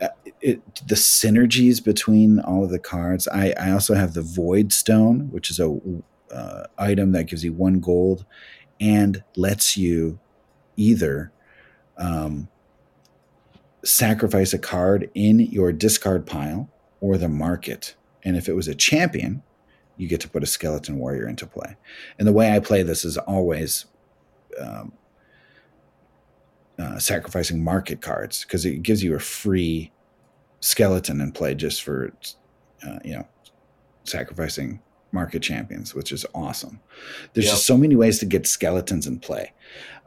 uh, 0.00 0.08
it, 0.40 0.62
the 0.86 0.94
synergies 0.94 1.82
between 1.82 2.38
all 2.38 2.62
of 2.62 2.70
the 2.70 2.78
cards. 2.78 3.26
I, 3.26 3.52
I 3.58 3.72
also 3.72 3.94
have 3.94 4.14
the 4.14 4.22
Void 4.22 4.72
Stone, 4.72 5.30
which 5.32 5.50
is 5.50 5.58
a 5.58 5.76
uh, 6.32 6.64
item 6.78 7.12
that 7.12 7.24
gives 7.24 7.44
you 7.44 7.52
one 7.52 7.80
gold 7.80 8.24
and 8.80 9.22
lets 9.36 9.76
you 9.76 10.18
either 10.76 11.32
um, 11.96 12.48
sacrifice 13.84 14.52
a 14.52 14.58
card 14.58 15.10
in 15.14 15.40
your 15.40 15.72
discard 15.72 16.26
pile 16.26 16.68
or 17.00 17.16
the 17.16 17.28
market. 17.28 17.94
And 18.24 18.36
if 18.36 18.48
it 18.48 18.54
was 18.54 18.68
a 18.68 18.74
champion, 18.74 19.42
you 19.96 20.08
get 20.08 20.20
to 20.20 20.28
put 20.28 20.42
a 20.42 20.46
skeleton 20.46 20.98
warrior 20.98 21.28
into 21.28 21.46
play. 21.46 21.76
And 22.18 22.28
the 22.28 22.32
way 22.32 22.52
I 22.52 22.60
play 22.60 22.82
this 22.82 23.04
is 23.04 23.16
always 23.16 23.86
um, 24.60 24.92
uh, 26.78 26.98
sacrificing 26.98 27.62
market 27.62 28.02
cards 28.02 28.44
because 28.44 28.66
it 28.66 28.82
gives 28.82 29.02
you 29.02 29.14
a 29.14 29.20
free 29.20 29.90
skeleton 30.60 31.20
in 31.20 31.32
play 31.32 31.54
just 31.54 31.82
for 31.82 32.12
uh, 32.86 32.98
you 33.04 33.14
know 33.14 33.26
sacrificing 34.04 34.80
market 35.16 35.42
champions, 35.42 35.94
which 35.94 36.12
is 36.12 36.24
awesome. 36.34 36.78
There's 37.32 37.46
Yep. 37.46 37.54
just 37.54 37.66
so 37.66 37.76
many 37.76 37.96
ways 37.96 38.18
to 38.20 38.26
get 38.26 38.46
skeletons 38.46 39.06
in 39.06 39.18
play. 39.18 39.52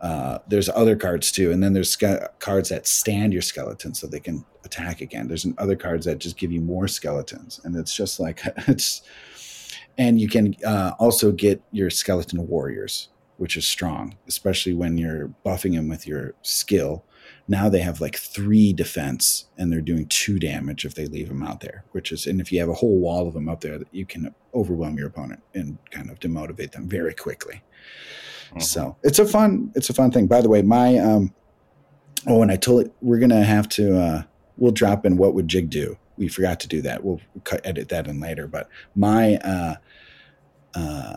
Uh, 0.01 0.37
there's 0.47 0.69
other 0.69 0.95
cards 0.95 1.31
too, 1.31 1.51
and 1.51 1.61
then 1.63 1.73
there's 1.73 1.89
ske- 1.91 2.23
cards 2.39 2.69
that 2.69 2.87
stand 2.87 3.33
your 3.33 3.41
skeleton 3.41 3.93
so 3.93 4.07
they 4.07 4.19
can 4.21 4.45
attack 4.63 5.01
again. 5.01 5.27
There's 5.27 5.45
an- 5.45 5.55
other 5.57 5.75
cards 5.75 6.05
that 6.05 6.19
just 6.19 6.37
give 6.37 6.51
you 6.51 6.61
more 6.61 6.87
skeletons, 6.87 7.59
and 7.63 7.75
it's 7.75 7.93
just 7.95 8.19
like 8.19 8.39
it's. 8.67 9.01
And 9.97 10.21
you 10.21 10.29
can 10.29 10.55
uh, 10.65 10.91
also 10.97 11.31
get 11.33 11.61
your 11.73 11.89
skeleton 11.89 12.47
warriors, 12.47 13.09
which 13.39 13.55
is 13.55 13.65
strong, 13.65 14.17
especially 14.27 14.73
when 14.73 14.97
you're 14.97 15.31
buffing 15.45 15.73
them 15.73 15.87
with 15.87 16.05
your 16.05 16.33
skill. 16.41 17.05
Now 17.47 17.69
they 17.69 17.79
have 17.79 18.01
like 18.01 18.17
three 18.17 18.73
defense, 18.73 19.45
and 19.57 19.71
they're 19.71 19.79
doing 19.81 20.07
two 20.07 20.39
damage 20.39 20.83
if 20.83 20.93
they 20.93 21.07
leave 21.07 21.29
them 21.29 21.41
out 21.41 21.61
there. 21.61 21.85
Which 21.93 22.11
is, 22.11 22.27
and 22.27 22.41
if 22.41 22.51
you 22.51 22.59
have 22.59 22.67
a 22.67 22.73
whole 22.73 22.99
wall 22.99 23.29
of 23.29 23.33
them 23.33 23.47
up 23.47 23.61
there, 23.61 23.77
that 23.77 23.87
you 23.91 24.05
can 24.05 24.35
overwhelm 24.53 24.97
your 24.97 25.07
opponent 25.07 25.41
and 25.55 25.77
kind 25.89 26.11
of 26.11 26.19
demotivate 26.19 26.71
them 26.71 26.89
very 26.89 27.13
quickly. 27.13 27.63
Mhm. 28.53 28.61
So 28.61 28.97
it's 29.03 29.19
a 29.19 29.25
fun, 29.25 29.71
it's 29.73 29.89
a 29.89 29.93
fun 29.93 30.11
thing. 30.11 30.27
By 30.27 30.41
the 30.41 30.49
way, 30.49 30.61
my 30.61 30.97
um, 30.97 31.33
oh, 32.27 32.41
and 32.41 32.51
I 32.51 32.57
told 32.57 32.85
it 32.85 32.93
we're 33.01 33.19
gonna 33.19 33.45
have 33.45 33.69
to 33.69 33.97
uh, 33.97 34.23
we'll 34.57 34.73
drop 34.73 35.05
in 35.05 35.15
what 35.15 35.33
would 35.33 35.47
Jig 35.47 35.69
do. 35.69 35.97
We 36.17 36.27
forgot 36.27 36.59
to 36.59 36.67
do 36.67 36.81
that. 36.81 37.05
We'll 37.05 37.21
cut, 37.45 37.65
edit 37.65 37.87
that 37.89 38.05
in 38.07 38.19
later. 38.19 38.47
But 38.47 38.67
my 38.95 39.37
uh, 39.37 39.75
uh, 40.75 41.15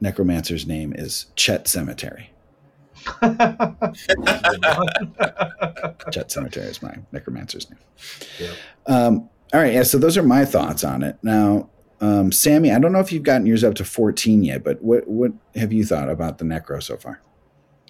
necromancer's 0.00 0.66
name 0.66 0.92
is 0.96 1.26
Chet 1.36 1.68
Cemetery. 1.68 2.30
Chet 6.10 6.30
Cemetery 6.30 6.66
is 6.66 6.82
my 6.82 6.96
necromancer's 7.12 7.70
name. 7.70 7.80
Yep. 8.38 8.50
Um, 8.86 9.30
all 9.52 9.60
right, 9.60 9.74
yeah. 9.74 9.82
So 9.82 9.98
those 9.98 10.16
are 10.16 10.22
my 10.22 10.44
thoughts 10.44 10.84
on 10.84 11.02
it. 11.02 11.18
Now, 11.22 11.68
um, 12.00 12.32
Sammy, 12.32 12.72
I 12.72 12.78
don't 12.78 12.92
know 12.92 13.00
if 13.00 13.12
you've 13.12 13.22
gotten 13.22 13.46
yours 13.46 13.64
up 13.64 13.74
to 13.76 13.84
fourteen 13.84 14.42
yet, 14.42 14.62
but 14.64 14.82
what 14.82 15.08
what 15.08 15.32
have 15.54 15.72
you 15.72 15.84
thought 15.84 16.08
about 16.08 16.38
the 16.38 16.44
necro 16.44 16.82
so 16.82 16.96
far? 16.96 17.20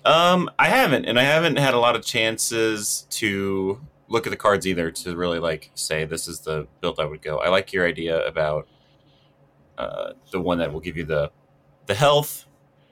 Um, 0.05 0.51
I 0.59 0.69
haven't, 0.69 1.05
and 1.05 1.19
I 1.19 1.25
haven't 1.25 1.59
had 1.59 1.75
a 1.75 1.79
lot 1.79 1.95
of 1.95 2.05
chances 2.05 3.07
to 3.11 3.81
look 4.09 4.27
at 4.27 4.31
the 4.31 4.37
cards 4.37 4.67
either 4.67 4.91
to 4.91 5.17
really 5.17 5.39
like 5.39 5.71
say 5.75 6.05
this 6.05 6.27
is 6.27 6.41
the 6.41 6.67
build 6.81 6.99
I 6.99 7.05
would 7.05 7.23
go. 7.23 7.39
I 7.39 7.49
like 7.49 7.73
your 7.73 7.87
idea 7.87 8.27
about 8.27 8.67
uh, 9.79 10.13
the 10.33 10.41
one 10.41 10.59
that 10.59 10.73
will 10.73 10.81
give 10.81 10.97
you 10.97 11.05
the 11.05 11.31
the 11.91 11.97
health 11.97 12.47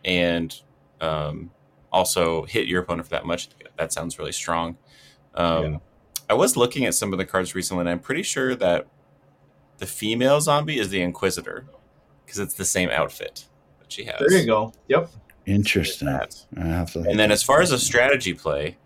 and 0.05 0.61
um, 1.01 1.53
also 1.93 2.45
hit 2.47 2.67
your 2.67 2.83
opponent 2.83 3.07
for 3.07 3.11
that 3.11 3.25
much. 3.25 3.49
That 3.77 3.93
sounds 3.93 4.19
really 4.19 4.33
strong. 4.33 4.77
Um, 5.37 5.65
Yeah. 5.65 5.79
I 6.29 6.35
was 6.35 6.57
looking 6.57 6.85
at 6.85 6.95
some 6.95 7.13
of 7.13 7.19
the 7.19 7.25
cards 7.25 7.55
recently, 7.55 7.83
and 7.83 7.89
I'm 7.89 8.01
pretty 8.01 8.25
sure 8.25 8.57
that 8.57 8.89
the 9.79 9.87
female 9.87 10.41
zombie 10.41 10.81
is 10.81 10.89
the 10.91 11.01
Inquisitor 11.01 11.67
because 12.27 12.41
it's 12.41 12.55
the 12.55 12.65
same 12.65 12.91
outfit 12.91 13.47
that 13.79 13.93
she 13.93 14.05
has. 14.05 14.17
there 14.19 14.37
you 14.37 14.47
go. 14.47 14.73
Yep. 14.89 15.11
Interesting. 15.47 16.09
That. 16.09 16.35
And 17.09 17.19
then 17.21 17.31
as 17.31 17.45
far 17.45 17.63
as 17.63 17.71
a 17.71 17.79
strategy 17.79 18.35
play, 18.35 18.79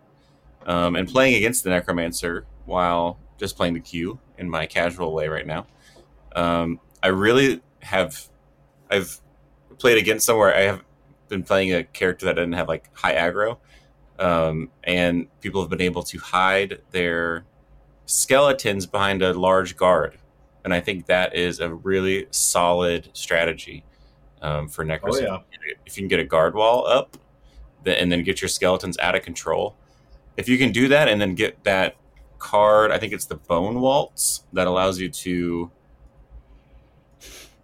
um, 0.67 0.95
and 0.95 1.09
playing 1.09 1.37
against 1.37 1.65
the 1.65 1.71
Necromancer 1.71 2.45
while 2.67 3.19
just 3.39 3.57
playing 3.57 3.73
the 3.73 3.81
Q 3.81 4.21
in 4.37 4.49
my 4.49 4.67
casual 4.67 5.15
way 5.15 5.29
right 5.29 5.47
now, 5.47 5.67
um, 6.37 6.79
I 7.03 7.09
really 7.09 7.63
have 7.81 8.29
I've 8.91 9.22
played 9.83 9.99
against 9.99 10.25
somewhere 10.25 10.57
I 10.57 10.61
have 10.63 10.83
been 11.29 11.43
playing 11.43 11.75
a 11.75 11.85
character 11.85 12.27
that 12.27 12.37
didn't 12.37 12.55
have 12.55 12.69
like 12.69 12.89
high 12.97 13.15
aggro, 13.15 13.59
um, 14.19 14.71
and 14.85 15.27
people 15.41 15.61
have 15.61 15.69
been 15.69 15.83
able 15.83 16.05
to 16.05 16.19
hide 16.19 16.81
their 16.93 17.45
skeletons 18.07 18.87
behind 18.87 19.23
a 19.23 19.35
large 19.35 19.77
guard, 19.77 20.19
and 20.65 20.73
I 20.73 20.81
think 20.81 21.07
that 21.07 21.35
is 21.35 21.61
a 21.61 21.75
really 21.75 22.29
solid 22.31 23.11
strategy 23.13 23.85
um, 24.41 24.69
for 24.69 24.85
Necros. 24.85 25.17
Oh, 25.17 25.21
yeah. 25.21 25.39
If 25.85 25.97
you 25.97 26.03
can 26.03 26.09
get 26.09 26.21
a 26.21 26.25
guard 26.25 26.55
wall 26.55 26.87
up, 26.87 27.19
and 27.85 28.13
then 28.13 28.23
get 28.23 28.41
your 28.41 28.49
skeletons 28.49 28.97
out 28.99 29.17
of 29.17 29.23
control, 29.23 29.77
if 30.37 30.49
you 30.49 30.57
can 30.57 30.71
do 30.71 30.89
that 30.89 31.09
and 31.09 31.21
then 31.21 31.35
get 31.35 31.65
that 31.65 31.97
card, 32.39 32.93
I 32.93 32.99
think 32.99 33.13
it's 33.13 33.25
the 33.25 33.35
Bone 33.35 33.81
Waltz 33.81 34.45
that 34.53 34.67
allows 34.67 35.01
you 35.01 35.09
to 35.09 35.71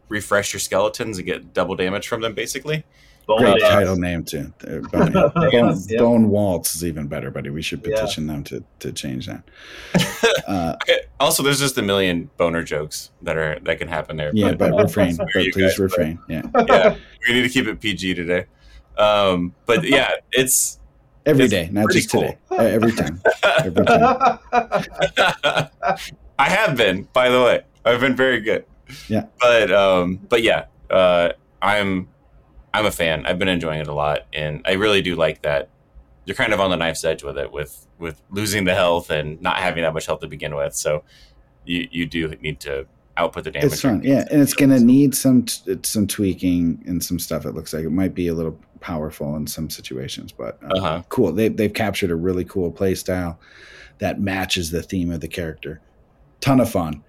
refresh 0.09 0.53
your 0.53 0.61
skeletons 0.61 1.19
and 1.19 1.27
get 1.27 1.53
double 1.55 1.75
damage 1.77 2.09
from 2.09 2.21
them, 2.21 2.35
basically. 2.35 2.85
Bone 3.27 3.41
Great 3.41 3.61
dance. 3.61 3.75
title 3.75 3.97
name 3.97 4.25
too. 4.25 4.53
Bone, 4.91 5.13
Bone, 5.13 5.51
Yeah. 5.87 5.99
Bone 5.99 6.31
Waltz 6.31 6.75
is 6.75 6.83
even 6.85 7.09
better, 7.09 7.31
buddy. 7.31 7.51
We 7.51 7.61
should 7.61 7.85
Yeah. 7.87 7.97
petition 8.01 8.27
them 8.27 8.43
to 8.45 8.65
to 8.81 8.93
change 8.93 9.27
that. 9.27 9.43
Uh, 10.49 10.75
Also, 11.21 11.43
there's 11.43 11.59
just 11.61 11.77
a 11.77 11.83
million 11.83 12.31
boner 12.39 12.63
jokes 12.63 13.11
that 13.23 13.37
are 13.37 13.59
that 13.65 13.79
can 13.79 13.87
happen 13.89 14.17
there. 14.17 14.31
yeah, 14.33 14.53
but 14.53 14.73
refrain. 14.75 15.15
But 15.19 15.27
please 15.33 15.55
guys, 15.55 15.79
refrain. 15.79 16.19
Yeah, 16.29 16.43
yeah, 16.67 16.97
we 17.29 17.35
need 17.35 17.43
to 17.43 17.49
keep 17.51 17.67
it 17.67 17.81
PG 17.81 18.15
today. 18.15 18.47
Um, 18.97 19.55
but 19.67 19.85
yeah, 19.85 20.11
it's 20.33 20.81
every 21.27 21.45
It's 21.45 21.53
day, 21.53 21.69
not 21.71 21.85
pretty 21.85 22.01
just 22.01 22.11
today. 22.11 22.39
Uh, 22.51 22.55
Every 22.57 22.93
time. 22.93 23.21
Every 23.65 23.85
time. 23.85 24.39
I 26.39 26.49
have 26.49 26.77
been, 26.77 27.09
by 27.13 27.29
the 27.29 27.43
way. 27.43 27.63
I've 27.85 28.01
been 28.01 28.17
very 28.17 28.41
good. 28.41 28.65
Yeah. 29.09 29.27
But 29.41 29.71
um, 29.73 30.17
but 30.29 30.43
yeah, 30.43 30.67
uh, 30.91 31.31
I'm 31.61 32.09
I'm 32.75 32.87
a 32.87 32.91
fan. 32.91 33.27
I've 33.27 33.39
been 33.39 33.49
enjoying 33.49 33.81
it 33.81 33.89
a 33.89 33.95
lot, 33.95 34.27
and 34.33 34.63
I 34.67 34.73
really 34.73 35.03
do 35.03 35.15
like 35.15 35.43
that. 35.43 35.69
You're 36.25 36.37
kind 36.37 36.53
of 36.53 36.61
on 36.61 36.71
the 36.71 36.77
knife's 36.77 37.05
edge 37.05 37.23
with 37.23 37.39
it, 37.39 37.53
with 37.53 37.87
with 37.99 38.21
losing 38.31 38.65
the 38.65 38.75
health 38.75 39.11
and 39.11 39.41
not 39.41 39.57
having 39.57 39.83
that 39.83 39.95
much 39.95 40.07
health 40.07 40.21
to 40.21 40.29
begin 40.29 40.55
with. 40.55 40.75
So 40.75 41.03
you 41.65 41.89
you 41.91 42.07
do 42.07 42.29
need 42.41 42.61
to 42.61 42.87
output 43.17 43.45
the 43.45 43.51
damage. 43.51 43.73
It's 43.73 43.81
fun, 43.83 44.03
yeah, 44.05 44.25
and 44.31 44.41
it's 44.41 44.55
going 44.55 44.71
to 44.71 44.79
need 44.81 45.15
some 45.15 45.43
t- 45.45 45.79
some 45.83 46.07
tweaking 46.07 46.83
and 46.87 47.03
some 47.03 47.19
stuff. 47.19 47.45
It 47.47 47.55
looks 47.55 47.73
like 47.73 47.85
it 47.85 47.91
might 47.91 48.15
be 48.15 48.29
a 48.29 48.35
little 48.35 48.59
powerful 48.81 49.35
in 49.37 49.47
some 49.47 49.69
situations, 49.71 50.31
but 50.31 50.59
uh, 50.63 50.75
Uh-huh. 50.77 51.03
cool. 51.09 51.33
They 51.33 51.49
they've 51.49 51.73
captured 51.73 52.11
a 52.11 52.17
really 52.17 52.45
cool 52.45 52.71
play 52.71 52.95
style 52.95 53.41
that 53.99 54.21
matches 54.21 54.71
the 54.71 54.83
theme 54.83 55.11
of 55.11 55.21
the 55.21 55.27
character. 55.29 55.81
Ton 56.41 56.61
of 56.61 56.71
fun, 56.71 57.03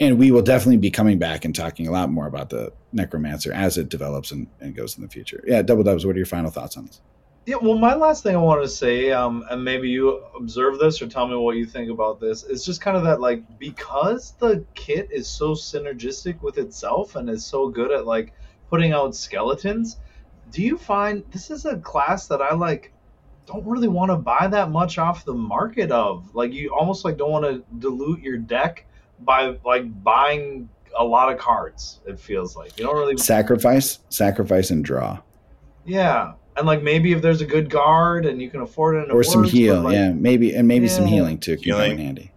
and 0.00 0.18
we 0.18 0.30
will 0.30 0.42
definitely 0.42 0.78
be 0.78 0.90
coming 0.90 1.18
back 1.18 1.44
and 1.44 1.54
talking 1.54 1.86
a 1.86 1.92
lot 1.92 2.10
more 2.10 2.26
about 2.26 2.50
the 2.50 2.72
Necromancer 2.92 3.52
as 3.52 3.78
it 3.78 3.88
develops 3.88 4.32
and, 4.32 4.46
and 4.60 4.74
goes 4.74 4.96
in 4.96 5.02
the 5.02 5.08
future. 5.08 5.42
Yeah, 5.46 5.62
double 5.62 5.82
dubs. 5.82 6.04
What 6.04 6.14
are 6.14 6.18
your 6.18 6.26
final 6.26 6.50
thoughts 6.50 6.76
on 6.76 6.86
this? 6.86 7.00
Yeah, 7.46 7.56
well, 7.60 7.76
my 7.76 7.94
last 7.94 8.22
thing 8.22 8.34
I 8.34 8.38
wanted 8.38 8.62
to 8.62 8.68
say, 8.68 9.10
um, 9.10 9.44
and 9.50 9.62
maybe 9.62 9.90
you 9.90 10.22
observe 10.34 10.78
this 10.78 11.02
or 11.02 11.06
tell 11.06 11.28
me 11.28 11.36
what 11.36 11.56
you 11.56 11.66
think 11.66 11.90
about 11.90 12.18
this, 12.18 12.42
is 12.42 12.64
just 12.64 12.80
kind 12.80 12.96
of 12.96 13.04
that, 13.04 13.20
like, 13.20 13.58
because 13.58 14.32
the 14.38 14.64
kit 14.74 15.08
is 15.12 15.28
so 15.28 15.50
synergistic 15.50 16.40
with 16.40 16.56
itself 16.56 17.16
and 17.16 17.28
is 17.28 17.44
so 17.44 17.68
good 17.68 17.92
at, 17.92 18.06
like, 18.06 18.32
putting 18.70 18.92
out 18.92 19.14
skeletons, 19.14 19.98
do 20.52 20.62
you 20.62 20.78
find 20.78 21.22
this 21.32 21.50
is 21.50 21.66
a 21.66 21.76
class 21.76 22.28
that 22.28 22.40
I, 22.40 22.54
like, 22.54 22.94
don't 23.44 23.66
really 23.66 23.88
want 23.88 24.10
to 24.10 24.16
buy 24.16 24.48
that 24.50 24.70
much 24.70 24.96
off 24.96 25.26
the 25.26 25.34
market 25.34 25.90
of? 25.90 26.34
Like, 26.34 26.50
you 26.54 26.74
almost, 26.74 27.04
like, 27.04 27.18
don't 27.18 27.30
want 27.30 27.44
to 27.44 27.62
dilute 27.78 28.22
your 28.22 28.38
deck 28.38 28.86
by, 29.20 29.56
like, 29.64 30.02
buying 30.02 30.68
a 30.98 31.04
lot 31.04 31.32
of 31.32 31.38
cards, 31.38 32.00
it 32.06 32.18
feels 32.18 32.56
like. 32.56 32.78
You 32.78 32.84
don't 32.84 32.96
really. 32.96 33.16
Sacrifice, 33.16 33.98
sacrifice, 34.08 34.70
and 34.70 34.84
draw. 34.84 35.20
Yeah 35.84 36.32
and 36.56 36.66
like 36.66 36.82
maybe 36.82 37.12
if 37.12 37.20
there's 37.20 37.40
a 37.40 37.46
good 37.46 37.68
guard 37.68 38.26
and 38.26 38.40
you 38.40 38.48
can 38.48 38.60
afford 38.60 38.94
it, 38.96 39.10
or 39.10 39.24
some 39.24 39.40
works, 39.42 39.52
heal, 39.52 39.80
like, 39.82 39.94
yeah, 39.94 40.12
maybe 40.12 40.54
and 40.54 40.68
maybe 40.68 40.86
some 40.86 41.04
healing 41.04 41.36
too 41.38 41.56
can 41.56 41.72
come 41.72 41.80
in 41.80 41.90
Healing. 41.90 41.98
handy. 42.06 42.30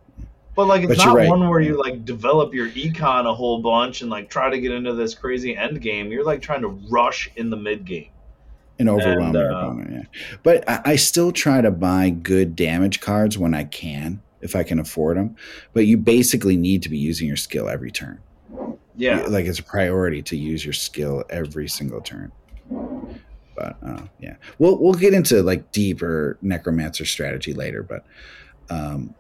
But 0.55 0.65
like 0.65 0.81
it's 0.83 0.97
But 0.97 1.05
not 1.05 1.15
right. 1.15 1.29
one 1.29 1.47
where 1.47 1.59
you 1.59 1.79
like 1.79 2.03
develop 2.03 2.51
your 2.53 2.67
econ 2.69 3.27
a 3.27 3.33
whole 3.35 3.61
bunch 3.61 4.01
and 4.01 4.09
like 4.09 4.27
try 4.27 4.49
to 4.49 4.59
get 4.59 4.71
into 4.71 4.93
this 4.93 5.13
crazy 5.13 5.55
end 5.55 5.79
game. 5.81 6.11
You're 6.11 6.25
like 6.25 6.41
trying 6.41 6.61
to 6.61 6.69
rush 6.89 7.29
in 7.35 7.51
the 7.51 7.57
mid 7.57 7.85
game. 7.85 8.09
and 8.79 8.89
overwhelm 8.89 9.35
And, 9.35 9.37
uh, 9.37 9.55
opponent. 9.55 9.91
Yeah, 9.91 10.37
but 10.41 10.67
I, 10.67 10.81
I 10.83 10.95
still 10.95 11.31
try 11.31 11.61
to 11.61 11.69
buy 11.69 12.09
good 12.09 12.55
damage 12.55 12.99
cards 13.01 13.37
when 13.37 13.53
I 13.53 13.65
can, 13.65 14.21
if 14.41 14.55
I 14.55 14.63
can 14.63 14.79
afford 14.79 15.17
them. 15.17 15.35
But 15.73 15.85
you 15.85 15.97
basically 15.97 16.57
need 16.57 16.83
to 16.83 16.89
be 16.89 16.97
using 16.97 17.27
your 17.27 17.37
skill 17.37 17.69
every 17.69 17.91
turn. 17.91 18.19
Yeah. 18.95 19.21
like 19.27 19.45
it's 19.45 19.59
a 19.59 19.63
priority 19.63 20.23
to 20.23 20.35
use 20.35 20.65
your 20.65 20.73
skill 20.73 21.23
every 21.29 21.67
single 21.67 22.01
turn. 22.01 22.31
But 23.55 23.77
uh, 23.83 24.01
yeah, 24.19 24.35
we'll 24.59 24.77
we'll 24.77 24.93
get 24.93 25.13
into 25.13 25.41
like 25.41 25.71
deeper 25.71 26.37
necromancer 26.41 27.05
strategy 27.05 27.53
later. 27.53 27.83
But 27.83 28.05
um, 28.69 29.15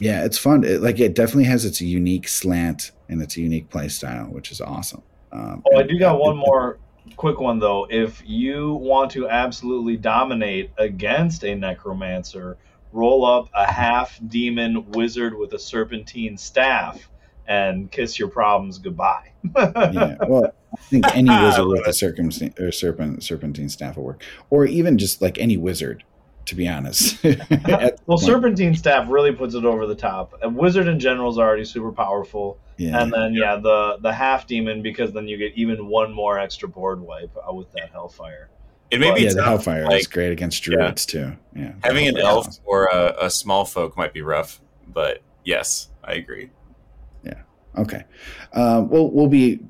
yeah, 0.00 0.24
it's 0.24 0.38
fun. 0.38 0.64
It, 0.64 0.80
like 0.80 0.98
it 1.00 1.14
definitely 1.14 1.44
has 1.44 1.64
its 1.64 1.80
unique 1.80 2.28
slant 2.28 2.92
and 3.08 3.22
its 3.22 3.36
unique 3.36 3.70
play 3.70 3.88
style, 3.88 4.26
which 4.26 4.50
is 4.50 4.60
awesome. 4.60 5.02
Um, 5.32 5.62
Oh, 5.66 5.78
I 5.78 5.82
do 5.82 5.98
got 5.98 6.18
one 6.18 6.36
more 6.36 6.78
quick 7.16 7.40
one 7.40 7.58
though. 7.58 7.86
If 7.90 8.22
you 8.24 8.74
want 8.74 9.10
to 9.12 9.28
absolutely 9.28 9.96
dominate 9.96 10.70
against 10.78 11.44
a 11.44 11.54
necromancer, 11.54 12.56
roll 12.92 13.24
up 13.24 13.48
a 13.54 13.70
half 13.70 14.18
demon 14.28 14.90
wizard 14.92 15.36
with 15.36 15.52
a 15.52 15.58
serpentine 15.58 16.36
staff 16.36 17.08
and 17.48 17.90
kiss 17.90 18.18
your 18.18 18.28
problems 18.28 18.78
goodbye. 18.78 19.32
yeah. 19.56 20.16
Well, 20.26 20.52
I 20.72 20.76
think 20.82 21.06
any 21.14 21.30
wizard 21.30 21.66
with 21.66 21.86
a 21.86 21.92
circumstance 21.92 22.58
or 22.60 22.70
serpent 22.70 23.24
serpentine 23.24 23.68
staff 23.68 23.96
will 23.96 24.04
work, 24.04 24.22
or 24.50 24.66
even 24.66 24.98
just 24.98 25.20
like 25.20 25.38
any 25.38 25.56
wizard. 25.56 26.04
To 26.46 26.54
be 26.54 26.66
honest, 26.66 27.22
well, 28.06 28.16
serpentine 28.16 28.74
staff 28.74 29.06
really 29.10 29.32
puts 29.32 29.54
it 29.54 29.66
over 29.66 29.86
the 29.86 29.94
top. 29.94 30.32
A 30.40 30.48
wizard 30.48 30.88
in 30.88 30.98
general 30.98 31.30
is 31.30 31.36
already 31.36 31.66
super 31.66 31.92
powerful, 31.92 32.58
yeah, 32.78 33.02
and 33.02 33.12
then 33.12 33.34
yeah, 33.34 33.56
the 33.56 33.98
the 34.00 34.10
half 34.10 34.46
demon 34.46 34.80
because 34.80 35.12
then 35.12 35.28
you 35.28 35.36
get 35.36 35.52
even 35.56 35.88
one 35.88 36.10
more 36.10 36.38
extra 36.38 36.66
board 36.66 37.02
wipe 37.02 37.36
uh, 37.36 37.52
with 37.52 37.70
that 37.72 37.90
hellfire. 37.90 38.48
It 38.90 39.00
may 39.00 39.12
be 39.14 39.22
yeah, 39.22 39.30
the 39.30 39.34
tough. 39.36 39.44
Hellfire 39.44 39.94
is 39.94 40.06
great 40.06 40.32
against 40.32 40.62
druids 40.62 41.04
too. 41.04 41.36
Yeah, 41.54 41.72
having 41.84 42.08
an 42.08 42.16
elf 42.16 42.48
awesome. 42.48 42.64
or 42.66 42.86
a, 42.86 43.26
a 43.26 43.30
small 43.30 43.64
folk 43.64 43.96
might 43.96 44.14
be 44.14 44.22
rough, 44.22 44.60
but 44.86 45.22
yes, 45.44 45.88
I 46.02 46.14
agree. 46.14 46.50
Yeah. 47.22 47.42
Okay. 47.76 48.04
Um, 48.54 48.88
we'll 48.88 49.10
we'll 49.10 49.28
be 49.28 49.60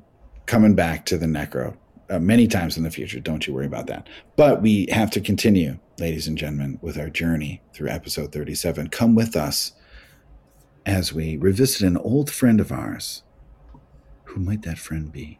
coming 0.45 0.73
back 0.73 1.05
to 1.07 1.17
the 1.17 1.25
necro 1.25 1.75
uh, 2.09 2.19
many 2.19 2.47
times 2.47 2.77
in 2.77 2.83
the 2.83 2.91
future. 2.91 3.19
Don't 3.19 3.45
you 3.45 3.53
worry 3.53 3.65
about 3.65 3.87
that. 3.87 4.07
But 4.35 4.61
we 4.61 4.87
have 4.91 5.11
to 5.11 5.21
continue, 5.21 5.77
ladies 5.99 6.27
and 6.27 6.37
gentlemen, 6.37 6.79
with 6.81 6.97
our 6.97 7.09
journey 7.09 7.61
through 7.73 7.89
episode 7.89 8.31
37. 8.31 8.89
Come 8.89 9.15
with 9.15 9.35
us 9.35 9.73
as 10.85 11.13
we 11.13 11.37
revisit 11.37 11.81
an 11.81 11.97
old 11.97 12.31
friend 12.31 12.59
of 12.59 12.71
ours. 12.71 13.23
Who 14.25 14.39
might 14.39 14.63
that 14.63 14.79
friend 14.79 15.11
be? 15.11 15.39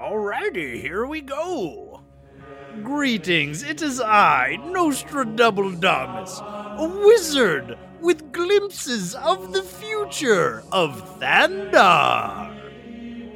Alrighty, 0.00 0.80
here 0.80 1.04
we 1.04 1.20
go. 1.20 2.00
Greetings, 2.82 3.62
it 3.62 3.82
is 3.82 4.00
I, 4.00 4.56
Nostradamus, 4.64 6.40
a 6.40 7.02
wizard 7.04 7.76
with 8.00 8.32
glimpses 8.32 9.14
of 9.14 9.52
the 9.52 9.62
future 9.62 10.62
of 10.72 11.20
Thandar. 11.20 12.56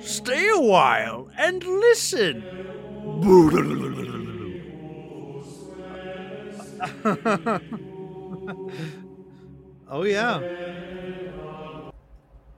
Stay 0.02 0.48
a 0.48 0.58
while 0.58 1.28
and 1.36 1.62
listen. 1.62 2.42
oh, 9.90 10.04
yeah. 10.04 10.40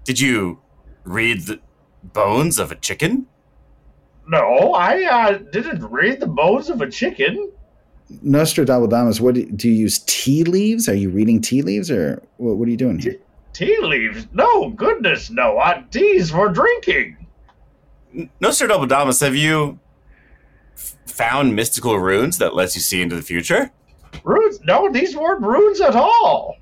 did 0.06 0.22
you 0.22 0.60
read 1.04 1.42
the 1.48 1.60
bones 2.04 2.58
of 2.58 2.72
a 2.72 2.76
chicken? 2.76 3.28
No, 4.26 4.74
I 4.74 5.04
uh, 5.04 5.38
didn't 5.40 5.84
read 5.92 6.22
the 6.22 6.28
bones 6.28 6.70
of 6.70 6.82
a 6.82 6.90
chicken. 6.90 7.52
Nostradamus, 8.22 9.20
what 9.20 9.36
do, 9.36 9.46
do 9.46 9.68
you 9.68 9.76
use? 9.76 10.00
Tea 10.08 10.46
leaves? 10.46 10.88
Are 10.88 10.96
you 10.96 11.10
reading 11.10 11.42
tea 11.42 11.62
leaves, 11.62 11.92
or 11.92 12.24
what, 12.38 12.56
what 12.56 12.66
are 12.70 12.72
you 12.72 12.78
doing 12.78 13.00
here? 13.00 13.18
Tea 13.58 13.76
leaves? 13.82 14.28
No, 14.34 14.70
goodness, 14.70 15.32
no. 15.32 15.58
I 15.58 15.84
teas 15.90 16.30
for 16.30 16.48
drinking. 16.50 17.18
N- 18.14 18.30
Nostradamus, 18.40 19.20
have 19.22 19.36
you 19.36 19.80
f- 20.76 20.96
found 21.08 21.56
mystical 21.56 21.98
runes 21.98 22.38
that 22.38 22.54
lets 22.54 22.76
you 22.76 22.82
see 22.82 23.02
into 23.02 23.16
the 23.16 23.24
future? 23.24 23.72
Runes? 24.24 24.60
No, 24.64 24.92
these 24.92 25.18
weren't 25.18 25.42
runes 25.42 25.82
at 25.82 25.96
all. 25.96 26.58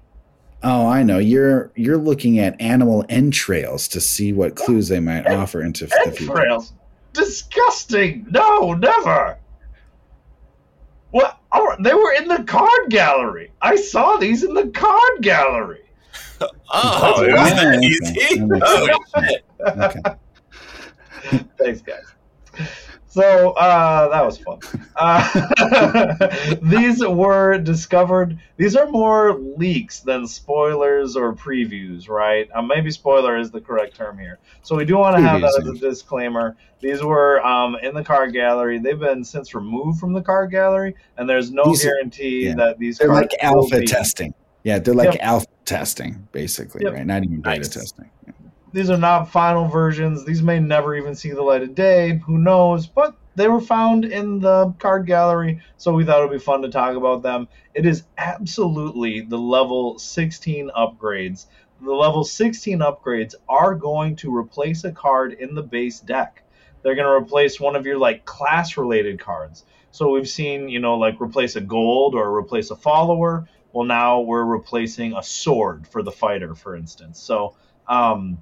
Oh, 0.64 0.88
I 0.88 1.04
know. 1.04 1.18
You're 1.18 1.70
you're 1.76 1.98
looking 1.98 2.40
at 2.40 2.60
animal 2.62 3.04
entrails 3.10 3.90
to 3.90 4.00
see 4.00 4.32
what 4.32 4.56
clues 4.56 4.88
they 4.88 5.02
might 5.02 5.28
offer 5.28 5.62
into 5.62 5.88
the 5.88 6.12
future. 6.16 6.32
Entrails? 6.32 6.72
Disgusting! 7.12 8.26
No, 8.30 8.72
never! 8.74 9.38
What? 11.12 11.40
Oh, 11.52 11.76
they 11.82 11.94
were 11.94 12.14
in 12.14 12.30
the 12.30 12.42
card 12.44 12.90
gallery. 12.90 13.52
I 13.62 13.76
saw 13.76 14.16
these 14.16 14.46
in 14.46 14.54
the 14.54 14.68
card 14.70 15.22
gallery. 15.22 15.82
Oh, 16.42 17.24
it 17.24 17.32
was 17.32 17.52
right. 17.52 17.56
that 17.56 17.76
Okay. 17.76 17.86
easy? 17.86 18.40
That 18.48 18.62
Oh, 18.66 19.22
shit. 19.22 19.44
Okay. 21.32 21.46
Thanks, 21.58 21.82
guys. 21.82 22.04
So 23.08 23.52
uh, 23.52 24.10
that 24.10 24.26
was 24.26 24.38
fun. 24.40 24.60
Uh, 24.98 26.56
these 26.62 27.02
were 27.06 27.58
discovered. 27.58 28.38
These 28.58 28.76
are 28.76 28.88
more 28.90 29.34
leaks 29.40 30.02
than 30.02 30.28
spoilers 30.28 31.16
or 31.16 31.34
previews, 31.34 32.10
right? 32.10 32.50
Uh, 32.54 32.62
maybe 32.62 32.92
spoiler 32.92 33.38
is 33.38 33.52
the 33.52 33.62
correct 33.62 33.96
term 33.96 34.18
here. 34.18 34.40
So 34.64 34.76
we 34.76 34.84
do 34.84 34.98
want 34.98 35.16
to 35.16 35.22
have 35.22 35.40
that 35.42 35.56
as 35.58 35.66
a 35.68 35.74
disclaimer. 35.80 36.58
These 36.82 37.02
were 37.04 37.42
um, 37.46 37.78
in 37.82 37.94
the 37.96 38.04
card 38.04 38.34
gallery. 38.34 38.80
They've 38.80 39.00
been 39.00 39.24
since 39.24 39.56
removed 39.56 39.98
from 39.98 40.12
the 40.12 40.22
card 40.22 40.52
gallery, 40.52 40.96
and 41.18 41.28
there's 41.30 41.52
no 41.52 41.64
These 41.66 41.86
are- 41.86 41.90
guarantee 41.92 42.48
yeah. 42.48 42.56
that 42.56 42.80
these 42.80 42.98
They're 42.98 43.08
cards 43.08 43.30
like 43.42 43.54
will 43.54 43.62
alpha 43.64 43.80
be- 43.80 43.88
testing. 43.88 44.34
Yeah, 44.64 44.80
they're 44.80 44.94
like 44.94 45.14
Yep. 45.14 45.22
alpha 45.22 45.48
testing, 45.66 46.28
basically, 46.32 46.84
Yep. 46.84 46.94
right? 46.94 47.06
Not 47.06 47.24
even 47.24 47.42
beta 47.42 47.58
Nice. 47.58 47.70
testing. 47.70 48.10
Yeah. 48.26 48.34
These 48.74 48.90
are 48.90 48.98
not 48.98 49.32
final 49.32 49.68
versions. 49.68 50.26
These 50.26 50.42
may 50.44 50.60
never 50.60 50.96
even 50.96 51.16
see 51.16 51.32
the 51.32 51.42
light 51.42 51.64
of 51.64 51.76
day. 51.76 52.22
Who 52.26 52.38
knows? 52.38 52.88
But 52.88 53.16
they 53.36 53.48
were 53.48 53.62
found 53.62 54.06
in 54.06 54.40
the 54.40 54.74
card 54.80 55.06
gallery, 55.06 55.60
so 55.78 55.94
we 55.94 56.06
thought 56.06 56.22
it 56.22 56.30
would 56.30 56.38
be 56.38 56.44
fun 56.44 56.62
to 56.62 56.70
talk 56.70 56.96
about 56.96 57.22
them. 57.24 57.48
It 57.74 57.86
is 57.86 58.04
absolutely 58.18 59.22
the 59.22 59.38
level 59.38 59.98
16 59.98 60.70
upgrades. 60.78 61.46
The 61.82 61.92
level 61.94 62.24
16 62.24 62.80
upgrades 62.80 63.36
are 63.50 63.76
going 63.76 64.16
to 64.18 64.36
replace 64.36 64.84
a 64.84 64.92
card 64.92 65.34
in 65.34 65.56
the 65.56 65.64
base 65.64 66.00
deck. 66.00 66.44
They're 66.82 66.96
going 66.96 67.08
to 67.08 67.12
replace 67.26 67.60
one 67.60 67.76
of 67.76 67.86
your 67.86 67.98
like 67.98 68.26
class 68.26 68.78
related 68.78 69.20
cards. 69.20 69.66
So 69.92 70.10
we've 70.10 70.28
seen, 70.30 70.70
you 70.70 70.80
know, 70.80 70.98
like 70.98 71.20
replace 71.22 71.56
a 71.56 71.62
gold 71.62 72.16
or 72.16 72.36
replace 72.38 72.70
a 72.72 72.76
follower. 72.76 73.48
Well, 73.76 73.86
now 73.86 74.22
we're 74.22 74.46
replacing 74.46 75.18
a 75.18 75.22
sword 75.22 75.86
for 75.86 76.02
the 76.02 76.12
fighter, 76.12 76.56
for 76.56 76.78
instance. 76.78 77.20
So, 77.20 77.56
um, 77.90 78.40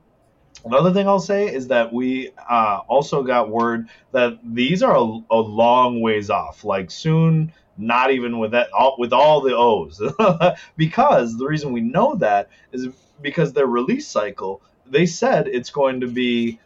Another 0.65 0.93
thing 0.93 1.07
I'll 1.07 1.19
say 1.19 1.53
is 1.53 1.67
that 1.67 1.91
we 1.91 2.31
uh, 2.49 2.79
also 2.87 3.21
got 3.21 3.49
word 3.49 3.89
that 4.13 4.39
these 4.43 4.81
are 4.81 4.95
a, 4.95 5.19
a 5.29 5.35
long 5.35 5.99
ways 5.99 6.29
off. 6.29 6.63
Like 6.63 6.89
soon, 6.89 7.51
not 7.77 8.11
even 8.11 8.39
with 8.39 8.51
that, 8.51 8.71
all, 8.71 8.95
with 8.97 9.11
all 9.11 9.41
the 9.41 9.55
O's, 9.55 10.01
because 10.77 11.37
the 11.37 11.45
reason 11.45 11.73
we 11.73 11.81
know 11.81 12.15
that 12.15 12.49
is 12.71 12.87
because 13.21 13.51
their 13.51 13.67
release 13.67 14.07
cycle. 14.07 14.61
They 14.85 15.05
said 15.05 15.47
it's 15.47 15.69
going 15.69 15.99
to 16.01 16.07
be 16.07 16.59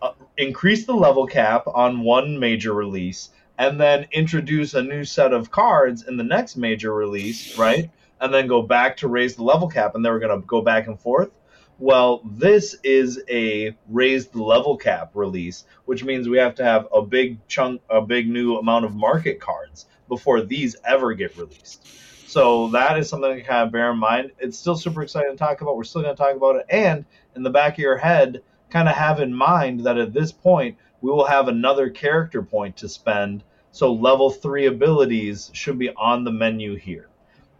uh, 0.00 0.12
increase 0.38 0.86
the 0.86 0.94
level 0.94 1.26
cap 1.26 1.66
on 1.66 2.00
one 2.00 2.38
major 2.38 2.72
release 2.72 3.30
and 3.58 3.78
then 3.78 4.06
introduce 4.12 4.72
a 4.72 4.82
new 4.82 5.04
set 5.04 5.34
of 5.34 5.50
cards 5.50 6.06
in 6.08 6.16
the 6.16 6.24
next 6.24 6.56
major 6.56 6.94
release, 6.94 7.58
right? 7.58 7.90
And 8.22 8.32
then 8.32 8.46
go 8.46 8.62
back 8.62 8.96
to 8.98 9.08
raise 9.08 9.36
the 9.36 9.42
level 9.42 9.68
cap, 9.68 9.94
and 9.94 10.04
they 10.04 10.08
were 10.08 10.20
going 10.20 10.40
to 10.40 10.46
go 10.46 10.62
back 10.62 10.86
and 10.86 10.98
forth. 10.98 11.30
Well, 11.78 12.22
this 12.24 12.76
is 12.84 13.20
a 13.28 13.76
raised 13.88 14.36
level 14.36 14.76
cap 14.76 15.10
release, 15.14 15.64
which 15.84 16.04
means 16.04 16.28
we 16.28 16.38
have 16.38 16.54
to 16.54 16.64
have 16.64 16.86
a 16.94 17.02
big 17.02 17.44
chunk, 17.48 17.82
a 17.90 18.00
big 18.00 18.28
new 18.28 18.56
amount 18.56 18.84
of 18.84 18.94
market 18.94 19.40
cards 19.40 19.86
before 20.08 20.42
these 20.42 20.76
ever 20.84 21.12
get 21.14 21.36
released. 21.36 21.84
So 22.28 22.68
that 22.68 22.96
is 22.98 23.08
something 23.08 23.34
to 23.34 23.42
kind 23.42 23.66
of 23.66 23.72
bear 23.72 23.90
in 23.90 23.98
mind. 23.98 24.30
It's 24.38 24.56
still 24.56 24.76
super 24.76 25.02
exciting 25.02 25.32
to 25.32 25.36
talk 25.36 25.60
about. 25.60 25.76
We're 25.76 25.82
still 25.82 26.02
going 26.02 26.14
to 26.14 26.22
talk 26.22 26.36
about 26.36 26.56
it. 26.56 26.66
And 26.70 27.04
in 27.34 27.42
the 27.42 27.50
back 27.50 27.72
of 27.72 27.78
your 27.78 27.96
head, 27.96 28.42
kind 28.70 28.88
of 28.88 28.94
have 28.94 29.18
in 29.18 29.34
mind 29.34 29.84
that 29.84 29.98
at 29.98 30.12
this 30.12 30.30
point, 30.30 30.78
we 31.00 31.10
will 31.10 31.26
have 31.26 31.48
another 31.48 31.90
character 31.90 32.42
point 32.42 32.76
to 32.76 32.88
spend. 32.88 33.42
So 33.72 33.92
level 33.92 34.30
three 34.30 34.66
abilities 34.66 35.50
should 35.52 35.78
be 35.78 35.90
on 35.90 36.22
the 36.22 36.30
menu 36.30 36.76
here. 36.76 37.08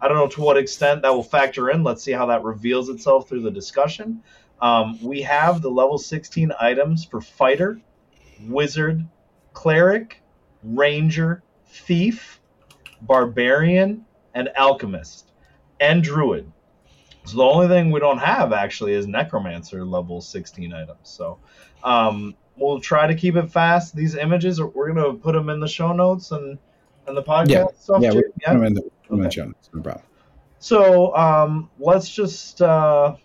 I 0.02 0.08
don't 0.08 0.16
know 0.16 0.26
to 0.26 0.40
what 0.40 0.56
extent 0.56 1.02
that 1.02 1.14
will 1.14 1.22
factor 1.22 1.70
in. 1.70 1.84
Let's 1.84 2.02
see 2.02 2.10
how 2.10 2.26
that 2.26 2.42
reveals 2.42 2.88
itself 2.88 3.28
through 3.28 3.42
the 3.42 3.52
discussion. 3.52 4.20
Um, 4.60 5.00
we 5.00 5.22
have 5.22 5.62
the 5.62 5.70
level 5.70 5.96
16 5.96 6.52
items 6.60 7.04
for 7.04 7.20
fighter, 7.20 7.80
wizard, 8.48 9.06
cleric, 9.52 10.20
ranger, 10.64 11.44
thief, 11.66 12.40
barbarian, 13.02 14.04
and 14.34 14.50
alchemist, 14.56 15.30
and 15.80 16.02
druid. 16.02 16.50
So 17.24 17.36
the 17.36 17.44
only 17.44 17.68
thing 17.68 17.92
we 17.92 18.00
don't 18.00 18.18
have 18.18 18.52
actually 18.52 18.94
is 18.94 19.06
necromancer 19.06 19.84
level 19.84 20.20
16 20.20 20.72
items. 20.72 20.98
So 21.04 21.38
um, 21.84 22.34
we'll 22.56 22.80
try 22.80 23.06
to 23.06 23.14
keep 23.14 23.36
it 23.36 23.50
fast. 23.50 23.94
These 23.94 24.16
images 24.16 24.58
are, 24.58 24.66
we're 24.66 24.92
gonna 24.92 25.14
put 25.14 25.34
them 25.34 25.48
in 25.48 25.60
the 25.60 25.68
show 25.68 25.92
notes 25.92 26.32
and 26.32 26.58
and 27.06 27.16
the 27.16 27.22
podcast 27.22 27.48
Yeah. 27.48 27.64
stuff 27.78 28.02
yeah, 28.02 28.10
too. 28.10 28.22
we're, 28.46 28.80
I'm 29.12 29.18
in 29.18 29.24
the, 29.24 29.28
I'm 29.28 29.28
in 29.28 29.28
the 29.28 29.28
Okay. 29.28 29.38
notes, 29.46 29.70
no 29.74 29.82
problem. 29.82 30.06
So 30.60 31.14
um, 31.16 31.70
let's 31.78 32.10
just 32.10 32.62
uh, 32.62 33.16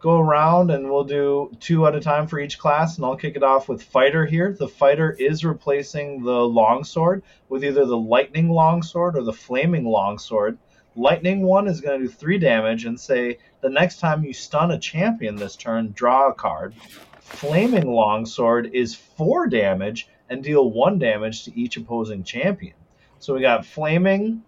go 0.00 0.18
around 0.20 0.70
and 0.70 0.90
we'll 0.90 1.04
do 1.04 1.50
two 1.60 1.86
at 1.86 1.96
a 1.96 2.00
time 2.00 2.26
for 2.28 2.38
each 2.40 2.58
class, 2.58 2.96
and 2.96 3.06
I'll 3.06 3.16
kick 3.16 3.36
it 3.36 3.42
off 3.42 3.68
with 3.68 3.82
fighter 3.82 4.26
here. 4.26 4.56
The 4.58 4.68
fighter 4.68 5.12
is 5.18 5.44
replacing 5.44 6.22
the 6.22 6.46
longsword 6.46 7.24
with 7.48 7.64
either 7.64 7.86
the 7.86 7.96
lightning 7.98 8.50
longsword 8.50 9.16
or 9.16 9.22
the 9.22 9.32
flaming 9.32 9.86
longsword. 9.86 10.58
Lightning 10.94 11.42
one 11.42 11.68
is 11.68 11.80
going 11.80 12.00
to 12.00 12.06
do 12.06 12.12
three 12.12 12.38
damage 12.38 12.86
and 12.86 13.00
say 13.00 13.38
the 13.62 13.70
next 13.70 13.98
time 13.98 14.24
you 14.24 14.32
stun 14.34 14.70
a 14.70 14.78
champion 14.78 15.38
this 15.38 15.56
turn, 15.56 15.92
draw 15.94 16.30
a 16.30 16.34
card. 16.34 16.76
Flaming 17.20 17.88
longsword 17.88 18.70
is 18.74 18.94
four 18.94 19.48
damage 19.48 20.08
and 20.28 20.42
deal 20.44 20.70
one 20.72 20.98
damage 20.98 21.44
to 21.44 21.60
each 21.60 21.76
opposing 21.78 22.24
champion. 22.24 22.76
So 23.18 23.34
we 23.34 23.42
got 23.42 23.66
flaming, 23.66 24.44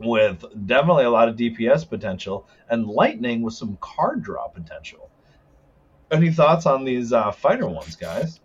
with 0.00 0.44
definitely 0.66 1.04
a 1.04 1.10
lot 1.10 1.28
of 1.28 1.36
DPS 1.36 1.88
potential, 1.88 2.48
and 2.68 2.86
Lightning 2.86 3.42
with 3.42 3.54
some 3.54 3.76
card 3.80 4.22
draw 4.22 4.48
potential. 4.48 5.10
Any 6.10 6.32
thoughts 6.32 6.66
on 6.66 6.84
these 6.84 7.12
uh, 7.12 7.30
fighter 7.30 7.68
ones, 7.68 7.96
guys? 7.96 8.40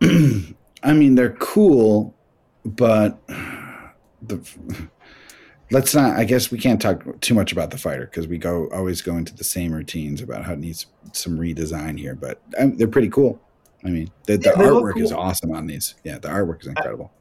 I 0.02 0.92
mean, 0.92 1.14
they're 1.14 1.34
cool, 1.34 2.14
but 2.64 3.24
the 4.22 4.40
let's 5.70 5.94
not. 5.94 6.16
I 6.16 6.24
guess 6.24 6.50
we 6.50 6.58
can't 6.58 6.80
talk 6.80 7.20
too 7.20 7.34
much 7.34 7.52
about 7.52 7.70
the 7.70 7.78
fighter 7.78 8.06
because 8.06 8.26
we 8.26 8.38
go 8.38 8.68
always 8.72 9.00
go 9.00 9.16
into 9.16 9.34
the 9.34 9.44
same 9.44 9.72
routines 9.72 10.20
about 10.20 10.44
how 10.44 10.54
it 10.54 10.58
needs 10.58 10.86
some 11.12 11.38
redesign 11.38 11.98
here. 11.98 12.14
But 12.14 12.42
um, 12.58 12.76
they're 12.76 12.88
pretty 12.88 13.10
cool. 13.10 13.40
I 13.84 13.88
mean, 13.88 14.10
the, 14.26 14.36
the 14.36 14.50
Yeah, 14.56 14.62
artwork 14.62 15.00
is 15.00 15.12
awesome 15.12 15.52
on 15.52 15.66
these. 15.66 15.96
Yeah, 16.04 16.18
the 16.18 16.28
artwork 16.28 16.62
is 16.62 16.68
incredible. 16.68 17.12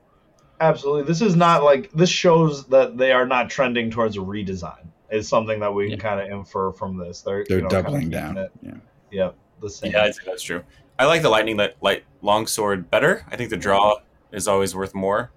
Absolutely. 0.62 1.03
This 1.03 1.22
is 1.22 1.36
not 1.36 1.64
like 1.64 1.91
this 1.91 2.09
shows 2.09 2.66
that 2.68 2.97
they 2.97 3.12
are 3.12 3.26
not 3.26 3.49
trending 3.49 3.89
towards 3.89 4.16
a 4.16 4.20
redesign. 4.20 4.86
Is 5.09 5.28
something 5.28 5.59
that 5.59 5.74
we 5.74 5.89
can 5.89 5.99
kind 5.99 6.22
of 6.22 6.30
infer 6.30 6.72
from 6.72 6.97
this. 6.97 7.22
They're 7.22 7.43
They're 7.43 7.57
you 7.57 7.64
know, 7.64 7.70
doubling 7.70 8.09
down. 8.09 8.38
It, 8.38 8.51
Yeah. 8.62 8.76
yep, 9.12 9.36
the 9.59 9.70
same. 9.70 9.91
Yeah, 9.91 10.03
I'd 10.03 10.16
say 10.16 10.22
that's 10.26 10.43
true. 10.43 10.64
I 10.97 11.05
like 11.05 11.22
the 11.22 11.30
lightning 11.30 11.57
light, 11.57 11.76
light 11.82 12.05
longsword 12.22 12.89
better. 12.89 13.26
I 13.30 13.36
think 13.36 13.49
the 13.49 13.57
draw 13.57 13.95
is 14.32 14.47
always 14.47 14.74
worth 14.74 14.95
more. 14.95 15.32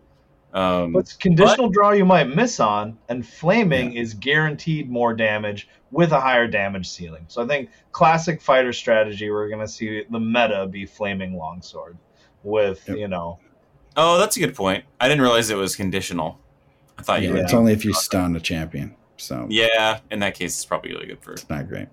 Um, 0.53 0.93
But 0.93 1.01
it's 1.01 1.15
conditional 1.15 1.69
draw 1.71 1.91
you 1.91 2.05
might 2.05 2.29
miss 2.29 2.61
on, 2.61 2.99
and 3.09 3.27
flaming 3.27 3.95
is 3.95 4.15
guaranteed 4.15 4.89
more 4.89 5.13
damage 5.13 5.69
with 5.91 6.13
a 6.13 6.21
higher 6.21 6.47
damage 6.47 6.89
ceiling. 6.89 7.25
So 7.27 7.43
I 7.43 7.47
think 7.49 7.71
classic 7.91 8.41
fighter 8.41 8.73
strategy, 8.73 9.29
we're 9.31 9.49
gonna 9.49 9.67
see 9.67 10.05
the 10.09 10.21
meta 10.21 10.69
be 10.69 10.87
flaming 10.87 11.37
longsword 11.37 11.97
with 12.45 12.87
Yep. 12.87 12.99
you 12.99 13.09
know 13.09 13.41
oh, 13.97 14.19
that's 14.19 14.37
a 14.37 14.41
good 14.41 14.55
point. 14.55 14.85
I 15.01 15.09
didn't 15.09 15.23
realize 15.23 15.51
it 15.51 15.57
was 15.57 15.77
conditional. 15.77 16.39
I 16.99 17.03
thought 17.03 17.23
you 17.23 17.29
Yeah, 17.29 17.35
would. 17.35 17.43
it's 17.45 17.55
only 17.55 17.73
if 17.73 17.85
you 17.85 17.93
stun 17.95 18.35
a 18.37 18.41
champion, 18.41 18.95
so 19.17 19.47
Yeah, 19.51 20.01
in 20.11 20.21
that 20.21 20.35
case, 20.35 20.55
it's 20.57 20.65
probably 20.65 20.93
really 20.93 21.07
good 21.07 21.21
for. 21.21 21.33
it's 21.33 21.49
not 21.51 21.69
great. 21.69 21.89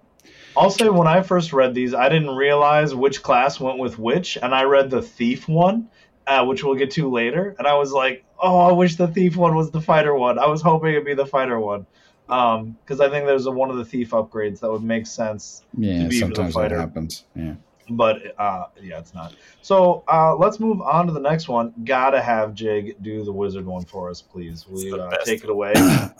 I'll 0.56 0.70
say 0.70 0.90
when 0.90 1.08
I 1.08 1.22
first 1.22 1.54
read 1.54 1.74
these, 1.74 1.94
I 1.94 2.10
didn't 2.10 2.36
realize 2.36 2.94
which 2.94 3.24
class 3.24 3.60
went 3.60 3.80
with 3.80 3.98
which, 3.98 4.38
and 4.38 4.54
I 4.54 4.64
read 4.64 4.90
the 4.90 5.02
thief 5.02 5.48
one, 5.48 5.88
uh, 6.28 6.46
which 6.46 6.64
we'll 6.64 6.76
get 6.76 6.92
to 6.92 7.10
later, 7.10 7.56
and 7.58 7.66
I 7.68 7.74
was 7.76 7.92
like, 7.92 8.26
oh, 8.40 8.58
I 8.60 8.72
wish 8.74 8.96
the 8.96 9.08
thief 9.08 9.36
one 9.38 9.56
was 9.56 9.72
the 9.72 9.82
fighter 9.82 10.14
one. 10.14 10.38
I 10.40 10.48
was 10.48 10.62
hoping 10.62 10.92
it'd 10.92 11.06
be 11.06 11.14
the 11.14 11.26
fighter 11.26 11.60
one, 11.60 11.86
because 12.28 13.00
I 13.00 13.10
think 13.10 13.26
there's 13.28 13.46
a, 13.46 13.52
one 13.52 13.70
of 13.72 13.78
the 13.78 13.86
thief 13.86 14.12
upgrades 14.12 14.60
that 14.60 14.72
would 14.72 14.84
make 14.84 15.08
sense. 15.08 15.64
Yeah, 15.78 16.08
be 16.08 16.20
for 16.20 16.28
the 16.28 16.36
sometimes 16.36 16.56
that 16.56 16.72
happens. 16.72 17.24
Yeah. 17.36 17.54
But 17.96 18.40
uh, 18.40 18.66
yeah, 18.82 19.00
it's 19.00 19.14
not. 19.14 19.34
So 19.62 20.04
uh, 20.08 20.36
let's 20.36 20.60
move 20.60 20.82
on 20.82 21.08
to 21.08 21.14
the 21.14 21.20
next 21.20 21.48
one. 21.48 21.74
Gotta 21.84 22.22
have 22.22 22.54
Jig 22.54 23.02
do 23.02 23.24
the 23.24 23.32
wizard 23.32 23.66
one 23.66 23.86
for 23.86 24.10
us, 24.10 24.22
please. 24.22 24.68
Will 24.68 24.82
you 24.82 24.96
uh, 25.02 25.16
take 25.24 25.44
it 25.44 25.50
away? 25.50 25.74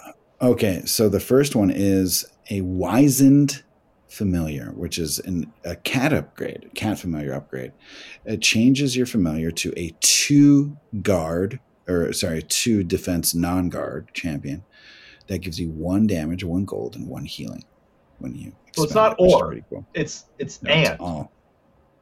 Okay, 0.42 0.82
so 0.86 1.08
the 1.08 1.20
first 1.20 1.56
one 1.56 1.70
is 1.70 2.26
a 2.50 2.62
wizened 2.62 3.62
familiar, 4.08 4.72
which 4.72 4.98
is 4.98 5.20
an, 5.20 5.54
a 5.64 5.76
cat 5.76 6.14
upgrade, 6.14 6.72
cat 6.74 6.98
familiar 6.98 7.34
upgrade. 7.34 7.74
It 8.26 8.42
changes 8.42 8.98
your 8.98 9.06
familiar 9.06 9.52
to 9.52 9.72
a 9.78 9.94
two 10.00 10.76
guard, 11.04 11.60
or 11.88 12.12
sorry, 12.12 12.42
two 12.42 12.84
defense 12.84 13.36
non 13.36 13.70
guard 13.70 14.10
champion. 14.14 14.64
That 15.28 15.40
gives 15.40 15.60
you 15.60 15.70
one 15.70 16.08
damage, 16.08 16.44
one 16.44 16.66
gold, 16.66 16.96
and 16.96 17.08
one 17.08 17.26
healing 17.26 17.64
when 18.18 18.34
you. 18.34 18.54
So 18.76 18.84
it's 18.84 18.96
not 18.96 19.14
it, 19.14 19.18
or. 19.20 19.56
cool. 19.70 19.86
It's 19.94 20.26
it's 20.40 20.62
No, 20.64 20.74
it's 20.74 20.90
and. 20.90 21.00
all. 21.00 21.32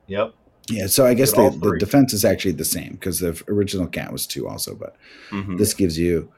Yep. 0.10 0.34
Yeah, 0.70 0.86
so 0.88 1.06
I 1.06 1.14
guess 1.16 1.32
the, 1.32 1.50
the 1.50 1.78
defense 1.80 2.14
is 2.14 2.24
actually 2.24 2.52
the 2.52 2.66
same 2.66 2.92
because 2.94 3.20
the 3.20 3.42
original 3.48 3.88
cat 3.88 4.12
was 4.12 4.28
two 4.28 4.48
also, 4.48 4.76
but 4.76 4.96
Mhm. 5.32 5.58
this 5.58 5.74
gives 5.74 5.98
you 5.98 6.32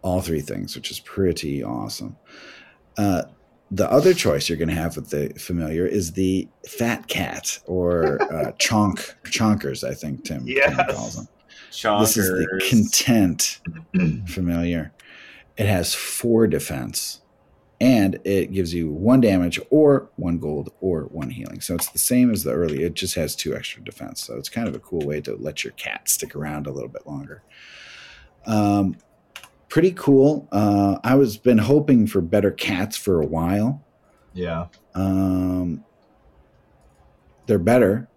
all 0.00 0.20
three 0.22 0.40
things, 0.40 0.74
which 0.74 0.90
is 0.90 1.00
pretty 1.00 1.62
awesome. 1.62 2.16
Uh, 2.96 3.22
the 3.70 3.90
other 3.90 4.12
choice 4.14 4.48
you're 4.48 4.58
going 4.58 4.68
to 4.68 4.74
have 4.74 4.96
with 4.96 5.08
the 5.10 5.32
familiar 5.38 5.86
is 5.86 6.12
the 6.12 6.46
fat 6.68 7.08
cat 7.08 7.58
or 7.66 8.20
uh, 8.22 8.52
chonk 8.58 9.14
chonkers. 9.24 9.82
I 9.86 9.94
think 9.94 10.24
Tim, 10.24 10.44
Tim 10.46 10.74
calls 10.90 11.16
them. 11.16 11.28
Chonkers. 11.70 12.00
This 12.00 12.16
is 12.18 12.28
the 12.28 12.66
content 12.68 13.60
familiar. 14.28 14.92
It 15.56 15.66
has 15.66 15.94
four 15.94 16.46
defense, 16.46 17.21
and 17.82 18.20
it 18.22 18.52
gives 18.52 18.72
you 18.72 18.88
one 18.92 19.20
damage 19.20 19.58
or 19.68 20.08
one 20.14 20.38
gold 20.38 20.72
or 20.80 21.02
one 21.06 21.30
healing. 21.30 21.60
So 21.60 21.74
it's 21.74 21.88
the 21.88 21.98
same 21.98 22.30
as 22.30 22.44
the 22.44 22.52
early. 22.52 22.84
It 22.84 22.94
just 22.94 23.16
has 23.16 23.34
two 23.34 23.56
extra 23.56 23.82
defense. 23.82 24.22
So 24.22 24.36
it's 24.36 24.48
kind 24.48 24.68
of 24.68 24.76
a 24.76 24.78
cool 24.78 25.04
way 25.04 25.20
to 25.22 25.34
let 25.34 25.64
your 25.64 25.72
cat 25.72 26.08
stick 26.08 26.36
around 26.36 26.68
a 26.68 26.70
little 26.70 26.88
bit 26.88 27.08
longer. 27.08 27.42
Um, 28.46 28.98
pretty 29.68 29.90
cool. 29.90 30.46
Uh, 30.52 31.00
I 31.02 31.16
was 31.16 31.36
been 31.36 31.58
hoping 31.58 32.06
for 32.06 32.20
better 32.20 32.52
cats 32.52 32.96
for 32.96 33.20
a 33.20 33.26
while. 33.26 33.82
Yeah. 34.32 34.68
Um, 34.94 35.84
they're 37.46 37.58
better. 37.58 38.08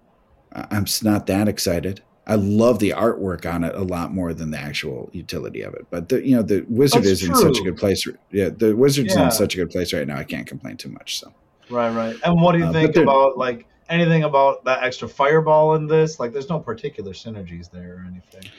I'm 0.53 0.85
not 1.01 1.25
that 1.25 1.47
excited. 1.47 2.03
I 2.27 2.35
love 2.35 2.79
the 2.79 2.89
artwork 2.91 3.45
on 3.51 3.63
it 3.63 3.75
a 3.75 3.83
lot 3.83 4.11
more 4.11 4.33
than 4.33 4.49
the 4.51 4.57
actual 4.57 5.09
utility 5.13 5.61
of 5.61 5.73
it. 5.75 5.85
But 5.91 6.09
the 6.09 6.25
you 6.27 6.35
know 6.35 6.41
the 6.41 6.65
wizard 6.69 7.03
That's 7.03 7.21
is 7.21 7.29
in 7.29 7.35
such 7.35 7.59
a 7.59 7.63
good 7.63 7.77
place. 7.77 8.07
Yeah, 8.31 8.49
the 8.49 8.75
wizard's 8.75 9.15
Yeah. 9.15 9.25
in 9.25 9.31
such 9.31 9.53
a 9.53 9.57
good 9.57 9.69
place 9.69 9.93
right 9.93 10.07
now. 10.07 10.17
I 10.17 10.23
can't 10.23 10.47
complain 10.47 10.77
too 10.77 10.89
much. 10.89 11.19
So 11.19 11.31
Right, 11.69 11.89
right. 11.95 12.15
And 12.23 12.41
what 12.41 12.51
do 12.53 12.59
you 12.59 12.65
Uh, 12.65 12.73
think 12.73 12.95
about 12.95 13.37
like 13.37 13.65
anything 13.89 14.23
about 14.23 14.63
that 14.65 14.83
extra 14.83 15.07
fireball 15.07 15.75
in 15.75 15.87
this? 15.87 16.19
Like, 16.19 16.31
there's 16.33 16.49
no 16.49 16.59
particular 16.59 17.11
synergies 17.13 17.69
there 17.71 17.95
or 17.97 18.05
anything. 18.09 18.51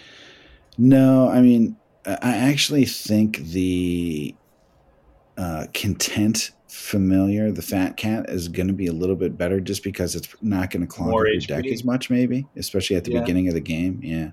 no, 0.78 1.28
I 1.28 1.40
mean 1.40 1.76
I 2.06 2.18
I 2.22 2.36
actually 2.36 2.84
think 2.84 3.38
the 3.38 4.34
uh, 5.36 5.66
content 5.74 6.52
familiar, 6.68 7.50
the 7.52 7.62
fat 7.62 7.96
cat, 7.96 8.28
is 8.28 8.48
going 8.48 8.66
to 8.68 8.72
be 8.72 8.86
a 8.86 8.92
little 8.92 9.16
bit 9.16 9.36
better 9.38 9.60
just 9.60 9.82
because 9.82 10.14
it's 10.14 10.28
not 10.42 10.70
going 10.70 10.80
to 10.80 10.86
clog 10.86 11.10
More 11.10 11.26
up 11.26 11.32
your 11.32 11.40
deck 11.40 11.66
as 11.66 11.84
much, 11.84 12.10
maybe, 12.10 12.46
especially 12.56 12.96
at 12.96 13.04
the 13.04 13.12
Yeah. 13.12 13.20
beginning 13.20 13.48
of 13.48 13.54
the 13.54 13.60
game. 13.60 14.00
Yeah. 14.02 14.30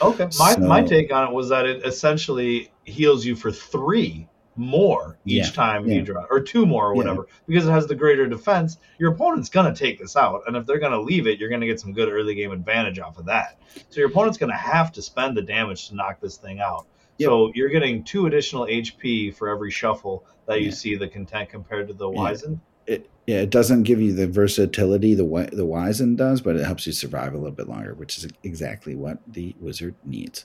Okay. 0.00 0.28
My 0.38 0.56
my 0.58 0.82
take 0.82 1.12
on 1.12 1.28
it 1.28 1.34
was 1.34 1.48
that 1.50 1.66
it 1.66 1.84
essentially 1.84 2.72
heals 2.84 3.24
you 3.24 3.36
for 3.36 3.50
three 3.50 4.28
more 4.56 5.18
each 5.24 5.46
Yeah, 5.46 5.50
time 5.50 5.88
yeah. 5.88 5.96
you 5.96 6.02
draw, 6.02 6.24
or 6.30 6.40
two 6.40 6.64
more, 6.64 6.90
or 6.90 6.94
Yeah. 6.94 6.98
whatever, 6.98 7.26
because 7.46 7.66
it 7.66 7.70
has 7.72 7.86
the 7.86 7.94
greater 7.94 8.26
defense. 8.26 8.78
Your 8.98 9.12
opponent's 9.12 9.48
gonna 9.48 9.74
take 9.74 9.98
this 9.98 10.16
out, 10.16 10.42
and 10.46 10.56
if 10.56 10.64
they're 10.64 10.78
gonna 10.78 11.00
leave 11.00 11.26
it, 11.26 11.38
you're 11.40 11.48
gonna 11.50 11.66
get 11.66 11.80
some 11.80 11.92
good 11.92 12.08
early 12.08 12.34
game 12.34 12.52
advantage 12.52 12.98
off 13.00 13.18
of 13.18 13.26
that. 13.26 13.58
So 13.90 14.00
your 14.00 14.08
opponent's 14.08 14.38
gonna 14.38 14.56
have 14.56 14.92
to 14.92 15.02
spend 15.02 15.36
the 15.36 15.42
damage 15.42 15.88
to 15.88 15.96
knock 15.96 16.20
this 16.20 16.36
thing 16.36 16.60
out. 16.60 16.86
Yep. 17.18 17.28
So 17.28 17.52
you're 17.54 17.68
getting 17.68 18.02
two 18.04 18.26
additional 18.26 18.66
HP 18.66 19.34
for 19.34 19.48
every 19.48 19.70
shuffle 19.70 20.24
that 20.46 20.62
you 20.62 20.70
see 20.72 20.96
the 20.96 21.08
content 21.08 21.48
compared 21.48 21.88
to 21.88 21.94
the 21.94 22.10
Yeah. 22.10 22.18
Wizen. 22.18 22.60
it 22.86 23.10
yeah, 23.26 23.40
it 23.40 23.48
doesn't 23.50 23.84
give 23.84 24.00
you 24.02 24.12
the 24.12 24.26
versatility 24.26 25.14
the 25.14 25.24
the 25.52 25.66
Wizen 25.66 26.16
does, 26.16 26.40
but 26.42 26.56
it 26.56 26.64
helps 26.64 26.86
you 26.86 26.92
survive 26.92 27.32
a 27.32 27.38
little 27.38 27.52
bit 27.54 27.68
longer, 27.68 27.94
which 27.94 28.18
is 28.18 28.28
exactly 28.42 28.94
what 28.94 29.18
the 29.26 29.54
wizard 29.60 29.94
needs. 30.04 30.44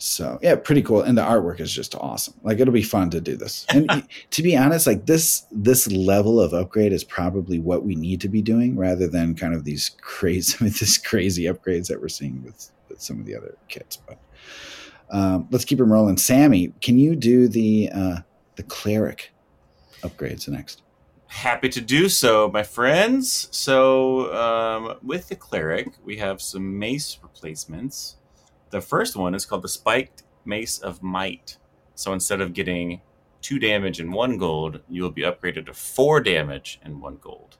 So 0.00 0.38
yeah, 0.42 0.54
pretty 0.54 0.82
cool, 0.82 1.00
and 1.02 1.16
the 1.18 1.22
artwork 1.22 1.58
is 1.60 1.72
just 1.72 1.94
awesome. 1.96 2.34
Like 2.42 2.60
it'll 2.60 2.74
be 2.74 2.82
fun 2.82 3.10
to 3.10 3.20
do 3.20 3.36
this. 3.36 3.66
And 3.70 4.06
to 4.30 4.42
be 4.42 4.56
honest, 4.56 4.86
like 4.86 5.06
this 5.06 5.46
this 5.50 5.90
level 5.90 6.40
of 6.40 6.52
upgrade 6.54 6.92
is 6.92 7.02
probably 7.02 7.58
what 7.58 7.84
we 7.84 7.96
need 7.96 8.20
to 8.20 8.28
be 8.28 8.42
doing, 8.42 8.76
rather 8.76 9.08
than 9.08 9.34
kind 9.34 9.54
of 9.54 9.64
these 9.64 9.90
crazy 10.00 10.56
this 10.68 10.98
crazy 10.98 11.44
upgrades 11.44 11.88
that 11.88 12.00
we're 12.00 12.08
seeing 12.08 12.44
with, 12.44 12.70
with 12.88 13.00
some 13.00 13.18
of 13.18 13.26
the 13.26 13.34
other 13.34 13.56
kits. 13.68 13.96
But 13.96 14.18
um, 15.10 15.48
let's 15.50 15.64
keep 15.64 15.78
them 15.78 15.92
rolling. 15.92 16.16
Sammy, 16.16 16.72
can 16.80 16.98
you 16.98 17.16
do 17.16 17.48
the 17.48 17.90
uh, 17.94 18.16
the 18.56 18.62
cleric 18.64 19.32
upgrades 20.02 20.48
next? 20.48 20.82
Happy 21.28 21.68
to 21.68 21.80
do 21.80 22.08
so, 22.08 22.50
my 22.50 22.62
friends. 22.62 23.48
So, 23.50 24.34
um, 24.34 24.98
with 25.02 25.28
the 25.28 25.36
cleric, 25.36 25.88
we 26.02 26.16
have 26.16 26.40
some 26.40 26.78
mace 26.78 27.18
replacements. 27.22 28.16
The 28.70 28.80
first 28.80 29.14
one 29.14 29.34
is 29.34 29.44
called 29.44 29.62
the 29.62 29.68
Spiked 29.68 30.22
Mace 30.46 30.78
of 30.78 31.02
Might. 31.02 31.58
So, 31.94 32.14
instead 32.14 32.40
of 32.40 32.54
getting 32.54 33.02
two 33.42 33.58
damage 33.58 34.00
and 34.00 34.12
one 34.12 34.38
gold, 34.38 34.80
you 34.88 35.02
will 35.02 35.10
be 35.10 35.22
upgraded 35.22 35.66
to 35.66 35.74
four 35.74 36.20
damage 36.20 36.80
and 36.82 37.00
one 37.00 37.18
gold. 37.20 37.58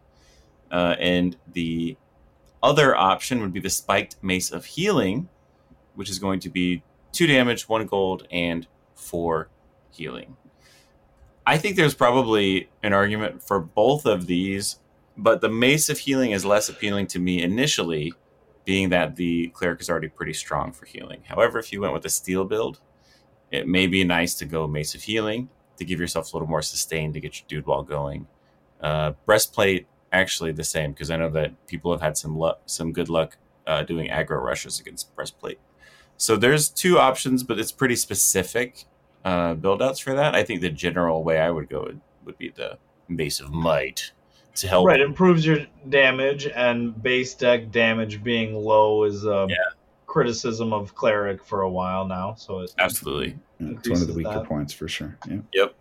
Uh, 0.70 0.96
and 0.98 1.36
the 1.52 1.96
other 2.62 2.96
option 2.96 3.40
would 3.40 3.52
be 3.52 3.60
the 3.60 3.70
Spiked 3.70 4.16
Mace 4.22 4.50
of 4.50 4.64
Healing, 4.64 5.28
which 5.94 6.08
is 6.08 6.18
going 6.18 6.40
to 6.40 6.48
be 6.48 6.82
two 7.12 7.26
damage, 7.26 7.68
one 7.68 7.86
gold, 7.86 8.26
and 8.30 8.66
four 8.94 9.48
healing. 9.90 10.36
I 11.46 11.56
think 11.56 11.76
there's 11.76 11.94
probably 11.94 12.68
an 12.82 12.92
argument 12.92 13.42
for 13.42 13.58
both 13.58 14.04
of 14.04 14.26
these, 14.26 14.80
but 15.16 15.40
the 15.40 15.48
Mace 15.48 15.88
of 15.88 16.00
Healing 16.00 16.32
is 16.32 16.44
less 16.44 16.68
appealing 16.68 17.06
to 17.08 17.18
me 17.18 17.42
initially, 17.42 18.12
being 18.64 18.90
that 18.90 19.16
the 19.16 19.48
cleric 19.48 19.80
is 19.80 19.88
already 19.88 20.08
pretty 20.08 20.34
strong 20.34 20.72
for 20.72 20.84
healing. 20.84 21.22
However, 21.26 21.58
if 21.58 21.72
you 21.72 21.80
went 21.80 21.94
with 21.94 22.04
a 22.04 22.10
steel 22.10 22.44
build, 22.44 22.80
it 23.50 23.66
may 23.66 23.86
be 23.86 24.04
nice 24.04 24.34
to 24.34 24.44
go 24.44 24.66
Mace 24.66 24.94
of 24.94 25.02
Healing 25.02 25.48
to 25.78 25.84
give 25.84 25.98
yourself 25.98 26.32
a 26.32 26.36
little 26.36 26.48
more 26.48 26.60
sustain 26.60 27.12
to 27.14 27.20
get 27.20 27.40
your 27.40 27.46
dude 27.48 27.66
wall 27.66 27.82
going. 27.82 28.26
Uh, 28.80 29.12
breastplate 29.24 29.86
actually 30.12 30.52
the 30.52 30.64
same 30.64 30.92
because 30.92 31.10
I 31.10 31.16
know 31.16 31.30
that 31.30 31.66
people 31.66 31.92
have 31.92 32.00
had 32.00 32.16
some 32.16 32.36
luck, 32.36 32.60
some 32.66 32.92
good 32.92 33.08
luck 33.08 33.38
uh, 33.66 33.82
doing 33.84 34.10
aggro 34.10 34.42
rushes 34.42 34.80
against 34.80 35.14
breastplate. 35.14 35.58
So 36.18 36.36
there's 36.36 36.68
two 36.68 36.98
options, 36.98 37.42
but 37.42 37.58
it's 37.58 37.72
pretty 37.72 37.96
specific 37.96 38.84
uh, 39.24 39.54
build 39.54 39.80
outs 39.82 40.00
for 40.00 40.14
that. 40.14 40.34
I 40.34 40.42
think 40.42 40.60
the 40.60 40.68
general 40.70 41.22
way 41.24 41.38
I 41.40 41.50
would 41.50 41.68
go 41.68 41.82
would, 41.84 42.00
would 42.24 42.38
be 42.38 42.50
the 42.50 42.76
Mace 43.08 43.40
of 43.40 43.50
Might 43.50 44.12
to 44.56 44.68
help. 44.68 44.86
Right, 44.86 45.00
improves 45.00 45.46
your 45.46 45.58
damage, 45.88 46.46
and 46.48 47.00
base 47.02 47.34
deck 47.34 47.70
damage 47.70 48.22
being 48.22 48.54
low 48.54 49.04
is 49.04 49.24
a 49.24 49.46
Yeah. 49.48 49.56
criticism 50.06 50.72
of 50.72 50.94
cleric 50.94 51.44
for 51.44 51.62
a 51.62 51.70
while 51.70 52.06
now. 52.06 52.34
So 52.34 52.60
it, 52.60 52.74
Absolutely. 52.78 53.38
Yeah, 53.60 53.70
it's 53.78 53.88
one 53.88 54.02
of 54.02 54.08
the 54.08 54.14
weaker 54.14 54.30
that. 54.30 54.44
points 54.46 54.72
for 54.72 54.88
sure. 54.88 55.16
Yeah. 55.28 55.38
Yep. 55.52 55.74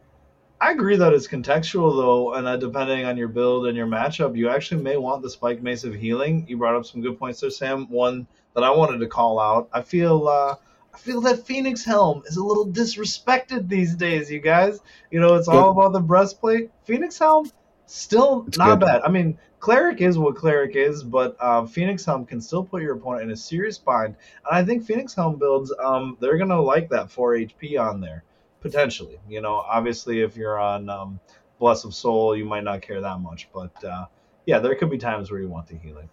I 0.59 0.71
agree 0.71 0.95
that 0.97 1.13
it's 1.13 1.27
contextual 1.27 1.95
though, 1.95 2.33
and 2.33 2.45
that 2.47 2.59
depending 2.59 3.05
on 3.05 3.15
your 3.17 3.27
build 3.27 3.67
and 3.67 3.77
your 3.77 3.85
matchup, 3.87 4.35
you 4.35 4.49
actually 4.49 4.81
may 4.81 4.97
want 4.97 5.21
the 5.21 5.29
spike 5.29 5.61
mace 5.61 5.83
of 5.83 5.93
healing. 5.93 6.45
You 6.47 6.57
brought 6.57 6.75
up 6.75 6.85
some 6.85 7.01
good 7.01 7.17
points 7.19 7.41
there, 7.41 7.49
Sam. 7.51 7.87
One 7.89 8.25
that 8.57 8.63
I 8.63 8.71
wanted 8.71 8.97
to 8.97 9.07
call 9.07 9.39
out. 9.39 9.69
I 9.71 9.83
feel 9.83 10.27
uh, 10.27 10.55
I 10.91 10.97
feel 10.97 11.21
that 11.21 11.45
Phoenix 11.45 11.85
Helm 11.85 12.23
is 12.25 12.37
a 12.37 12.43
little 12.43 12.65
disrespected 12.67 13.69
these 13.69 13.93
days, 13.93 14.31
you 14.31 14.39
guys. 14.39 14.79
You 15.11 15.19
know, 15.19 15.35
it's 15.35 15.47
all 15.47 15.69
about 15.69 15.93
the 15.93 15.99
breastplate. 15.99 16.71
Phoenix 16.83 17.19
Helm 17.19 17.51
still 17.85 18.45
It's 18.47 18.57
not 18.57 18.79
good. 18.79 18.85
bad. 18.87 19.01
I 19.03 19.09
mean, 19.09 19.37
cleric 19.59 20.01
is 20.01 20.17
what 20.17 20.35
cleric 20.35 20.75
is, 20.75 21.03
but 21.03 21.37
uh, 21.39 21.67
Phoenix 21.67 22.03
Helm 22.03 22.25
can 22.25 22.41
still 22.41 22.63
put 22.63 22.81
your 22.81 22.95
opponent 22.95 23.25
in 23.25 23.29
a 23.29 23.37
serious 23.37 23.77
bind. 23.77 24.15
And 24.49 24.57
I 24.57 24.65
think 24.65 24.83
Phoenix 24.83 25.13
Helm 25.13 25.37
builds, 25.37 25.71
um, 25.77 26.17
they're 26.19 26.39
gonna 26.39 26.59
like 26.59 26.89
that 26.89 27.11
4 27.11 27.33
HP 27.33 27.79
on 27.79 28.01
there 28.01 28.23
potentially. 28.61 29.19
You 29.29 29.41
know, 29.41 29.53
obviously, 29.53 30.21
if 30.21 30.35
you're 30.35 30.59
on 30.59 30.89
um, 30.89 31.19
Bless 31.59 31.83
of 31.83 31.93
Soul, 31.93 32.35
you 32.35 32.43
might 32.43 32.63
not 32.63 32.81
care 32.81 33.01
that 33.01 33.19
much, 33.19 33.49
but 33.53 33.83
uh, 33.83 34.05
yeah, 34.47 34.57
there 34.57 34.73
could 34.73 34.89
be 34.89 34.97
times 34.97 35.29
where 35.29 35.39
you 35.39 35.47
want 35.47 35.67
the 35.67 35.77
healing. 35.77 36.09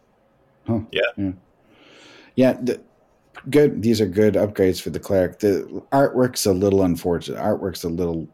Yeah. 0.91 1.33
Yeah, 2.37 2.55
the, 2.55 2.81
good. 3.51 3.83
These 3.83 4.01
are 4.01 4.07
good 4.07 4.35
upgrades 4.35 4.81
for 4.81 4.91
the 4.91 5.01
cleric. 5.01 5.39
The 5.39 5.83
artwork's 5.93 6.47
a 6.47 6.53
little 6.53 6.83
unfortunate. 6.83 7.39
Artwork's 7.39 7.85
a 7.85 7.89
little 7.89 8.29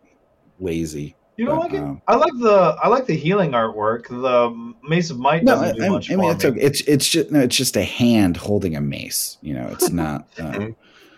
lazy. 0.59 1.16
You 1.36 1.46
don't 1.46 1.57
But, 1.57 1.62
like 1.64 1.72
it? 1.74 1.82
um, 1.82 2.03
I 2.07 2.16
like 2.16 2.32
the 2.38 2.76
I 2.82 2.88
like 2.88 3.07
the 3.07 3.16
healing 3.16 3.53
artwork. 3.53 4.09
The 4.09 4.74
Mace 4.86 5.09
of 5.11 5.18
Might 5.18 5.42
No, 5.42 5.53
doesn't 5.53 5.68
I, 5.68 5.72
do 5.72 5.84
I, 5.84 5.88
much 5.88 6.11
I 6.11 6.16
mean 6.16 6.28
for 6.30 6.34
it's 6.34 6.44
me. 6.44 6.51
okay. 6.51 6.61
It's 6.61 6.80
it's 6.82 7.09
just 7.09 7.30
no, 7.30 7.40
it's 7.40 7.57
just 7.57 7.76
a 7.76 7.82
hand 7.84 8.36
holding 8.36 8.76
a 8.76 8.80
mace. 8.80 9.38
You 9.40 9.55
know, 9.55 9.68
it's 9.68 9.90
not. 9.90 10.26
Uh, 10.38 10.68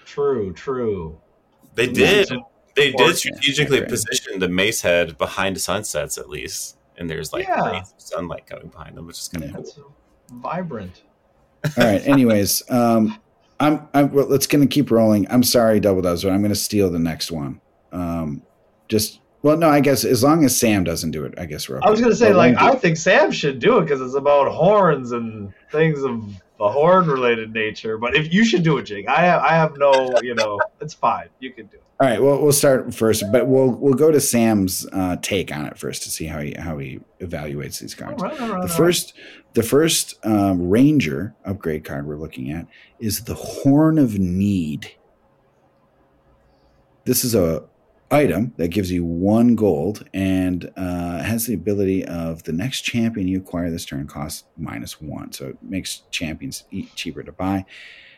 True, 0.05 0.53
true. 0.53 1.19
They 1.75 1.87
did. 1.87 2.29
They 2.77 2.93
did 2.93 3.17
strategically 3.17 3.79
Okay. 3.81 3.89
position 3.89 4.39
the 4.39 4.49
mace 4.49 4.83
head 4.83 5.17
behind 5.17 5.59
sunsets 5.61 6.19
at 6.19 6.29
least, 6.29 6.77
and 6.99 7.09
there's 7.09 7.33
like 7.33 7.47
Yeah. 7.49 7.83
sunlight 7.97 8.47
coming 8.47 8.69
behind 8.69 8.97
them, 8.97 9.07
which 9.07 9.19
is 9.19 9.29
kind 9.29 9.45
of 9.45 9.51
Yeah. 9.51 9.73
cool. 9.75 9.95
Vibrant. 10.33 11.03
All 11.79 11.85
right. 11.85 12.07
Anyways, 12.07 12.63
um, 12.71 13.19
I'm 13.61 13.89
I'm 13.95 14.13
well, 14.13 14.27
let's 14.27 14.47
gonna 14.47 14.67
keep 14.67 14.91
rolling. 14.91 15.27
I'm 15.31 15.43
sorry, 15.43 15.81
Double 15.81 16.03
Dubs, 16.03 16.25
but 16.25 16.33
I'm 16.33 16.43
gonna 16.43 16.55
steal 16.55 16.91
the 16.91 16.99
next 16.99 17.31
one. 17.31 17.61
Um, 17.93 18.43
just 18.89 19.21
well, 19.43 19.57
no, 19.57 19.69
I 19.69 19.81
guess 19.81 20.05
as 20.05 20.23
long 20.23 20.45
as 20.45 20.57
Sam 20.57 20.85
doesn't 20.85 21.11
do 21.13 21.25
it, 21.25 21.35
I 21.39 21.47
guess 21.47 21.69
we're. 21.69 21.79
Okay. 21.79 21.87
I 21.87 21.91
was 21.91 22.01
gonna 22.01 22.15
say, 22.15 22.29
But 22.29 22.37
like, 22.37 22.57
I 22.61 22.75
think 22.75 22.97
Sam 22.97 23.31
should 23.31 23.59
do 23.59 23.79
it 23.79 23.83
because 23.83 24.01
it's 24.01 24.15
about 24.15 24.51
horns 24.51 25.13
and 25.13 25.53
things 25.71 26.03
of 26.03 26.23
a 26.61 26.71
horn-related 26.71 27.53
nature. 27.53 27.99
But 27.99 28.15
if 28.15 28.33
you 28.33 28.45
should 28.45 28.63
do 28.63 28.79
it, 28.79 28.85
Jake, 28.85 29.09
I 29.09 29.23
have, 29.23 29.43
I 29.43 29.49
have 29.51 29.77
no, 29.77 30.13
you 30.23 30.35
know, 30.37 30.61
it's 30.81 30.95
fine. 30.95 31.27
You 31.41 31.53
can 31.53 31.67
do 31.67 31.77
it. 31.77 31.83
All 32.01 32.09
right. 32.09 32.23
Well, 32.23 32.41
we'll 32.43 32.53
start 32.53 32.93
first, 32.95 33.25
but 33.33 33.47
we'll 33.47 33.71
we'll 33.71 33.95
go 33.95 34.11
to 34.11 34.21
Sam's 34.21 34.87
uh, 34.93 35.17
take 35.23 35.55
on 35.55 35.67
it 35.67 35.79
first 35.79 36.03
to 36.05 36.11
see 36.11 36.27
how 36.27 36.41
he 36.41 36.55
how 36.59 36.79
he 36.79 37.01
evaluates 37.21 37.79
these 37.81 38.01
All 38.01 38.09
cards. 38.09 38.23
right, 38.23 38.41
all 38.41 38.49
right, 38.55 38.63
The 38.63 38.69
first, 38.69 39.15
the 39.55 39.63
first 39.63 40.15
um, 40.25 40.69
Ranger 40.69 41.35
upgrade 41.45 41.85
card 41.85 42.07
we're 42.07 42.17
looking 42.17 42.51
at 42.51 42.67
is 42.99 43.25
the 43.25 43.35
Horn 43.35 43.99
of 43.99 44.19
Need. 44.19 44.95
This 47.05 47.25
is 47.25 47.35
a 47.35 47.65
item 48.11 48.53
that 48.59 48.69
gives 48.69 48.93
you 48.93 49.03
one 49.03 49.57
gold 49.57 50.07
and 50.13 50.71
uh, 50.77 51.23
has 51.23 51.47
the 51.47 51.55
ability 51.55 52.05
of 52.05 52.43
the 52.43 52.53
next 52.53 52.83
champion 52.83 53.27
you 53.27 53.39
acquire 53.39 53.71
this 53.71 53.87
turn 53.87 54.07
costs 54.07 54.45
minus 54.57 55.01
one, 55.01 55.33
so 55.33 55.49
it 55.49 55.59
makes 55.63 56.03
champions 56.11 56.65
cheaper 56.95 57.23
to 57.23 57.33
buy. 57.33 57.65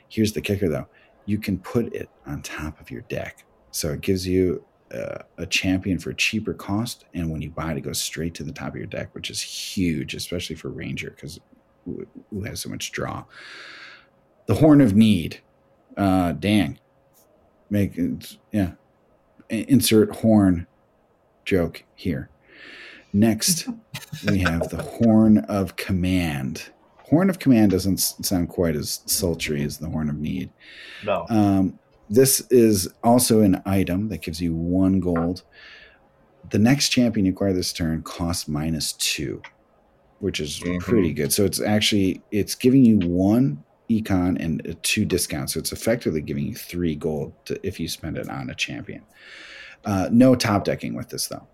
Here's 0.09 0.32
the 0.32 0.41
kicker, 0.41 0.68
though: 0.68 0.89
you 1.26 1.39
can 1.39 1.59
put 1.59 1.93
it 1.95 2.11
on 2.26 2.43
top 2.43 2.80
of 2.80 2.91
your 2.91 3.03
deck, 3.03 3.45
so 3.70 3.93
it 3.93 4.01
gives 4.01 4.26
you 4.26 4.64
a 5.38 5.47
champion 5.47 5.99
for 5.99 6.12
cheaper 6.12 6.55
cost, 6.55 7.05
and 7.14 7.30
when 7.30 7.42
you 7.42 7.51
buy 7.51 7.72
it, 7.72 7.78
it 7.78 7.82
goes 7.82 8.01
straight 8.01 8.34
to 8.34 8.45
the 8.45 8.53
top 8.53 8.68
of 8.68 8.76
your 8.76 8.86
deck, 8.86 9.14
which 9.14 9.30
is 9.30 9.40
huge, 9.40 10.14
especially 10.14 10.57
for 10.57 10.68
Ranger 10.68 11.11
because 11.11 11.40
who 11.84 12.07
who 12.30 12.42
has 12.42 12.61
so 12.61 12.68
much 12.68 12.92
draw. 12.92 13.24
The 14.47 14.55
Horn 14.55 14.80
of 14.80 14.95
Need, 14.95 15.40
uh, 15.97 16.32
dang, 16.32 16.78
make 17.70 17.97
it, 17.97 18.36
yeah, 18.53 18.72
insert 19.49 20.16
horn 20.16 20.66
joke 21.45 21.84
here. 21.95 22.28
Next, 23.12 23.68
we 24.28 24.38
have 24.40 24.68
the 24.68 24.82
Horn 24.82 25.38
of 25.38 25.76
Command. 25.76 26.70
Horn 26.99 27.30
of 27.30 27.38
Command 27.38 27.70
doesn't 27.70 27.99
sound 27.99 28.49
quite 28.49 28.76
as 28.76 29.03
sultry 29.07 29.62
as 29.62 29.78
the 29.78 29.88
Horn 29.88 30.09
of 30.09 30.16
Need. 30.16 30.51
No. 31.05 31.26
Um, 31.28 31.78
this 32.11 32.40
is 32.50 32.88
also 33.02 33.40
an 33.40 33.62
item 33.66 34.09
that 34.09 34.22
gives 34.22 34.40
you 34.40 34.55
one 34.55 35.00
gold. 35.00 35.42
The 36.50 36.59
next 36.59 36.90
champion 36.90 37.26
you 37.26 37.32
acquire 37.32 37.52
this 37.52 37.72
turn 37.72 38.02
costs 38.02 38.46
minus 38.48 38.92
two, 38.94 39.40
which 40.20 40.40
is 40.40 40.61
Mhm. 40.61 40.80
pretty 40.80 41.12
good. 41.12 41.32
So 41.32 41.44
it's 41.44 41.61
actually 41.61 42.22
it's 42.30 42.55
giving 42.55 42.84
you 42.84 42.98
one 42.98 43.62
econ 43.90 44.36
and 44.42 44.76
two 44.82 45.05
discounts. 45.05 45.55
So 45.55 45.61
it's 45.61 45.72
effectively 45.72 46.20
giving 46.20 46.44
you 46.46 46.55
three 46.55 46.94
gold 46.94 47.32
to, 47.46 47.59
if 47.66 47.78
you 47.80 47.88
spend 47.88 48.16
it 48.18 48.28
on 48.28 48.50
a 48.50 48.55
champion. 48.55 49.02
Uh, 49.84 50.09
no 50.12 50.34
top 50.34 50.64
decking 50.64 50.94
with 50.94 51.09
this 51.11 51.26
though. 51.28 51.46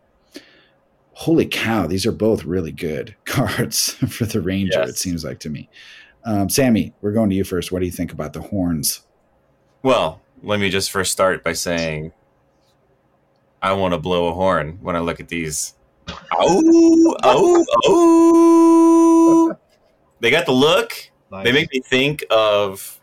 Holy 1.14 1.44
cow! 1.46 1.86
These 1.86 2.06
are 2.06 2.12
both 2.12 2.44
really 2.44 2.72
good 2.72 3.14
cards 3.24 3.92
for 4.08 4.24
the 4.24 4.40
ranger. 4.40 4.80
It 4.82 4.96
seems 4.96 5.24
like 5.24 5.38
to 5.40 5.50
me. 5.50 5.68
Um, 6.24 6.48
Sammy, 6.48 6.92
we're 7.00 7.12
going 7.12 7.30
to 7.30 7.36
you 7.36 7.44
first. 7.44 7.72
What 7.72 7.80
do 7.80 7.86
you 7.86 7.92
think 7.92 8.12
about 8.12 8.32
the 8.32 8.40
horns? 8.42 9.02
Well, 9.82 10.20
let 10.42 10.60
me 10.60 10.70
just 10.70 10.90
first 10.90 11.12
start 11.12 11.44
by 11.44 11.52
saying 11.52 12.12
I 13.62 13.72
want 13.72 13.92
to 13.92 13.98
blow 13.98 14.28
a 14.28 14.32
horn 14.32 14.78
when 14.80 14.96
I 14.96 15.00
look 15.00 15.20
at 15.20 15.28
these. 15.28 15.74
Oh, 16.32 17.16
oh, 17.22 17.66
oh! 17.86 19.56
They 20.20 20.30
got 20.30 20.46
the 20.46 20.52
look. 20.52 20.92
Nice. 21.30 21.44
They 21.44 21.52
make 21.52 21.72
me 21.72 21.80
think 21.80 22.24
of, 22.30 23.00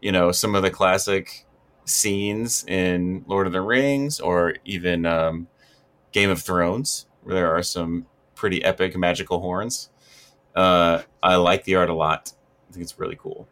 you 0.00 0.12
know, 0.12 0.32
some 0.32 0.54
of 0.54 0.62
the 0.62 0.70
classic 0.70 1.46
scenes 1.84 2.64
in 2.66 3.24
Lord 3.26 3.46
of 3.46 3.52
the 3.52 3.60
Rings 3.60 4.20
or 4.20 4.54
even 4.64 5.04
um, 5.04 5.48
Game 6.12 6.30
of 6.30 6.40
Thrones, 6.40 7.06
where 7.22 7.34
there 7.34 7.54
are 7.54 7.62
some 7.62 8.06
pretty 8.34 8.64
epic 8.64 8.96
magical 8.96 9.40
horns. 9.40 9.90
Uh, 10.54 11.02
I 11.22 11.36
like 11.36 11.64
the 11.64 11.74
art 11.76 11.90
a 11.90 11.94
lot. 11.94 12.32
I 12.68 12.72
think 12.72 12.82
it's 12.82 12.98
really 12.98 13.16
cool. 13.16 13.46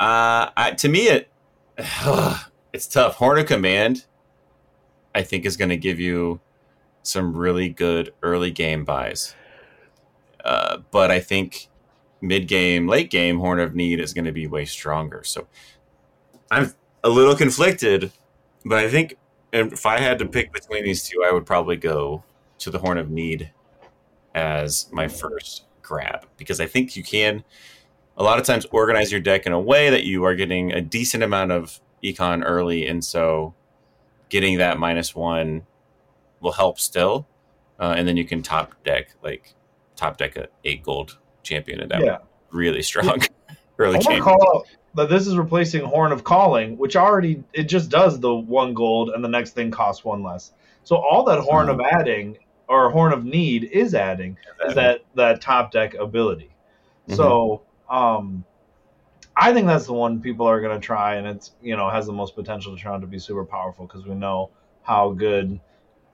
Uh, 0.00 0.50
I, 0.56 0.72
to 0.78 0.88
me, 0.88 1.08
it 1.08 1.29
it's 2.72 2.86
tough. 2.86 3.16
Horn 3.16 3.38
of 3.38 3.46
Command, 3.46 4.04
I 5.14 5.22
think, 5.22 5.44
is 5.44 5.56
going 5.56 5.70
to 5.70 5.76
give 5.76 6.00
you 6.00 6.40
some 7.02 7.36
really 7.36 7.68
good 7.68 8.12
early 8.22 8.50
game 8.50 8.84
buys. 8.84 9.34
Uh, 10.44 10.78
but 10.90 11.10
I 11.10 11.20
think 11.20 11.68
mid 12.20 12.48
game, 12.48 12.86
late 12.86 13.10
game, 13.10 13.38
Horn 13.38 13.60
of 13.60 13.74
Need 13.74 14.00
is 14.00 14.12
going 14.12 14.24
to 14.24 14.32
be 14.32 14.46
way 14.46 14.64
stronger. 14.64 15.22
So 15.24 15.46
I'm 16.50 16.72
a 17.02 17.08
little 17.08 17.36
conflicted, 17.36 18.12
but 18.64 18.78
I 18.78 18.88
think 18.88 19.16
if 19.52 19.86
I 19.86 20.00
had 20.00 20.18
to 20.18 20.26
pick 20.26 20.52
between 20.52 20.84
these 20.84 21.08
two, 21.08 21.24
I 21.26 21.32
would 21.32 21.46
probably 21.46 21.76
go 21.76 22.22
to 22.58 22.70
the 22.70 22.78
Horn 22.78 22.98
of 22.98 23.10
Need 23.10 23.50
as 24.34 24.88
my 24.92 25.08
first 25.08 25.64
grab 25.82 26.26
because 26.36 26.60
I 26.60 26.66
think 26.66 26.96
you 26.96 27.02
can 27.02 27.42
a 28.20 28.22
lot 28.22 28.38
of 28.38 28.44
times 28.44 28.66
organize 28.70 29.10
your 29.10 29.20
deck 29.20 29.46
in 29.46 29.52
a 29.52 29.58
way 29.60 29.88
that 29.90 30.04
you 30.04 30.24
are 30.24 30.34
getting 30.34 30.72
a 30.72 30.80
decent 30.80 31.22
amount 31.22 31.50
of 31.52 31.80
econ 32.04 32.42
early, 32.44 32.86
and 32.86 33.02
so 33.04 33.54
getting 34.28 34.58
that 34.58 34.78
minus 34.78 35.14
one 35.14 35.66
will 36.40 36.52
help 36.52 36.78
still, 36.78 37.26
uh, 37.80 37.94
and 37.96 38.06
then 38.06 38.16
you 38.18 38.24
can 38.26 38.42
top 38.42 38.74
deck 38.84 39.14
like 39.22 39.54
top 39.96 40.18
deck 40.18 40.36
a 40.36 40.48
eight 40.64 40.82
gold 40.82 41.18
champion, 41.42 41.80
and 41.80 41.90
that 41.90 42.02
Yeah. 42.02 42.18
really 42.52 42.82
strong 42.82 43.20
early 43.78 43.94
I 43.94 43.96
want 43.96 44.02
to 44.02 44.08
champion. 44.08 44.22
call 44.24 44.56
out 44.56 44.66
that 44.94 45.08
this 45.08 45.26
is 45.26 45.36
replacing 45.36 45.84
Horn 45.86 46.12
of 46.12 46.22
Calling, 46.22 46.76
which 46.76 46.96
already 46.96 47.42
it 47.54 47.64
just 47.64 47.90
does 47.90 48.20
the 48.20 48.34
one 48.34 48.74
gold, 48.74 49.10
and 49.10 49.24
the 49.24 49.28
next 49.28 49.52
thing 49.52 49.70
costs 49.70 50.04
one 50.04 50.22
less. 50.22 50.52
So 50.84 50.96
all 50.96 51.24
that 51.24 51.40
Horn 51.40 51.70
Oh. 51.70 51.74
of 51.74 51.80
adding 51.80 52.36
or 52.68 52.90
Horn 52.90 53.12
of 53.14 53.24
Need 53.24 53.64
is 53.64 53.94
adding 53.94 54.36
is 54.66 54.74
that 54.74 55.00
that 55.14 55.40
top 55.40 55.72
deck 55.72 55.94
ability. 55.94 56.50
So 57.08 57.62
um, 57.90 58.44
I 59.36 59.52
think 59.52 59.66
that's 59.66 59.86
the 59.86 59.92
one 59.92 60.20
people 60.20 60.46
are 60.46 60.60
going 60.60 60.78
to 60.78 60.84
try, 60.84 61.16
and 61.16 61.26
it's 61.26 61.52
you 61.62 61.76
know 61.76 61.90
has 61.90 62.06
the 62.06 62.12
most 62.12 62.34
potential 62.34 62.76
to 62.76 62.82
turn 62.82 62.92
out 62.94 63.00
to 63.00 63.06
be 63.06 63.18
super 63.18 63.44
powerful 63.44 63.86
because 63.86 64.06
we 64.06 64.14
know 64.14 64.50
how 64.82 65.12
good 65.12 65.60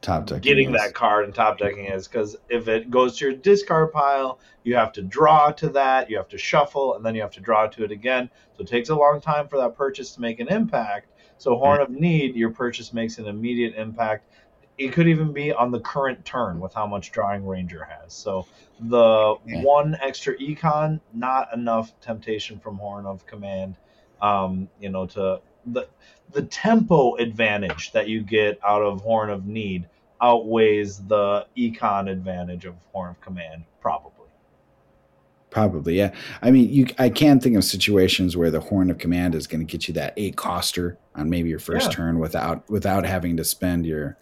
Top 0.01 0.27
deck. 0.27 0.43
getting 0.43 0.74
is. 0.74 0.81
that 0.81 0.95
card 0.95 1.24
and 1.24 1.35
top 1.35 1.59
decking 1.59 1.87
is 1.87 2.07
because 2.07 2.37
if 2.49 2.68
it 2.68 2.91
goes 2.91 3.18
to 3.18 3.27
your 3.27 3.35
discard 3.35 3.93
pile, 3.93 4.39
you 4.62 4.77
have 4.77 4.93
to 4.93 5.03
draw 5.03 5.51
to 5.53 5.68
that, 5.70 6.11
you 6.11 6.16
have 6.16 6.29
to 6.29 6.39
shuffle, 6.39 6.95
and 6.95 7.05
then 7.05 7.14
you 7.14 7.22
have 7.22 7.33
to 7.33 7.41
draw 7.41 7.66
to 7.66 7.85
it 7.85 7.91
again. 7.91 8.31
So 8.57 8.62
it 8.62 8.68
takes 8.68 8.89
a 8.91 8.95
long 8.95 9.20
time 9.20 9.49
for 9.49 9.59
that 9.59 9.77
purchase 9.77 10.14
to 10.14 10.20
make 10.20 10.39
an 10.39 10.49
impact. 10.49 11.09
So 11.39 11.57
Horn 11.57 11.81
of 11.81 11.91
Need, 11.91 12.37
your 12.37 12.51
purchase 12.51 12.93
makes 12.93 13.18
an 13.18 13.27
immediate 13.27 13.74
impact. 13.77 14.31
It 14.79 14.93
could 14.93 15.09
even 15.09 15.33
be 15.33 15.53
on 15.53 15.70
the 15.70 15.81
current 15.81 16.24
turn 16.24 16.61
with 16.61 16.74
how 16.74 16.87
much 16.87 17.11
drawing 17.11 17.47
Ranger 17.47 17.85
has. 17.85 18.12
So 18.12 18.47
the 18.81 19.37
one 19.45 19.97
extra 20.03 20.37
econ, 20.39 21.01
not 21.14 21.53
enough 21.55 21.99
temptation 22.01 22.59
from 22.59 22.77
Horn 22.77 23.07
of 23.07 23.27
Command. 23.27 23.77
Um, 24.22 24.68
you 24.81 24.89
know, 24.89 25.07
to 25.07 25.41
the 25.66 25.89
the 26.33 26.43
tempo 26.43 27.16
advantage 27.16 27.93
that 27.93 28.09
you 28.09 28.22
get 28.22 28.59
out 28.66 28.83
of 28.83 29.01
Horn 29.01 29.31
of 29.31 29.47
Need 29.47 29.89
outweighs 30.20 30.99
the 31.07 31.47
econ 31.57 32.11
advantage 32.11 32.64
of 32.64 32.74
Horn 32.93 33.11
of 33.11 33.20
Command, 33.20 33.64
probably. 33.81 34.12
Probably, 35.51 35.97
yeah. 35.97 36.12
I 36.43 36.51
mean, 36.51 36.68
you. 36.70 36.87
I 36.99 37.09
can 37.09 37.41
think 37.41 37.57
of 37.57 37.64
situations 37.64 38.37
where 38.37 38.51
the 38.51 38.61
horn 38.61 38.91
of 38.91 38.99
command 38.99 39.35
is 39.35 39.47
going 39.47 39.64
to 39.66 39.70
get 39.70 39.89
you 39.89 39.95
that 39.95 40.12
eight 40.16 40.37
coster 40.37 40.99
on 41.14 41.31
maybe 41.31 41.49
your 41.49 41.59
first 41.61 41.87
Yeah. 41.87 41.97
turn 41.97 42.18
without 42.18 42.68
without 42.68 43.07
having 43.07 43.37
to 43.39 43.45
spend 43.45 43.87
your 43.87 44.18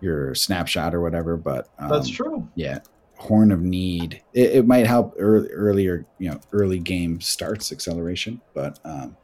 your 0.00 0.34
snapshot 0.34 0.94
or 0.94 1.00
whatever. 1.00 1.38
But 1.38 1.68
um, 1.78 1.88
That's 1.88 2.10
true. 2.10 2.46
Yeah, 2.56 2.80
horn 3.24 3.50
of 3.50 3.62
need. 3.62 4.22
It, 4.34 4.56
it 4.56 4.66
might 4.66 4.86
help 4.86 5.14
early, 5.18 5.48
earlier, 5.48 6.04
you 6.18 6.30
know, 6.30 6.40
early 6.52 6.78
game 6.78 7.20
starts 7.20 7.72
acceleration, 7.72 8.40
but 8.52 8.78
um, 8.84 9.16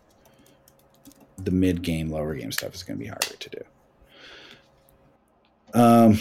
the 1.38 1.50
mid 1.50 1.82
game, 1.82 2.10
lower 2.10 2.34
game 2.34 2.50
stuff 2.50 2.74
is 2.74 2.82
going 2.82 2.98
to 2.98 3.04
be 3.04 3.08
harder 3.08 3.36
to 3.38 3.50
do. 3.50 3.62
Um, 5.72 6.18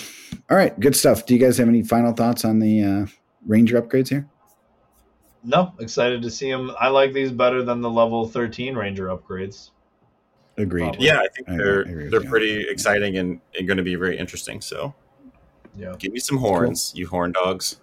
all 0.50 0.58
right, 0.58 0.78
good 0.80 0.96
stuff. 0.96 1.26
Do 1.26 1.34
you 1.34 1.40
guys 1.40 1.58
have 1.58 1.68
any 1.68 1.84
final 1.84 2.14
thoughts 2.14 2.46
on 2.46 2.60
the 2.60 2.84
uh, 2.84 3.06
ranger 3.48 3.82
upgrades 3.82 4.10
here? 4.10 4.28
No, 5.44 5.74
excited 5.80 6.22
to 6.22 6.30
see 6.30 6.52
them. 6.52 6.72
I 6.80 6.90
like 6.90 7.14
these 7.14 7.32
better 7.32 7.64
than 7.64 7.82
the 7.82 7.90
level 7.90 8.28
13 8.28 8.76
Ranger 8.76 9.08
upgrades. 9.08 9.70
Agreed. 10.58 10.98
Yeah, 11.00 11.20
I 11.20 11.28
think 11.34 11.50
I 11.50 11.56
they're 11.56 11.86
I 11.88 11.90
agree 11.90 12.10
they're 12.10 12.24
you. 12.24 12.30
pretty 12.30 12.70
exciting 12.70 13.18
and, 13.18 13.40
and 13.58 13.66
going 13.66 13.78
to 13.78 13.84
be 13.84 13.96
very 13.96 14.18
interesting. 14.18 14.60
So 14.60 14.94
Yeah. 15.80 15.94
give 15.98 16.12
me 16.12 16.20
some 16.20 16.38
horns, 16.38 16.92
you 16.96 17.08
horn 17.08 17.32
dogs. 17.32 17.80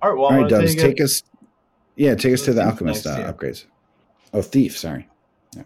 All 0.00 0.10
right. 0.10 0.16
Well, 0.16 0.26
All 0.26 0.32
I'm 0.32 0.42
right, 0.42 0.50
gonna 0.50 0.62
Dubs, 0.62 0.74
take, 0.76 0.96
take 0.96 1.04
us. 1.04 1.22
Yeah, 1.96 2.14
take 2.14 2.34
us 2.34 2.40
to 2.40 2.46
to 2.46 2.52
the 2.52 2.60
the 2.62 2.66
alchemist 2.68 3.06
uh, 3.06 3.32
upgrades. 3.32 3.64
Oh, 4.32 4.42
thief. 4.42 4.76
Sorry. 4.78 5.08
Yeah. 5.56 5.62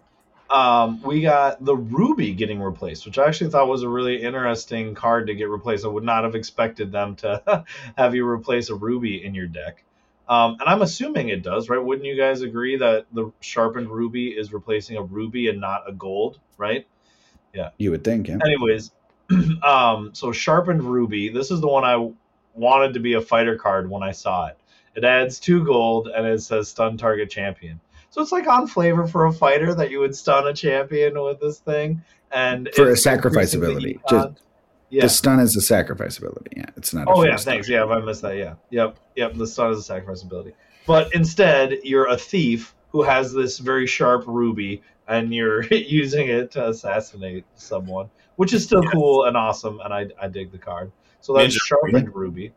Um, 0.49 1.01
we 1.01 1.21
got 1.21 1.63
the 1.63 1.75
Ruby 1.75 2.33
getting 2.33 2.61
replaced, 2.61 3.05
which 3.05 3.17
I 3.17 3.27
actually 3.27 3.51
thought 3.51 3.67
was 3.67 3.83
a 3.83 3.89
really 3.89 4.21
interesting 4.21 4.95
card 4.95 5.27
to 5.27 5.35
get 5.35 5.49
replaced. 5.49 5.85
I 5.85 5.89
would 5.89 6.03
not 6.03 6.23
have 6.23 6.35
expected 6.35 6.91
them 6.91 7.15
to 7.17 7.65
have 7.97 8.15
you 8.15 8.27
replace 8.27 8.69
a 8.69 8.75
Ruby 8.75 9.23
in 9.23 9.35
your 9.35 9.47
deck. 9.47 9.83
Um, 10.27 10.57
and 10.59 10.69
I'm 10.69 10.83
assuming 10.83 11.29
it 11.29 11.41
does, 11.41 11.69
right? 11.69 11.83
Wouldn't 11.83 12.05
you 12.05 12.15
guys 12.15 12.41
agree 12.41 12.77
that 12.77 13.07
the 13.11 13.31
sharpened 13.39 13.89
Ruby 13.89 14.27
is 14.27 14.53
replacing 14.53 14.97
a 14.97 15.01
Ruby 15.01 15.49
and 15.49 15.59
not 15.59 15.89
a 15.89 15.91
gold, 15.91 16.39
right? 16.57 16.85
Yeah. 17.51 17.71
You 17.77 17.89
would 17.91 18.03
think. 18.03 18.27
Yeah. 18.27 18.37
Anyways, 18.45 18.91
um, 19.63 20.09
so 20.13 20.31
sharpened 20.31 20.83
ruby. 20.83 21.29
This 21.29 21.51
is 21.51 21.61
the 21.61 21.67
one 21.67 21.83
I 21.83 22.11
wanted 22.55 22.93
to 22.95 22.99
be 22.99 23.13
a 23.13 23.21
fighter 23.21 23.55
card 23.57 23.89
when 23.89 24.03
I 24.03 24.11
saw 24.11 24.47
it. 24.47 24.57
It 24.95 25.03
adds 25.03 25.39
two 25.39 25.63
gold 25.63 26.07
and 26.07 26.25
it 26.25 26.41
says 26.41 26.67
stun 26.69 26.97
target 26.97 27.29
champion. 27.29 27.79
So 28.09 28.21
it's 28.21 28.31
like 28.31 28.47
on 28.47 28.65
flavor 28.67 29.05
for 29.07 29.27
a 29.27 29.31
fighter 29.31 29.73
that 29.75 29.91
you 29.91 29.99
would 29.99 30.15
stun 30.15 30.47
a 30.47 30.53
champion 30.53 31.21
with 31.21 31.39
this 31.39 31.59
thing, 31.59 32.01
and 32.31 32.67
For 32.75 32.89
a 32.89 32.97
sacrifice 32.97 33.53
ability. 33.53 33.99
econ. 34.09 34.35
yeah. 34.89 35.03
The 35.03 35.09
stun 35.09 35.39
is 35.39 35.55
a 35.55 35.61
sacrifice 35.61 36.17
ability. 36.17 36.51
Yeah, 36.57 36.65
it's 36.75 36.91
not. 36.93 37.07
A 37.07 37.11
Oh 37.11 37.23
yeah, 37.23 37.35
stun. 37.35 37.53
thanks. 37.53 37.69
Yeah, 37.69 37.83
if 37.83 37.89
I 37.91 37.99
missed 37.99 38.23
that, 38.23 38.35
yeah, 38.35 38.55
yep, 38.71 38.97
yep. 39.15 39.35
The 39.35 39.45
stun 39.45 39.71
is 39.73 39.79
a 39.79 39.83
sacrifice 39.83 40.23
ability, 40.23 40.53
but 40.87 41.13
instead 41.13 41.77
you're 41.83 42.07
a 42.07 42.17
thief 42.17 42.73
who 42.91 43.03
has 43.03 43.31
this 43.31 43.59
very 43.59 43.85
sharp 43.85 44.23
ruby, 44.25 44.81
and 45.07 45.31
you're 45.31 45.63
using 45.71 46.29
it 46.29 46.49
to 46.51 46.69
assassinate 46.69 47.45
someone, 47.55 48.09
which 48.39 48.53
is 48.53 48.63
still 48.63 48.81
cool 48.83 49.25
and 49.25 49.35
awesome, 49.35 49.81
and 49.83 49.93
I, 49.93 50.07
I 50.21 50.29
dig 50.29 50.49
the 50.53 50.57
card. 50.57 50.93
So 51.19 51.33
that's 51.33 51.53
Ninja 51.53 51.59
sharpened 51.65 52.15
ruby, 52.15 52.53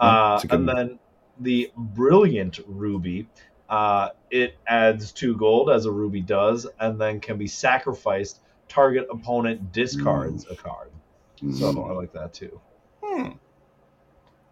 Yeah, 0.00 0.06
uh, 0.06 0.34
it's 0.34 0.44
a 0.44 0.46
good 0.48 0.58
and 0.58 0.66
one. 0.66 0.76
then 0.76 0.98
the 1.38 1.70
brilliant 1.76 2.58
ruby. 2.66 3.28
Uh, 3.68 4.08
it 4.30 4.56
adds 4.66 5.12
two 5.12 5.36
gold 5.36 5.70
as 5.70 5.86
a 5.86 5.90
ruby 5.92 6.20
does, 6.20 6.66
and 6.80 7.00
then 7.00 7.20
can 7.20 7.38
be 7.38 7.46
sacrificed. 7.46 8.40
Target 8.68 9.06
opponent 9.08 9.70
discards 9.72 10.46
a 10.50 10.56
card. 10.56 10.90
So 11.36 11.72
Mm. 11.72 11.90
I 11.90 11.92
like 11.92 12.12
that 12.12 12.32
too. 12.34 12.60
Hmm. 13.04 13.28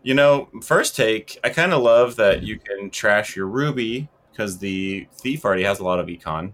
You 0.04 0.14
know, 0.14 0.48
first 0.62 0.94
take, 0.94 1.38
I 1.42 1.48
kind 1.50 1.72
of 1.72 1.82
love 1.82 2.14
that 2.16 2.42
you 2.44 2.58
can 2.58 2.90
trash 2.90 3.34
your 3.34 3.46
ruby 3.46 4.08
because 4.30 4.58
the 4.58 5.08
thief 5.12 5.44
already 5.44 5.64
has 5.64 5.80
a 5.80 5.84
lot 5.84 5.98
of 5.98 6.06
econ, 6.06 6.52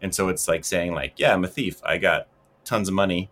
and 0.00 0.14
so 0.14 0.28
it's 0.30 0.48
like 0.48 0.64
saying 0.64 0.94
like, 0.94 1.14
yeah, 1.18 1.34
I'm 1.34 1.44
a 1.44 1.48
thief. 1.48 1.80
I 1.84 1.98
got 1.98 2.28
tons 2.66 2.88
of 2.88 2.94
money. 2.94 3.30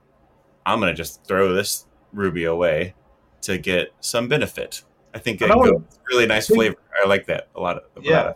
I'm 0.64 0.80
gonna 0.80 0.95
just 0.95 1.24
throw 1.24 1.53
this 1.53 1.87
ruby 2.12 2.45
away 2.45 2.95
to 3.43 3.59
get 3.59 3.93
some 4.01 4.28
benefit. 4.28 4.82
I 5.12 5.18
think 5.18 5.43
And 5.43 5.51
it 5.51 5.55
I 5.55 5.57
would- 5.57 5.72
goes 5.72 5.82
really 6.11 6.26
nice 6.26 6.47
flavor. 6.47 6.76
I 7.05 7.07
like 7.07 7.26
that 7.26 7.49
a 7.55 7.61
lot. 7.61 7.76
Of, 7.76 8.03
Yeah. 8.03 8.32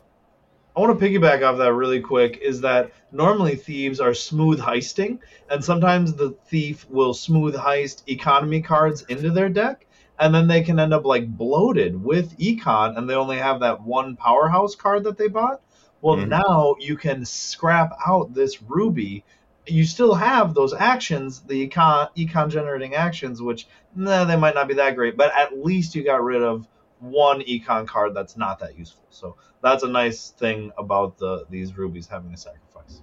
I 0.77 0.81
want 0.81 0.97
to 0.99 1.05
piggyback 1.05 1.43
off 1.43 1.59
that 1.59 1.73
really 1.73 2.01
quick 2.01 2.39
is 2.41 2.61
that 2.61 2.93
normally 3.11 3.57
thieves 3.57 3.99
are 3.99 4.15
smooth 4.15 4.61
heisting, 4.61 5.19
and 5.51 5.65
sometimes 5.65 6.13
the 6.15 6.31
thief 6.47 6.87
will 6.89 7.15
smooth 7.15 7.57
heist 7.57 8.03
economy 8.07 8.61
cards 8.63 9.03
into 9.09 9.31
their 9.31 9.49
deck, 9.49 9.87
and 10.21 10.33
then 10.33 10.47
they 10.47 10.63
can 10.63 10.79
end 10.79 10.95
up 10.95 11.05
like 11.05 11.27
bloated 11.37 12.01
with 12.01 12.37
econ, 12.39 12.97
and 12.97 13.09
they 13.11 13.15
only 13.15 13.39
have 13.39 13.59
that 13.61 13.83
one 13.83 14.15
powerhouse 14.15 14.77
card 14.77 15.03
that 15.05 15.19
they 15.19 15.27
bought. 15.29 15.61
Well, 16.01 16.17
Mhm. 16.17 16.29
now 16.29 16.77
you 16.79 16.97
can 16.97 17.25
scrap 17.25 17.93
out 18.07 18.33
this 18.35 18.63
ruby. 18.63 19.25
You 19.69 19.85
still 19.85 20.15
have 20.15 20.55
those 20.55 20.73
actions, 20.75 21.41
the 21.43 21.69
econ, 21.69 22.09
econ 22.17 22.51
generating 22.51 22.95
actions, 22.95 23.43
which 23.43 23.69
nah, 23.95 24.25
they 24.25 24.37
might 24.37 24.55
not 24.55 24.69
be 24.69 24.75
that 24.75 24.95
great, 24.97 25.17
but 25.17 25.33
at 25.39 25.59
least 25.59 25.95
you 25.95 26.05
got 26.05 26.23
rid 26.23 26.43
of 26.43 26.67
one 27.01 27.41
econ 27.43 27.87
card 27.87 28.15
that's 28.15 28.37
not 28.37 28.59
that 28.61 28.79
useful. 28.79 29.05
So 29.11 29.37
that's 29.63 29.83
a 29.83 29.89
nice 29.89 30.31
thing 30.31 30.73
about 30.79 31.19
the 31.19 31.47
these 31.51 31.77
rubies 31.77 32.07
having 32.07 32.33
a 32.33 32.37
sacrifice. 32.37 33.03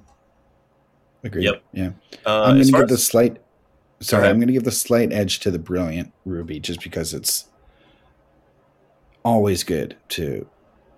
Agreed. 1.24 1.46
Yep. 1.46 1.64
Yeah. 1.74 1.92
Uh, 2.26 2.44
I'm 2.44 2.56
going 2.56 2.66
to 2.66 2.72
far 2.72 2.82
give 2.82 2.90
the 2.90 2.98
slight. 2.98 3.38
sorry, 4.00 4.24
ahead. 4.24 4.32
I'm 4.32 4.38
going 4.38 4.48
to 4.48 4.54
give 4.54 4.64
the 4.64 4.72
slight 4.72 5.12
edge 5.12 5.40
to 5.40 5.52
the 5.52 5.60
brilliant 5.60 6.14
ruby 6.26 6.60
just 6.60 6.82
because 6.82 7.14
it's 7.14 7.50
always 9.24 9.64
good 9.64 9.98
to 10.10 10.48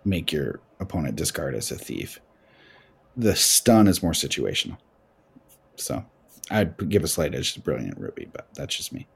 make 0.03 0.31
your 0.31 0.59
opponent 0.79 1.15
discard 1.15 1.55
as 1.55 1.71
a 1.71 1.77
thief. 1.77 2.19
The 3.15 3.35
stun 3.35 3.87
is 3.87 4.03
more 4.03 4.11
situational, 4.11 4.77
so 5.77 6.05
I'd 6.51 6.89
give 6.89 7.03
a 7.03 7.07
slight 7.07 7.33
edge 7.33 7.53
to 7.53 7.61
brilliant 7.61 7.97
ruby, 7.97 8.29
but 8.31 8.47
that's 8.53 8.75
just 8.75 8.93
me. 8.93 9.07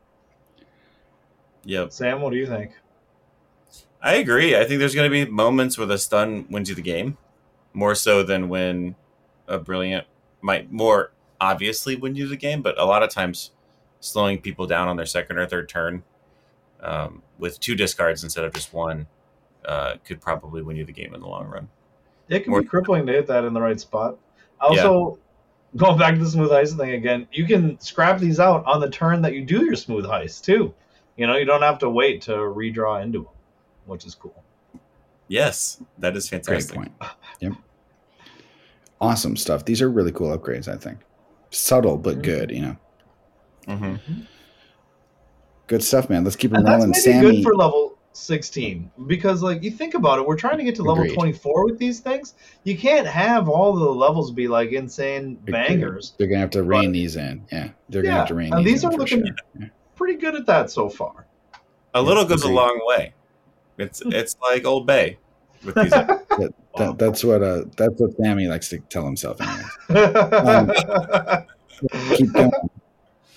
Yep. 1.65 1.91
Sam, 1.91 2.21
what 2.21 2.31
do 2.31 2.37
you 2.37 2.47
think? 2.47 2.71
I 4.01 4.15
agree. 4.15 4.55
I 4.55 4.63
think 4.65 4.79
there's 4.79 4.95
going 4.95 5.09
to 5.09 5.25
be 5.25 5.29
moments 5.29 5.77
where 5.77 5.85
the 5.85 5.97
stun 5.97 6.47
wins 6.49 6.69
you 6.69 6.75
the 6.75 6.81
game, 6.81 7.17
more 7.73 7.93
so 7.93 8.23
than 8.23 8.49
when 8.49 8.95
a 9.47 9.59
brilliant 9.59 10.07
might 10.41 10.71
more 10.71 11.11
obviously 11.39 11.95
win 11.95 12.15
you 12.15 12.27
the 12.27 12.35
game. 12.35 12.61
But 12.61 12.79
a 12.79 12.85
lot 12.85 13.03
of 13.03 13.09
times, 13.09 13.51
slowing 13.99 14.39
people 14.41 14.65
down 14.65 14.87
on 14.87 14.97
their 14.97 15.05
second 15.05 15.37
or 15.37 15.45
third 15.45 15.69
turn 15.69 16.03
um, 16.81 17.21
with 17.37 17.59
two 17.59 17.75
discards 17.75 18.23
instead 18.23 18.43
of 18.43 18.53
just 18.53 18.73
one 18.73 19.05
uh, 19.65 19.95
could 20.03 20.19
probably 20.19 20.63
win 20.63 20.75
you 20.75 20.85
the 20.85 20.91
game 20.91 21.13
in 21.13 21.21
the 21.21 21.27
long 21.27 21.47
run. 21.47 21.69
It 22.27 22.39
can 22.43 22.51
More- 22.51 22.61
be 22.61 22.67
crippling 22.67 23.05
to 23.05 23.13
hit 23.13 23.27
that 23.27 23.43
in 23.43 23.53
the 23.53 23.61
right 23.61 23.79
spot. 23.79 24.17
Also, 24.59 25.19
going 25.77 25.97
back 25.97 26.15
to 26.15 26.19
the 26.23 26.29
smooth 26.29 26.51
heist 26.51 26.77
thing 26.77 26.91
again, 26.91 27.27
you 27.31 27.45
can 27.45 27.79
scrap 27.79 28.19
these 28.19 28.39
out 28.39 28.65
on 28.65 28.79
the 28.81 28.89
turn 28.89 29.21
that 29.21 29.33
you 29.33 29.43
do 29.45 29.65
your 29.65 29.75
smooth 29.75 30.05
heist 30.05 30.43
too. 30.43 30.73
You 31.17 31.27
know, 31.27 31.35
you 31.37 31.45
don't 31.45 31.61
have 31.61 31.79
to 31.79 31.89
wait 31.89 32.21
to 32.23 32.31
redraw 32.31 33.01
into 33.03 33.19
them, 33.19 33.33
which 33.85 34.05
is 34.05 34.15
cool. 34.15 34.43
Yes, 35.27 35.81
that 35.99 36.15
is 36.17 36.27
fantastic. 36.27 36.75
Great 36.75 36.83
fantastic. 36.83 36.99
point. 36.99 37.21
Yep. 37.39 37.53
Awesome 38.99 39.35
stuff. 39.37 39.65
These 39.65 39.81
are 39.81 39.89
really 39.89 40.11
cool 40.11 40.35
upgrades, 40.37 40.67
I 40.67 40.77
think. 40.77 40.99
Subtle 41.51 41.97
but 41.97 42.21
good, 42.21 42.51
you 42.51 42.61
know. 42.61 42.77
hmm 43.67 43.95
Good 45.67 45.83
stuff, 45.83 46.09
man. 46.09 46.23
Let's 46.25 46.35
keep 46.35 46.51
them 46.51 46.59
And 46.59 46.67
rolling. 46.67 46.89
maybe 46.89 46.99
Sammy, 47.01 47.31
good 47.31 47.43
for 47.43 47.55
level 47.55 47.90
16 48.13 48.91
because, 49.07 49.41
like, 49.41 49.63
you 49.63 49.71
think 49.71 49.93
about 49.93 50.19
it, 50.19 50.25
we're 50.27 50.37
trying 50.37 50.57
to 50.57 50.63
get 50.63 50.75
to 50.75 50.83
level 50.83 51.03
Agreed. 51.03 51.15
24 51.15 51.65
with 51.65 51.79
these 51.79 51.99
things. 51.99 52.35
You 52.63 52.77
can't 52.77 53.07
have 53.07 53.49
all 53.49 53.73
the 53.73 53.85
levels 53.85 54.31
be 54.31 54.47
like 54.47 54.71
insane 54.71 55.35
bangers. 55.35 56.13
They're 56.17 56.27
gonna 56.27 56.39
have 56.41 56.49
to 56.51 56.63
rein 56.63 56.89
But- 56.89 56.93
these 56.93 57.15
in. 57.15 57.45
Yeah, 57.51 57.69
they're 57.89 58.03
Yeah, 58.03 58.09
gonna 58.09 58.19
have 58.19 58.27
to 58.27 58.35
rein 58.35 58.53
and 58.53 58.65
these, 58.65 58.73
these 58.75 58.83
in 58.83 58.89
are 58.89 58.91
for 58.93 58.97
looking- 58.99 59.25
sure. 59.57 59.69
Pretty 59.95 60.15
good 60.19 60.35
at 60.35 60.45
that 60.47 60.71
so 60.71 60.89
far. 60.89 61.27
A 61.93 62.01
little 62.01 62.25
goes 62.25 62.43
a 62.43 62.51
long 62.51 62.79
way. 62.85 63.13
It's 63.77 64.01
it's 64.05 64.35
like 64.41 64.65
Old 64.65 64.87
Bay 64.87 65.17
with 65.63 65.75
these. 65.75 65.91
That, 66.37 66.53
that, 66.77 66.97
that's 66.97 67.23
what 67.25 67.43
uh, 67.43 67.65
that's 67.75 67.99
what 67.99 68.15
Sammy 68.15 68.47
likes 68.47 68.69
to 68.69 68.79
tell 68.79 69.03
himself. 69.05 69.37
Anyway. 69.41 69.63
Keep 72.15 72.33
going 72.33 72.51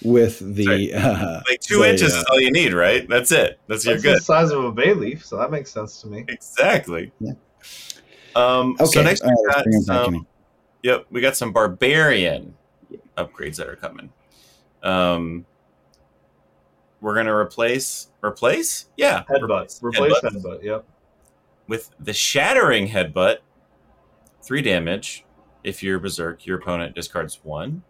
with 0.02 0.38
the 0.54 0.92
uh, 0.94 1.40
like 1.48 1.60
two 1.60 1.78
the, 1.78 1.90
inches 1.90 2.14
uh, 2.14 2.18
is 2.18 2.24
all 2.30 2.40
you 2.40 2.50
need, 2.50 2.72
right? 2.74 3.08
That's 3.08 3.32
it. 3.32 3.58
That's 3.68 3.84
you're 3.84 3.94
That's 3.94 4.04
good. 4.04 4.16
the 4.18 4.22
size 4.22 4.50
of 4.50 4.64
a 4.64 4.72
bay 4.72 4.92
leaf, 4.94 5.24
so 5.24 5.36
that 5.38 5.50
makes 5.50 5.70
sense 5.72 6.00
to 6.02 6.08
me. 6.08 6.24
Exactly. 6.28 7.12
Yeah. 7.20 7.32
Um, 8.36 8.76
Okay, 8.80 8.86
so 8.86 9.02
next 9.02 9.22
all 9.22 9.30
right, 9.30 9.36
we 9.36 9.46
let's 9.46 9.56
got 9.56 9.64
bring 9.64 9.74
it 9.76 9.86
back 9.86 10.04
some, 10.04 10.26
yep, 10.82 11.06
we 11.10 11.20
got 11.20 11.36
some 11.36 11.52
barbarian 11.52 12.54
upgrades 13.16 13.56
that 13.56 13.68
are 13.68 13.76
coming. 13.76 14.10
Um, 14.82 15.46
we're 17.00 17.14
gonna 17.14 17.34
replace 17.34 18.08
replace, 18.22 18.86
yeah, 18.96 19.22
Headbutt. 19.30 19.82
Replace 19.82 20.14
headbutt 20.20 20.42
headbutt. 20.42 20.62
Yep. 20.64 20.84
with 21.68 21.90
the 22.00 22.12
shattering 22.12 22.88
headbutt, 22.88 23.38
three 24.42 24.62
damage. 24.62 25.24
If 25.62 25.82
you're 25.82 25.98
berserk, 25.98 26.44
your 26.44 26.58
opponent 26.58 26.94
discards 26.94 27.40
one, 27.42 27.82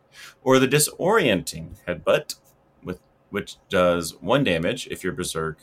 or 0.42 0.58
the 0.58 0.68
disorienting 0.68 1.76
headbutt, 1.86 2.36
with 2.82 3.00
which 3.30 3.56
does 3.68 4.14
one 4.20 4.44
damage. 4.44 4.86
If 4.90 5.02
you're 5.04 5.12
berserk, 5.12 5.58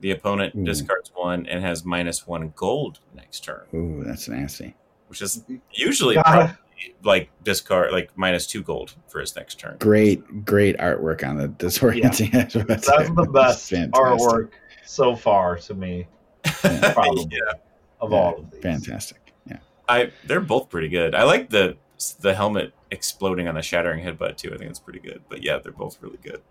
the 0.00 0.10
opponent 0.10 0.54
Ooh. 0.56 0.64
discards 0.64 1.10
one 1.14 1.46
and 1.46 1.62
has 1.64 1.84
minus 1.84 2.26
one 2.26 2.52
gold 2.56 2.98
next 3.14 3.40
turn, 3.44 3.62
Ooh, 3.74 4.02
that's 4.04 4.28
nasty. 4.28 4.74
which 5.08 5.22
is 5.22 5.44
usually 5.72 6.16
Got 6.16 6.24
probably 6.26 6.56
like 7.04 7.30
discard 7.44 7.92
like 7.92 8.10
minus 8.16 8.44
two 8.46 8.62
gold 8.62 8.94
for 9.06 9.20
his 9.20 9.36
next 9.36 9.60
turn. 9.60 9.76
Great, 9.78 10.44
great 10.44 10.76
artwork 10.78 11.26
on 11.28 11.36
the 11.36 11.48
disorienting. 11.48 12.30
Headbutt. 12.30 12.66
That's 12.66 12.86
the 12.86 13.28
best 13.32 13.70
Fantastic. 13.70 13.92
artwork 13.94 14.48
so 14.84 15.14
far 15.14 15.56
to 15.58 15.74
me 15.74 16.08
Probably. 16.44 17.28
yeah, 17.30 17.52
of 18.00 18.10
Yeah, 18.10 18.16
all 18.18 18.38
of 18.38 18.50
these. 18.50 18.60
Fantastic. 18.62 19.32
Yeah. 19.46 19.58
I 19.88 20.10
they're 20.26 20.40
both 20.40 20.68
pretty 20.68 20.88
good. 20.88 21.14
I 21.14 21.22
like 21.22 21.48
the 21.50 21.76
the 22.20 22.34
helmet 22.34 22.72
exploding 22.92 23.48
on 23.48 23.56
the 23.56 23.62
shattering 23.62 24.04
headbutt 24.04 24.36
too. 24.36 24.52
I 24.54 24.58
think 24.58 24.70
it's 24.70 24.78
pretty 24.78 25.00
good. 25.00 25.22
But 25.28 25.42
yeah, 25.42 25.58
they're 25.58 25.72
both 25.72 25.98
really 26.00 26.18
good. 26.22 26.42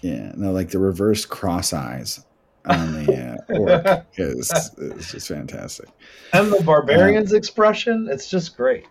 Yeah. 0.00 0.32
No, 0.36 0.52
like 0.52 0.70
the 0.70 0.78
reverse 0.78 1.24
cross 1.24 1.72
eyes 1.72 2.24
on 2.66 3.04
the 3.04 3.36
uh, 3.48 3.58
orc 3.58 4.06
is, 4.16 4.50
is 4.78 5.10
just 5.10 5.28
fantastic. 5.28 5.88
And 6.32 6.52
the 6.52 6.62
barbarian's 6.62 7.32
expression, 7.32 8.08
it's 8.10 8.30
just 8.30 8.56
great. 8.56 8.86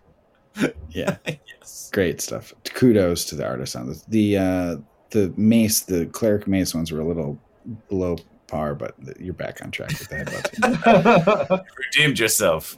Yeah. 0.89 1.17
yes. 1.25 1.89
Great 1.93 2.21
stuff. 2.21 2.53
Kudos 2.65 3.25
to 3.25 3.35
the 3.35 3.45
artist 3.45 3.75
on 3.75 3.87
this. 3.87 4.03
The 4.03 4.37
uh 4.37 4.75
the 5.11 5.33
mace, 5.37 5.81
the 5.81 6.07
cleric 6.07 6.47
mace 6.47 6.75
ones 6.75 6.91
were 6.91 6.99
a 6.99 7.05
little 7.05 7.39
below 7.87 8.17
par, 8.47 8.75
but 8.75 8.95
you're 9.19 9.33
back 9.33 9.61
on 9.63 9.71
track 9.71 9.89
with 9.89 10.09
the 10.09 10.15
headbutts. 10.15 11.65
Redeemed 11.93 12.19
yourself. 12.19 12.75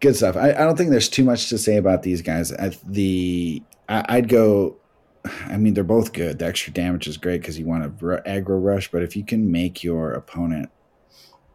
Good 0.00 0.16
stuff. 0.16 0.36
I, 0.36 0.50
I 0.50 0.64
don't 0.64 0.76
think 0.76 0.90
there's 0.90 1.10
too 1.10 1.24
much 1.24 1.48
to 1.50 1.58
say 1.58 1.76
about 1.76 2.02
these 2.02 2.22
guys. 2.22 2.52
I, 2.52 2.70
the 2.86 3.62
I, 3.88 4.04
I'd 4.08 4.28
go. 4.28 4.76
I 5.46 5.58
mean, 5.58 5.74
they're 5.74 5.84
both 5.84 6.14
good. 6.14 6.38
The 6.38 6.46
extra 6.46 6.72
damage 6.72 7.06
is 7.06 7.18
great 7.18 7.42
because 7.42 7.58
you 7.58 7.66
want 7.66 7.82
to 7.84 8.04
ru- 8.04 8.20
aggro 8.26 8.64
rush, 8.64 8.90
but 8.90 9.02
if 9.02 9.14
you 9.14 9.22
can 9.22 9.52
make 9.52 9.84
your 9.84 10.12
opponent, 10.12 10.70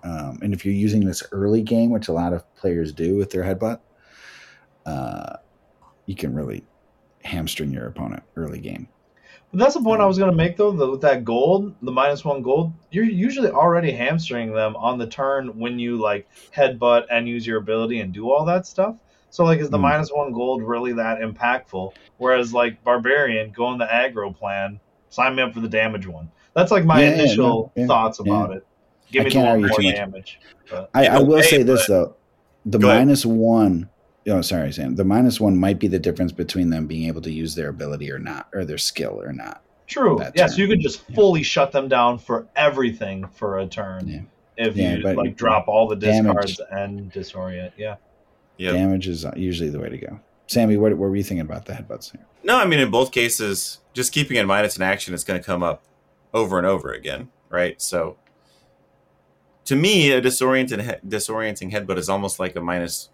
um, 0.04 0.38
and 0.44 0.54
if 0.54 0.64
you're 0.64 0.76
using 0.76 1.04
this 1.04 1.24
early 1.32 1.64
game, 1.64 1.90
which 1.90 2.08
a 2.08 2.14
lot 2.14 2.32
of 2.32 2.44
players 2.56 2.94
do 2.94 3.16
with 3.16 3.32
their 3.32 3.42
headbutt, 3.42 3.80
uh, 4.86 5.38
you 6.06 6.14
can 6.14 6.36
really 6.36 6.64
hamstring 7.24 7.72
your 7.72 7.88
opponent 7.88 8.22
early 8.36 8.60
game. 8.60 8.88
But 9.56 9.64
that's 9.64 9.76
the 9.76 9.82
point 9.82 10.02
I 10.02 10.06
was 10.06 10.18
going 10.18 10.30
to 10.30 10.36
make, 10.36 10.58
though. 10.58 10.74
The, 10.74 10.92
with 10.92 11.00
that 11.02 11.24
gold, 11.24 11.76
the 11.82 11.92
minus 11.92 12.26
one 12.26 12.42
gold, 12.42 12.74
you're 12.92 13.06
usually 13.06 13.50
already 13.50 13.90
hamstringing 13.90 14.54
them 14.54 14.76
on 14.76 14.98
the 14.98 15.08
turn 15.08 15.58
when 15.58 15.80
you 15.80 15.96
like 15.96 16.28
headbutt 16.54 17.06
and 17.10 17.26
use 17.26 17.48
your 17.48 17.58
ability 17.60 18.02
and 18.02 18.12
do 18.14 18.30
all 18.30 18.44
that 18.44 18.68
stuff. 18.68 18.96
So, 19.30 19.46
like, 19.46 19.60
is 19.60 19.70
the 19.70 19.78
Hmm. 19.78 19.84
minus 19.84 20.12
one 20.12 20.34
gold 20.34 20.62
really 20.62 20.92
that 20.94 21.22
impactful? 21.22 21.94
Whereas, 22.18 22.52
like, 22.54 22.84
barbarian, 22.84 23.52
going 23.52 23.78
the 23.78 23.86
aggro 23.86 24.36
plan, 24.38 24.82
sign 25.08 25.36
me 25.36 25.44
up 25.44 25.54
for 25.54 25.62
the 25.62 25.70
damage 25.70 26.06
one. 26.06 26.30
That's 26.54 26.72
like 26.72 26.84
my 26.84 27.02
Yeah, 27.02 27.08
yeah, 27.08 27.14
initial 27.22 27.46
no, 27.48 27.82
yeah, 27.82 27.88
thoughts 27.88 28.20
about 28.20 28.52
it. 28.52 28.68
Give 29.10 29.24
me 29.24 29.30
the 29.30 29.40
one 29.40 29.62
more 29.62 29.80
damage. 29.80 30.38
But 30.70 30.90
I, 30.94 31.08
I 31.08 31.20
will 31.20 31.36
Okay, 31.36 31.48
say 31.48 31.64
this 31.64 31.88
but- 31.88 31.94
though: 31.94 32.16
the 32.66 32.78
Go 32.80 32.90
ahead. 32.90 33.08
minus 33.08 33.26
one. 33.26 33.90
Oh, 34.28 34.42
sorry, 34.42 34.72
Sam. 34.74 34.96
The 34.96 35.04
minus 35.06 35.40
one 35.40 35.58
might 35.58 35.78
be 35.80 35.88
the 35.88 36.00
difference 36.00 36.32
between 36.32 36.70
them 36.72 36.88
being 36.88 37.08
able 37.08 37.22
to 37.22 37.32
use 37.32 37.54
their 37.56 37.70
ability 37.70 38.12
or 38.12 38.18
not, 38.20 38.48
or 38.54 38.66
their 38.66 38.78
skill 38.80 39.22
or 39.22 39.32
not. 39.34 39.62
True. 39.88 40.18
that 40.18 40.34
Yes, 40.36 40.56
turn. 40.56 40.62
you 40.62 40.68
could 40.68 40.80
just 40.82 41.04
Yeah. 41.08 41.16
fully 41.16 41.44
shut 41.44 41.72
them 41.72 41.88
down 41.88 42.18
for 42.18 42.48
everything 42.56 43.28
for 43.28 43.60
a 43.60 43.68
turn 43.68 44.08
Yeah. 44.08 44.22
if 44.66 44.76
Yeah, 44.76 44.96
you 44.96 45.04
but 45.04 45.16
like 45.16 45.38
drop 45.38 45.68
all 45.68 45.88
the 45.88 45.96
damage- 45.96 46.60
and 46.72 47.12
disorient. 47.14 47.72
Yeah. 47.78 47.98
Yep. 48.58 48.74
Damage 48.74 49.08
is 49.08 49.26
usually 49.36 49.70
the 49.70 49.80
way 49.80 49.90
to 49.90 49.98
go. 50.00 50.20
Sammy, 50.48 50.76
what, 50.78 50.92
what 50.94 51.10
were 51.10 51.16
you 51.16 51.22
thinking 51.24 51.42
about 51.46 51.66
the 51.66 51.74
headbutts 51.74 52.12
here? 52.14 52.26
No, 52.44 52.58
I 52.58 52.66
mean 52.66 52.80
in 52.80 52.90
both 52.90 53.12
cases, 53.12 53.80
just 53.94 54.12
keeping 54.12 54.38
in 54.38 54.48
mind 54.48 54.66
it's 54.66 54.76
an 54.76 54.82
action 54.82 55.14
it's 55.14 55.24
going 55.24 55.40
to 55.40 55.46
come 55.46 55.62
up 55.62 55.84
over 56.34 56.58
and 56.58 56.66
over 56.66 56.92
again, 56.92 57.30
right? 57.50 57.80
So, 57.80 58.18
to 59.66 59.76
me, 59.76 60.12
a 60.12 60.20
disoriented 60.22 60.82
he- 60.82 61.08
disorienting 61.08 61.72
headbutt 61.72 61.98
is 61.98 62.10
almost 62.10 62.40
like 62.40 62.56
a 62.56 62.62
minus 62.62 63.10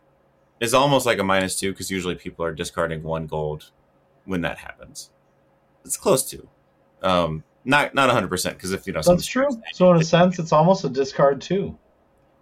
is 0.61 0.73
almost 0.73 1.05
like 1.05 1.19
a 1.19 1.23
minus 1.23 1.59
two 1.59 1.71
because 1.71 1.91
usually 1.91 2.15
people 2.15 2.45
are 2.45 2.53
discarding 2.53 3.03
one 3.03 3.27
gold 3.27 3.71
when 4.25 4.41
that 4.41 4.59
happens. 4.59 5.09
It's 5.83 5.97
close 5.97 6.23
to, 6.29 6.47
um, 7.01 7.43
not 7.65 7.93
not 7.93 8.09
hundred 8.09 8.29
percent 8.29 8.55
because 8.55 8.71
if 8.71 8.87
you 8.87 8.93
know 8.93 9.01
That's 9.05 9.25
true. 9.25 9.49
So 9.73 9.91
in 9.91 9.99
a 9.99 10.03
sense, 10.03 10.39
it's 10.39 10.53
almost 10.53 10.85
a 10.85 10.89
discard 10.89 11.41
too, 11.41 11.77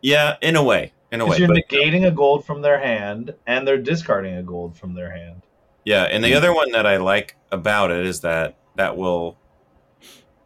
yeah, 0.01 0.35
in 0.41 0.55
a 0.55 0.63
way, 0.63 0.93
in 1.11 1.21
a 1.21 1.25
way, 1.25 1.29
because 1.37 1.39
you're 1.39 1.47
but- 1.47 1.67
negating 1.69 2.05
a 2.07 2.11
gold 2.11 2.45
from 2.45 2.61
their 2.61 2.77
hand 2.79 3.33
and 3.47 3.67
they're 3.67 3.77
discarding 3.81 4.35
a 4.35 4.43
gold 4.43 4.77
from 4.77 4.93
their 4.93 5.11
hand. 5.11 5.41
Yeah, 5.85 6.03
and 6.03 6.23
Mm. 6.23 6.27
the 6.27 6.35
other 6.35 6.53
one 6.53 6.71
that 6.73 6.85
I 6.85 6.97
like 6.97 7.35
about 7.51 7.89
it 7.91 8.05
is 8.05 8.21
that 8.21 8.55
that 8.75 8.95
will 8.97 9.37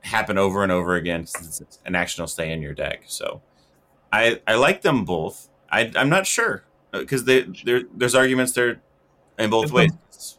happen 0.02 0.38
over 0.38 0.64
and 0.64 0.72
over 0.72 0.96
again 0.96 1.26
since 1.26 1.62
it's 1.62 1.80
an 1.86 1.96
action 1.96 2.22
will 2.22 2.28
stay 2.28 2.52
in 2.52 2.62
your 2.62 2.74
deck. 2.74 3.04
So 3.08 3.42
I 4.12 4.42
I 4.48 4.56
like 4.56 4.82
them 4.84 5.06
both. 5.06 5.50
I 5.72 5.92
I'm 5.96 6.10
not 6.10 6.28
sure 6.28 6.64
Uh, 6.94 7.00
because 7.00 7.26
they 7.26 7.42
there 7.66 7.82
there's 7.96 8.16
arguments 8.16 8.52
there 8.54 8.80
in 9.40 9.50
both 9.50 9.66
If 9.66 9.70
the- 9.72 9.76
ways. 9.76 9.92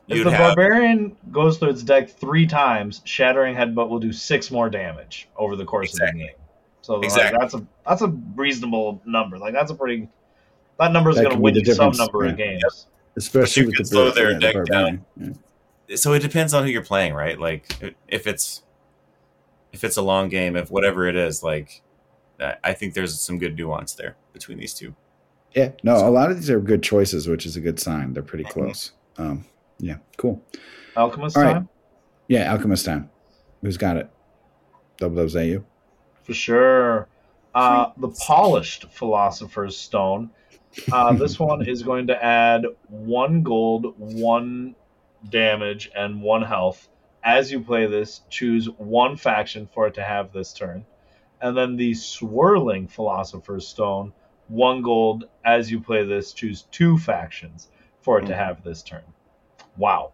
If 0.09 0.17
You'd 0.17 0.27
the 0.27 0.31
have 0.31 0.57
barbarian 0.57 1.15
goes 1.31 1.59
through 1.59 1.71
its 1.71 1.83
deck 1.83 2.09
three 2.09 2.47
times, 2.47 3.03
shattering 3.05 3.55
headbutt 3.55 3.91
will 3.91 3.99
do 3.99 4.13
six 4.15 4.51
more 4.51 4.71
damage 4.71 5.29
over 5.37 5.57
the 5.57 5.65
course 5.65 5.91
Exactly. 5.91 6.23
of 6.23 6.27
the 6.29 6.33
game. 6.33 6.37
So 6.81 6.95
like, 7.01 7.33
that's 7.39 7.55
a 7.55 7.67
that's 7.87 8.01
a 8.03 8.09
reasonable 8.35 9.03
number. 9.05 9.39
Like 9.39 9.53
that's 9.53 9.71
a 9.71 9.75
pretty 9.75 10.09
that 10.79 10.93
number 10.93 11.11
is 11.11 11.17
going 11.17 11.31
to 11.31 11.39
win 11.39 11.55
you 11.55 11.65
some 11.67 11.91
difference, 11.91 11.99
number 11.99 12.25
of 12.25 12.39
yeah. 12.39 12.47
games. 12.59 12.87
Especially 13.17 13.63
you 13.63 13.67
with 13.67 13.77
can 13.77 13.83
the, 13.83 13.89
slow 13.89 14.11
their 14.11 14.29
yeah, 14.31 14.35
the 14.35 14.41
deck 14.41 14.55
barbarian. 14.55 15.05
Yeah. 15.89 15.97
so 15.97 16.13
it 16.15 16.21
depends 16.21 16.55
on 16.55 16.65
who 16.65 16.71
you're 16.71 16.83
playing, 16.85 17.13
right? 17.13 17.39
Like 17.39 17.95
if 18.09 18.27
it's 18.27 18.63
if 19.73 19.85
it's 19.85 19.97
a 19.99 20.03
long 20.03 20.29
game, 20.31 20.57
if 20.57 20.71
whatever 20.71 21.07
it 21.07 21.17
is, 21.17 21.43
like 21.43 21.83
I- 22.41 22.57
I 22.65 22.73
think 22.73 22.95
there's 22.95 23.19
some 23.21 23.39
good 23.39 23.57
nuance 23.57 23.93
there 23.93 24.17
between 24.33 24.59
these 24.59 24.73
two. 24.73 24.95
Yeah, 25.55 25.71
no, 25.83 25.97
a 25.97 26.11
lot 26.11 26.31
of 26.31 26.37
these 26.37 26.51
are 26.51 26.61
good 26.61 26.83
choices, 26.83 27.29
which 27.29 27.47
is 27.47 27.57
a 27.57 27.61
good 27.61 27.79
sign. 27.79 28.13
They're 28.13 28.23
pretty 28.23 28.45
Mhm. 28.45 28.51
close. 28.51 28.93
Um, 29.19 29.45
yeah, 29.79 29.99
cool. 30.17 30.43
Alchemist 30.97 31.37
All 31.37 31.43
right. 31.45 31.53
time 31.55 31.69
Yeah, 32.29 32.51
Alchemist 32.53 32.85
time. 32.87 33.11
Who's 33.63 33.77
got 33.77 33.97
it? 33.97 34.09
Double 34.99 35.21
O's 35.21 35.33
that 35.35 35.47
you? 35.47 35.65
for 36.23 36.33
sure. 36.33 37.07
Uh, 37.55 37.91
the 37.99 38.09
polished 38.09 38.91
philosopher's 38.91 39.77
stone. 39.77 40.31
Uh, 40.91 41.13
this 41.19 41.39
one 41.39 41.67
is 41.69 41.83
going 41.83 42.07
to 42.07 42.25
add 42.25 42.65
one 42.89 43.43
gold, 43.43 43.95
one 43.99 44.75
damage, 45.29 45.91
and 45.95 46.23
one 46.23 46.41
health. 46.43 46.89
As 47.23 47.53
you 47.53 47.61
play 47.61 47.87
this, 47.87 48.23
choose 48.31 48.71
one 48.79 49.17
faction 49.17 49.67
for 49.67 49.87
it 49.87 49.95
to 49.95 50.03
have 50.03 50.33
this 50.33 50.53
turn. 50.55 50.87
And 51.43 51.55
then 51.57 51.77
the 51.77 51.93
swirling 51.93 52.89
philosopher's 52.89 53.69
stone, 53.69 54.13
one 54.49 54.83
gold. 54.83 55.25
As 55.45 55.71
you 55.71 55.81
play 55.81 56.05
this, 56.05 56.33
choose 56.33 56.62
two 56.71 56.99
factions 56.99 57.69
for 58.01 58.19
it 58.19 58.27
to 58.27 58.33
mm. 58.33 58.39
have 58.39 58.62
this 58.62 58.83
turn. 58.83 59.03
Wow. 59.77 60.12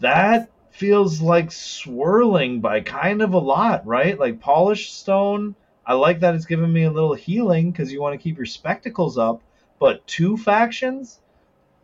That 0.00 0.50
feels 0.70 1.20
like 1.20 1.52
swirling 1.52 2.60
by 2.60 2.80
kind 2.80 3.22
of 3.22 3.32
a 3.32 3.38
lot, 3.38 3.86
right? 3.86 4.18
Like 4.18 4.40
polished 4.40 4.98
stone. 4.98 5.54
I 5.86 5.94
like 5.94 6.20
that 6.20 6.34
it's 6.34 6.46
giving 6.46 6.72
me 6.72 6.84
a 6.84 6.90
little 6.90 7.14
healing 7.14 7.70
because 7.70 7.92
you 7.92 8.00
want 8.00 8.18
to 8.18 8.22
keep 8.22 8.36
your 8.36 8.46
spectacles 8.46 9.16
up. 9.18 9.42
But 9.78 10.06
two 10.06 10.36
factions? 10.36 11.20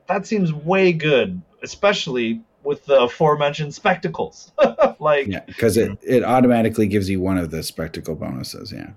That 0.09 0.27
seems 0.27 0.53
way 0.53 0.93
good, 0.93 1.41
especially 1.62 2.41
with 2.65 2.85
the 2.87 3.01
aforementioned 3.03 3.74
spectacles. 3.74 4.53
like, 4.99 5.27
Yeah, 5.28 5.45
because 5.47 5.77
it, 5.77 5.99
it 6.03 6.24
automatically 6.24 6.87
gives 6.87 7.09
you 7.09 7.20
one 7.20 7.39
of 7.39 7.51
the 7.51 7.62
spectacle 7.62 8.16
bonuses. 8.16 8.73
Yeah. 8.73 8.91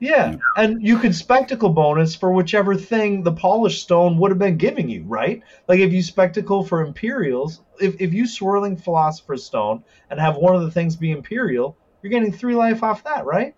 Yeah, 0.00 0.36
and 0.56 0.80
you 0.80 0.96
could 0.98 1.14
spectacle 1.14 1.70
bonus 1.70 2.14
for 2.14 2.32
whichever 2.32 2.76
thing 2.76 3.24
the 3.24 3.32
polished 3.32 3.82
stone 3.82 4.16
would 4.18 4.30
have 4.30 4.38
been 4.38 4.56
giving 4.56 4.88
you, 4.88 5.02
right? 5.04 5.42
Like 5.66 5.80
if 5.80 5.92
you 5.92 6.02
spectacle 6.02 6.64
for 6.64 6.82
Imperials, 6.86 7.62
if, 7.80 8.00
if 8.00 8.12
you 8.14 8.26
swirling 8.26 8.76
Philosopher's 8.76 9.44
Stone 9.44 9.82
and 10.10 10.20
have 10.20 10.36
one 10.36 10.54
of 10.54 10.62
the 10.62 10.70
things 10.70 10.94
be 10.94 11.10
Imperial, 11.10 11.76
you're 12.00 12.10
getting 12.10 12.30
three 12.32 12.54
life 12.54 12.84
off 12.84 13.02
that, 13.04 13.24
right? 13.26 13.56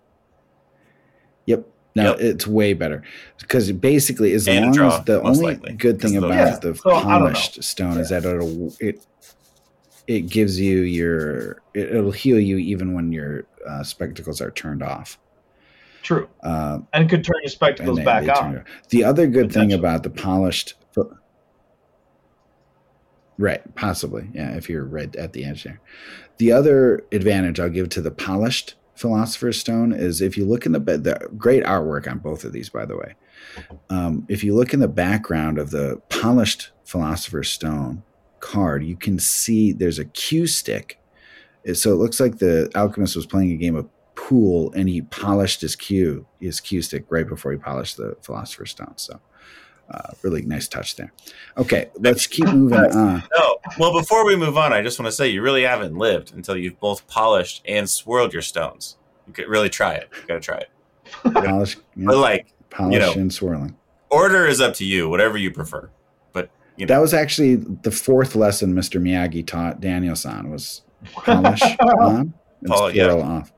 Yep. 1.45 1.67
No, 1.95 2.03
Yep. 2.11 2.19
it's 2.21 2.47
way 2.47 2.73
better 2.73 3.03
because 3.39 3.71
basically, 3.73 4.33
as 4.33 4.47
And 4.47 4.65
long 4.65 4.73
draw, 4.73 4.97
as 4.97 5.05
the 5.05 5.21
only 5.21 5.45
likely, 5.45 5.73
good 5.73 6.01
thing 6.01 6.15
about 6.17 6.53
of 6.53 6.61
the- 6.61 6.69
the 6.73 6.79
so 6.79 6.89
I 6.89 6.93
don't 6.93 7.03
know. 7.03 7.17
polished 7.17 7.63
stone 7.63 7.97
is 7.99 8.09
that 8.09 8.25
it'll 8.25 8.73
it 8.79 9.05
it 10.07 10.21
gives 10.21 10.59
you 10.59 10.79
your 10.79 11.61
it, 11.73 11.93
it'll 11.93 12.11
heal 12.11 12.39
you 12.39 12.57
even 12.57 12.93
when 12.93 13.11
your 13.11 13.45
uh, 13.69 13.83
spectacles 13.83 14.41
are 14.41 14.51
turned 14.51 14.81
off. 14.81 15.19
True. 16.01 16.27
Uh, 16.41 16.79
And 16.93 17.09
could 17.09 17.23
turn 17.23 17.35
your 17.43 17.49
spectacles 17.49 17.97
they- 17.97 18.03
back 18.03 18.25
they 18.25 18.31
on. 18.31 18.63
The 18.89 19.03
other 19.03 19.27
good 19.27 19.51
thing 19.51 19.71
about 19.73 20.03
the 20.03 20.09
polished, 20.09 20.73
right? 23.37 23.75
Possibly, 23.75 24.29
yeah. 24.33 24.51
If 24.55 24.69
you're 24.69 24.85
right 24.85 25.15
at 25.15 25.33
the 25.33 25.45
edge 25.45 25.63
there, 25.63 25.79
the 26.37 26.51
other 26.51 27.03
advantage 27.11 27.59
I'll 27.59 27.69
give 27.69 27.89
to 27.89 28.01
the 28.01 28.11
polished 28.11 28.75
philosopher's 28.95 29.57
stone 29.59 29.91
is 29.93 30.21
if 30.21 30.37
you 30.37 30.45
look 30.45 30.65
in 30.65 30.73
the 30.73 30.79
the 30.79 31.29
great 31.37 31.63
artwork 31.63 32.09
on 32.09 32.19
both 32.19 32.43
of 32.43 32.53
these, 32.53 32.69
by 32.69 32.85
the 32.85 32.97
way. 32.97 33.15
Um, 33.89 34.25
if 34.29 34.43
you 34.43 34.55
look 34.55 34.73
in 34.73 34.79
the 34.79 34.87
background 34.87 35.57
of 35.57 35.71
the 35.71 35.99
polished 36.09 36.71
philosopher's 36.83 37.49
stone 37.49 38.03
card, 38.39 38.83
you 38.83 38.95
can 38.95 39.17
see 39.17 39.71
there's 39.71 39.99
a 39.99 40.05
cue 40.05 40.45
stick. 40.47 40.99
So 41.73 41.91
it 41.91 41.95
looks 41.95 42.19
like 42.19 42.37
the 42.37 42.69
alchemist 42.75 43.15
was 43.15 43.25
playing 43.25 43.51
a 43.51 43.55
game 43.55 43.75
of 43.75 43.87
pool 44.31 44.71
and 44.77 44.87
he 44.87 45.01
polished 45.01 45.59
his 45.59 45.75
cue 45.75 46.25
his 46.39 46.61
cue 46.61 46.81
stick 46.81 47.03
right 47.09 47.27
before 47.27 47.51
he 47.51 47.57
polished 47.57 47.97
the 47.97 48.15
philosopher's 48.21 48.71
stone. 48.71 48.93
So 48.95 49.19
uh, 49.89 50.11
really 50.21 50.41
nice 50.43 50.69
touch 50.69 50.95
there. 50.95 51.11
Okay, 51.57 51.89
let's 51.99 52.27
keep 52.27 52.45
moving 52.53 52.79
on. 52.79 53.23
No, 53.37 53.57
well, 53.77 53.91
before 53.91 54.25
we 54.25 54.37
move 54.37 54.57
on, 54.57 54.71
I 54.71 54.81
just 54.81 54.97
want 54.97 55.07
to 55.07 55.11
say 55.11 55.27
you 55.27 55.41
really 55.41 55.63
haven't 55.63 55.97
lived 55.97 56.33
until 56.33 56.55
you've 56.55 56.79
both 56.79 57.05
polished 57.07 57.61
and 57.67 57.89
swirled 57.89 58.31
your 58.31 58.41
stones. 58.41 58.95
You 59.27 59.33
could 59.33 59.49
really 59.49 59.69
try 59.69 59.95
it. 59.95 60.07
You 60.21 60.27
got 60.29 60.35
to 60.35 60.39
try 60.39 60.57
it. 60.59 60.69
Polish, 61.33 61.75
But 61.97 62.15
like, 62.17 62.47
polish 62.69 62.93
you 62.93 62.99
know, 63.01 63.11
and 63.11 63.33
swirling. 63.33 63.75
order 64.09 64.45
is 64.47 64.61
up 64.61 64.75
to 64.75 64.85
you, 64.85 65.09
whatever 65.09 65.37
you 65.37 65.51
prefer. 65.51 65.89
But 66.31 66.49
you 66.77 66.85
know, 66.85 66.93
That 66.95 67.01
was 67.01 67.13
actually 67.13 67.55
the 67.55 67.91
fourth 67.91 68.33
lesson 68.37 68.73
Mr. 68.73 69.01
Miyagi 69.01 69.45
taught 69.45 69.81
Daniel-san 69.81 70.49
was 70.49 70.83
polish 71.11 71.61
on 71.99 72.33
and 72.61 72.95
yeah. 72.95 73.09
swirl 73.09 73.23
off. 73.23 73.51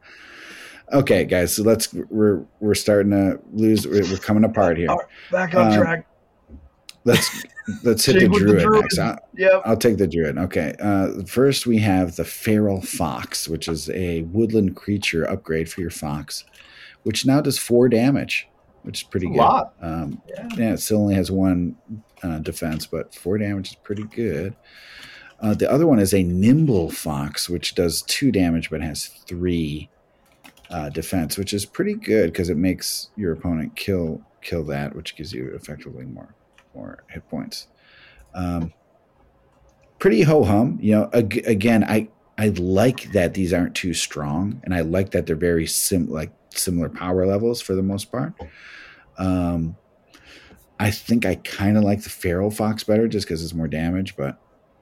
Okay, 0.91 1.25
guys, 1.25 1.55
so 1.55 1.63
let's 1.63 1.93
we're 1.93 2.43
we're 2.59 2.75
starting 2.75 3.11
to 3.11 3.39
lose. 3.51 3.87
We're, 3.87 4.03
we're 4.11 4.17
coming 4.17 4.43
apart 4.43 4.77
here. 4.77 4.87
Right, 4.89 4.99
Back 5.31 5.55
on 5.55 5.71
Um, 5.71 5.79
track. 5.79 6.07
Let's 7.05 7.43
let's 7.83 8.05
hit 8.05 8.19
the 8.19 8.27
with 8.27 8.41
the 8.41 8.47
druid 8.47 8.63
druid. 8.63 8.81
next. 8.83 8.99
I, 8.99 9.17
Yep. 9.35 9.61
I'll 9.65 9.77
take 9.77 9.97
the 9.97 10.07
druid. 10.07 10.37
Okay. 10.37 10.75
Uh, 10.79 11.23
first, 11.25 11.65
we 11.65 11.77
have 11.79 12.15
the 12.15 12.25
feral 12.25 12.81
fox, 12.81 13.47
which 13.47 13.67
is 13.67 13.89
a 13.89 14.21
woodland 14.23 14.75
creature 14.75 15.29
upgrade 15.29 15.69
for 15.71 15.81
your 15.81 15.89
fox, 15.89 16.45
which 17.03 17.25
now 17.25 17.41
does 17.41 17.57
four 17.57 17.89
damage, 17.89 18.47
which 18.83 18.99
is 19.01 19.03
pretty 19.07 19.27
A 19.27 19.29
good. 19.31 19.37
lot. 19.37 19.73
Um, 19.81 20.21
Yeah. 20.29 20.47
yeah, 20.57 20.73
it 20.73 20.77
still 20.79 20.99
only 21.01 21.15
has 21.15 21.31
one 21.31 21.75
uh, 22.21 22.39
defense, 22.39 22.85
but 22.85 23.13
four 23.15 23.37
damage 23.37 23.69
is 23.71 23.75
pretty 23.75 24.03
good. 24.03 24.55
Uh, 25.39 25.53
the 25.53 25.69
other 25.69 25.87
one 25.87 25.99
is 25.99 26.13
a 26.13 26.23
nimble 26.23 26.89
fox, 26.89 27.49
which 27.49 27.75
does 27.75 28.01
two 28.03 28.31
damage 28.31 28.69
but 28.69 28.81
has 28.81 29.07
three 29.07 29.89
uh, 30.73 30.89
defense, 30.89 31.37
which 31.37 31.53
is 31.53 31.65
pretty 31.65 31.93
good 31.93 32.33
because 32.33 32.49
it 32.49 32.57
makes 32.57 33.11
your 33.15 33.31
opponent 33.31 33.75
kill 33.75 34.19
kill 34.41 34.63
that, 34.65 34.95
which 34.95 35.15
gives 35.15 35.31
you 35.31 35.53
effectively 35.53 36.03
more 36.03 36.33
more 36.73 37.03
hit 37.09 37.29
points. 37.29 37.67
Um, 38.33 38.73
pretty 39.99 40.23
ho 40.23 40.43
hum, 40.43 40.79
you 40.81 40.95
know. 40.95 41.09
Ag- 41.13 41.43
again, 41.45 41.83
I 41.83 42.09
I 42.39 42.47
like 42.49 43.11
that 43.11 43.35
these 43.35 43.53
aren't 43.53 43.75
too 43.75 43.93
strong, 43.93 44.59
and 44.63 44.73
I 44.73 44.81
like 44.81 45.11
that 45.11 45.27
they're 45.27 45.35
very 45.35 45.67
sim 45.67 46.09
like 46.09 46.31
similar 46.49 46.89
power 46.89 47.27
levels 47.27 47.61
for 47.61 47.75
the 47.75 47.83
most 47.83 48.11
part. 48.11 48.33
Um, 49.19 49.75
I 50.79 50.89
think 50.89 51.23
I 51.23 51.35
kind 51.35 51.77
of 51.77 51.83
like 51.83 52.01
the 52.01 52.09
feral 52.09 52.49
fox 52.49 52.83
better 52.83 53.07
just 53.07 53.27
because 53.27 53.43
it's 53.43 53.53
more 53.53 53.67
damage, 53.67 54.15
but 54.15 54.41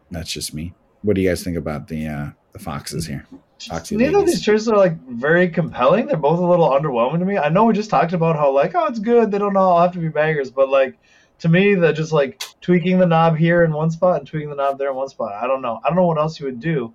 that's 0.09 0.31
just 0.31 0.53
me. 0.53 0.73
What 1.01 1.15
do 1.15 1.21
you 1.21 1.27
guys 1.27 1.43
think 1.43 1.57
about 1.57 1.89
the 1.89 2.07
uh, 2.07 2.29
the 2.53 2.59
foxes 2.59 3.05
here? 3.05 3.27
Foxy 3.67 3.95
Neither 3.95 4.19
of 4.19 4.25
these 4.25 4.41
choices 4.41 4.67
are 4.67 4.77
like 4.77 4.97
very 5.07 5.49
compelling. 5.49 6.07
They're 6.07 6.17
both 6.17 6.39
a 6.39 6.45
little 6.45 6.69
underwhelming 6.69 7.19
to 7.19 7.25
me. 7.25 7.37
I 7.37 7.49
know 7.49 7.65
we 7.65 7.73
just 7.73 7.89
talked 7.89 8.13
about 8.13 8.35
how 8.35 8.51
like, 8.51 8.73
oh, 8.75 8.85
it's 8.87 8.99
good. 8.99 9.31
They 9.31 9.37
don't 9.37 9.55
all 9.57 9.79
have 9.81 9.91
to 9.93 9.99
be 9.99 10.09
bangers, 10.09 10.49
but 10.51 10.69
like 10.69 10.97
to 11.39 11.49
me, 11.49 11.75
they're 11.75 11.93
just 11.93 12.11
like 12.11 12.41
tweaking 12.61 12.99
the 12.99 13.05
knob 13.05 13.35
here 13.37 13.63
in 13.63 13.73
one 13.73 13.89
spot 13.91 14.19
and 14.19 14.27
tweaking 14.27 14.49
the 14.49 14.55
knob 14.55 14.77
there 14.77 14.89
in 14.89 14.95
one 14.95 15.09
spot. 15.09 15.33
I 15.33 15.47
don't 15.47 15.61
know. 15.61 15.79
I 15.83 15.87
don't 15.89 15.95
know 15.95 16.05
what 16.05 16.17
else 16.17 16.39
you 16.39 16.45
would 16.45 16.59
do. 16.59 16.93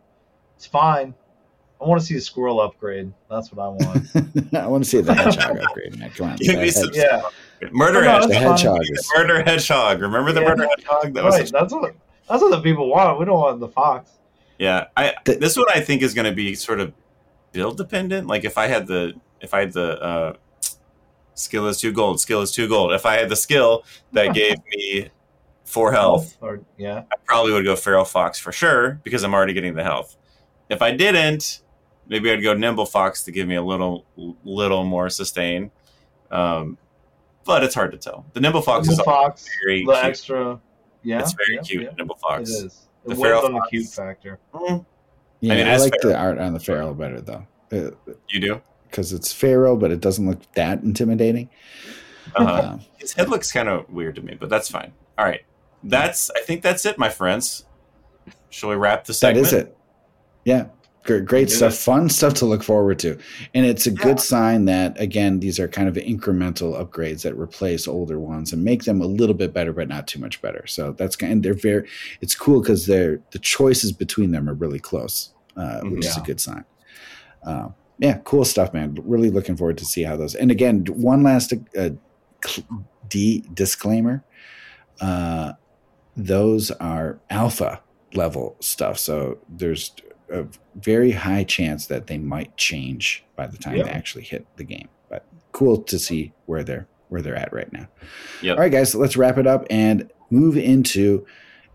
It's 0.56 0.66
fine. 0.66 1.14
I 1.80 1.84
want 1.84 2.00
to 2.00 2.06
see 2.06 2.16
a 2.16 2.20
squirrel 2.20 2.60
upgrade. 2.60 3.12
That's 3.28 3.52
what 3.52 3.62
I 3.62 3.68
want. 3.68 4.54
I 4.54 4.66
want 4.66 4.82
to 4.84 4.88
see 4.88 5.00
the 5.02 5.12
hedgehog 5.12 5.58
upgrade. 5.58 5.98
Man. 5.98 6.10
Come 6.10 6.30
on, 6.30 6.36
Give 6.36 6.58
me 6.58 6.70
some- 6.70 6.88
yeah, 6.94 7.20
murder 7.70 8.02
No, 8.02 8.12
hedgehog. 8.12 8.22
the 8.22 8.28
that's 8.28 8.42
fine. 8.44 8.50
hedgehog 8.52 8.78
The 8.86 8.92
is 8.94 9.10
murder 9.14 9.42
hedgehog. 9.42 10.00
Remember 10.00 10.32
the 10.32 10.40
Yeah. 10.40 10.48
murder 10.48 10.68
hedgehog? 10.68 11.12
That 11.14 11.24
was 11.24 11.34
right. 11.34 11.42
such- 11.48 11.52
That's 11.52 11.72
what 11.74 11.94
that's 12.30 12.42
what 12.42 12.50
the 12.50 12.60
people 12.62 12.88
want. 12.88 13.18
We 13.18 13.24
don't 13.26 13.38
want 13.38 13.60
the 13.60 13.68
fox. 13.68 14.12
Yeah. 14.58 14.86
I 14.96 15.14
The- 15.24 15.36
this 15.36 15.56
one 15.56 15.66
I 15.74 15.80
think 15.80 16.02
is 16.02 16.14
going 16.14 16.26
to 16.26 16.32
be 16.34 16.54
sort 16.54 16.80
of 16.80 16.92
build 17.52 17.76
dependent. 17.76 18.26
Like 18.26 18.44
if 18.44 18.58
I 18.58 18.66
had 18.66 18.86
the 18.86 19.14
if 19.40 19.52
I 19.54 19.60
had 19.60 19.72
the 19.72 20.00
uh, 20.02 20.32
skill 21.34 21.66
is 21.68 21.78
two 21.80 21.92
gold, 21.92 22.20
skill 22.20 22.42
is 22.42 22.52
two 22.52 22.68
gold. 22.68 22.92
If 22.92 23.06
I 23.06 23.14
had 23.18 23.28
the 23.28 23.36
skill 23.36 23.84
that 24.12 24.34
gave 24.34 24.56
me 24.74 25.10
four 25.64 25.92
health, 25.92 26.36
Or 26.40 26.60
yeah, 26.78 27.02
I 27.12 27.16
probably 27.24 27.52
would 27.52 27.64
go 27.64 27.76
feral 27.76 28.04
fox 28.04 28.38
for 28.38 28.52
sure 28.52 29.00
because 29.02 29.22
I'm 29.22 29.34
already 29.34 29.52
getting 29.52 29.74
the 29.74 29.82
health. 29.84 30.16
If 30.68 30.82
I 30.82 30.90
didn't, 30.92 31.60
maybe 32.08 32.30
I'd 32.32 32.42
go 32.42 32.54
nimble 32.54 32.86
fox 32.86 33.24
to 33.24 33.32
give 33.32 33.46
me 33.48 33.56
a 33.56 33.62
little 33.62 34.04
little 34.44 34.84
more 34.84 35.08
sustain. 35.10 35.70
Um, 36.30 36.78
but 37.44 37.62
it's 37.62 37.74
hard 37.74 37.92
to 37.92 37.98
tell. 37.98 38.26
The 38.32 38.40
nimble 38.40 38.62
fox 38.62 38.86
the 38.88 38.94
is 38.94 39.00
fox, 39.00 39.46
very 39.64 39.84
the 39.84 39.92
cute. 39.92 40.04
extra. 40.04 40.60
Yeah, 41.04 41.20
it's 41.20 41.32
very 41.34 41.56
yeah, 41.56 41.62
cute. 41.62 41.82
yeah. 41.84 41.90
Nimble 41.96 42.16
fox. 42.16 42.50
is. 42.50 42.85
The 43.06 43.12
It 43.12 43.16
feral 43.18 43.44
on 43.46 43.52
the 43.52 43.58
fox. 43.60 43.70
cute 43.70 43.86
factor. 43.88 44.38
Mm, 44.52 44.84
Yeah, 45.40 45.52
I, 45.52 45.56
mean, 45.56 45.66
it 45.66 45.72
is 45.74 45.82
like 45.82 46.00
the 46.02 46.16
art 46.16 46.38
on 46.38 46.52
the 46.54 46.60
feral 46.60 46.92
better 46.94 47.20
though, 47.20 47.46
you 47.70 48.40
do. 48.40 48.60
because 48.88 49.12
it's 49.12 49.32
feral, 49.32 49.76
but 49.76 49.90
it 49.92 50.00
doesn't 50.00 50.26
look 50.28 50.40
that 50.54 50.82
intimidating. 50.82 51.48
Uh-huh. 52.34 52.70
Um, 52.72 52.80
His 52.98 53.12
head 53.12 53.28
looks 53.28 53.52
kind 53.52 53.68
of 53.68 53.88
weird 53.88 54.16
to 54.16 54.22
me, 54.22 54.36
but 54.38 54.48
that's 54.48 54.68
fine. 54.68 54.92
All 55.18 55.24
right, 55.24 55.42
that's. 55.84 56.30
I 56.36 56.40
think 56.40 56.62
that's 56.62 56.84
it, 56.84 56.98
my 56.98 57.08
friends. 57.08 57.64
Shall 58.50 58.70
we 58.70 58.76
wrap 58.76 59.04
the 59.04 59.12
that 59.12 59.14
segment? 59.14 59.46
is 59.46 59.52
it. 59.52 59.76
Yeah, 60.44 60.66
Great, 61.06 61.24
great 61.24 61.50
stuff. 61.50 61.74
Fun 61.74 62.08
stuff 62.08 62.34
to 62.34 62.46
look 62.46 62.62
forward 62.62 62.98
to. 62.98 63.16
And 63.54 63.64
it's 63.64 63.86
a 63.86 63.90
yeah. 63.90 64.02
good 64.02 64.20
sign 64.20 64.64
that, 64.64 65.00
again, 65.00 65.40
these 65.40 65.60
are 65.60 65.68
kind 65.68 65.88
of 65.88 65.94
incremental 65.94 66.78
upgrades 66.78 67.22
that 67.22 67.38
replace 67.38 67.86
older 67.86 68.18
ones 68.18 68.52
and 68.52 68.64
make 68.64 68.84
them 68.84 69.00
a 69.00 69.06
little 69.06 69.34
bit 69.34 69.52
better, 69.52 69.72
but 69.72 69.88
not 69.88 70.08
too 70.08 70.18
much 70.18 70.42
better. 70.42 70.66
So 70.66 70.92
that's 70.92 71.14
kind 71.14 71.32
of, 71.32 71.42
they're 71.42 71.54
very, 71.54 71.88
it's 72.20 72.34
cool 72.34 72.60
because 72.60 72.86
they're, 72.86 73.20
the 73.30 73.38
choices 73.38 73.92
between 73.92 74.32
them 74.32 74.48
are 74.48 74.54
really 74.54 74.80
close, 74.80 75.32
uh, 75.56 75.80
which 75.82 76.04
yeah. 76.04 76.10
is 76.10 76.16
a 76.16 76.22
good 76.22 76.40
sign. 76.40 76.64
Uh, 77.44 77.68
yeah, 77.98 78.18
cool 78.24 78.44
stuff, 78.44 78.74
man. 78.74 78.98
Really 79.04 79.30
looking 79.30 79.56
forward 79.56 79.78
to 79.78 79.84
see 79.84 80.02
how 80.02 80.16
those. 80.16 80.34
And 80.34 80.50
again, 80.50 80.84
one 80.86 81.22
last 81.22 81.54
uh, 81.78 81.90
D 83.08 83.44
disclaimer: 83.54 84.24
uh, 85.00 85.52
those 86.16 86.70
are 86.72 87.20
alpha 87.30 87.80
level 88.12 88.56
stuff, 88.60 88.98
so 88.98 89.38
there's 89.48 89.94
a 90.30 90.46
very 90.74 91.12
high 91.12 91.44
chance 91.44 91.86
that 91.86 92.06
they 92.06 92.18
might 92.18 92.56
change 92.56 93.24
by 93.36 93.46
the 93.46 93.58
time 93.58 93.76
yep. 93.76 93.86
they 93.86 93.92
actually 93.92 94.24
hit 94.24 94.46
the 94.56 94.64
game. 94.64 94.88
But 95.08 95.24
cool 95.52 95.82
to 95.82 95.98
see 95.98 96.32
where 96.46 96.64
they're 96.64 96.86
where 97.08 97.22
they're 97.22 97.36
at 97.36 97.52
right 97.52 97.72
now. 97.72 97.86
Yep. 98.42 98.56
All 98.56 98.62
right, 98.62 98.72
guys, 98.72 98.92
so 98.92 98.98
let's 98.98 99.16
wrap 99.16 99.38
it 99.38 99.46
up 99.46 99.64
and 99.70 100.10
move 100.30 100.56
into 100.56 101.24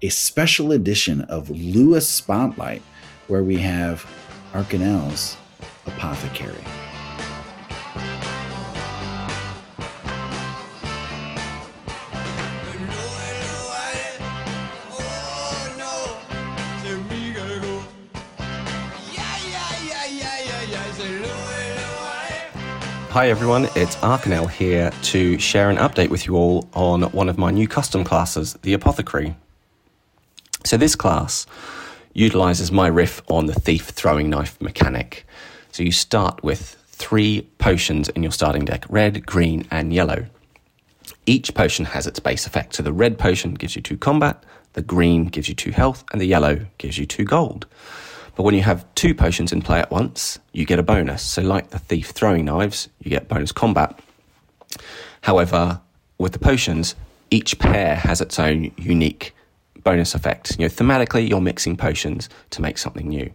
a 0.02 0.10
special 0.10 0.72
edition 0.72 1.22
of 1.22 1.49
Lua 1.49 2.02
Spotlight, 2.02 2.82
where 3.28 3.44
we 3.44 3.57
have 3.57 4.06
Aarkenell's 4.53 5.38
Apothecary. 5.86 6.64
Hi 23.11 23.27
everyone, 23.27 23.65
it's 23.75 23.97
Aarkenell 23.97 24.49
here 24.49 24.89
to 25.01 25.38
share 25.38 25.69
an 25.69 25.75
update 25.75 26.07
with 26.07 26.25
you 26.25 26.38
all 26.38 26.69
on 26.73 27.01
one 27.11 27.27
of 27.27 27.38
my 27.38 27.51
new 27.51 27.67
custom 27.67 28.05
classes, 28.05 28.53
the 28.61 28.71
Apothecary. 28.71 29.35
So 30.63 30.77
this 30.77 30.95
class 30.95 31.45
utilizes 32.13 32.71
my 32.71 32.88
riff 32.88 33.21
on 33.27 33.47
the 33.47 33.53
thief 33.53 33.89
throwing 33.89 34.29
knife 34.29 34.61
mechanic. 34.61 35.27
So 35.73 35.83
you 35.83 35.91
start 35.91 36.41
with 36.41 36.77
three 36.88 37.49
potions 37.57 38.07
in 38.07 38.23
your 38.23 38.31
starting 38.31 38.63
deck 38.63 38.85
red, 38.88 39.25
green, 39.25 39.67
and 39.69 39.91
yellow. 39.91 40.27
Each 41.25 41.53
potion 41.53 41.83
has 41.83 42.07
its 42.07 42.21
base 42.21 42.47
effect. 42.47 42.75
So 42.75 42.83
the 42.83 42.93
red 42.93 43.19
potion 43.19 43.55
gives 43.55 43.75
you 43.75 43.81
two 43.81 43.97
combat, 43.97 44.41
the 44.71 44.81
green 44.81 45.25
gives 45.25 45.49
you 45.49 45.53
two 45.53 45.71
health, 45.71 46.05
and 46.13 46.21
the 46.21 46.27
yellow 46.27 46.65
gives 46.77 46.97
you 46.97 47.05
two 47.05 47.25
gold. 47.25 47.65
But 48.35 48.43
when 48.43 48.55
you 48.55 48.61
have 48.61 48.85
two 48.95 49.13
potions 49.13 49.51
in 49.51 49.61
play 49.61 49.79
at 49.79 49.91
once, 49.91 50.39
you 50.53 50.65
get 50.65 50.79
a 50.79 50.83
bonus. 50.83 51.21
So, 51.21 51.41
like 51.41 51.69
the 51.69 51.79
thief 51.79 52.09
throwing 52.09 52.45
knives, 52.45 52.89
you 52.99 53.09
get 53.09 53.27
bonus 53.27 53.51
combat. 53.51 53.99
However, 55.21 55.81
with 56.17 56.31
the 56.31 56.39
potions, 56.39 56.95
each 57.29 57.59
pair 57.59 57.95
has 57.95 58.21
its 58.21 58.39
own 58.39 58.71
unique 58.77 59.35
bonus 59.83 60.15
effect. 60.15 60.57
You 60.57 60.65
know, 60.65 60.69
thematically, 60.69 61.27
you're 61.27 61.41
mixing 61.41 61.75
potions 61.77 62.29
to 62.51 62.61
make 62.61 62.77
something 62.77 63.07
new. 63.07 63.31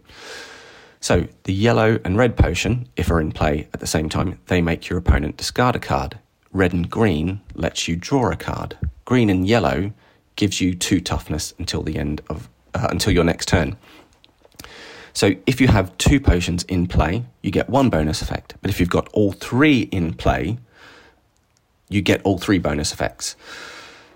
So, 0.99 1.27
the 1.43 1.53
yellow 1.53 1.99
and 2.03 2.17
red 2.17 2.35
potion, 2.35 2.87
if 2.95 3.11
are 3.11 3.21
in 3.21 3.31
play 3.31 3.67
at 3.73 3.79
the 3.79 3.87
same 3.87 4.09
time, 4.09 4.39
they 4.47 4.61
make 4.61 4.89
your 4.89 4.97
opponent 4.97 5.37
discard 5.37 5.75
a 5.75 5.79
card. 5.79 6.17
Red 6.51 6.73
and 6.73 6.89
green 6.89 7.41
lets 7.53 7.87
you 7.87 7.95
draw 7.95 8.31
a 8.31 8.35
card. 8.35 8.77
Green 9.05 9.29
and 9.29 9.47
yellow 9.47 9.91
gives 10.35 10.59
you 10.59 10.73
two 10.73 10.99
toughness 10.99 11.53
until 11.59 11.83
the 11.83 11.97
end 11.97 12.21
of 12.29 12.49
uh, 12.73 12.87
until 12.89 13.13
your 13.13 13.23
next 13.23 13.47
turn. 13.47 13.75
So 15.17 15.33
if 15.47 15.59
you 15.59 15.67
have 15.67 15.97
two 15.97 16.19
potions 16.19 16.61
in 16.65 16.85
play, 16.85 17.25
you 17.41 17.49
get 17.49 17.71
one 17.71 17.89
bonus 17.89 18.21
effect. 18.21 18.53
But 18.61 18.69
if 18.69 18.79
you've 18.79 18.91
got 18.91 19.09
all 19.13 19.31
three 19.31 19.79
in 19.91 20.13
play, 20.13 20.59
you 21.89 22.03
get 22.03 22.21
all 22.21 22.37
three 22.37 22.59
bonus 22.59 22.93
effects. 22.93 23.35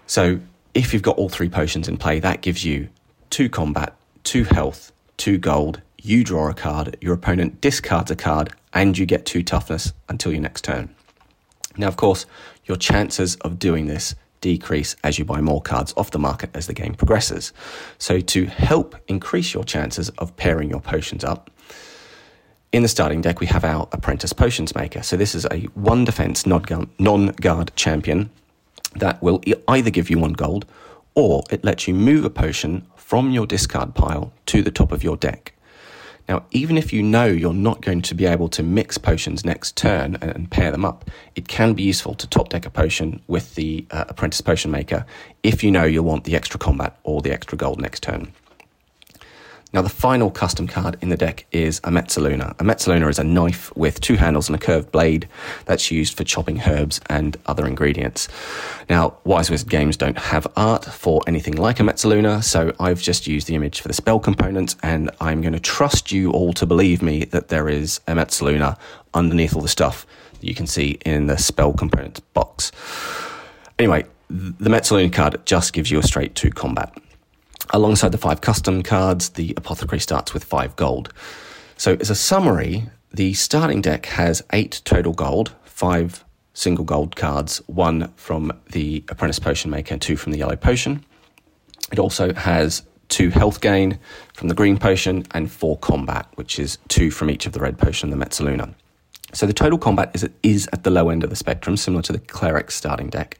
So 0.05 0.41
if 0.75 0.93
you've 0.93 1.01
got 1.01 1.17
all 1.17 1.27
three 1.27 1.49
potions 1.49 1.87
in 1.87 1.97
play, 1.97 2.19
that 2.19 2.41
gives 2.41 2.63
you 2.63 2.89
two 3.31 3.49
combat, 3.49 3.95
two 4.23 4.43
health, 4.43 4.91
two 5.17 5.39
gold. 5.39 5.81
You 6.03 6.23
draw 6.23 6.51
a 6.51 6.53
card, 6.53 6.95
your 7.01 7.15
opponent 7.15 7.61
discards 7.61 8.11
a 8.11 8.15
card, 8.15 8.53
and 8.71 8.95
you 8.95 9.07
get 9.07 9.25
two 9.25 9.41
toughness 9.41 9.93
until 10.07 10.31
your 10.31 10.41
next 10.41 10.63
turn. 10.63 10.93
Now, 11.77 11.87
of 11.87 11.97
course, 11.97 12.27
your 12.65 12.77
chances 12.77 13.37
of 13.37 13.57
doing 13.57 13.87
this 13.87 14.13
decrease 14.41 14.95
as 15.03 15.17
you 15.17 15.25
buy 15.25 15.39
more 15.39 15.61
cards 15.61 15.93
off 15.95 16.11
the 16.11 16.19
market 16.19 16.49
as 16.53 16.67
the 16.67 16.73
game 16.73 16.95
progresses. 16.95 17.53
So, 17.97 18.19
to 18.19 18.45
help 18.45 18.95
increase 19.07 19.53
your 19.53 19.63
chances 19.63 20.09
of 20.17 20.35
pairing 20.35 20.69
your 20.69 20.81
potions 20.81 21.23
up, 21.23 21.49
in 22.71 22.81
the 22.81 22.87
starting 22.87 23.21
deck 23.21 23.39
we 23.39 23.47
have 23.47 23.63
our 23.63 23.87
Apprentice 23.91 24.33
Potions 24.33 24.75
Maker. 24.75 25.03
So, 25.03 25.15
this 25.15 25.33
is 25.35 25.45
a 25.45 25.61
one 25.75 26.03
defense 26.03 26.45
non 26.45 27.27
guard 27.27 27.71
champion 27.75 28.29
that 28.95 29.21
will 29.21 29.41
either 29.69 29.89
give 29.89 30.09
you 30.09 30.19
one 30.19 30.33
gold 30.33 30.65
or 31.15 31.43
it 31.49 31.63
lets 31.63 31.87
you 31.87 31.93
move 31.93 32.25
a 32.25 32.29
potion 32.29 32.85
from 32.95 33.31
your 33.31 33.45
discard 33.45 33.95
pile 33.95 34.33
to 34.45 34.61
the 34.61 34.71
top 34.71 34.91
of 34.91 35.03
your 35.03 35.17
deck. 35.17 35.53
Now, 36.31 36.45
even 36.51 36.77
if 36.77 36.93
you 36.93 37.03
know 37.03 37.25
you're 37.25 37.53
not 37.53 37.81
going 37.81 38.01
to 38.03 38.15
be 38.15 38.25
able 38.25 38.47
to 38.47 38.63
mix 38.63 38.97
potions 38.97 39.43
next 39.43 39.75
turn 39.75 40.15
and, 40.21 40.49
pair 40.49 40.71
them 40.71 40.85
up, 40.85 41.11
it 41.35 41.49
can 41.49 41.73
be 41.73 41.83
useful 41.83 42.13
to 42.13 42.25
top 42.25 42.47
deck 42.47 42.65
a 42.65 42.69
potion 42.69 43.21
with 43.27 43.55
the 43.55 43.85
uh, 43.91 44.05
Apprentice 44.07 44.39
Potion 44.39 44.71
Maker 44.71 45.05
if 45.43 45.61
you 45.61 45.71
know 45.71 45.83
you'll 45.83 46.05
want 46.05 46.23
the 46.23 46.37
extra 46.37 46.57
combat 46.57 46.97
or 47.03 47.21
the 47.21 47.33
extra 47.33 47.57
gold 47.57 47.81
next 47.81 48.01
turn. 48.03 48.31
Now, 49.73 49.81
the 49.81 49.89
final 49.89 50.29
custom 50.29 50.67
card 50.67 50.97
in 51.01 51.07
the 51.07 51.15
deck 51.15 51.45
is 51.53 51.79
a 51.85 51.91
Mezzaluna. 51.91 52.51
A 52.59 52.63
Mezzaluna 52.63 53.09
is 53.09 53.19
a 53.19 53.23
knife 53.23 53.73
with 53.75 54.01
two 54.01 54.15
handles 54.15 54.49
and 54.49 54.55
a 54.55 54.59
curved 54.59 54.91
blade 54.91 55.29
that's 55.65 55.89
used 55.89 56.17
for 56.17 56.25
chopping 56.25 56.61
herbs 56.67 56.99
and 57.09 57.37
other 57.45 57.65
ingredients. 57.65 58.27
Now, 58.89 59.17
Wise 59.23 59.49
Wizard 59.49 59.69
Games 59.69 59.95
don't 59.95 60.17
have 60.17 60.45
art 60.57 60.83
for 60.83 61.21
anything 61.25 61.55
like 61.55 61.79
a 61.79 61.83
Mezzaluna, 61.83 62.43
so 62.43 62.73
I've 62.81 63.01
just 63.01 63.27
used 63.27 63.47
the 63.47 63.55
image 63.55 63.79
for 63.79 63.87
the 63.87 63.93
spell 63.93 64.19
component, 64.19 64.75
and 64.83 65.09
I'm 65.21 65.39
going 65.39 65.53
to 65.53 65.59
trust 65.59 66.11
you 66.11 66.31
all 66.31 66.51
to 66.53 66.65
believe 66.65 67.01
me 67.01 67.23
that 67.25 67.47
there 67.47 67.69
is 67.69 68.01
a 68.07 68.13
Mezzaluna 68.13 68.77
underneath 69.13 69.55
all 69.55 69.61
the 69.61 69.69
stuff 69.69 70.05
that 70.33 70.45
you 70.45 70.53
can 70.53 70.67
see 70.67 70.99
in 71.05 71.27
the 71.27 71.37
spell 71.37 71.71
component 71.71 72.19
box. 72.33 72.73
Anyway, 73.79 74.03
the 74.29 74.69
Mezzaluna 74.69 75.13
card 75.13 75.45
just 75.45 75.71
gives 75.71 75.89
you 75.89 75.97
a 75.99 76.03
straight 76.03 76.35
to 76.35 76.49
combat. 76.49 76.93
Alongside 77.69 78.11
the 78.11 78.17
five 78.17 78.41
custom 78.41 78.83
cards, 78.83 79.29
the 79.29 79.53
Apothecary 79.55 79.99
starts 79.99 80.33
with 80.33 80.43
five 80.43 80.75
gold. 80.75 81.13
So, 81.77 81.95
as 81.99 82.09
a 82.09 82.15
summary, 82.15 82.89
the 83.13 83.33
starting 83.33 83.81
deck 83.81 84.07
has 84.07 84.43
eight 84.51 84.81
total 84.83 85.13
gold, 85.13 85.53
five 85.63 86.25
single 86.53 86.83
gold 86.83 87.15
cards, 87.15 87.61
one 87.67 88.11
from 88.15 88.51
the 88.71 89.03
Apprentice 89.09 89.39
Potion 89.39 89.71
Maker, 89.71 89.97
two 89.97 90.17
from 90.17 90.31
the 90.31 90.39
Yellow 90.39 90.55
Potion. 90.55 91.05
It 91.91 91.99
also 91.99 92.33
has 92.33 92.83
two 93.09 93.29
health 93.29 93.61
gain 93.61 93.99
from 94.33 94.47
the 94.47 94.55
Green 94.55 94.77
Potion 94.77 95.25
and 95.31 95.51
four 95.51 95.77
combat, 95.77 96.27
which 96.35 96.59
is 96.59 96.77
two 96.87 97.11
from 97.11 97.29
each 97.29 97.45
of 97.45 97.53
the 97.53 97.59
Red 97.59 97.77
Potion 97.77 98.11
and 98.11 98.21
the 98.21 98.25
Mezzaluna. 98.25 98.73
So 99.33 99.45
the 99.45 99.53
total 99.53 99.77
combat 99.77 100.11
is, 100.13 100.27
is 100.43 100.67
at 100.73 100.83
the 100.83 100.89
low 100.89 101.09
end 101.09 101.23
of 101.23 101.29
the 101.29 101.35
spectrum, 101.35 101.77
similar 101.77 102.01
to 102.03 102.13
the 102.13 102.19
Cleric 102.19 102.71
starting 102.71 103.09
deck 103.09 103.39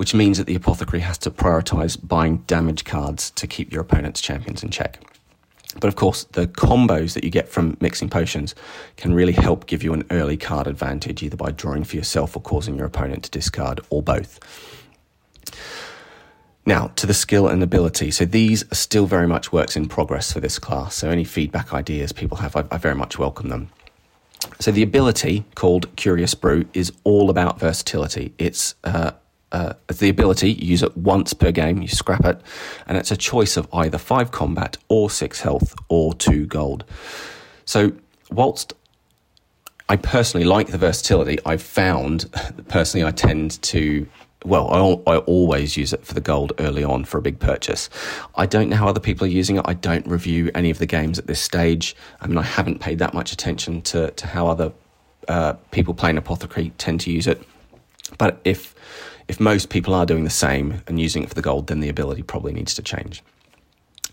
which 0.00 0.14
means 0.14 0.38
that 0.38 0.46
the 0.46 0.54
apothecary 0.54 1.00
has 1.00 1.18
to 1.18 1.30
prioritize 1.30 1.98
buying 2.02 2.38
damage 2.46 2.86
cards 2.86 3.32
to 3.32 3.46
keep 3.46 3.70
your 3.70 3.82
opponent's 3.82 4.22
champions 4.22 4.62
in 4.62 4.70
check. 4.70 4.98
But 5.78 5.88
of 5.88 5.96
course, 5.96 6.24
the 6.24 6.46
combos 6.46 7.12
that 7.12 7.22
you 7.22 7.28
get 7.28 7.50
from 7.50 7.76
mixing 7.82 8.08
potions 8.08 8.54
can 8.96 9.12
really 9.12 9.34
help 9.34 9.66
give 9.66 9.82
you 9.82 9.92
an 9.92 10.06
early 10.10 10.38
card 10.38 10.66
advantage, 10.66 11.22
either 11.22 11.36
by 11.36 11.50
drawing 11.50 11.84
for 11.84 11.96
yourself 11.96 12.34
or 12.34 12.40
causing 12.40 12.78
your 12.78 12.86
opponent 12.86 13.24
to 13.24 13.30
discard, 13.30 13.82
or 13.90 14.02
both. 14.02 14.40
Now, 16.64 16.92
to 16.96 17.06
the 17.06 17.12
skill 17.12 17.46
and 17.46 17.62
ability. 17.62 18.10
So, 18.10 18.24
these 18.24 18.62
are 18.72 18.76
still 18.76 19.04
very 19.04 19.28
much 19.28 19.52
works 19.52 19.76
in 19.76 19.86
progress 19.86 20.32
for 20.32 20.40
this 20.40 20.58
class. 20.58 20.94
So, 20.94 21.10
any 21.10 21.24
feedback 21.24 21.74
ideas 21.74 22.12
people 22.12 22.38
have, 22.38 22.56
I, 22.56 22.64
I 22.70 22.78
very 22.78 22.94
much 22.94 23.18
welcome 23.18 23.50
them. 23.50 23.68
So, 24.60 24.72
the 24.72 24.82
ability 24.82 25.44
called 25.56 25.94
Curious 25.96 26.34
Brew 26.34 26.64
is 26.72 26.90
all 27.04 27.28
about 27.28 27.60
versatility. 27.60 28.32
It's 28.38 28.76
uh, 28.82 29.10
uh, 29.52 29.74
the 29.88 30.08
ability, 30.08 30.52
you 30.52 30.68
use 30.68 30.82
it 30.82 30.96
once 30.96 31.32
per 31.32 31.50
game, 31.50 31.82
you 31.82 31.88
scrap 31.88 32.24
it, 32.24 32.40
and 32.86 32.96
it's 32.96 33.10
a 33.10 33.16
choice 33.16 33.56
of 33.56 33.68
either 33.72 33.98
five 33.98 34.30
combat 34.30 34.76
or 34.88 35.10
six 35.10 35.40
health 35.40 35.74
or 35.88 36.14
two 36.14 36.46
gold. 36.46 36.84
So, 37.64 37.92
whilst 38.30 38.74
I 39.88 39.96
personally 39.96 40.46
like 40.46 40.68
the 40.68 40.78
versatility, 40.78 41.38
I've 41.44 41.62
found 41.62 42.30
personally 42.68 43.06
I 43.06 43.10
tend 43.10 43.60
to 43.62 44.06
well, 44.44 45.02
I, 45.06 45.12
I, 45.12 45.16
always 45.18 45.76
use 45.76 45.92
it 45.92 46.04
for 46.04 46.14
the 46.14 46.20
gold 46.20 46.52
early 46.58 46.82
on 46.82 47.04
for 47.04 47.18
a 47.18 47.22
big 47.22 47.38
purchase. 47.38 47.90
I 48.36 48.46
don't 48.46 48.70
know 48.70 48.76
how 48.76 48.88
other 48.88 49.00
people 49.00 49.26
are 49.26 49.30
using 49.30 49.56
it. 49.56 49.62
I 49.66 49.74
don't 49.74 50.06
review 50.06 50.50
any 50.54 50.70
of 50.70 50.78
the 50.78 50.86
games 50.86 51.18
at 51.18 51.26
this 51.26 51.40
stage. 51.40 51.94
I 52.22 52.26
mean, 52.26 52.38
I 52.38 52.42
haven't 52.42 52.78
paid 52.78 53.00
that 53.00 53.12
much 53.12 53.32
attention 53.32 53.82
to, 53.82 54.10
to 54.12 54.26
how 54.26 54.46
other 54.46 54.72
uh, 55.28 55.54
people 55.72 55.92
playing 55.92 56.16
Apothecary 56.16 56.72
tend 56.78 57.00
to 57.02 57.12
use 57.12 57.26
it. 57.26 57.42
But 58.16 58.40
if 58.44 58.74
if 59.30 59.38
most 59.38 59.70
people 59.70 59.94
are 59.94 60.04
doing 60.04 60.24
the 60.24 60.30
same 60.46 60.82
and 60.86 60.98
using 60.98 61.22
it 61.22 61.28
for 61.28 61.36
the 61.36 61.42
gold, 61.50 61.68
then 61.68 61.80
the 61.80 61.88
ability 61.88 62.22
probably 62.22 62.52
needs 62.52 62.74
to 62.74 62.82
change. 62.82 63.22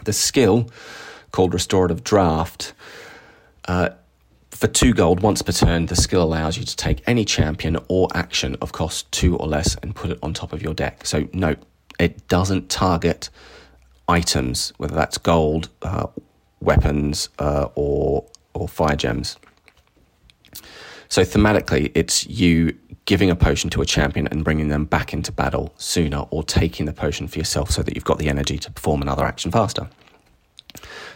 The 0.03 0.13
skill, 0.13 0.69
called 1.31 1.53
Restorative 1.53 2.03
Draft, 2.03 2.73
Uh, 3.67 3.89
for 4.51 4.67
two 4.67 4.93
gold 4.93 5.19
once 5.21 5.41
per 5.41 5.51
turn, 5.51 5.87
the 5.87 5.95
skill 5.95 6.23
allows 6.23 6.57
you 6.57 6.63
to 6.63 6.75
take 6.75 7.03
any 7.05 7.25
champion 7.25 7.77
or 7.89 8.07
action 8.13 8.55
of 8.61 8.71
cost 8.71 9.11
two 9.11 9.35
or 9.35 9.47
less 9.47 9.75
and 9.83 9.93
put 9.93 10.09
it 10.11 10.19
on 10.23 10.33
top 10.33 10.53
of 10.53 10.61
your 10.61 10.73
deck. 10.73 11.05
So, 11.05 11.27
note, 11.33 11.59
it 11.99 12.27
doesn't 12.29 12.69
target 12.69 13.29
items, 14.07 14.71
whether 14.77 14.95
that's 14.95 15.17
gold, 15.17 15.69
uh, 15.81 16.07
weapons, 16.61 17.29
uh, 17.39 17.67
or 17.75 18.23
or 18.53 18.67
fire 18.67 18.95
gems. 18.95 19.37
So 21.09 21.21
thematically, 21.23 21.91
it's 21.93 22.25
you 22.27 22.77
giving 23.07 23.31
a 23.31 23.35
potion 23.35 23.69
to 23.71 23.81
a 23.81 23.85
champion 23.85 24.27
and 24.27 24.43
bringing 24.43 24.67
them 24.67 24.85
back 24.85 25.13
into 25.13 25.31
battle 25.31 25.73
sooner, 25.77 26.25
or 26.29 26.43
taking 26.43 26.85
the 26.85 26.93
potion 26.93 27.27
for 27.27 27.39
yourself 27.39 27.71
so 27.71 27.81
that 27.81 27.95
you've 27.95 28.03
got 28.03 28.19
the 28.19 28.27
energy 28.27 28.59
to 28.59 28.69
perform 28.69 29.01
another 29.01 29.23
action 29.25 29.49
faster. 29.49 29.89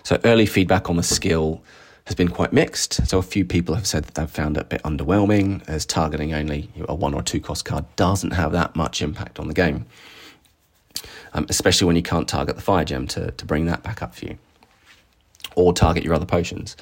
So 0.02 0.18
early 0.24 0.46
feedback 0.46 0.90
on 0.90 0.96
the 0.96 1.04
skill 1.04 1.62
has 2.06 2.16
been 2.16 2.30
quite 2.30 2.54
mixed. 2.54 3.06
So 3.06 3.20
a 3.20 3.22
few 3.22 3.44
people 3.44 3.76
have 3.76 3.86
said 3.86 4.06
that 4.06 4.16
they've 4.16 4.32
found 4.32 4.58
it 4.58 4.62
a 4.62 4.66
bit 4.66 4.84
underwhelming, 4.84 5.68
as 5.68 5.86
targeting 5.86 6.34
only 6.34 6.70
a 6.88 6.96
one 6.96 7.14
or 7.14 7.22
two 7.22 7.42
cost 7.42 7.66
card 7.66 7.86
doesn't 7.98 8.32
have 8.32 8.54
that 8.54 8.74
much 8.76 9.02
impact 9.02 9.38
on 9.38 9.50
the 9.50 9.54
game, 9.54 9.86
um, 11.34 11.46
especially 11.50 11.88
when 11.88 11.98
you 11.98 12.02
can't 12.02 12.28
target 12.28 12.56
the 12.56 12.62
fire 12.62 12.86
gem 12.86 13.06
to, 13.08 13.32
to 13.32 13.46
bring 13.46 13.66
that 13.66 13.84
back 13.84 14.02
up 14.02 14.16
for 14.16 14.26
you, 14.26 14.38
or 15.56 15.74
target 15.74 16.04
your 16.04 16.14
other 16.14 16.26
potions. 16.26 16.76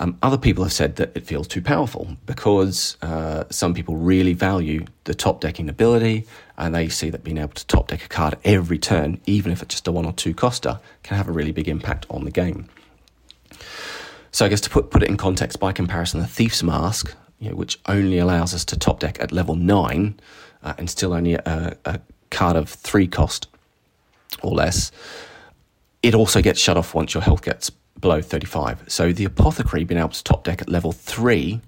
Um, 0.00 0.16
other 0.22 0.38
people 0.38 0.64
have 0.64 0.72
said 0.72 0.96
that 0.96 1.14
it 1.14 1.26
feels 1.26 1.46
too 1.46 1.60
powerful 1.60 2.16
because 2.24 2.96
uh, 3.02 3.44
some 3.50 3.74
people 3.74 3.96
really 3.96 4.32
value 4.32 4.86
the 5.04 5.14
top 5.14 5.42
decking 5.42 5.68
ability 5.68 6.26
and 6.56 6.74
they 6.74 6.88
see 6.88 7.10
that 7.10 7.22
being 7.22 7.36
able 7.36 7.52
to 7.52 7.66
top 7.66 7.88
deck 7.88 8.04
a 8.04 8.08
card 8.08 8.38
every 8.42 8.78
turn, 8.78 9.20
even 9.26 9.52
if 9.52 9.62
it's 9.62 9.74
just 9.74 9.86
a 9.86 9.92
one 9.92 10.06
or 10.06 10.14
two 10.14 10.32
coster, 10.32 10.80
can 11.02 11.18
have 11.18 11.28
a 11.28 11.32
really 11.32 11.52
big 11.52 11.68
impact 11.68 12.06
on 12.08 12.24
the 12.24 12.30
game. 12.30 12.66
So 14.32 14.46
I 14.46 14.48
guess 14.48 14.62
to 14.62 14.70
put, 14.70 14.90
put 14.90 15.02
it 15.02 15.10
in 15.10 15.18
context, 15.18 15.60
by 15.60 15.72
comparison, 15.72 16.20
the 16.20 16.26
Thief's 16.26 16.62
Mask, 16.62 17.14
you 17.38 17.50
know, 17.50 17.56
which 17.56 17.78
only 17.86 18.18
allows 18.18 18.54
us 18.54 18.64
to 18.66 18.78
top 18.78 19.00
deck 19.00 19.20
at 19.20 19.32
level 19.32 19.54
9 19.54 20.18
uh, 20.62 20.74
and 20.78 20.88
still 20.88 21.12
only 21.12 21.34
a, 21.34 21.76
a 21.84 22.00
card 22.30 22.56
of 22.56 22.70
3 22.70 23.06
cost 23.06 23.48
or 24.42 24.52
less, 24.52 24.92
it 26.02 26.14
also 26.14 26.40
gets 26.40 26.58
shut 26.58 26.78
off 26.78 26.94
once 26.94 27.12
your 27.12 27.22
health 27.22 27.42
gets 27.42 27.70
below 28.00 28.22
35. 28.22 28.84
So 28.88 29.12
the 29.12 29.24
apothecary 29.24 29.84
being 29.84 29.98
able 29.98 30.10
to 30.10 30.24
top 30.24 30.44
deck 30.44 30.62
at 30.62 30.68
level 30.68 30.92
3, 30.92 31.60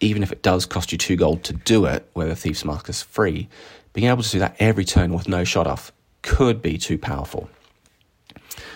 even 0.00 0.22
if 0.22 0.32
it 0.32 0.42
does 0.42 0.66
cost 0.66 0.92
you 0.92 0.98
2 0.98 1.16
gold 1.16 1.44
to 1.44 1.52
do 1.52 1.84
it, 1.86 2.08
where 2.14 2.26
the 2.26 2.36
Thief's 2.36 2.64
Mask 2.64 2.88
is 2.88 3.02
free, 3.02 3.48
being 3.92 4.08
able 4.08 4.22
to 4.22 4.30
do 4.30 4.38
that 4.38 4.56
every 4.58 4.84
turn 4.84 5.12
with 5.12 5.28
no 5.28 5.44
shot 5.44 5.66
off 5.66 5.92
could 6.22 6.62
be 6.62 6.78
too 6.78 6.98
powerful. 6.98 7.48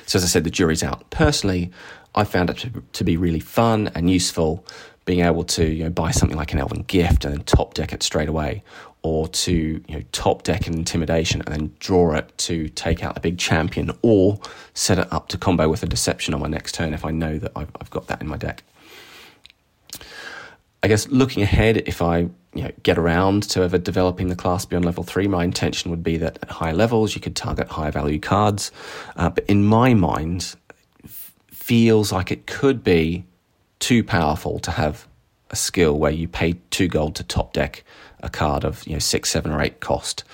So 0.06 0.18
as 0.18 0.24
I 0.24 0.28
said, 0.28 0.44
the 0.44 0.50
jury's 0.50 0.82
out. 0.82 1.08
Personally, 1.10 1.70
I 2.14 2.24
found 2.24 2.50
it 2.50 2.58
to, 2.58 2.82
to 2.92 3.04
be 3.04 3.16
really 3.16 3.40
fun 3.40 3.90
and 3.94 4.10
useful 4.10 4.64
being 5.04 5.20
able 5.20 5.44
to 5.44 5.64
you 5.64 5.84
know, 5.84 5.90
buy 5.90 6.10
something 6.10 6.36
like 6.36 6.52
an 6.52 6.58
Elven 6.58 6.82
Gift 6.82 7.24
and 7.24 7.34
then 7.34 7.44
top 7.44 7.74
deck 7.74 7.92
it 7.92 8.02
straight 8.02 8.28
away, 8.28 8.62
or 9.06 9.28
to 9.28 9.52
you 9.86 9.94
know, 9.94 10.02
top 10.10 10.42
deck 10.42 10.66
an 10.66 10.74
Intimidation 10.74 11.40
and 11.42 11.54
then 11.54 11.74
draw 11.78 12.12
it 12.12 12.36
to 12.38 12.68
take 12.70 13.04
out 13.04 13.16
a 13.16 13.20
big 13.20 13.38
champion, 13.38 13.92
or 14.02 14.40
set 14.74 14.98
it 14.98 15.06
up 15.12 15.28
to 15.28 15.38
combo 15.38 15.68
with 15.68 15.84
a 15.84 15.86
Deception 15.86 16.34
on 16.34 16.40
my 16.40 16.48
next 16.48 16.74
turn 16.74 16.92
if 16.92 17.04
I 17.04 17.12
know 17.12 17.38
that 17.38 17.52
I've, 17.54 17.70
I've 17.80 17.90
got 17.90 18.08
that 18.08 18.20
in 18.20 18.26
my 18.26 18.36
deck. 18.36 18.64
I 20.82 20.88
guess 20.88 21.08
looking 21.08 21.44
ahead, 21.44 21.76
if 21.86 22.02
I 22.02 22.18
you 22.18 22.62
know, 22.62 22.72
get 22.82 22.98
around 22.98 23.44
to 23.50 23.62
ever 23.62 23.78
developing 23.78 24.28
the 24.28 24.36
class 24.36 24.64
beyond 24.64 24.84
level 24.84 25.04
three, 25.04 25.28
my 25.28 25.44
intention 25.44 25.92
would 25.92 26.02
be 26.02 26.16
that 26.16 26.38
at 26.42 26.50
higher 26.50 26.74
levels 26.74 27.14
you 27.14 27.20
could 27.20 27.36
target 27.36 27.68
higher 27.68 27.92
value 27.92 28.18
cards. 28.18 28.72
Uh, 29.14 29.30
but 29.30 29.44
in 29.46 29.64
my 29.64 29.94
mind, 29.94 30.56
feels 31.52 32.10
like 32.10 32.32
it 32.32 32.46
could 32.46 32.82
be 32.82 33.24
too 33.78 34.02
powerful 34.02 34.58
to 34.58 34.72
have 34.72 35.06
a 35.50 35.56
skill 35.56 35.96
where 35.96 36.10
you 36.10 36.26
pay 36.26 36.54
two 36.70 36.88
gold 36.88 37.14
to 37.14 37.22
top 37.22 37.52
deck 37.52 37.84
a 38.26 38.30
card 38.30 38.64
of 38.64 38.86
you 38.86 38.92
know 38.92 38.98
six, 38.98 39.30
seven, 39.30 39.50
or 39.50 39.62
eight 39.62 39.80
cost. 39.80 40.24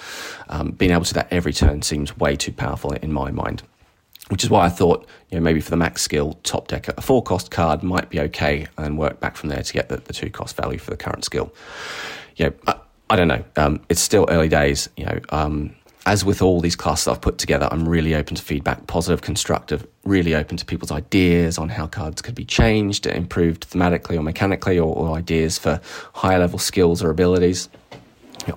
Um, 0.48 0.73
being 0.73 0.90
able 0.90 1.05
to 1.05 1.14
do 1.14 1.20
that 1.20 1.32
every 1.32 1.52
turn 1.52 1.82
seems 1.82 2.16
way 2.19 2.36
too 2.36 2.52
powerful 2.52 2.93
in 2.93 3.12
my 3.12 3.31
mind. 3.31 3.62
Which 4.28 4.44
is 4.44 4.51
why 4.51 4.64
I 4.64 4.69
thought, 4.69 5.06
you 5.31 5.36
know, 5.39 5.43
maybe 5.43 5.60
for 5.60 5.70
the 5.70 5.77
max 5.77 6.01
skill, 6.01 6.39
top 6.43 6.69
deck 6.69 6.89
a 6.89 7.02
four 7.02 7.23
cost 7.23 7.51
card 7.51 7.82
might 7.82 8.09
be 8.09 8.20
okay, 8.20 8.66
and 8.78 8.98
work 8.98 9.20
back 9.20 9.36
from 9.36 9.51
there 9.51 9.62
to 9.62 9.73
get 9.73 9.89
the, 9.89 9.98
the 9.98 10.12
two 10.12 10.31
cost 10.31 10.56
value 10.56 10.78
for 10.78 10.90
the 10.90 10.97
current 10.97 11.24
skill. 11.24 11.52
You 12.36 12.47
know, 12.47 12.52
I, 12.66 12.74
I 13.10 13.16
don't 13.16 13.28
know. 13.28 13.44
Um, 13.56 13.81
it's 13.89 14.01
still 14.01 14.27
early 14.31 14.48
days. 14.48 14.89
You 14.97 15.05
know, 15.06 15.20
um, 15.31 15.74
as 16.06 16.24
with 16.24 16.43
all 16.43 16.60
these 16.60 16.74
classes 16.74 17.09
I've 17.09 17.20
put 17.20 17.39
together, 17.39 17.69
I'm 17.70 17.89
really 17.89 18.14
open 18.14 18.36
to 18.36 18.43
feedback, 18.43 18.86
positive, 18.86 19.23
constructive, 19.23 19.86
really 20.05 20.35
open 20.35 20.56
to 20.56 20.64
people's 20.64 20.90
ideas 20.90 21.59
on 21.59 21.69
how 21.69 21.86
cards 21.86 22.23
could 22.23 22.35
be 22.35 22.44
changed, 22.44 23.06
improved 23.06 23.70
thematically 23.70 24.16
or 24.16 24.23
mechanically, 24.23 24.78
or, 24.78 24.94
or 24.97 25.16
ideas 25.16 25.59
for 25.59 25.81
higher 26.14 26.39
level 26.39 26.59
skills 26.59 27.02
or 27.02 27.10
abilities. 27.10 27.69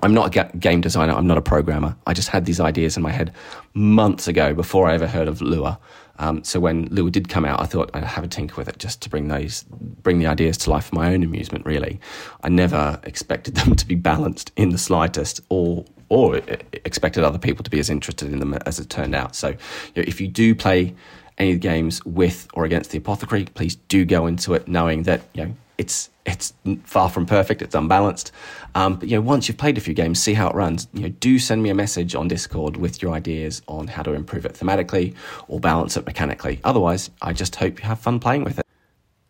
I'm 0.02 0.14
not 0.14 0.34
a 0.34 0.50
game 0.58 0.80
designer, 0.80 1.12
I'm 1.12 1.26
not 1.26 1.38
a 1.38 1.42
programmer. 1.42 1.96
I 2.06 2.14
just 2.14 2.28
had 2.28 2.44
these 2.44 2.60
ideas 2.60 2.96
in 2.96 3.02
my 3.02 3.12
head 3.12 3.32
months 3.74 4.28
ago 4.28 4.54
before 4.54 4.88
I 4.88 4.94
ever 4.94 5.06
heard 5.06 5.28
of 5.28 5.40
Lua. 5.40 5.78
Um, 6.18 6.42
so 6.44 6.60
when 6.60 6.86
Lua 6.86 7.10
did 7.10 7.28
come 7.28 7.44
out, 7.44 7.60
I 7.60 7.66
thought 7.66 7.90
I'd 7.92 8.04
have 8.04 8.24
a 8.24 8.28
tinker 8.28 8.56
with 8.56 8.68
it 8.68 8.78
just 8.78 9.02
to 9.02 9.10
bring 9.10 9.28
those, 9.28 9.64
bring 10.02 10.18
the 10.18 10.26
ideas 10.26 10.56
to 10.58 10.70
life 10.70 10.86
for 10.86 10.94
my 10.94 11.12
own 11.12 11.22
amusement. 11.22 11.66
Really, 11.66 12.00
I 12.42 12.48
never 12.48 12.98
expected 13.04 13.54
them 13.56 13.76
to 13.76 13.86
be 13.86 13.94
balanced 13.94 14.52
in 14.56 14.70
the 14.70 14.78
slightest, 14.78 15.40
or 15.50 15.84
or 16.08 16.40
expected 16.72 17.24
other 17.24 17.38
people 17.38 17.64
to 17.64 17.70
be 17.70 17.80
as 17.80 17.90
interested 17.90 18.32
in 18.32 18.38
them 18.38 18.54
as 18.64 18.78
it 18.78 18.88
turned 18.88 19.14
out. 19.14 19.34
So, 19.34 19.48
you 19.48 19.56
know, 19.96 20.04
if 20.06 20.20
you 20.20 20.28
do 20.28 20.54
play 20.54 20.94
any 21.36 21.50
of 21.50 21.56
the 21.56 21.68
games 21.68 22.04
with 22.04 22.48
or 22.54 22.64
against 22.64 22.90
the 22.90 22.98
apothecary, 22.98 23.44
please 23.44 23.76
do 23.76 24.04
go 24.04 24.26
into 24.26 24.54
it 24.54 24.68
knowing 24.68 25.02
that 25.02 25.22
you 25.34 25.44
know 25.44 25.54
it's 25.78 26.10
it's 26.26 26.52
far 26.84 27.08
from 27.08 27.24
perfect, 27.24 27.62
it's 27.62 27.74
unbalanced. 27.74 28.32
Um, 28.74 28.96
but 28.96 29.08
you 29.08 29.16
know, 29.16 29.22
once 29.22 29.48
you've 29.48 29.56
played 29.56 29.78
a 29.78 29.80
few 29.80 29.94
games, 29.94 30.20
see 30.20 30.34
how 30.34 30.48
it 30.48 30.54
runs. 30.54 30.88
You 30.92 31.02
know, 31.02 31.08
do 31.08 31.38
send 31.38 31.62
me 31.62 31.70
a 31.70 31.74
message 31.74 32.14
on 32.14 32.28
Discord 32.28 32.76
with 32.76 33.00
your 33.00 33.12
ideas 33.12 33.62
on 33.68 33.86
how 33.86 34.02
to 34.02 34.12
improve 34.12 34.44
it 34.44 34.54
thematically 34.54 35.14
or 35.48 35.60
balance 35.60 35.96
it 35.96 36.04
mechanically. 36.04 36.60
Otherwise, 36.64 37.10
I 37.22 37.32
just 37.32 37.56
hope 37.56 37.78
you 37.78 37.84
have 37.86 38.00
fun 38.00 38.20
playing 38.20 38.44
with 38.44 38.58
it. 38.58 38.66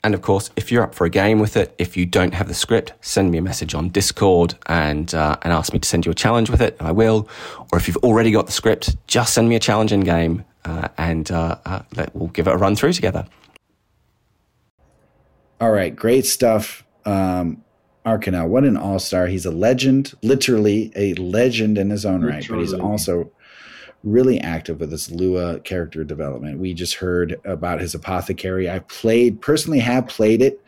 And 0.02 0.14
of 0.14 0.22
course, 0.22 0.50
if 0.56 0.70
you're 0.70 0.84
up 0.84 0.94
for 0.94 1.04
a 1.04 1.10
game 1.10 1.40
with 1.40 1.56
it, 1.56 1.74
if 1.78 1.96
you 1.96 2.06
don't 2.06 2.32
have 2.32 2.46
the 2.46 2.54
script, 2.54 2.92
send 3.00 3.30
me 3.32 3.38
a 3.38 3.42
message 3.42 3.74
on 3.74 3.88
Discord 3.88 4.54
and 4.66 5.12
uh, 5.14 5.36
and 5.42 5.52
ask 5.52 5.72
me 5.72 5.80
to 5.80 5.88
send 5.88 6.06
you 6.06 6.12
a 6.12 6.14
challenge 6.14 6.48
with 6.48 6.62
it, 6.62 6.76
and 6.78 6.86
I 6.86 6.92
will. 6.92 7.28
Or 7.72 7.78
if 7.78 7.88
you've 7.88 7.96
already 7.98 8.30
got 8.30 8.46
the 8.46 8.52
script, 8.52 8.96
just 9.08 9.34
send 9.34 9.48
me 9.48 9.56
a 9.56 9.58
challenge 9.58 9.92
in 9.92 10.00
game, 10.00 10.44
uh, 10.64 10.88
and 10.96 11.28
uh, 11.30 11.58
uh 11.66 11.82
we'll 12.14 12.28
give 12.28 12.46
it 12.46 12.54
a 12.54 12.56
run 12.56 12.76
through 12.76 12.92
together. 12.92 13.26
All 15.60 15.72
right, 15.72 15.94
great 15.94 16.24
stuff. 16.24 16.85
Um, 17.06 17.62
Aarkenell, 18.04 18.48
what 18.48 18.64
an 18.64 18.76
all 18.76 18.98
star! 18.98 19.26
He's 19.26 19.46
a 19.46 19.50
legend, 19.50 20.12
literally 20.22 20.92
a 20.94 21.14
legend 21.14 21.78
in 21.78 21.90
his 21.90 22.04
own 22.06 22.20
literally. 22.20 22.36
right, 22.40 22.48
but 22.48 22.58
he's 22.60 22.72
also 22.74 23.30
really 24.04 24.40
active 24.40 24.78
with 24.78 24.90
this 24.90 25.10
Lua 25.10 25.58
character 25.60 26.04
development. 26.04 26.60
We 26.60 26.72
just 26.74 26.94
heard 26.94 27.40
about 27.44 27.80
his 27.80 27.94
apothecary. 27.94 28.70
I 28.70 28.78
played 28.80 29.40
personally 29.40 29.80
have 29.80 30.06
played 30.06 30.40
it 30.42 30.60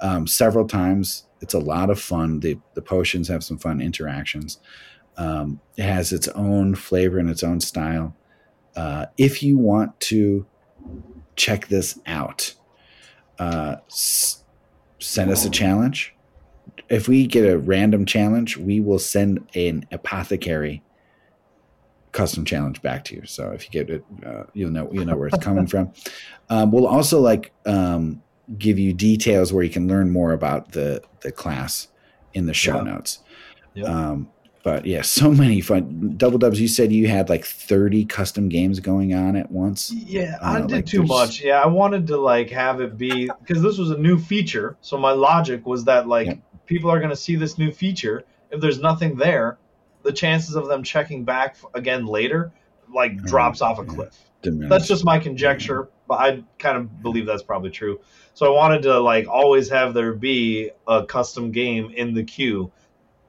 um, 0.00 0.26
several 0.28 0.68
times. 0.68 1.24
It's 1.40 1.54
a 1.54 1.58
lot 1.58 1.90
of 1.90 2.00
fun. 2.00 2.40
The 2.40 2.58
the 2.74 2.82
potions 2.82 3.26
have 3.28 3.42
some 3.42 3.58
fun 3.58 3.80
interactions. 3.80 4.58
Um, 5.16 5.60
it 5.76 5.82
has 5.84 6.12
its 6.12 6.28
own 6.28 6.74
flavor 6.76 7.18
and 7.18 7.28
its 7.30 7.42
own 7.42 7.60
style. 7.60 8.14
Uh, 8.76 9.06
if 9.18 9.42
you 9.42 9.58
want 9.58 9.98
to 10.00 10.46
check 11.36 11.66
this 11.68 11.98
out, 12.06 12.54
uh, 13.40 13.76
s- 13.88 14.43
send 15.04 15.30
us 15.30 15.44
a 15.44 15.50
challenge. 15.50 16.14
If 16.88 17.08
we 17.08 17.26
get 17.26 17.48
a 17.48 17.58
random 17.58 18.06
challenge, 18.06 18.56
we 18.56 18.80
will 18.80 18.98
send 18.98 19.46
an 19.54 19.86
apothecary 19.92 20.82
custom 22.12 22.44
challenge 22.44 22.80
back 22.80 23.04
to 23.04 23.16
you. 23.16 23.26
So 23.26 23.50
if 23.50 23.64
you 23.64 23.70
get 23.70 23.90
it, 23.90 24.04
uh, 24.24 24.44
you'll 24.54 24.70
know 24.70 24.90
you 24.92 25.04
know 25.04 25.16
where 25.16 25.28
it's 25.28 25.44
coming 25.44 25.66
from. 25.66 25.92
Um, 26.50 26.70
we'll 26.70 26.86
also 26.86 27.20
like 27.20 27.54
um, 27.64 28.22
give 28.58 28.78
you 28.78 28.92
details 28.92 29.50
where 29.50 29.64
you 29.64 29.70
can 29.70 29.88
learn 29.88 30.10
more 30.10 30.32
about 30.32 30.72
the 30.72 31.02
the 31.20 31.32
class 31.32 31.88
in 32.34 32.44
the 32.44 32.52
show 32.52 32.76
yeah. 32.76 32.82
notes. 32.82 33.20
Yeah. 33.72 33.84
Um, 33.84 34.28
but 34.64 34.86
yeah, 34.86 35.02
so 35.02 35.30
many 35.32 35.60
fun 35.60 36.14
double 36.16 36.38
dubs. 36.38 36.60
You 36.60 36.66
said 36.66 36.90
you 36.90 37.06
had 37.06 37.28
like 37.28 37.44
thirty 37.44 38.04
custom 38.04 38.48
games 38.48 38.80
going 38.80 39.14
on 39.14 39.36
at 39.36 39.52
once. 39.52 39.92
Yeah, 39.92 40.38
uh, 40.42 40.46
I 40.46 40.60
did 40.62 40.70
like 40.72 40.86
too 40.86 41.04
much. 41.04 41.40
Yeah, 41.42 41.60
I 41.60 41.66
wanted 41.66 42.08
to 42.08 42.16
like 42.16 42.50
have 42.50 42.80
it 42.80 42.98
be 42.98 43.30
because 43.40 43.62
this 43.62 43.78
was 43.78 43.90
a 43.90 43.98
new 43.98 44.18
feature. 44.18 44.76
So 44.80 44.96
my 44.96 45.12
logic 45.12 45.64
was 45.66 45.84
that 45.84 46.08
like 46.08 46.26
yeah. 46.26 46.34
people 46.66 46.90
are 46.90 46.98
going 46.98 47.10
to 47.10 47.16
see 47.16 47.36
this 47.36 47.58
new 47.58 47.70
feature. 47.70 48.24
If 48.50 48.60
there's 48.60 48.80
nothing 48.80 49.16
there, 49.16 49.58
the 50.02 50.12
chances 50.12 50.56
of 50.56 50.66
them 50.66 50.82
checking 50.82 51.24
back 51.24 51.56
again 51.74 52.06
later 52.06 52.52
like 52.92 53.16
drops 53.22 53.60
off 53.60 53.78
a 53.78 53.84
cliff. 53.84 54.18
That's 54.42 54.86
just 54.86 55.04
my 55.04 55.18
conjecture, 55.18 55.88
but 56.06 56.20
I 56.20 56.44
kind 56.58 56.76
of 56.76 57.02
believe 57.02 57.26
that's 57.26 57.42
probably 57.42 57.70
true. 57.70 58.00
So 58.34 58.46
I 58.46 58.50
wanted 58.54 58.82
to 58.82 59.00
like 59.00 59.26
always 59.26 59.70
have 59.70 59.94
there 59.94 60.12
be 60.12 60.70
a 60.86 61.04
custom 61.04 61.50
game 61.50 61.90
in 61.90 62.14
the 62.14 62.24
queue 62.24 62.70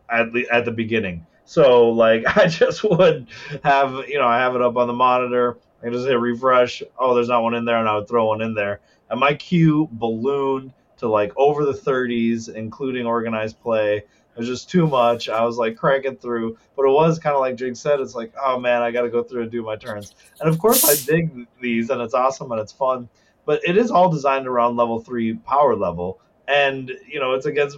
at 0.09 0.33
the 0.33 0.47
at 0.49 0.65
the 0.65 0.71
beginning. 0.71 1.25
So 1.45 1.89
like 1.89 2.23
I 2.37 2.47
just 2.47 2.83
would 2.83 3.27
have 3.63 4.07
you 4.07 4.19
know 4.19 4.27
I 4.27 4.39
have 4.39 4.55
it 4.55 4.61
up 4.61 4.77
on 4.77 4.87
the 4.87 4.93
monitor. 4.93 5.57
I 5.83 5.89
just 5.89 6.07
hit 6.07 6.19
refresh. 6.19 6.81
Oh, 6.97 7.13
there's 7.13 7.27
not 7.27 7.43
one 7.43 7.53
in 7.53 7.65
there, 7.65 7.77
and 7.77 7.87
I 7.87 7.95
would 7.95 8.07
throw 8.07 8.25
one 8.25 8.41
in 8.41 8.55
there. 8.55 8.79
And 9.09 9.19
my 9.19 9.35
queue 9.35 9.87
ballooned 9.91 10.73
to 10.97 11.07
like 11.07 11.31
over 11.37 11.65
the 11.65 11.73
30s, 11.73 12.53
including 12.53 13.05
organized 13.05 13.59
play. 13.61 13.97
It 13.97 14.39
was 14.39 14.47
just 14.47 14.69
too 14.69 14.85
much. 14.85 15.29
I 15.29 15.43
was 15.45 15.57
like 15.57 15.77
cranking 15.77 16.17
through, 16.17 16.57
but 16.75 16.83
it 16.83 16.91
was 16.91 17.19
kind 17.19 17.35
of 17.35 17.39
like 17.39 17.55
Jig 17.55 17.77
said. 17.77 18.01
It's 18.01 18.15
like, 18.15 18.33
oh 18.41 18.59
man, 18.59 18.81
I 18.81 18.91
got 18.91 19.03
to 19.03 19.09
go 19.09 19.23
through 19.23 19.43
and 19.43 19.51
do 19.51 19.63
my 19.63 19.77
turns. 19.77 20.13
And 20.41 20.49
of 20.49 20.59
course, 20.59 20.83
I 20.83 20.95
dig 21.05 21.47
these, 21.61 21.89
and 21.89 22.01
it's 22.01 22.13
awesome 22.13 22.51
and 22.51 22.59
it's 22.59 22.73
fun. 22.73 23.07
But 23.45 23.61
it 23.63 23.77
is 23.77 23.91
all 23.91 24.09
designed 24.09 24.47
around 24.47 24.75
level 24.75 24.99
three 24.99 25.35
power 25.35 25.75
level, 25.75 26.19
and 26.47 26.91
you 27.07 27.19
know 27.19 27.33
it's 27.33 27.45
against 27.45 27.77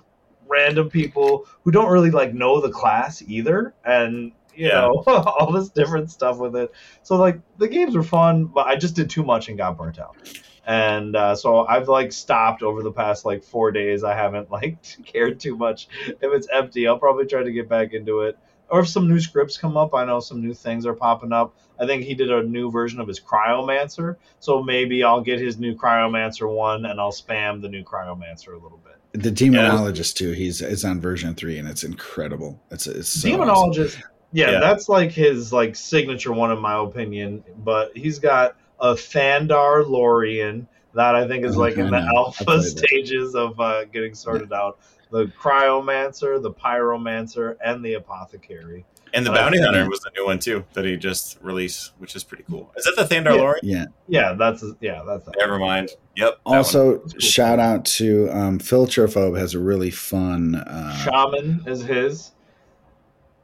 random 0.50 0.90
people 0.90 1.48
who 1.64 1.72
don't 1.72 1.92
really 1.92 2.12
like 2.12 2.34
know 2.34 2.62
the 2.62 2.70
class 2.70 3.22
either, 3.26 3.74
and 3.86 4.32
you 4.56 4.70
know 4.70 5.04
all 5.08 5.52
this 5.52 5.70
different 5.70 6.12
stuff 6.12 6.38
with 6.38 6.56
it. 6.56 6.72
So 7.04 7.16
like 7.18 7.40
the 7.58 7.68
games 7.68 7.96
were 7.96 8.04
fun, 8.04 8.46
but 8.46 8.68
I 8.68 8.76
just 8.76 8.96
did 8.96 9.10
too 9.10 9.24
much 9.24 9.50
and 9.50 9.58
got 9.58 9.78
burnt 9.78 10.00
out. 10.00 10.18
And 10.66 11.16
uh, 11.16 11.34
so 11.36 11.66
I've 11.66 11.88
like 11.88 12.12
stopped 12.12 12.62
over 12.62 12.84
the 12.84 12.92
past 12.92 13.24
like 13.24 13.42
four 13.42 13.72
days. 13.72 14.04
I 14.04 14.14
haven't 14.14 14.52
like 14.58 14.78
cared 15.06 15.40
too 15.40 15.56
much. 15.56 15.88
If 16.08 16.18
it's 16.22 16.48
empty, 16.52 16.88
I'll 16.88 17.00
probably 17.00 17.26
try 17.26 17.44
to 17.44 17.52
get 17.52 17.70
back 17.70 17.94
into 17.94 18.22
it. 18.22 18.38
Or 18.70 18.82
if 18.82 18.90
some 18.90 19.08
new 19.08 19.22
scripts 19.22 19.58
come 19.58 19.78
up, 19.78 19.96
I 19.96 20.04
know 20.04 20.20
some 20.20 20.42
new 20.42 20.54
things 20.54 20.86
are 20.86 20.94
popping 20.94 21.32
up. 21.32 21.56
I 21.80 21.86
think 21.86 22.04
he 22.04 22.16
did 22.16 22.30
a 22.30 22.44
new 22.44 22.70
version 22.70 23.00
of 23.00 23.08
his 23.08 23.20
Cryomancer, 23.20 24.18
so 24.40 24.62
maybe 24.62 25.04
I'll 25.04 25.22
get 25.22 25.40
his 25.40 25.58
new 25.58 25.74
Cryomancer 25.74 26.54
one 26.54 26.86
and 26.86 27.00
I'll 27.00 27.14
spam 27.14 27.62
the 27.62 27.70
new 27.70 27.84
Cryomancer 27.84 28.50
a 28.50 28.62
little 28.62 28.82
bit. 28.84 28.97
The 29.14 29.32
demonologist 29.32 30.16
too. 30.16 30.32
He's 30.32 30.62
it's 30.62 30.84
on 30.86 31.00
version 31.02 31.34
three, 31.36 31.58
and 31.58 31.68
it's 31.68 31.84
incredible. 31.84 32.60
It's 32.72 32.88
it's 32.88 33.10
so 33.10 33.30
awesome. 33.30 33.42
Demonologist, 33.74 34.02
yeah, 34.32 34.52
Yeah. 34.52 34.60
that's 34.60 34.90
like 34.90 35.12
his 35.12 35.52
like 35.54 35.76
signature 35.76 36.34
one 36.34 36.52
in 36.52 36.60
my 36.60 36.78
opinion. 36.84 37.44
But 37.64 37.96
he's 37.98 38.20
got 38.20 38.56
a 38.80 38.94
Thandar 38.94 39.88
Lorian 39.88 40.68
that 40.94 41.16
I 41.16 41.28
think 41.28 41.46
is 41.46 41.56
Oh, 41.56 41.60
like 41.60 41.78
in 41.78 41.90
the 41.90 42.00
know. 42.00 42.12
Alpha 42.16 42.44
played 42.44 42.60
that. 42.60 42.64
stages 42.64 43.34
of 43.36 43.60
uh, 43.60 43.86
getting 43.86 44.14
sorted 44.14 44.52
out. 44.54 44.80
The 45.10 45.26
Cryomancer, 45.40 46.42
the 46.42 46.52
Pyromancer, 46.52 47.56
and 47.64 47.84
the 47.84 47.94
Apothecary. 47.96 48.86
And 49.14 49.26
the 49.26 49.32
Uh, 49.32 49.36
Bounty. 49.36 49.62
Hunter 49.62 49.88
was 49.90 50.00
the 50.02 50.12
new 50.16 50.26
one 50.26 50.38
too 50.40 50.66
that 50.74 50.84
he 50.86 50.98
just 50.98 51.38
released, 51.42 51.94
which 51.98 52.16
is 52.16 52.24
pretty 52.24 52.44
cool. 52.50 52.72
Is 52.78 52.84
that 52.84 52.96
the 52.98 53.04
Thandar 53.16 53.38
Lori? 53.38 53.60
Yeah. 53.64 53.86
Yeah, 54.08 54.34
that's 54.34 54.64
yeah, 54.82 55.04
that's 55.08 55.26
that. 55.26 55.36
Never 55.40 55.58
mind. 55.58 55.92
Yep. 56.16 56.40
Also, 56.46 57.00
cool. 57.00 57.20
shout 57.20 57.60
out 57.60 57.86
to 57.86 58.30
um, 58.32 58.60
Filtrophobe 58.60 59.38
has 59.38 59.54
a 59.54 59.60
really 59.60 59.92
fun 59.92 60.56
uh, 60.56 60.94
Shaman 60.98 61.64
is 61.66 61.84
his. 61.84 62.32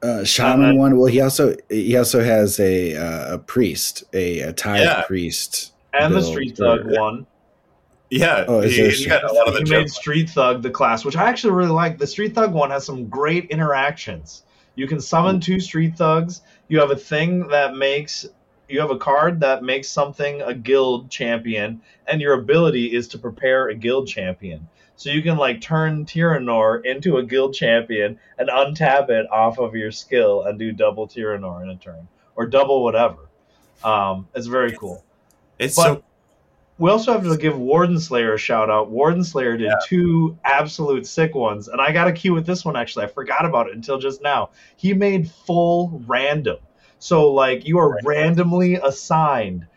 uh, 0.02 0.24
shaman 0.26 0.72
Uh, 0.72 0.80
one. 0.80 0.98
Well, 0.98 1.06
he 1.06 1.22
also 1.22 1.56
he 1.70 1.96
also 1.96 2.22
has 2.24 2.60
a 2.60 2.96
uh, 2.96 3.36
a 3.36 3.38
priest, 3.40 4.04
a, 4.14 4.40
a 4.42 4.54
Thai 4.54 4.82
Yeah. 4.82 5.04
priest. 5.04 5.72
And 5.94 6.14
the 6.14 6.22
Street 6.22 6.58
Thug 6.58 6.88
or- 6.92 7.00
one. 7.00 7.26
yeah, 8.10 8.46
Oh, 8.48 8.62
he, 8.62 8.76
there 8.76 8.90
he 8.92 9.06
got 9.06 9.24
a 9.24 9.32
lot 9.32 9.48
of 9.48 9.54
the 9.54 9.64
he 9.64 9.70
made. 9.70 9.90
Street 9.90 10.30
Thug 10.30 10.62
the 10.62 10.70
class, 10.72 11.06
which 11.06 11.16
I 11.16 11.30
actually 11.30 11.54
really 11.54 11.72
like. 11.72 11.98
The 12.00 12.08
Street 12.08 12.34
Thug 12.36 12.52
one 12.52 12.70
has 12.72 12.84
some 12.86 13.08
great 13.08 13.46
interactions. 13.52 14.44
You 14.76 14.88
can 14.88 15.00
summon 15.00 15.40
two 15.40 15.60
Street 15.60 15.96
Thugs. 15.96 16.42
You 16.68 16.80
have 16.80 16.92
a 16.92 16.96
thing 16.96 17.48
that 17.50 17.76
makes 17.76 18.26
you 18.70 18.80
have 18.80 18.92
a 18.92 18.98
card 18.98 19.42
that 19.42 19.62
makes 19.62 19.88
something 19.88 20.42
a 20.42 20.54
guild 20.54 21.10
champion, 21.10 21.82
and 22.08 22.22
your 22.22 22.34
ability 22.34 22.96
is 22.96 23.08
to 23.10 23.18
prepare 23.18 23.68
a 23.68 23.76
guild 23.76 24.08
champion. 24.08 24.68
So 24.96 25.10
you 25.10 25.22
can 25.22 25.38
like 25.38 25.62
turn 25.62 26.06
Tyrannor 26.06 26.84
into 26.86 27.18
a 27.18 27.24
guild 27.24 27.54
champion 27.54 28.20
and 28.38 28.50
untap 28.50 29.10
it 29.10 29.30
off 29.32 29.60
of 29.60 29.76
your 29.76 29.92
skill 29.92 30.44
and 30.44 30.58
do 30.58 30.72
double 30.72 31.08
Tyrannor 31.08 31.64
in 31.64 31.70
a 31.70 31.76
turn 31.76 32.08
or 32.36 32.46
double 32.46 32.84
whatever. 32.84 33.30
Um, 33.84 34.28
it's 34.34 34.48
very 34.48 34.72
cool. 34.72 35.04
It's 35.60 35.76
But 35.76 35.84
so 35.84 36.04
we 36.78 36.90
also 36.90 37.14
have 37.14 37.24
to 37.24 37.38
give 37.38 37.58
Warden 37.58 38.00
Slayer 38.00 38.34
a 38.34 38.38
shout 38.38 38.70
out. 38.70 38.90
Warden 38.90 39.24
Slayer 39.24 39.58
did 39.58 39.72
two 39.86 40.38
absolute 40.44 41.06
sick 41.06 41.36
ones, 41.36 41.68
and 41.68 41.80
I 41.80 41.92
got 41.92 42.08
a 42.08 42.12
cue 42.12 42.34
with 42.34 42.46
this 42.46 42.66
one 42.66 42.76
actually. 42.76 43.06
I 43.06 43.08
forgot 43.08 43.46
about 43.46 43.68
it 43.68 43.76
until 43.76 44.00
just 44.00 44.22
now. 44.22 44.50
He 44.76 44.94
made 44.94 45.30
full 45.30 46.02
random. 46.08 46.58
So 47.00 47.32
like 47.32 47.68
you 47.68 47.78
are 47.80 48.00
randomly 48.04 48.76
assigned 48.76 49.68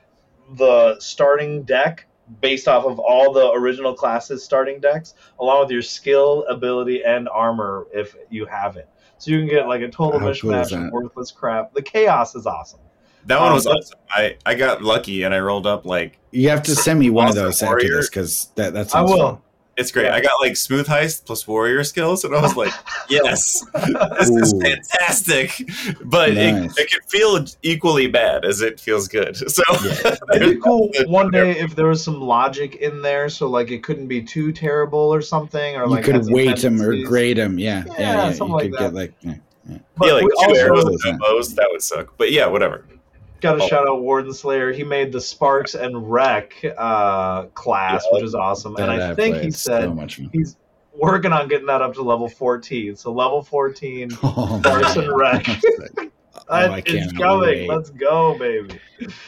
the 0.57 0.99
starting 1.01 1.65
deck 1.65 2.07
based 2.41 2.67
off 2.67 2.85
of 2.85 2.99
all 2.99 3.33
the 3.33 3.51
original 3.53 3.95
classes 3.95 4.43
starting 4.43 4.81
decks, 4.81 5.15
along 5.39 5.61
with 5.61 5.71
your 5.71 5.83
skill, 5.83 6.45
ability, 6.49 7.05
and 7.05 7.29
armor 7.29 7.87
if 7.93 8.17
you 8.31 8.47
have 8.47 8.77
it. 8.77 8.89
So 9.19 9.31
you 9.31 9.39
can 9.39 9.49
get 9.49 9.67
like 9.67 9.83
a 9.83 9.89
total 9.89 10.21
How 10.21 10.33
cool 10.33 10.55
of 10.55 10.93
worthless 10.93 11.31
crap. 11.31 11.73
The 11.73 11.83
chaos 11.83 12.35
is 12.35 12.47
awesome. 12.47 12.81
That 13.27 13.39
one 13.41 13.49
um, 13.49 13.55
was 13.55 13.65
but- 13.65 13.77
awesome. 13.79 13.99
I 14.11 14.37
I 14.47 14.55
got 14.55 14.83
lucky 14.83 15.23
and 15.25 15.35
I 15.35 15.41
rolled 15.41 15.67
up 15.67 15.85
like 15.85 16.19
You 16.31 16.49
have 16.51 16.63
to 16.65 16.75
send 16.75 16.99
me 16.99 17.11
one 17.11 17.27
of 17.27 17.33
Awesome 17.33 17.45
those 17.45 17.63
after 17.63 17.89
this 17.89 18.09
because 18.09 18.51
that 18.55 18.73
that's 18.73 18.95
I 18.95 19.03
will. 19.03 19.43
it's 19.77 19.91
great. 19.93 20.07
Yeah. 20.07 20.15
I 20.15 20.21
got 20.21 20.41
like 20.41 20.57
smooth 20.57 20.87
heist 20.87 21.27
plus 21.27 21.47
warrior 21.47 21.85
skills, 21.85 22.25
and 22.25 22.35
I 22.35 22.41
was 22.41 22.57
like, 22.57 22.73
yes, 23.11 23.63
this 24.19 24.31
is 24.31 24.55
fantastic. 24.63 25.51
But 26.05 26.35
Nice. 26.35 26.79
it, 26.79 26.83
it 26.85 26.91
could 26.93 27.05
feel 27.09 27.45
equally 27.63 28.07
bad 28.07 28.45
as 28.45 28.63
it 28.63 28.81
feels 28.81 29.09
good. 29.09 29.37
So 29.51 29.63
Yeah. 29.85 30.17
It'd 30.35 30.55
be 30.57 30.61
cool 30.65 30.91
one 31.07 31.31
day 31.31 31.59
if 31.59 31.75
there 31.77 31.87
was 31.89 32.03
some 32.03 32.21
logic 32.21 32.77
in 32.77 33.03
there, 33.03 33.29
so 33.29 33.49
like 33.49 33.71
it 33.71 33.83
couldn't 33.83 34.07
be 34.09 34.23
too 34.23 34.53
terrible 34.53 34.99
or 35.13 35.21
something, 35.21 35.77
or 35.77 35.85
You 35.85 35.91
like 35.91 36.05
could 36.05 36.15
had 36.15 36.25
some 36.25 36.33
weight 36.33 36.57
them 36.59 36.81
or 36.81 36.97
grade 37.05 37.37
them. 37.39 37.59
Yeah, 37.59 37.85
yeah, 37.87 37.93
Yeah, 37.99 37.99
yeah. 38.29 38.33
something 38.33 38.49
You 38.49 38.55
like 38.55 38.63
could 38.65 38.73
that. 38.73 38.79
get 38.79 38.95
like 38.95 39.15
yeah. 39.21 39.35
Yeah, 40.01 40.13
like 40.13 40.25
two 40.49 40.55
arrows 40.57 40.85
Cool. 40.85 40.99
and 41.11 41.19
bows, 41.19 41.55
that 41.57 41.69
would 41.73 41.83
suck. 41.83 42.15
But 42.17 42.31
yeah, 42.31 42.47
whatever. 42.47 42.85
Got 43.41 43.57
to 43.57 43.63
Oh. 43.65 43.69
shout 43.69 43.89
out 43.89 44.03
Warden 44.03 44.33
Slayer. 44.33 44.73
He 44.73 44.83
made 44.85 45.13
the 45.13 45.21
Sparks 45.21 45.75
and 45.75 46.11
Rec 46.11 46.55
uh, 46.79 47.45
class, 47.55 48.05
Yeah. 48.11 48.15
which 48.17 48.25
is 48.25 48.35
awesome. 48.35 48.77
and 48.77 48.91
I 48.91 49.11
I 49.11 49.15
think 49.15 49.37
he 49.39 49.51
said 49.51 49.95
so 50.11 50.29
he's 50.33 50.57
working 50.95 51.33
on 51.33 51.47
getting 51.49 51.67
that 51.67 51.83
up 51.83 51.95
to 51.95 52.03
level 52.03 52.29
14. 52.29 52.97
So 52.97 53.13
level 53.13 53.43
14, 53.43 54.11
Oh, 54.23 54.59
Sparks 54.61 54.97
and 54.97 55.17
Rec. 55.17 55.47
Oh, 56.49 56.55
I 56.71 56.81
can't 56.81 57.17
coming. 57.17 57.41
wait. 57.41 57.69
Let's 57.69 57.91
go, 57.91 58.39
baby. 58.39 58.79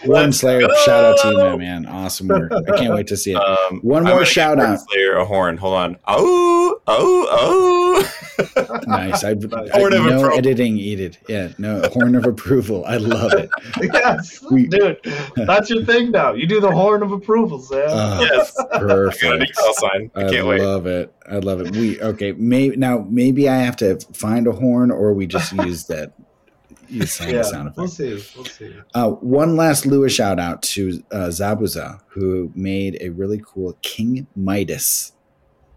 One 0.07 0.32
Slayer, 0.32 0.61
go. 0.66 0.74
shout 0.85 1.05
out 1.05 1.19
to 1.19 1.28
you, 1.31 1.36
my 1.36 1.57
man. 1.57 1.85
Awesome 1.86 2.28
work. 2.28 2.51
I 2.53 2.77
can't 2.78 2.95
wait 2.95 3.07
to 3.09 3.16
see 3.16 3.32
it. 3.32 3.36
Um, 3.36 3.81
One 3.81 4.07
I'm 4.07 4.15
more 4.15 4.24
shout 4.24 4.57
Warden 4.57 4.74
out. 4.74 4.81
Slayer 4.89 5.16
a 5.16 5.24
horn. 5.24 5.57
Hold 5.59 5.74
on. 5.74 5.97
Oh, 6.07 6.81
oh, 6.86 7.27
oh. 7.31 8.12
Nice. 8.86 9.24
I, 9.24 9.31
I 9.31 9.35
Horn 9.35 9.93
of 9.93 10.05
no 10.05 10.19
approval. 10.19 10.39
editing 10.39 10.77
needed. 10.77 11.19
Yeah, 11.28 11.49
no 11.59 11.82
horn 11.93 12.15
of 12.15 12.24
approval. 12.24 12.85
I 12.86 12.97
love 12.99 13.32
it. 13.35 13.51
yes, 13.93 14.40
We- 14.51 14.69
dude. 14.69 14.99
That's 15.36 15.69
your 15.69 15.85
thing 15.85 16.12
now. 16.12 16.32
You 16.35 16.47
do 16.47 16.61
the 16.61 16.70
horn 16.70 17.03
of 17.03 17.11
approval, 17.12 17.59
Sam. 17.61 17.89
Uh, 17.90 18.20
yes. 18.32 18.57
I 18.73 18.78
perfect. 18.78 19.40
new 19.59 19.74
sign. 19.74 20.11
I 20.15 20.24
I 20.24 20.31
can't 20.31 20.47
wait. 20.47 20.61
I 20.61 20.65
love 20.65 20.86
it. 20.86 21.12
I 21.28 21.39
love 21.39 21.61
it. 21.61 21.73
We 21.77 22.01
okay. 22.01 22.32
Maybe 22.32 22.77
now 22.77 23.05
maybe 23.11 23.49
I 23.49 23.57
have 23.59 23.77
to 23.78 23.99
find 24.15 24.47
a 24.47 24.53
horn, 24.53 24.90
or 24.93 25.12
we 25.12 25.27
just 25.27 25.53
use 25.53 25.85
that. 25.86 26.12
Sound, 27.05 27.31
yeah, 27.31 27.43
sound 27.43 27.73
we'll 27.77 27.86
effect. 27.86 27.97
see. 27.97 28.35
We'll 28.36 28.44
see. 28.47 28.74
Uh, 28.94 29.10
one 29.10 29.56
last 29.56 29.85
Lua 29.85 30.09
shout 30.09 30.39
out 30.39 30.62
to 30.62 31.02
uh, 31.12 31.28
Zabuza, 31.28 32.01
who 32.09 32.51
made 32.55 32.97
a 33.01 33.10
really 33.10 33.43
cool 33.44 33.77
King 33.82 34.27
Midas 34.35 35.12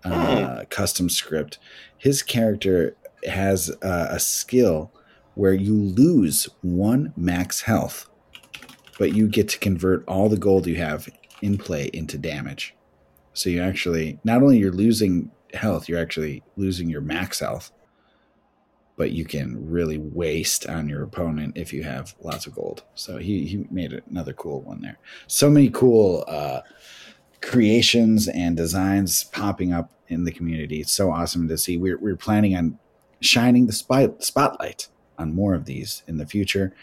uh, 0.05 0.63
custom 0.69 1.09
script. 1.09 1.57
His 1.97 2.23
character 2.23 2.95
has 3.27 3.69
uh, 3.81 4.07
a 4.09 4.19
skill 4.19 4.91
where 5.35 5.53
you 5.53 5.75
lose 5.75 6.47
one 6.61 7.13
max 7.15 7.61
health, 7.61 8.09
but 8.97 9.13
you 9.13 9.27
get 9.27 9.49
to 9.49 9.59
convert 9.59 10.07
all 10.07 10.29
the 10.29 10.37
gold 10.37 10.67
you 10.67 10.75
have 10.77 11.07
in 11.41 11.57
play 11.57 11.89
into 11.93 12.17
damage. 12.17 12.75
So 13.33 13.49
you 13.49 13.61
actually 13.61 14.19
not 14.23 14.41
only 14.41 14.57
you're 14.57 14.71
losing 14.71 15.31
health, 15.53 15.87
you're 15.87 15.99
actually 15.99 16.43
losing 16.55 16.89
your 16.89 17.01
max 17.01 17.39
health, 17.39 17.71
but 19.01 19.13
you 19.13 19.25
can 19.25 19.57
really 19.67 19.97
waste 19.97 20.67
on 20.67 20.87
your 20.87 21.01
opponent 21.01 21.57
if 21.57 21.73
you 21.73 21.81
have 21.81 22.13
lots 22.21 22.45
of 22.45 22.53
gold. 22.53 22.83
So 22.93 23.17
he 23.17 23.47
he 23.47 23.65
made 23.71 23.99
another 24.11 24.31
cool 24.33 24.61
one 24.61 24.79
there. 24.79 24.99
So 25.25 25.49
many 25.49 25.71
cool 25.71 26.23
uh, 26.27 26.61
creations 27.41 28.27
and 28.27 28.55
designs 28.55 29.23
popping 29.23 29.73
up 29.73 29.89
in 30.09 30.23
the 30.23 30.31
community. 30.31 30.81
It's 30.81 30.91
so 30.91 31.09
awesome 31.11 31.47
to 31.47 31.57
see. 31.57 31.77
We're 31.77 31.97
we're 31.97 32.15
planning 32.15 32.55
on 32.55 32.77
shining 33.21 33.65
the 33.65 33.73
spot, 33.73 34.23
spotlight 34.23 34.87
on 35.17 35.33
more 35.33 35.55
of 35.55 35.65
these 35.65 36.03
in 36.07 36.17
the 36.17 36.27
future. 36.27 36.75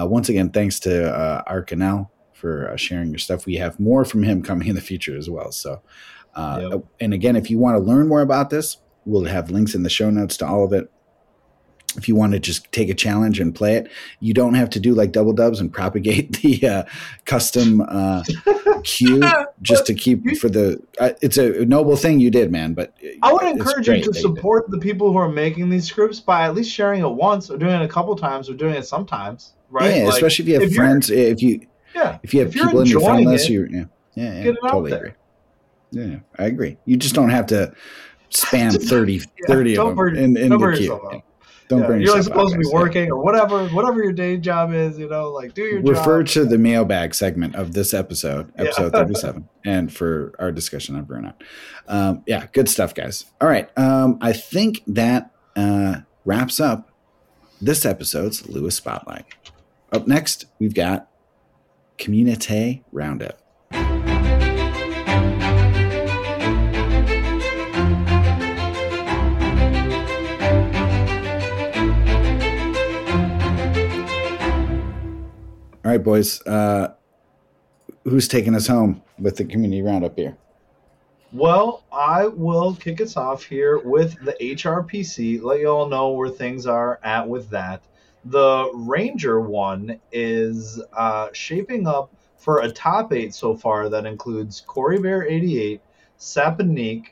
Uh, 0.00 0.06
once 0.06 0.30
again, 0.30 0.48
thanks 0.48 0.80
to 0.80 1.14
uh, 1.14 1.42
Aarkenell 1.44 2.08
for 2.32 2.70
uh, 2.70 2.76
sharing 2.76 3.10
your 3.10 3.18
stuff. 3.18 3.44
We 3.44 3.56
have 3.56 3.78
more 3.78 4.06
from 4.06 4.22
him 4.22 4.42
coming 4.42 4.68
in 4.68 4.76
the 4.76 4.80
future 4.80 5.14
as 5.14 5.28
well. 5.28 5.52
So, 5.52 5.82
uh, 6.34 6.68
Yep. 6.70 6.84
and 7.00 7.12
again, 7.12 7.36
if 7.36 7.50
you 7.50 7.58
want 7.58 7.76
to 7.76 7.82
learn 7.82 8.08
more 8.08 8.22
about 8.22 8.48
this, 8.48 8.78
we'll 9.04 9.24
have 9.26 9.50
links 9.50 9.74
in 9.74 9.82
the 9.82 9.90
show 9.90 10.08
notes 10.08 10.38
to 10.38 10.46
all 10.46 10.64
of 10.64 10.72
it. 10.72 10.90
If 11.96 12.08
you 12.08 12.14
want 12.14 12.32
to 12.32 12.38
just 12.38 12.70
take 12.72 12.88
a 12.88 12.94
challenge 12.94 13.40
and 13.40 13.54
play 13.54 13.76
it, 13.76 13.90
you 14.20 14.34
don't 14.34 14.54
have 14.54 14.70
to 14.70 14.80
do 14.80 14.94
like 14.94 15.12
double 15.12 15.32
dubs 15.32 15.60
and 15.60 15.72
propagate 15.72 16.36
the 16.42 16.66
uh, 16.66 16.84
custom 17.24 17.80
uh, 17.80 18.22
queue 18.84 19.22
just 19.62 19.86
to 19.86 19.94
keep 19.94 20.36
for 20.38 20.48
the. 20.48 20.82
Uh, 20.98 21.10
it's 21.22 21.38
a 21.38 21.64
noble 21.64 21.96
thing 21.96 22.20
you 22.20 22.30
did, 22.30 22.50
man. 22.50 22.74
But 22.74 22.94
I 23.22 23.32
would 23.32 23.42
it's 23.42 23.58
encourage 23.58 23.88
you 23.88 24.00
to 24.02 24.06
that 24.06 24.12
did. 24.14 24.20
support 24.20 24.70
the 24.70 24.78
people 24.78 25.12
who 25.12 25.18
are 25.18 25.28
making 25.28 25.70
these 25.70 25.86
scripts 25.86 26.20
by 26.20 26.44
at 26.44 26.54
least 26.54 26.70
sharing 26.70 27.02
it 27.02 27.08
once, 27.08 27.50
or 27.50 27.58
doing 27.58 27.74
it 27.74 27.82
a 27.82 27.88
couple 27.88 28.14
times, 28.16 28.48
or 28.48 28.54
doing 28.54 28.74
it 28.74 28.86
sometimes. 28.86 29.52
Right? 29.70 29.96
Yeah, 29.96 30.04
Like, 30.04 30.14
especially 30.14 30.44
if 30.44 30.48
you 30.48 30.54
have 30.54 30.62
if 30.64 30.74
friends. 30.74 31.10
If 31.10 31.42
you 31.42 31.66
yeah. 31.94 32.18
if 32.22 32.34
you 32.34 32.40
have 32.40 32.48
if 32.48 32.54
people 32.54 32.80
in 32.80 32.86
your 32.86 33.00
enjoying 33.00 33.18
family 33.18 33.32
list, 33.32 33.48
it, 33.48 33.52
you 33.52 33.68
yeah, 33.70 33.84
yeah, 34.14 34.24
yeah 34.24 34.42
get 34.42 34.54
it 34.54 34.58
out 34.64 34.70
totally 34.70 34.92
agree. 34.92 35.10
Yeah, 35.92 36.18
I 36.38 36.44
agree. 36.44 36.76
You 36.84 36.96
just 36.96 37.14
don't 37.14 37.30
have 37.30 37.46
to 37.46 37.72
spam 38.30 38.72
30, 38.88 39.14
Yeah, 39.14 39.22
30 39.46 39.78
of 39.78 39.96
them 39.96 40.16
in, 40.16 40.36
in 40.36 40.50
the 40.50 40.58
burn 40.58 40.76
queue. 40.76 41.22
Don't 41.68 41.80
Yeah, 41.80 41.86
burn 41.88 42.00
you're 42.00 42.14
like 42.14 42.22
supposed 42.22 42.52
to 42.52 42.58
be 42.60 42.66
working 42.72 43.10
or 43.10 43.20
whatever, 43.22 43.66
whatever 43.68 44.02
your 44.02 44.12
day 44.12 44.36
job 44.36 44.72
is. 44.72 44.98
You 44.98 45.08
know, 45.08 45.30
like 45.32 45.52
do 45.54 45.62
your 45.62 45.82
Refer 45.82 46.22
job. 46.22 46.32
to 46.34 46.44
the 46.44 46.58
mailbag 46.58 47.14
segment 47.14 47.56
of 47.56 47.72
this 47.72 47.92
episode, 47.92 48.52
Yeah. 48.56 48.64
episode 48.66 48.92
37, 48.92 49.48
and 49.64 49.92
for 49.92 50.34
our 50.38 50.52
discussion 50.52 50.94
on 50.94 51.06
burnout. 51.06 51.34
Um, 51.88 52.22
yeah, 52.26 52.46
good 52.52 52.68
stuff, 52.68 52.94
guys. 52.94 53.24
All 53.40 53.48
right. 53.48 53.68
Um, 53.76 54.18
I 54.20 54.32
think 54.32 54.82
that 54.86 55.30
uh, 55.56 56.00
wraps 56.24 56.60
up 56.60 56.90
this 57.60 57.84
episode's 57.84 58.48
Lua 58.48 58.70
Spotlight. 58.70 59.24
Up 59.92 60.06
next, 60.06 60.46
we've 60.58 60.74
got 60.74 61.08
Community 61.98 62.84
Roundup. 62.92 63.38
All 75.86 75.92
right, 75.92 76.02
boys. 76.02 76.44
Uh, 76.44 76.94
who's 78.02 78.26
taking 78.26 78.56
us 78.56 78.66
home 78.66 79.04
with 79.20 79.36
the 79.36 79.44
community 79.44 79.82
roundup 79.82 80.16
here? 80.16 80.36
Well, 81.32 81.84
I 81.92 82.26
will 82.26 82.74
kick 82.74 83.00
us 83.00 83.16
off 83.16 83.44
here 83.44 83.78
with 83.78 84.16
the 84.24 84.32
HRPC. 84.40 85.40
Let 85.40 85.60
you 85.60 85.68
all 85.68 85.88
know 85.88 86.10
where 86.10 86.28
things 86.28 86.66
are 86.66 86.98
at 87.04 87.28
with 87.28 87.48
that. 87.50 87.84
The 88.24 88.68
Ranger 88.74 89.40
one 89.40 90.00
is 90.10 90.82
uh, 90.92 91.28
shaping 91.32 91.86
up 91.86 92.12
for 92.36 92.62
a 92.62 92.72
top 92.72 93.12
eight 93.12 93.32
so 93.32 93.54
far 93.54 93.88
that 93.88 94.06
includes 94.06 94.62
Corey 94.62 94.98
Bear 94.98 95.24
88, 95.24 95.80
Saponique, 96.18 97.10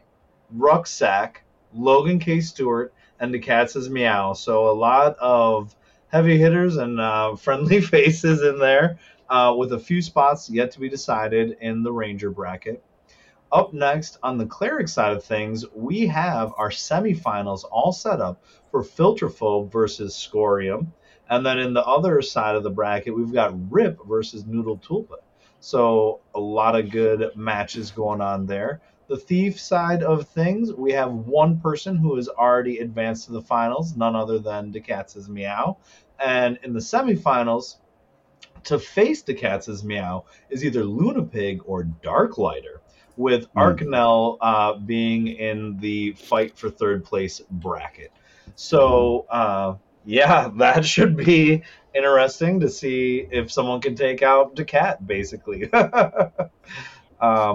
Rucksack, 0.51 1.45
Logan 1.73 2.19
K. 2.19 2.41
Stewart, 2.41 2.93
and 3.21 3.33
the 3.33 3.39
Cats' 3.39 3.89
Meow. 3.89 4.33
So 4.33 4.69
a 4.69 4.75
lot 4.75 5.17
of 5.21 5.77
heavy 6.15 6.39
hitters 6.39 6.77
and 6.77 7.01
uh, 7.01 7.35
friendly 7.47 7.81
faces 7.81 8.41
in 8.41 8.57
there, 8.61 8.97
uh, 9.29 9.53
with 9.59 9.73
a 9.73 9.79
few 9.79 10.01
spots 10.01 10.49
yet 10.49 10.71
to 10.71 10.79
be 10.79 10.89
decided 10.89 11.57
in 11.61 11.83
the 11.83 11.93
Ranger 11.93 12.31
bracket. 12.31 12.81
Up 13.51 13.73
next 13.73 14.19
on 14.23 14.39
the 14.39 14.47
cleric 14.47 14.87
side 14.87 15.13
of 15.13 15.25
things, 15.25 15.65
we 15.75 16.07
have 16.07 16.53
our 16.57 16.71
semifinals 16.71 17.65
all 17.69 17.91
set 17.91 18.21
up 18.21 18.45
for 18.71 18.85
Filterphobe 18.85 19.73
versus 19.73 20.15
Scorium. 20.15 20.87
And 21.29 21.45
then 21.45 21.59
in 21.59 21.75
the 21.75 21.85
other 21.85 22.23
side 22.23 22.55
of 22.55 22.63
the 22.63 22.71
bracket, 22.71 23.17
we've 23.17 23.33
got 23.33 23.73
Rip 23.73 23.99
versus 24.07 24.47
Noodle 24.47 24.79
Tulpa. 24.79 25.17
So 25.59 26.21
a 26.37 26.41
lot 26.41 26.79
of 26.79 26.91
good 26.91 27.31
matches 27.35 27.91
going 27.91 28.21
on 28.21 28.47
there. 28.47 28.81
The 29.07 29.17
Thief 29.19 29.61
side 29.61 30.03
of 30.03 30.27
things, 30.29 30.73
we 30.73 30.93
have 30.93 31.13
one 31.13 31.61
person 31.61 31.97
who 31.97 32.17
has 32.17 32.27
already 32.27 32.79
advanced 32.79 33.27
to 33.27 33.33
the 33.33 33.43
finals, 33.43 33.95
none 33.97 34.17
other 34.17 34.39
than 34.39 34.73
DeCats' 34.73 35.29
Meow. 35.29 35.77
And 36.19 36.59
in 36.63 36.73
the 36.73 36.81
semifinals, 36.81 37.77
to 38.65 38.79
face 38.79 39.23
the 39.23 39.35
DeCats' 39.35 39.85
Meow 39.85 40.25
is 40.49 40.65
either 40.65 40.83
Lunapig 40.83 41.61
or 41.65 41.85
Darklighter 42.03 42.79
with 43.17 43.47
Hmm. 43.53 43.59
Aarkenell 43.61 44.39
uh, 44.41 44.75
being 44.79 45.29
in 45.29 45.77
the 45.79 46.13
fight 46.13 46.57
for 46.57 46.71
third 46.71 47.05
place 47.05 47.41
bracket. 47.51 48.13
So, 48.57 49.27
uh, 49.31 49.77
yeah, 50.05 50.51
that 50.57 50.85
should 50.85 51.17
be 51.17 51.63
interesting 51.95 52.61
to 52.61 52.69
see 52.69 53.27
if 53.31 53.53
someone 53.53 53.81
can 53.81 53.95
take 53.95 54.23
out 54.23 54.57
Decat, 54.57 55.07
basically. 55.07 55.71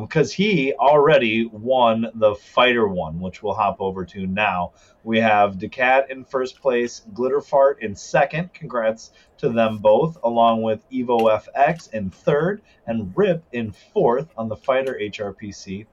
Because 0.01 0.31
he 0.31 0.73
already 0.73 1.45
won 1.45 2.07
the 2.15 2.35
fighter 2.35 2.87
one, 2.87 3.19
which 3.19 3.43
we'll 3.43 3.53
hop 3.53 3.77
over 3.79 4.05
to 4.05 4.25
now. 4.25 4.71
We 5.03 5.19
have 5.19 5.57
Decat 5.57 6.09
in 6.09 6.23
first 6.23 6.61
place, 6.61 7.05
Glitterfart 7.13 7.79
in 7.79 7.95
second. 7.95 8.53
Congrats 8.53 9.11
to 9.37 9.49
them 9.49 9.77
both, 9.77 10.17
along 10.23 10.61
with 10.61 10.89
Evo 10.89 11.39
FX 11.55 11.93
in 11.93 12.09
third, 12.09 12.61
and 12.87 13.13
Rip 13.15 13.43
in 13.51 13.71
fourth 13.71 14.29
on 14.37 14.49
the 14.49 14.55
Fighter 14.55 14.97
HRPC. 14.99 15.85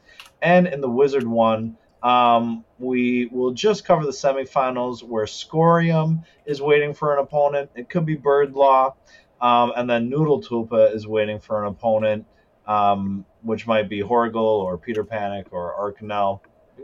And 0.42 0.66
in 0.66 0.80
the 0.80 0.90
Wizard 0.90 1.26
one, 1.26 1.76
um, 2.02 2.64
we 2.78 3.26
will 3.26 3.52
just 3.52 3.84
cover 3.84 4.04
the 4.04 4.12
semifinals 4.12 5.02
where 5.02 5.24
Scorium 5.26 6.24
is 6.46 6.62
waiting 6.62 6.94
for 6.94 7.12
an 7.12 7.18
opponent. 7.18 7.70
It 7.74 7.88
could 7.88 8.06
be 8.06 8.16
Birdlaw. 8.16 8.94
Um, 9.40 9.72
and 9.76 9.88
then 9.88 10.08
Noodle 10.08 10.40
Tulpa 10.40 10.94
is 10.94 11.06
waiting 11.06 11.40
for 11.40 11.62
an 11.62 11.68
opponent, 11.68 12.26
um, 12.66 13.24
which 13.42 13.66
might 13.66 13.88
be 13.88 14.00
Horrigal 14.00 14.44
or 14.44 14.78
Peter 14.78 15.04
Panic 15.04 15.48
or 15.50 15.74
Aarkenell. 15.78 16.40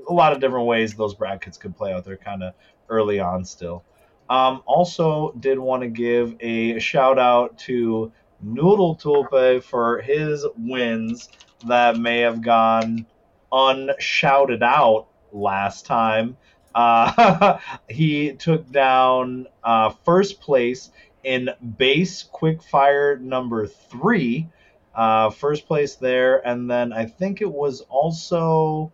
A 0.09 0.13
lot 0.13 0.33
of 0.33 0.41
different 0.41 0.67
ways 0.67 0.95
those 0.95 1.15
brackets 1.15 1.59
could 1.59 1.77
play 1.77 1.93
out. 1.93 2.05
They're 2.05 2.17
kind 2.17 2.43
of 2.43 2.55
early 2.89 3.21
on 3.21 3.45
still. 3.45 3.85
Um, 4.31 4.63
also, 4.65 5.33
did 5.39 5.59
want 5.59 5.83
to 5.83 5.89
give 5.89 6.37
a 6.41 6.79
shout 6.79 7.19
out 7.19 7.59
to 7.61 8.13
Noodle 8.41 8.97
Tulpa 8.97 9.63
for 9.63 10.01
his 10.01 10.47
wins 10.57 11.29
that 11.67 11.99
may 11.99 12.21
have 12.21 12.43
gone 12.43 13.07
unshouted 13.53 14.63
out 14.63 15.09
last 15.33 15.87
time. 15.87 16.37
Uh, 16.75 17.59
he 17.89 18.33
took 18.33 18.71
down 18.71 19.47
uh, 19.63 19.91
first 20.05 20.41
place 20.41 20.91
in 21.23 21.51
base 21.77 22.25
quickfire 22.33 23.21
number 23.21 23.67
three. 23.67 24.49
Uh, 24.94 25.31
first 25.31 25.66
place 25.66 25.94
there, 25.94 26.47
and 26.47 26.70
then 26.70 26.93
I 26.93 27.06
think 27.06 27.40
it 27.40 27.51
was 27.51 27.81
also 27.89 28.93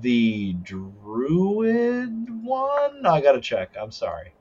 the 0.00 0.54
druid 0.62 2.44
one. 2.44 3.04
I 3.04 3.20
gotta 3.20 3.40
check. 3.40 3.74
I'm 3.78 3.92
sorry. 3.92 4.32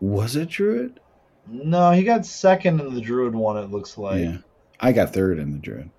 Was 0.00 0.36
it 0.36 0.50
Druid? 0.50 1.00
No, 1.46 1.90
he 1.90 2.04
got 2.04 2.24
second 2.26 2.80
in 2.80 2.94
the 2.94 3.00
druid 3.00 3.34
one. 3.34 3.56
It 3.56 3.70
looks 3.70 3.98
like 3.98 4.20
yeah. 4.20 4.38
I 4.78 4.92
got 4.92 5.12
third 5.12 5.38
in 5.38 5.52
the 5.52 5.58
Druid. 5.58 5.90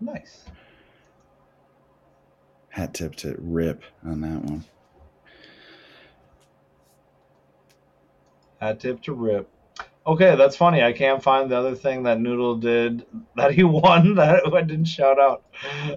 nice. 0.00 0.44
Hat 2.70 2.94
tip 2.94 3.14
to 3.16 3.36
Rip 3.38 3.82
on 4.04 4.20
that 4.20 4.42
one. 4.44 4.64
Hat 8.60 8.80
tip 8.80 9.00
to 9.02 9.12
rip. 9.12 9.48
Okay, 10.08 10.36
that's 10.36 10.56
funny. 10.56 10.82
I 10.82 10.92
can't 10.92 11.22
find 11.22 11.50
the 11.50 11.56
other 11.58 11.74
thing 11.74 12.02
that 12.04 12.18
Noodle 12.18 12.56
did 12.56 13.04
that 13.36 13.52
he 13.52 13.62
won 13.64 14.14
that 14.14 14.40
I 14.52 14.62
didn't 14.62 14.86
shout 14.86 15.18
out. 15.20 15.42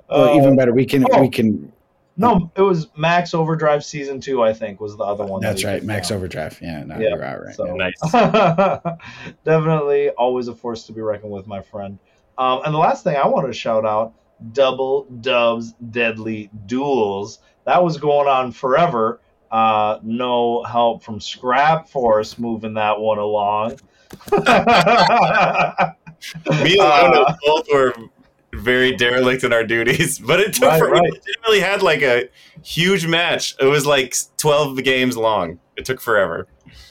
Well, 0.09 0.29
Uh, 0.33 0.37
even 0.37 0.55
better, 0.57 0.73
we 0.73 0.85
can 0.85 1.05
oh. 1.11 1.21
we 1.21 1.29
can. 1.29 1.71
No, 2.17 2.51
it 2.57 2.61
was 2.61 2.87
Max 2.97 3.33
Overdrive 3.33 3.85
season 3.85 4.19
two. 4.19 4.43
I 4.43 4.53
think 4.53 4.81
was 4.81 4.97
the 4.97 5.03
other 5.03 5.25
one. 5.25 5.41
That's 5.41 5.61
he 5.61 5.67
right, 5.67 5.81
Max 5.81 6.09
down. 6.09 6.17
Overdrive. 6.17 6.59
Yeah, 6.61 6.83
no, 6.83 6.97
Yeah, 6.99 7.09
you're 7.09 7.23
out 7.23 7.45
right. 7.45 7.55
so- 7.55 7.65
yeah. 7.73 8.79
Nice. 8.83 9.33
Definitely 9.45 10.09
always 10.09 10.49
a 10.49 10.53
force 10.55 10.85
to 10.87 10.91
be 10.91 11.01
reckoned 11.01 11.31
with, 11.31 11.47
my 11.47 11.61
friend. 11.61 11.97
Um, 12.37 12.61
and 12.65 12.73
the 12.73 12.79
last 12.79 13.03
thing 13.05 13.15
I 13.15 13.25
want 13.27 13.47
to 13.47 13.53
shout 13.53 13.85
out 13.85 14.13
Double 14.51 15.05
Dubs 15.21 15.73
Deadly 15.91 16.49
Duels. 16.65 17.39
That 17.65 17.81
was 17.81 17.97
going 17.97 18.27
on 18.27 18.51
forever. 18.51 19.21
Uh, 19.49 19.99
no 20.03 20.63
help 20.63 21.03
from 21.03 21.19
Scrap 21.19 21.87
Force 21.87 22.37
moving 22.37 22.73
that 22.75 22.99
one 22.99 23.17
along. 23.19 23.77
Me 24.31 24.37
and 26.73 26.81
Uh, 26.81 27.11
Lona 27.13 27.37
both 27.45 27.65
were 27.73 27.93
very 28.53 28.95
derelict 28.95 29.43
in 29.43 29.53
our 29.53 29.63
duties, 29.63 30.19
but 30.19 30.39
it 30.39 30.53
took 30.53 30.63
Right, 30.69 30.79
for, 30.79 30.89
right. 30.89 31.01
we 31.03 31.09
legitimately 31.11 31.59
had 31.61 31.81
like 31.81 32.01
a 32.01 32.29
huge 32.63 33.07
match. 33.07 33.55
It 33.59 33.65
was 33.65 33.85
like 33.85 34.15
twelve 34.37 34.81
games 34.83 35.17
long. 35.17 35.59
It 35.77 35.85
took 35.85 36.01
forever. 36.01 36.47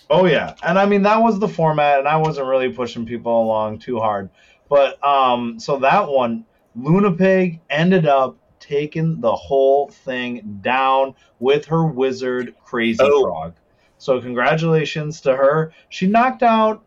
Oh 0.09 0.27
yeah, 0.27 0.55
and 0.63 0.79
I 0.79 0.87
mean 0.87 1.03
that 1.03 1.23
was 1.23 1.39
the 1.39 1.49
format, 1.49 1.99
and 2.01 2.09
I 2.09 2.17
wasn't 2.17 2.47
really 2.49 2.73
pushing 2.73 3.07
people 3.07 3.43
along 3.45 3.79
too 3.79 3.99
hard. 3.99 4.31
But 4.69 5.05
um, 5.07 5.59
so 5.61 5.79
that 5.79 6.09
one, 6.09 6.45
Lunapig 6.79 7.61
ended 7.71 8.07
up 8.07 8.37
taking 8.59 9.21
the 9.21 9.35
whole 9.35 9.89
thing 9.89 10.59
down 10.63 11.15
with 11.39 11.65
her 11.67 11.85
wizard 11.87 12.55
Crazy 12.65 12.99
Oh. 13.03 13.25
Frog. 13.25 13.55
So 13.99 14.21
congratulations 14.21 15.21
to 15.23 15.37
her. 15.37 15.73
She 15.91 16.07
knocked 16.07 16.43
out 16.43 16.83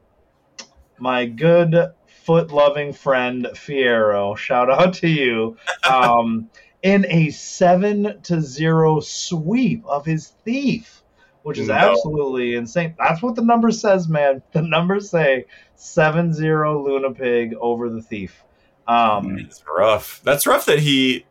my 1.03 1.25
good 1.25 1.75
foot 2.07 2.49
loving 2.49 2.93
friend 2.93 3.45
Fiero. 3.53 4.37
Shout 4.37 4.71
out 4.71 4.93
to 4.95 5.07
you. 5.09 5.57
Um, 5.89 6.49
in 6.81 7.05
a 7.09 7.29
seven 7.29 8.21
to 8.23 8.41
zero 8.41 9.01
sweep 9.01 9.85
of 9.85 10.05
his 10.05 10.29
thief, 10.45 11.03
which 11.43 11.57
is 11.57 11.67
No. 11.67 11.73
absolutely 11.75 12.55
insane. 12.55 12.95
That's 12.97 13.21
what 13.21 13.35
the 13.35 13.41
number 13.43 13.69
says, 13.71 14.07
man. 14.07 14.41
The 14.53 14.61
numbers 14.61 15.09
say 15.09 15.45
7 15.75 16.33
0 16.33 16.85
Lunapig 16.85 17.53
over 17.59 17.89
the 17.89 18.01
thief. 18.01 18.43
Um, 18.87 19.37
It's 19.39 19.61
rough. 19.77 20.21
That's 20.23 20.47
rough 20.47 20.65
that 20.67 20.79
he 20.79 21.25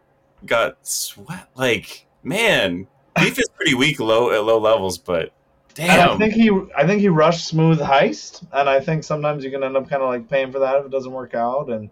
got 0.45 0.77
sweat. 0.87 1.49
Like 1.55 2.07
man, 2.23 2.87
Beef 3.17 3.39
is 3.39 3.49
pretty 3.57 3.75
weak 3.75 4.01
low 4.01 4.31
at 4.33 4.45
low 4.45 4.59
levels, 4.59 4.99
but 4.99 5.33
and 5.79 6.01
I 6.03 6.17
think 6.17 6.35
he, 6.35 6.51
I 6.77 6.87
think 6.87 7.01
he 7.01 7.09
rushed 7.09 7.47
smooth 7.47 7.81
heist, 7.81 8.47
and 8.53 8.69
I 8.69 8.81
think 8.81 9.05
sometimes 9.05 9.45
you 9.45 9.51
can 9.51 9.65
end 9.65 9.77
up 9.77 9.89
kind 9.89 10.03
of 10.03 10.09
like 10.09 10.29
paying 10.29 10.53
for 10.53 10.61
that 10.61 10.77
if 10.77 10.87
it 10.87 10.91
doesn't 10.91 11.13
work 11.13 11.35
out. 11.35 11.71
And 11.71 11.91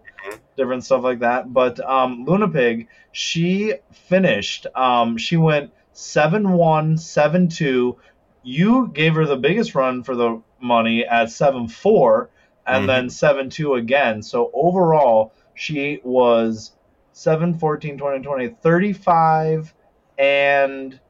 different 0.56 0.84
stuff 0.84 1.02
like 1.02 1.20
that. 1.20 1.52
But 1.52 1.80
um, 1.80 2.24
Luna 2.26 2.48
Pig, 2.48 2.88
she 3.12 3.74
finished. 3.92 4.66
Um, 4.74 5.16
she 5.16 5.36
went 5.36 5.72
7 5.92 6.52
1, 6.52 6.98
7 6.98 7.48
2. 7.48 7.96
You 8.42 8.88
gave 8.92 9.14
her 9.14 9.26
the 9.26 9.36
biggest 9.36 9.74
run 9.74 10.02
for 10.02 10.14
the 10.14 10.42
money 10.60 11.06
at 11.06 11.30
7 11.30 11.68
4, 11.68 12.30
and 12.66 12.84
Mhm. 12.84 12.86
then 12.86 13.10
7 13.10 13.50
2 13.50 13.74
again. 13.74 14.22
So 14.22 14.50
overall, 14.54 15.32
she 15.54 16.00
was 16.04 16.72
7 17.12 17.54
14, 17.54 17.98
20, 17.98 18.22
20, 18.22 18.48
35 18.48 19.74
and 20.18 21.00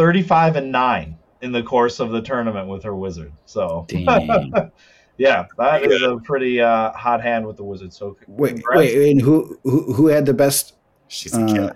35 0.00 0.56
and 0.56 0.72
9 0.72 1.18
in 1.42 1.52
the 1.52 1.62
course 1.62 2.00
of 2.00 2.10
the 2.10 2.22
tournament 2.22 2.66
with 2.68 2.82
her 2.84 2.96
wizard. 2.96 3.34
So, 3.44 3.84
Dang. 3.86 4.06
yeah, 5.18 5.44
that 5.58 5.82
is 5.84 6.00
a 6.00 6.16
pretty 6.24 6.58
uh, 6.58 6.92
hot 6.92 7.22
hand 7.22 7.46
with 7.46 7.58
the 7.58 7.64
wizard. 7.64 7.92
So, 7.92 8.16
wait, 8.26 8.54
congrats. 8.54 8.78
wait, 8.78 9.10
and 9.10 9.20
who 9.20 9.58
who 9.62 9.92
who 9.92 10.06
had 10.06 10.24
the 10.24 10.32
best 10.32 10.72
She's 11.08 11.36
a 11.36 11.74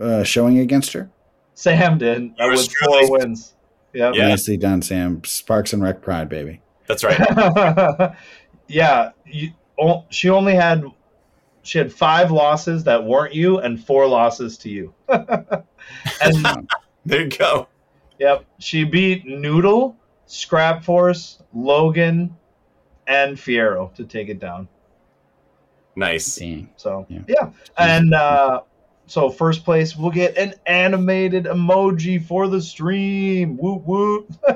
uh, 0.00 0.02
uh, 0.02 0.24
showing 0.24 0.58
against 0.58 0.92
her? 0.94 1.10
Sam 1.54 1.96
did 1.98 2.34
Yours 2.40 2.62
with 2.62 2.70
truly. 2.70 3.08
wins. 3.08 3.54
Yep. 3.92 4.14
Yeah. 4.16 4.28
Nicely 4.30 4.56
done, 4.56 4.82
Sam. 4.82 5.22
Sparks 5.22 5.72
and 5.72 5.80
Rec 5.80 6.02
Pride, 6.02 6.28
baby. 6.28 6.60
That's 6.88 7.04
right. 7.04 8.16
yeah, 8.66 9.10
you, 9.26 9.52
o- 9.78 10.04
she 10.10 10.28
only 10.28 10.56
had 10.56 10.84
she 11.62 11.78
had 11.78 11.92
five 11.92 12.32
losses 12.32 12.82
that 12.82 13.04
weren't 13.04 13.32
you 13.32 13.58
and 13.58 13.80
four 13.80 14.08
losses 14.08 14.58
to 14.58 14.70
you. 14.70 14.92
and 15.08 16.68
There 17.08 17.22
you 17.22 17.28
go. 17.28 17.68
yep, 18.18 18.44
she 18.58 18.84
beat 18.84 19.26
Noodle, 19.26 19.96
Scrap 20.26 20.84
Force, 20.84 21.42
Logan, 21.54 22.36
and 23.06 23.36
Fiero 23.36 23.94
to 23.94 24.04
take 24.04 24.28
it 24.28 24.38
down. 24.38 24.68
Nice. 25.96 26.36
Dang. 26.36 26.68
So 26.76 27.06
Yeah. 27.08 27.20
yeah, 27.26 27.50
and 27.78 28.12
uh, 28.12 28.60
so 29.06 29.30
first 29.30 29.64
place 29.64 29.96
we'll 29.96 30.10
get 30.10 30.36
an 30.36 30.54
animated 30.66 31.44
emoji 31.44 32.22
for 32.22 32.46
the 32.46 32.60
stream. 32.60 33.56
Whoop 33.56 33.82
whoop. 33.84 34.30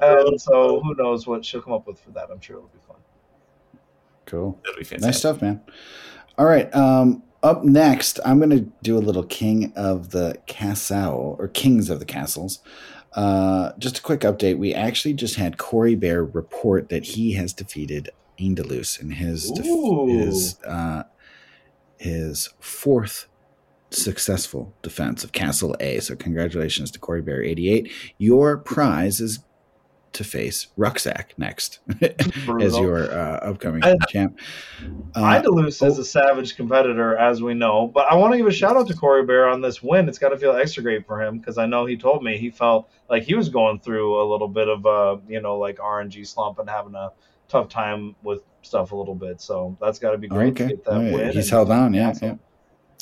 and 0.00 0.40
so 0.40 0.80
who 0.80 0.94
knows 0.96 1.26
what 1.26 1.44
she'll 1.44 1.62
come 1.62 1.72
up 1.72 1.86
with 1.86 2.00
for 2.00 2.10
that? 2.10 2.30
I'm 2.30 2.40
sure 2.40 2.56
it'll 2.56 2.68
be 2.68 2.80
fun. 2.86 2.96
Cool. 4.26 4.60
That'll 4.64 4.82
be 4.82 5.06
Nice 5.06 5.18
stuff, 5.18 5.40
man. 5.40 5.60
All 6.36 6.46
right. 6.46 6.74
Um, 6.74 7.22
up 7.42 7.64
next, 7.64 8.18
I'm 8.24 8.38
going 8.38 8.50
to 8.50 8.70
do 8.82 8.96
a 8.96 9.00
little 9.00 9.24
King 9.24 9.72
of 9.76 10.10
the 10.10 10.38
Castle 10.46 11.36
or 11.38 11.48
Kings 11.48 11.90
of 11.90 11.98
the 11.98 12.04
Castles. 12.04 12.60
Uh, 13.12 13.72
just 13.78 13.98
a 13.98 14.02
quick 14.02 14.20
update. 14.20 14.58
We 14.58 14.74
actually 14.74 15.14
just 15.14 15.36
had 15.36 15.56
Corey 15.56 15.94
Bear 15.94 16.24
report 16.24 16.88
that 16.90 17.04
he 17.04 17.32
has 17.32 17.52
defeated 17.52 18.10
Indalus 18.38 19.00
in 19.00 19.10
his 19.12 19.50
def- 19.50 19.64
his 19.64 20.62
uh, 20.64 21.04
his 21.98 22.50
fourth 22.60 23.26
successful 23.90 24.74
defense 24.82 25.24
of 25.24 25.32
Castle 25.32 25.76
A. 25.80 26.00
So 26.00 26.14
congratulations 26.16 26.90
to 26.90 26.98
Corey 26.98 27.22
Bear 27.22 27.42
88. 27.42 27.90
Your 28.18 28.58
prize 28.58 29.20
is 29.20 29.38
to 30.16 30.24
face 30.24 30.66
Rucksack 30.76 31.34
next 31.38 31.78
as 32.60 32.76
your 32.78 33.10
uh, 33.10 33.36
upcoming 33.38 33.84
I- 33.84 33.94
champ. 34.08 34.38
Uh, 35.14 35.20
Idalus 35.22 35.86
is 35.86 35.98
a 35.98 36.04
savage 36.04 36.56
competitor, 36.56 37.16
as 37.16 37.42
we 37.42 37.54
know, 37.54 37.86
but 37.86 38.10
I 38.10 38.14
want 38.16 38.32
to 38.32 38.38
give 38.38 38.46
a 38.46 38.52
shout 38.52 38.76
out 38.76 38.86
to 38.88 38.94
Corey 38.94 39.24
Bear 39.24 39.48
on 39.48 39.60
this 39.60 39.82
win. 39.82 40.08
It's 40.08 40.18
got 40.18 40.30
to 40.30 40.36
feel 40.38 40.52
extra 40.56 40.82
great 40.82 41.06
for 41.06 41.22
him 41.22 41.38
because 41.38 41.58
I 41.58 41.66
know 41.66 41.86
he 41.86 41.96
told 41.96 42.22
me 42.22 42.36
he 42.36 42.50
felt 42.50 42.90
like 43.08 43.22
he 43.22 43.34
was 43.34 43.48
going 43.48 43.80
through 43.80 44.20
a 44.20 44.24
little 44.30 44.48
bit 44.48 44.68
of 44.68 44.84
uh, 44.86 45.16
you 45.28 45.40
know, 45.40 45.58
like 45.58 45.76
RNG 45.78 46.26
slump 46.26 46.58
and 46.58 46.68
having 46.68 46.94
a 46.94 47.10
tough 47.48 47.68
time 47.68 48.16
with 48.22 48.42
stuff 48.62 48.92
a 48.92 48.96
little 48.96 49.14
bit. 49.14 49.40
So 49.40 49.76
that's 49.80 49.98
got 49.98 50.10
to 50.12 50.18
be 50.18 50.28
great 50.28 50.56
to 50.56 50.64
okay. 50.64 50.74
get 50.74 50.84
that 50.84 50.92
Oh, 50.94 51.00
yeah. 51.00 51.12
win. 51.14 51.32
He's 51.32 51.50
held 51.50 51.70
on. 51.70 51.94
Yeah. 51.94 52.10
Awesome. 52.10 52.40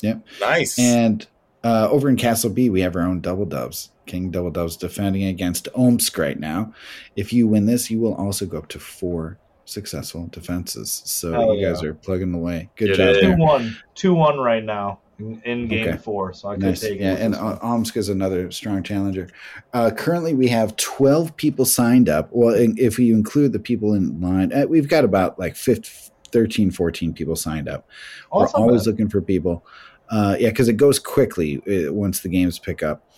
yeah. 0.01 0.15
Nice. 0.39 0.77
And 0.77 1.25
uh, 1.65 1.89
over 1.91 2.07
in 2.09 2.15
Castle 2.15 2.49
B, 2.51 2.69
we 2.69 2.81
have 2.81 2.95
our 2.95 3.01
own 3.01 3.19
Double 3.21 3.45
Dubs. 3.45 3.89
King 4.05 4.29
Double 4.29 4.51
Dubs 4.51 4.77
defending 4.77 5.23
against 5.23 5.67
Omsk 5.75 6.17
right 6.17 6.39
now. 6.39 6.73
If 7.15 7.33
you 7.33 7.47
win 7.47 7.65
this, 7.65 7.89
you 7.89 7.99
will 7.99 8.13
also 8.15 8.45
go 8.45 8.59
up 8.59 8.67
to 8.69 8.79
four 8.79 9.39
successful 9.65 10.27
defenses. 10.27 11.01
So 11.05 11.31
Hell 11.33 11.55
you 11.55 11.65
guys 11.67 11.83
are 11.83 11.95
plugging 11.95 12.33
away. 12.35 12.69
Good 12.75 12.93
job 12.95 13.15
it. 13.15 13.21
Two 13.21 13.35
one, 13.37 13.75
two 13.95 14.13
one 14.13 14.37
right 14.37 14.63
now 14.63 14.99
in, 15.17 15.41
in 15.43 15.67
game 15.67 15.87
Okay. 15.87 15.97
four. 15.97 16.33
So 16.33 16.49
I 16.49 16.53
could 16.53 16.63
Nice. 16.65 16.81
take 16.81 16.99
Yeah, 16.99 17.13
it. 17.13 17.21
and 17.21 17.33
uh, 17.33 17.57
Omsk 17.63 17.97
is 17.97 18.09
another 18.09 18.51
strong 18.51 18.83
challenger. 18.83 19.27
Uh, 19.73 19.89
currently, 19.89 20.35
we 20.35 20.49
have 20.49 20.75
12 20.75 21.35
people 21.35 21.65
signed 21.65 22.09
up. 22.09 22.29
Well, 22.31 22.53
if 22.55 22.99
we 22.99 23.11
include 23.11 23.53
the 23.53 23.59
people 23.59 23.95
in 23.95 24.21
line, 24.21 24.53
uh, 24.53 24.65
we've 24.69 24.87
got 24.87 25.03
about 25.03 25.39
like 25.39 25.55
15, 25.55 26.11
13, 26.31 26.69
14 26.69 27.13
people 27.13 27.35
signed 27.35 27.67
up. 27.67 27.87
Oh, 28.31 28.41
We're 28.41 28.47
always 28.49 28.81
bad. 28.83 28.91
looking 28.91 29.09
for 29.09 29.21
people. 29.21 29.65
Uh, 30.09 30.35
yeah, 30.39 30.49
because 30.49 30.67
it 30.67 30.77
goes 30.77 30.99
quickly 30.99 31.61
uh, 31.67 31.91
once 31.91 32.21
the 32.21 32.29
games 32.29 32.59
pick 32.59 32.83
up. 32.83 33.09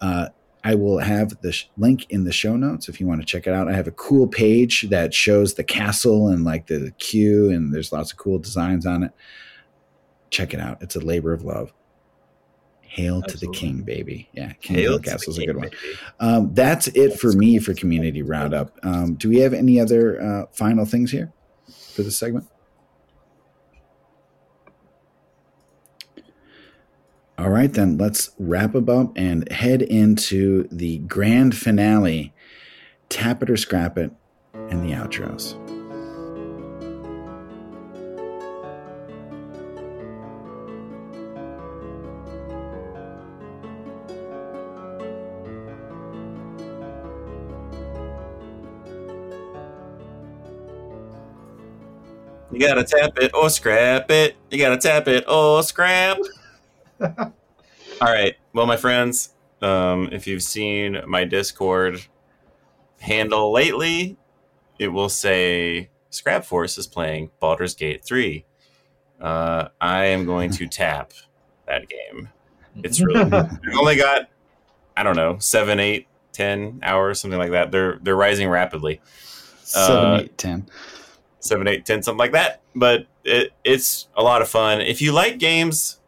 Uh, 0.00 0.28
I 0.62 0.74
will 0.74 0.98
have 0.98 1.40
the 1.42 1.52
sh- 1.52 1.68
link 1.76 2.10
in 2.10 2.24
the 2.24 2.32
show 2.32 2.56
notes 2.56 2.88
if 2.88 2.98
you 2.98 3.06
want 3.06 3.20
to 3.20 3.26
check 3.26 3.46
it 3.46 3.52
out. 3.52 3.68
I 3.68 3.74
have 3.74 3.86
a 3.86 3.92
cool 3.92 4.26
page 4.26 4.88
that 4.88 5.12
shows 5.12 5.54
the 5.54 5.64
castle 5.64 6.28
and 6.28 6.42
like 6.44 6.66
the 6.66 6.92
queue, 6.98 7.50
and 7.50 7.72
there's 7.72 7.92
lots 7.92 8.12
of 8.12 8.18
cool 8.18 8.38
designs 8.38 8.86
on 8.86 9.02
it. 9.04 9.12
Check 10.30 10.54
it 10.54 10.60
out. 10.60 10.82
It's 10.82 10.96
a 10.96 11.00
labor 11.00 11.32
of 11.32 11.44
love. 11.44 11.72
Hail 12.80 13.22
to 13.22 13.36
the 13.36 13.48
king, 13.48 13.82
baby. 13.82 14.28
Yeah, 14.32 14.52
King 14.52 14.76
Hail 14.76 15.00
Castle 15.00 15.32
is 15.32 15.38
a 15.38 15.46
good 15.46 15.56
one. 15.56 15.70
Um, 16.20 16.54
that's 16.54 16.86
it 16.88 17.18
for 17.18 17.32
me 17.32 17.58
for 17.58 17.74
community 17.74 18.22
roundup. 18.22 18.78
Um, 18.84 19.14
do 19.14 19.28
we 19.28 19.38
have 19.38 19.52
any 19.52 19.80
other 19.80 20.22
uh, 20.22 20.46
final 20.52 20.84
things 20.84 21.10
here 21.10 21.32
for 21.92 22.02
this 22.02 22.16
segment? 22.16 22.46
All 27.44 27.50
right, 27.50 27.70
then 27.70 27.98
let's 27.98 28.30
wrap 28.38 28.74
up 28.74 29.12
and 29.16 29.52
head 29.52 29.82
into 29.82 30.66
the 30.72 30.96
grand 31.00 31.54
finale. 31.54 32.32
Tap 33.10 33.42
it 33.42 33.50
or 33.50 33.58
scrap 33.58 33.98
it, 33.98 34.12
and 34.54 34.82
the 34.82 34.94
outros. 34.94 35.52
You 52.50 52.58
gotta 52.58 52.84
tap 52.84 53.18
it 53.18 53.32
or 53.34 53.50
scrap 53.50 54.10
it. 54.10 54.34
You 54.50 54.56
gotta 54.56 54.78
tap 54.78 55.08
it 55.08 55.28
or 55.28 55.62
scrap. 55.62 56.16
All 57.00 57.32
right. 58.00 58.34
Well, 58.52 58.66
my 58.66 58.76
friends, 58.76 59.34
um, 59.62 60.08
if 60.12 60.26
you've 60.26 60.42
seen 60.42 61.00
my 61.06 61.24
Discord 61.24 62.04
handle 63.00 63.52
lately, 63.52 64.16
it 64.78 64.88
will 64.88 65.08
say 65.08 65.90
Scrap 66.10 66.44
Force 66.44 66.78
is 66.78 66.86
playing 66.86 67.30
Baldur's 67.40 67.74
Gate 67.74 68.04
3. 68.04 68.44
Uh, 69.20 69.68
I 69.80 70.06
am 70.06 70.24
going 70.26 70.50
to 70.52 70.66
tap 70.68 71.12
that 71.66 71.88
game. 71.88 72.28
It's 72.82 73.00
really 73.00 73.20
I've 73.32 73.58
only 73.78 73.96
got 73.96 74.28
I 74.96 75.02
don't 75.02 75.16
know, 75.16 75.38
seven, 75.38 75.80
eight, 75.80 76.06
ten 76.32 76.78
hours, 76.82 77.20
something 77.20 77.38
like 77.38 77.50
that. 77.52 77.70
They're 77.72 77.98
they're 78.02 78.16
rising 78.16 78.48
rapidly. 78.48 79.00
Seven, 79.62 80.04
Uh, 80.12 80.18
eight, 80.22 80.38
ten. 80.38 80.66
seven, 81.40 81.66
eight, 81.68 81.84
ten, 81.86 82.02
something 82.02 82.18
like 82.18 82.32
that. 82.32 82.60
But 82.76 83.06
it, 83.24 83.52
it's 83.64 84.08
a 84.16 84.22
lot 84.22 84.40
of 84.42 84.48
fun. 84.48 84.80
If 84.80 85.00
you 85.02 85.12
like 85.12 85.38
games, 85.38 86.00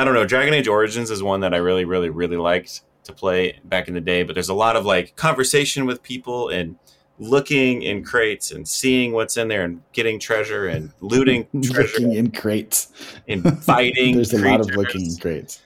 I 0.00 0.04
don't 0.04 0.14
know. 0.14 0.24
Dragon 0.24 0.54
Age 0.54 0.66
Origins 0.66 1.10
is 1.10 1.22
one 1.22 1.40
that 1.40 1.52
I 1.52 1.58
really, 1.58 1.84
really, 1.84 2.08
really 2.08 2.38
liked 2.38 2.80
to 3.04 3.12
play 3.12 3.60
back 3.64 3.86
in 3.86 3.92
the 3.92 4.00
day. 4.00 4.22
But 4.22 4.32
there's 4.32 4.48
a 4.48 4.54
lot 4.54 4.74
of 4.74 4.86
like 4.86 5.14
conversation 5.14 5.84
with 5.84 6.02
people 6.02 6.48
and 6.48 6.76
looking 7.18 7.82
in 7.82 8.02
crates 8.02 8.50
and 8.50 8.66
seeing 8.66 9.12
what's 9.12 9.36
in 9.36 9.48
there 9.48 9.62
and 9.62 9.82
getting 9.92 10.18
treasure 10.18 10.68
and 10.68 10.90
looting 11.02 11.46
treasure 11.62 12.00
Looking 12.00 12.14
in 12.14 12.30
crates. 12.30 12.92
and 13.28 13.62
fighting. 13.62 14.14
There's 14.16 14.32
a 14.32 14.38
lot 14.38 14.60
of 14.60 14.70
looking 14.70 15.04
in 15.04 15.16
crates. 15.18 15.60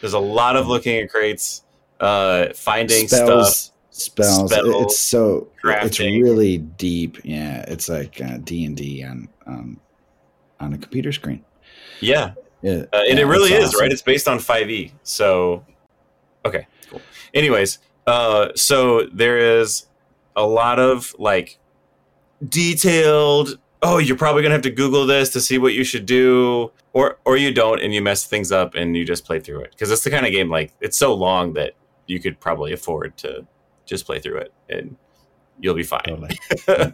There's 0.00 0.14
a 0.14 0.18
lot 0.18 0.56
of 0.56 0.66
looking 0.66 0.96
at 0.98 1.08
crates, 1.08 1.62
uh, 2.00 2.48
finding 2.54 3.06
spells, 3.06 3.56
stuff. 3.56 3.74
spells. 3.90 4.50
Spells, 4.50 4.82
it's 4.82 4.98
so 4.98 5.46
it's 5.62 6.00
really 6.00 6.58
deep. 6.58 7.18
Yeah, 7.22 7.64
it's 7.68 7.88
like 7.88 8.20
uh, 8.20 8.38
D 8.38 8.64
and 8.64 8.76
D 8.76 9.04
on 9.04 9.28
um, 9.46 9.80
on 10.58 10.72
a 10.72 10.78
computer 10.78 11.12
screen. 11.12 11.44
Yeah, 12.00 12.32
Yeah, 12.66 12.84
Uh, 12.92 13.02
and 13.08 13.18
yeah, 13.18 13.24
it 13.24 13.28
really 13.28 13.52
is 13.52 13.68
awesome. 13.68 13.80
right 13.80 13.92
it's 13.92 14.02
based 14.02 14.26
on 14.28 14.38
5e 14.38 14.92
so 15.02 15.64
okay 16.44 16.66
cool 16.90 17.00
anyways 17.34 17.78
uh 18.06 18.48
so 18.54 19.06
there 19.12 19.38
is 19.60 19.86
a 20.34 20.46
lot 20.46 20.78
of 20.78 21.14
like 21.18 21.58
detailed 22.48 23.58
oh 23.82 23.98
you're 23.98 24.16
probably 24.16 24.42
gonna 24.42 24.54
have 24.54 24.62
to 24.62 24.70
google 24.70 25.06
this 25.06 25.30
to 25.30 25.40
see 25.40 25.58
what 25.58 25.74
you 25.74 25.84
should 25.84 26.06
do 26.06 26.70
or 26.92 27.18
or 27.24 27.36
you 27.36 27.52
don't 27.52 27.80
and 27.82 27.94
you 27.94 28.02
mess 28.02 28.24
things 28.26 28.50
up 28.52 28.74
and 28.74 28.96
you 28.96 29.04
just 29.04 29.24
play 29.24 29.38
through 29.40 29.60
it 29.60 29.70
because 29.70 29.90
it's 29.90 30.04
the 30.04 30.10
kind 30.10 30.26
of 30.26 30.32
game 30.32 30.50
like 30.50 30.72
it's 30.80 30.96
so 30.96 31.14
long 31.14 31.52
that 31.54 31.72
you 32.06 32.20
could 32.20 32.38
probably 32.40 32.72
afford 32.72 33.16
to 33.16 33.46
just 33.84 34.06
play 34.06 34.18
through 34.18 34.38
it 34.38 34.52
and 34.68 34.96
you'll 35.60 35.74
be 35.74 35.82
fine 35.82 36.02
Totally. 36.04 36.38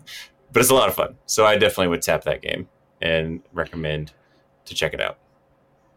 but 0.53 0.61
it's 0.61 0.71
a 0.71 0.75
lot 0.75 0.89
of 0.89 0.95
fun. 0.95 1.17
So 1.27 1.47
I 1.47 1.57
definitely 1.57 1.89
would 1.89 2.03
tap 2.03 2.25
that 2.25 2.43
game 2.43 2.69
and 3.01 3.41
recommend 3.53 4.13
to 4.67 4.75
check 4.75 4.93
it 4.95 5.01
out. 5.01 5.19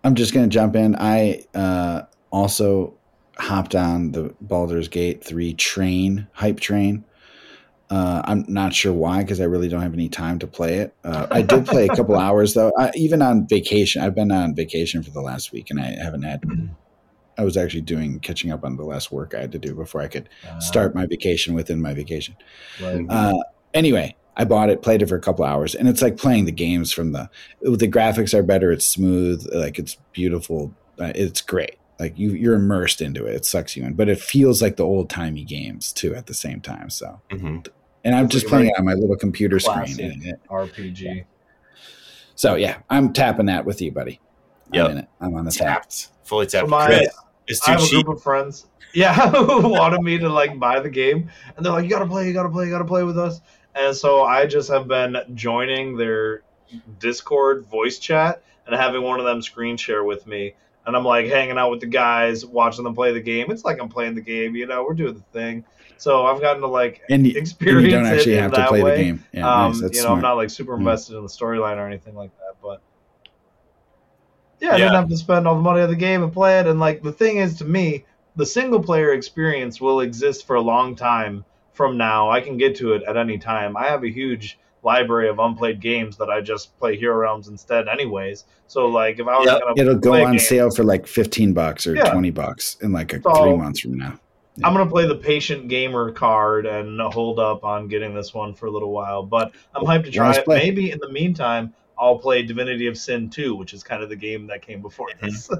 I'm 0.05 0.13
just 0.13 0.35
going 0.35 0.47
to 0.47 0.53
jump 0.53 0.75
in. 0.75 0.95
I 0.95 1.45
uh, 1.55 2.03
also 2.31 2.93
hopped 3.39 3.73
on 3.73 4.11
the 4.11 4.35
Baldur's 4.39 4.87
Gate 4.87 5.23
3 5.23 5.55
train, 5.55 6.27
hype 6.31 6.59
train. 6.59 7.03
Uh, 7.89 8.21
I'm 8.23 8.45
not 8.47 8.73
sure 8.73 8.93
why 8.93 9.23
because 9.23 9.41
I 9.41 9.45
really 9.45 9.67
don't 9.67 9.81
have 9.81 9.95
any 9.95 10.07
time 10.07 10.37
to 10.39 10.47
play 10.47 10.75
it. 10.75 10.95
Uh, 11.03 11.25
I 11.31 11.41
did 11.41 11.65
play 11.65 11.87
a 11.87 11.95
couple 11.95 12.15
hours 12.19 12.53
though. 12.53 12.71
I, 12.77 12.91
even 12.95 13.23
on 13.23 13.47
vacation, 13.47 14.03
I've 14.03 14.13
been 14.13 14.31
on 14.31 14.53
vacation 14.53 15.01
for 15.01 15.09
the 15.09 15.21
last 15.21 15.51
week 15.51 15.71
and 15.71 15.81
I 15.81 15.95
haven't 15.99 16.21
had. 16.21 16.43
I 17.37 17.43
was 17.43 17.57
actually 17.57 17.81
doing 17.81 18.19
catching 18.19 18.51
up 18.51 18.63
on 18.63 18.77
the 18.77 18.85
last 18.85 19.11
work 19.11 19.33
I 19.33 19.41
had 19.41 19.51
to 19.53 19.59
do 19.59 19.73
before 19.73 20.01
I 20.01 20.07
could 20.07 20.29
start 20.59 20.95
my 20.95 21.05
vacation 21.05 21.53
within 21.53 21.81
my 21.81 21.93
vacation. 21.93 22.35
Right. 22.81 23.05
Uh, 23.09 23.33
anyway, 23.73 24.15
I 24.37 24.43
bought 24.45 24.69
it, 24.69 24.81
played 24.81 25.01
it 25.01 25.07
for 25.09 25.15
a 25.15 25.21
couple 25.21 25.45
hours, 25.45 25.75
and 25.75 25.87
it's 25.87 26.01
like 26.01 26.17
playing 26.17 26.45
the 26.45 26.51
games 26.51 26.91
from 26.91 27.11
the. 27.13 27.29
The 27.61 27.87
graphics 27.87 28.33
are 28.33 28.43
better. 28.43 28.71
It's 28.71 28.85
smooth, 28.85 29.47
like 29.53 29.79
it's 29.79 29.95
beautiful. 30.11 30.73
Uh, 30.99 31.11
it's 31.15 31.41
great. 31.41 31.77
Like 31.99 32.17
you, 32.19 32.31
you're 32.31 32.55
immersed 32.55 33.01
into 33.01 33.25
it. 33.25 33.35
It 33.35 33.45
sucks 33.45 33.77
you 33.77 33.85
in, 33.85 33.93
but 33.93 34.09
it 34.09 34.19
feels 34.19 34.61
like 34.61 34.75
the 34.75 34.83
old 34.83 35.09
timey 35.09 35.43
games 35.45 35.93
too 35.93 36.13
at 36.15 36.25
the 36.25 36.33
same 36.33 36.59
time. 36.61 36.89
So, 36.89 37.21
hmm 37.31 37.59
and 38.03 38.13
I'm 38.13 38.25
It's 38.25 38.33
just 38.33 38.45
like 38.45 38.51
playing 38.51 38.67
it 38.67 38.73
on 38.77 38.85
my 38.85 38.93
little 38.93 39.15
computer 39.15 39.59
screen. 39.59 39.99
And 39.99 40.23
it, 40.25 40.39
RPG. 40.49 41.25
so 42.35 42.55
yeah, 42.55 42.77
I'm 42.89 43.13
tapping 43.13 43.45
that 43.47 43.65
with 43.65 43.81
you, 43.81 43.91
buddy. 43.91 44.19
I'm 44.67 44.73
Yep. 44.73 44.91
in 44.91 44.97
it. 44.99 45.07
I'm 45.21 45.35
on 45.35 45.45
the 45.45 45.51
tap. 45.51 45.85
Fully 46.23 46.45
tapped. 46.47 46.65
So 46.65 46.69
my- 46.69 46.85
Chris, 46.87 47.07
it's 47.47 47.67
I 47.67 47.75
too 47.75 47.81
have 47.81 47.87
a 47.89 47.91
group 48.03 48.17
of 48.17 48.21
friends, 48.23 48.67
yeah, 48.93 49.13
who 49.31 49.69
wanted 49.69 50.01
me 50.01 50.17
to 50.17 50.29
like 50.29 50.59
buy 50.59 50.79
the 50.79 50.89
game, 50.89 51.29
and 51.55 51.65
they're 51.65 51.71
like, 51.73 51.83
"You 51.85 51.89
gotta 51.91 52.07
play, 52.07 52.27
you 52.27 52.33
gotta 52.33 52.49
play, 52.49 52.65
you 52.65 52.71
gotta 52.71 52.85
play 52.85 53.03
with 53.03 53.17
us." 53.17 53.39
And 53.75 53.95
so 53.95 54.23
I 54.23 54.45
just 54.45 54.69
have 54.69 54.87
been 54.87 55.17
joining 55.33 55.97
their 55.97 56.43
Discord 56.99 57.65
voice 57.65 57.99
chat 57.99 58.41
and 58.65 58.75
having 58.75 59.01
one 59.03 59.19
of 59.19 59.25
them 59.25 59.41
screen 59.41 59.77
share 59.77 60.03
with 60.03 60.25
me, 60.25 60.53
and 60.85 60.95
I'm 60.95 61.03
like 61.03 61.27
hanging 61.27 61.57
out 61.57 61.71
with 61.71 61.81
the 61.81 61.87
guys, 61.87 62.45
watching 62.45 62.83
them 62.83 62.95
play 62.95 63.11
the 63.13 63.21
game. 63.21 63.51
It's 63.51 63.63
like 63.65 63.79
I'm 63.79 63.89
playing 63.89 64.15
the 64.15 64.21
game, 64.21 64.55
you 64.55 64.65
know. 64.65 64.83
We're 64.83 64.93
doing 64.93 65.13
the 65.13 65.23
thing. 65.39 65.65
So 65.97 66.25
I've 66.25 66.41
gotten 66.41 66.61
to 66.61 66.67
like 66.67 67.01
And, 67.09 67.23
y- 67.23 67.29
and 67.29 67.37
experience 67.37 67.85
you 67.85 67.91
don't 67.91 68.05
actually 68.05 68.33
it 68.33 68.41
have 68.41 68.53
to 68.53 68.65
play 68.65 68.83
way. 68.83 68.97
the 68.97 69.03
game. 69.03 69.23
Yeah, 69.33 69.43
um, 69.47 69.71
nice. 69.71 69.81
That's 69.81 69.97
you 69.97 70.01
know, 70.01 70.07
smart. 70.07 70.17
I'm 70.17 70.23
not 70.23 70.37
like 70.37 70.49
super 70.49 70.73
Mm. 70.73 70.79
invested 70.79 71.15
in 71.17 71.23
the 71.23 71.29
storyline 71.29 71.77
or 71.77 71.87
anything 71.87 72.15
like 72.15 72.31
that, 72.37 72.55
but 72.61 72.81
yeah, 74.59 74.69
I 74.69 74.77
Yeah. 74.77 74.85
didn't 74.85 74.95
have 74.95 75.09
to 75.09 75.17
spend 75.17 75.47
all 75.47 75.55
the 75.55 75.61
money 75.61 75.81
on 75.81 75.89
the 75.89 75.95
game 75.95 76.23
and 76.23 76.31
play 76.33 76.59
it. 76.59 76.67
And 76.67 76.79
like 76.79 77.01
the 77.01 77.11
thing 77.11 77.37
is, 77.37 77.57
to 77.59 77.65
me, 77.65 78.05
the 78.35 78.45
single 78.45 78.81
player 78.81 79.13
experience 79.13 79.79
will 79.79 79.99
exist 80.01 80.45
for 80.47 80.55
a 80.55 80.61
long 80.61 80.95
time 80.95 81.45
from 81.75 81.97
now. 81.97 82.29
I 82.29 82.41
can 82.41 82.57
get 82.57 82.75
to 82.77 82.93
it 82.93 83.03
at 83.07 83.17
any 83.17 83.37
time. 83.37 83.75
I 83.77 83.85
have 83.87 84.03
a 84.03 84.09
huge 84.09 84.57
library 84.83 85.29
of 85.29 85.39
unplayed 85.39 85.79
games 85.81 86.15
that 86.17 86.29
I 86.29 86.41
just 86.41 86.77
play 86.79 86.95
Hero 86.95 87.15
Realms 87.17 87.47
instead, 87.47 87.87
anyways. 87.87 88.45
So 88.67 88.85
like, 88.87 89.19
if 89.19 89.27
I 89.27 89.37
was 89.37 89.47
Yep. 89.47 89.61
gonna, 89.61 89.81
It'll 89.81 89.95
go 89.95 90.11
play 90.11 90.21
a 90.21 90.25
on 90.25 90.31
game, 90.33 90.39
sale 90.39 90.69
for 90.71 90.83
like 90.83 91.05
15 91.07 91.53
bucks 91.53 91.85
or 91.87 91.95
Yeah. 91.95 92.11
20 92.11 92.31
bucks 92.31 92.77
in 92.81 92.91
like 92.91 93.13
a, 93.13 93.21
So- 93.21 93.33
three 93.43 93.57
months 93.57 93.79
from 93.81 93.95
now. 93.97 94.19
I'm 94.63 94.73
gonna 94.73 94.89
play 94.89 95.05
the 95.05 95.15
patient 95.15 95.67
gamer 95.67 96.11
card 96.13 96.65
and 96.65 97.01
hold 97.01 97.39
up 97.39 97.65
on 97.65 97.89
getting 97.89 98.13
this 98.13 98.33
one 98.33 98.53
for 98.53 98.67
a 98.67 98.71
little 98.71 98.91
while. 98.93 99.21
But 99.21 99.51
I'm 99.75 99.83
hyped 99.83 100.05
to 100.05 100.11
try 100.11 100.31
it. 100.31 100.45
play. 100.45 100.59
Maybe 100.59 100.91
in 100.91 100.99
the 100.99 101.09
meantime, 101.11 101.73
I'll 101.97 102.17
play 102.19 102.43
Divinity 102.43 102.87
of 102.87 102.97
Sin 102.97 103.29
2, 103.29 103.55
which 103.55 103.73
is 103.73 103.81
kind 103.83 104.03
of 104.03 104.09
the 104.09 104.15
game 104.15 104.47
that 104.47 104.61
came 104.61 104.81
before 104.81 105.07
Mm-hmm. 105.21 105.25
this. 105.27 105.49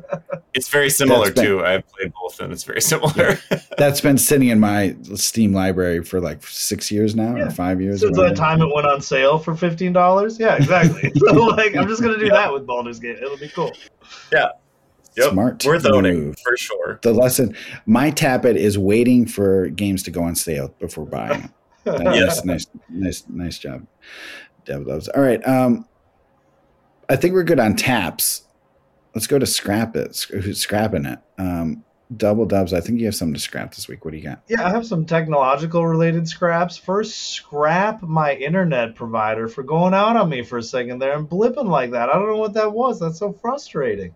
It's 0.54 0.70
very 0.70 0.90
similar 0.90 1.32
been- 1.34 1.44
too. 1.44 1.66
I've 1.66 1.86
played 1.90 2.14
both, 2.14 2.40
and 2.40 2.54
it's 2.54 2.64
very 2.64 2.80
similar. 2.82 3.38
That's 3.78 4.00
been 4.00 4.18
sitting 4.18 4.48
in 4.48 4.60
my 4.60 4.96
Steam 5.16 5.52
library 5.52 6.02
for 6.02 6.22
like 6.22 6.46
six 6.48 6.90
years 6.90 7.14
now 7.14 7.36
Yeah. 7.36 7.48
or 7.48 7.52
five 7.52 7.82
years. 7.82 8.02
or 8.04 8.08
Since 8.08 8.16
that 8.18 8.22
whatever. 8.22 8.36
time 8.38 8.62
it 8.62 8.74
went 8.74 8.88
on 8.88 9.02
sale 9.02 9.38
for 9.38 9.54
fifteen 9.56 9.92
dollars. 9.92 10.40
Yeah, 10.40 10.56
exactly. 10.56 11.12
so 11.18 11.34
like, 11.34 11.76
I'm 11.76 11.90
just 11.90 12.02
gonna 12.02 12.18
do 12.18 12.30
that 12.30 12.54
with 12.54 12.66
Baldur's 12.66 13.00
Gate. 13.00 13.18
It'll 13.18 13.36
be 13.38 13.50
cool. 13.50 13.72
Yep. 14.32 14.62
Smart 15.32 15.66
Worth 15.66 15.86
owning 15.86 16.20
move. 16.28 16.40
for 16.40 16.56
sure. 16.56 17.00
The 17.02 17.14
lesson, 17.14 17.56
my 17.86 18.10
tap 18.12 18.46
it 18.46 18.56
is 18.56 18.78
waiting 18.78 19.26
for 19.26 19.68
games 19.70 20.04
to 20.04 20.12
go 20.12 20.24
on 20.24 20.36
sale 20.36 20.74
before 20.80 21.06
buying. 21.06 21.52
Yes. 21.86 22.44
nice, 22.46 22.66
nice, 22.90 23.24
nice 23.30 23.58
job. 23.60 23.86
Dev 24.66 24.88
loves. 24.88 25.08
All 25.10 25.22
right. 25.22 25.46
Um, 25.48 25.86
I 27.10 27.16
think 27.16 27.34
we're 27.34 27.44
good 27.44 27.60
on 27.60 27.76
taps. 27.76 28.44
Let's 29.14 29.28
go 29.28 29.40
to 29.40 29.46
scrap 29.46 29.96
it. 29.96 30.26
Who's 30.30 30.60
scrapping 30.60 31.06
it? 31.06 31.20
Um, 31.38 31.84
double 32.18 32.46
dubs. 32.46 32.74
I 32.74 32.82
think 32.82 33.00
you 33.00 33.06
have 33.06 33.16
something 33.16 33.34
to 33.34 33.40
scrap 33.40 33.74
this 33.74 33.88
week. 33.88 34.04
What 34.06 34.12
do 34.12 34.18
you 34.18 34.24
got? 34.24 34.42
Yeah, 34.48 34.66
I 34.66 34.70
have 34.70 34.86
some 34.86 35.06
technological 35.06 35.88
related 35.88 36.28
scraps. 36.28 36.78
First, 36.78 37.32
scrap 37.32 38.02
my 38.02 38.34
internet 38.36 38.96
provider 38.96 39.48
for 39.48 39.64
going 39.64 39.94
out 39.94 40.18
on 40.18 40.30
me 40.30 40.44
for 40.44 40.58
a 40.58 40.64
second 40.64 41.00
there 41.00 41.18
and 41.18 41.30
blipping 41.30 41.68
like 41.70 41.92
that. 41.92 42.10
I 42.10 42.14
don't 42.14 42.28
know 42.28 42.38
what 42.38 42.54
that 42.54 42.72
was. 42.74 43.00
That's 43.00 43.20
so 43.20 43.32
frustrating. 43.34 44.16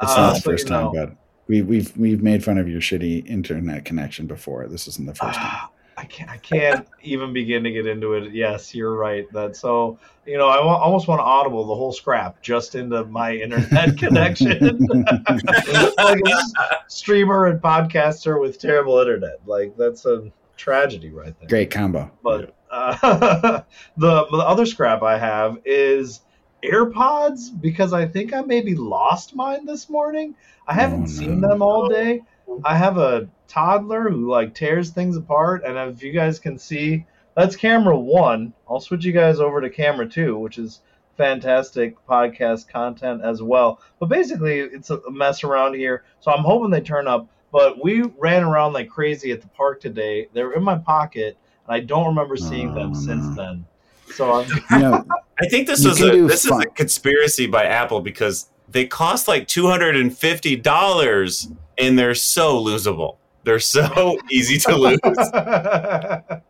It's 0.00 0.12
Uh, 0.12 0.16
not 0.16 0.34
the 0.36 0.40
so, 0.40 0.50
first 0.50 0.68
know, 0.70 0.92
time, 0.92 1.06
but 1.06 1.16
we, 1.48 1.62
we've 1.62 1.96
we've 1.96 2.22
made 2.22 2.42
fun 2.44 2.56
of 2.58 2.68
your 2.68 2.80
shitty 2.80 3.26
internet 3.26 3.84
connection 3.84 4.26
before. 4.26 4.66
This 4.68 4.86
isn't 4.88 5.06
the 5.06 5.14
first 5.14 5.38
time. 5.38 5.68
I 5.98 6.04
can't. 6.04 6.30
I 6.30 6.36
can't 6.36 6.86
even 7.02 7.32
begin 7.32 7.64
to 7.64 7.72
get 7.72 7.86
into 7.86 8.12
it. 8.14 8.32
Yes, 8.32 8.72
you're 8.72 8.94
right. 8.94 9.30
That 9.32 9.56
so 9.56 9.98
you 10.24 10.38
know 10.38 10.46
I 10.46 10.58
almost 10.58 11.08
want 11.08 11.18
to 11.18 11.24
audible 11.24 11.66
the 11.66 11.74
whole 11.74 11.90
scrap 11.92 12.40
just 12.40 12.76
into 12.76 13.04
my 13.06 13.34
internet 13.34 13.96
connection, 13.98 14.86
like 14.88 16.20
a 16.24 16.28
s- 16.28 16.52
streamer 16.86 17.46
and 17.46 17.60
podcaster 17.60 18.40
with 18.40 18.60
terrible 18.60 18.98
internet. 19.00 19.40
Like 19.44 19.74
that's 19.76 20.06
a 20.06 20.30
tragedy 20.56 21.10
right 21.10 21.34
there. 21.40 21.48
Great 21.48 21.70
combo. 21.72 22.08
But 22.22 22.54
uh, 22.70 23.62
the 23.96 24.26
the 24.30 24.36
other 24.38 24.66
scrap 24.66 25.02
I 25.02 25.18
have 25.18 25.58
is 25.64 26.20
AirPods 26.64 27.60
because 27.60 27.92
I 27.92 28.06
think 28.06 28.32
I 28.32 28.42
maybe 28.42 28.76
lost 28.76 29.34
mine 29.34 29.66
this 29.66 29.88
morning. 29.90 30.36
I 30.68 30.74
haven't 30.74 31.04
Oh, 31.04 31.06
seen 31.06 31.40
them 31.40 31.60
all 31.60 31.88
day. 31.88 32.22
I 32.64 32.76
have 32.76 32.98
a 32.98 33.28
toddler 33.48 34.10
who 34.10 34.30
like 34.30 34.54
tears 34.54 34.90
things 34.90 35.16
apart, 35.16 35.64
and 35.64 35.76
if 35.90 36.02
you 36.02 36.12
guys 36.12 36.38
can 36.38 36.58
see, 36.58 37.04
that's 37.34 37.56
camera 37.56 37.98
one. 37.98 38.52
I'll 38.68 38.80
switch 38.80 39.04
you 39.04 39.12
guys 39.12 39.40
over 39.40 39.60
to 39.60 39.70
camera 39.70 40.08
two, 40.08 40.38
which 40.38 40.58
is 40.58 40.80
fantastic 41.16 41.96
podcast 42.06 42.68
content 42.68 43.22
as 43.24 43.42
well. 43.42 43.80
But 43.98 44.08
basically, 44.08 44.60
it's 44.60 44.90
a 44.90 45.00
mess 45.10 45.44
around 45.44 45.74
here, 45.74 46.04
so 46.20 46.30
I'm 46.30 46.44
hoping 46.44 46.70
they 46.70 46.80
turn 46.80 47.08
up. 47.08 47.28
But 47.50 47.82
we 47.82 48.02
ran 48.18 48.44
around 48.44 48.74
like 48.74 48.90
crazy 48.90 49.32
at 49.32 49.40
the 49.40 49.48
park 49.48 49.80
today. 49.80 50.28
They 50.32 50.42
were 50.42 50.54
in 50.54 50.62
my 50.62 50.76
pocket, 50.76 51.36
and 51.66 51.74
I 51.74 51.80
don't 51.80 52.06
remember 52.06 52.36
seeing 52.36 52.74
them 52.74 52.94
since 52.94 53.24
mm. 53.24 53.36
then. 53.36 53.66
So 54.14 54.32
I'm 54.32 54.48
You 54.70 54.78
know, 54.78 55.04
I 55.40 55.48
think 55.48 55.66
this 55.66 55.82
You 55.82 55.88
was 55.90 56.00
a 56.00 56.10
do 56.10 56.28
this 56.28 56.44
is 56.44 56.50
a 56.50 56.66
conspiracy 56.66 57.46
by 57.46 57.64
Apple 57.64 58.00
because 58.00 58.50
they 58.68 58.86
cost 58.86 59.28
like 59.28 59.48
two 59.48 59.66
hundred 59.66 59.96
and 59.96 60.16
fifty 60.16 60.56
dollars 60.56 61.48
and 61.78 61.98
they're 61.98 62.14
so 62.14 62.62
losable. 62.62 63.16
They're 63.48 63.58
so 63.58 64.18
easy 64.30 64.58
to 64.58 64.76
lose. 64.76 64.98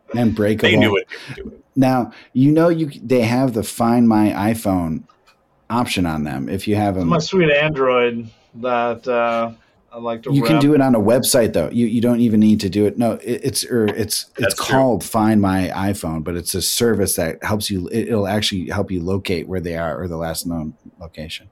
and 0.19 0.35
breakable. 0.35 0.69
They 0.69 0.75
knew 0.75 0.91
what 0.91 1.05
they 1.33 1.43
were. 1.43 1.53
Now 1.77 2.11
you 2.33 2.51
know 2.51 2.67
you 2.67 2.91
they 3.01 3.21
have 3.21 3.53
the 3.53 3.63
Find 3.63 4.05
My 4.09 4.31
iPhone 4.31 5.03
option 5.69 6.05
on 6.05 6.25
them. 6.25 6.49
If 6.49 6.67
you 6.67 6.75
have 6.75 6.95
them, 6.95 7.07
my 7.07 7.19
sweet 7.19 7.51
Android 7.51 8.29
that 8.55 9.07
uh, 9.07 9.53
I 9.93 9.97
like 9.97 10.23
to. 10.23 10.33
you 10.33 10.43
can 10.43 10.59
do 10.59 10.73
it 10.73 10.81
on 10.81 10.93
a 10.93 10.99
website 10.99 11.53
though. 11.53 11.69
You 11.69 11.85
you 11.85 12.01
don't 12.01 12.19
even 12.19 12.41
need 12.41 12.59
to 12.59 12.69
do 12.69 12.85
it. 12.85 12.97
No, 12.97 13.13
it, 13.13 13.45
it's 13.45 13.63
or 13.63 13.85
it's 13.85 13.95
it's 13.95 14.31
That's 14.37 14.55
true. 14.55 14.65
called 14.65 15.01
Find 15.01 15.41
My 15.41 15.69
iPhone, 15.69 16.21
but 16.21 16.35
it's 16.35 16.53
a 16.53 16.61
service 16.61 17.15
that 17.15 17.41
helps 17.45 17.71
you. 17.71 17.87
It, 17.87 18.09
it'll 18.09 18.27
actually 18.27 18.67
help 18.67 18.91
you 18.91 19.01
locate 19.01 19.47
where 19.47 19.61
they 19.61 19.77
are 19.77 19.97
or 19.97 20.09
the 20.09 20.17
last 20.17 20.45
known 20.45 20.73
location. 20.99 21.49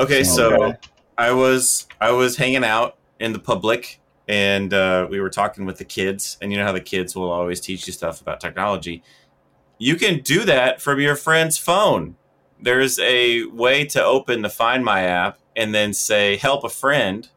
Okay, 0.00 0.24
so 0.24 0.64
Okay. 0.64 0.78
I 1.16 1.30
was 1.30 1.86
I 2.00 2.10
was 2.10 2.36
hanging 2.36 2.64
out 2.64 2.96
in 3.20 3.32
the 3.32 3.38
public 3.38 4.00
and 4.28 4.74
uh, 4.74 5.06
we 5.10 5.20
were 5.20 5.30
talking 5.30 5.64
with 5.64 5.78
the 5.78 5.84
kids 5.84 6.36
and 6.40 6.52
you 6.52 6.58
know 6.58 6.64
how 6.64 6.72
the 6.72 6.80
kids 6.80 7.16
will 7.16 7.30
always 7.30 7.60
teach 7.60 7.86
you 7.86 7.92
stuff 7.92 8.20
about 8.20 8.40
technology. 8.40 9.02
You 9.78 9.96
can 9.96 10.20
do 10.20 10.44
that 10.44 10.80
from 10.80 11.00
your 11.00 11.16
friend's 11.16 11.56
phone. 11.56 12.16
There's 12.60 12.98
a 12.98 13.44
way 13.46 13.84
to 13.86 14.04
open 14.04 14.42
the 14.42 14.50
Find 14.50 14.84
My 14.84 15.02
app 15.02 15.38
and 15.56 15.74
then 15.74 15.92
say 15.92 16.36
help 16.36 16.64
a 16.64 16.68
friend 16.68 17.28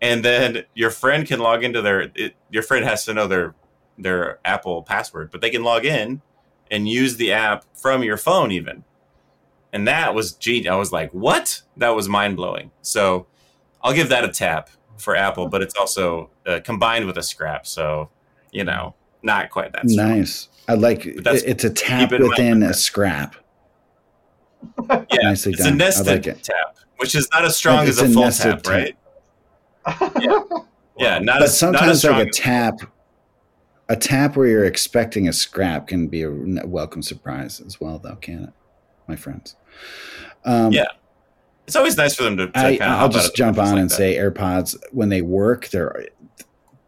and 0.00 0.24
then 0.24 0.64
your 0.74 0.90
friend 0.90 1.26
can 1.26 1.40
log 1.40 1.62
into 1.62 1.82
their 1.82 2.10
it, 2.14 2.34
your 2.50 2.62
friend 2.62 2.84
has 2.84 3.04
to 3.04 3.14
know 3.14 3.26
their 3.26 3.54
their 3.98 4.38
Apple 4.44 4.82
password, 4.82 5.30
but 5.30 5.42
they 5.42 5.50
can 5.50 5.62
log 5.62 5.84
in 5.84 6.22
and 6.70 6.88
use 6.88 7.16
the 7.16 7.32
app 7.32 7.64
from 7.74 8.02
your 8.02 8.16
phone 8.16 8.50
even 8.50 8.84
and 9.72 9.86
that 9.86 10.14
was 10.14 10.32
genius. 10.32 10.72
I 10.72 10.76
was 10.76 10.92
like, 10.92 11.10
"What?" 11.12 11.62
That 11.76 11.90
was 11.90 12.08
mind 12.08 12.36
blowing. 12.36 12.70
So 12.82 13.26
I'll 13.82 13.92
give 13.92 14.08
that 14.08 14.24
a 14.24 14.28
tap 14.28 14.70
for 15.00 15.16
Apple, 15.16 15.48
but 15.48 15.62
it's 15.62 15.74
also 15.76 16.30
uh, 16.46 16.60
combined 16.64 17.06
with 17.06 17.16
a 17.18 17.22
scrap, 17.22 17.66
so 17.66 18.10
you 18.52 18.64
know, 18.64 18.94
not 19.22 19.50
quite 19.50 19.72
that. 19.72 19.88
strong. 19.88 20.08
Nice. 20.18 20.48
I 20.68 20.74
like 20.74 21.02
that's- 21.16 21.42
it's 21.42 21.64
a 21.64 21.70
tap 21.70 22.10
keep 22.10 22.12
it 22.12 22.22
in 22.22 22.28
mind 22.28 22.30
within 22.38 22.62
a 22.62 22.74
scrap. 22.74 23.36
Yeah, 24.90 25.22
Nicely 25.22 25.52
it's 25.52 25.62
done. 25.64 25.72
a 25.72 25.76
nested 25.76 26.08
I 26.08 26.12
like 26.12 26.26
it. 26.26 26.42
tap, 26.42 26.76
which 26.98 27.14
is 27.14 27.28
not 27.32 27.44
as 27.44 27.56
strong 27.56 27.86
It's 27.88 27.98
as 27.98 28.02
a 28.02 28.04
a 28.10 28.14
full 28.14 28.30
tap, 28.30 28.62
tap. 28.62 28.66
right? 28.66 28.96
Yeah, 30.20 30.40
yeah, 30.98 31.18
not 31.18 31.38
But 31.40 31.42
as 31.42 31.42
not 31.42 31.44
as 31.44 31.58
sometimes 31.58 31.98
strong 32.00 32.18
like 32.18 32.28
a 32.28 32.30
tap, 32.30 32.80
a 33.88 33.96
tap 33.96 34.36
where 34.36 34.46
you're 34.46 34.66
expecting 34.66 35.28
a 35.28 35.32
scrap 35.32 35.88
can 35.88 36.08
be 36.08 36.22
a 36.22 36.30
welcome 36.30 37.02
surprise 37.02 37.60
as 37.60 37.80
well, 37.80 37.98
though, 37.98 38.16
can 38.16 38.44
it, 38.44 38.50
my 39.08 39.16
friends? 39.16 39.56
Um, 40.44 40.72
Yeah. 40.72 40.84
It's 41.66 41.76
always 41.76 41.96
nice 41.96 42.14
for 42.14 42.24
them 42.24 42.36
to. 42.36 42.48
to 42.48 42.58
I, 42.58 42.70
kinda 42.72 42.86
I'll 42.86 43.08
just 43.08 43.36
jump 43.36 43.58
on 43.58 43.66
like 43.66 43.78
and 43.78 43.90
that. 43.90 43.94
say 43.94 44.16
AirPods 44.16 44.76
when 44.90 45.08
they 45.08 45.22
work, 45.22 45.68
they're 45.68 46.08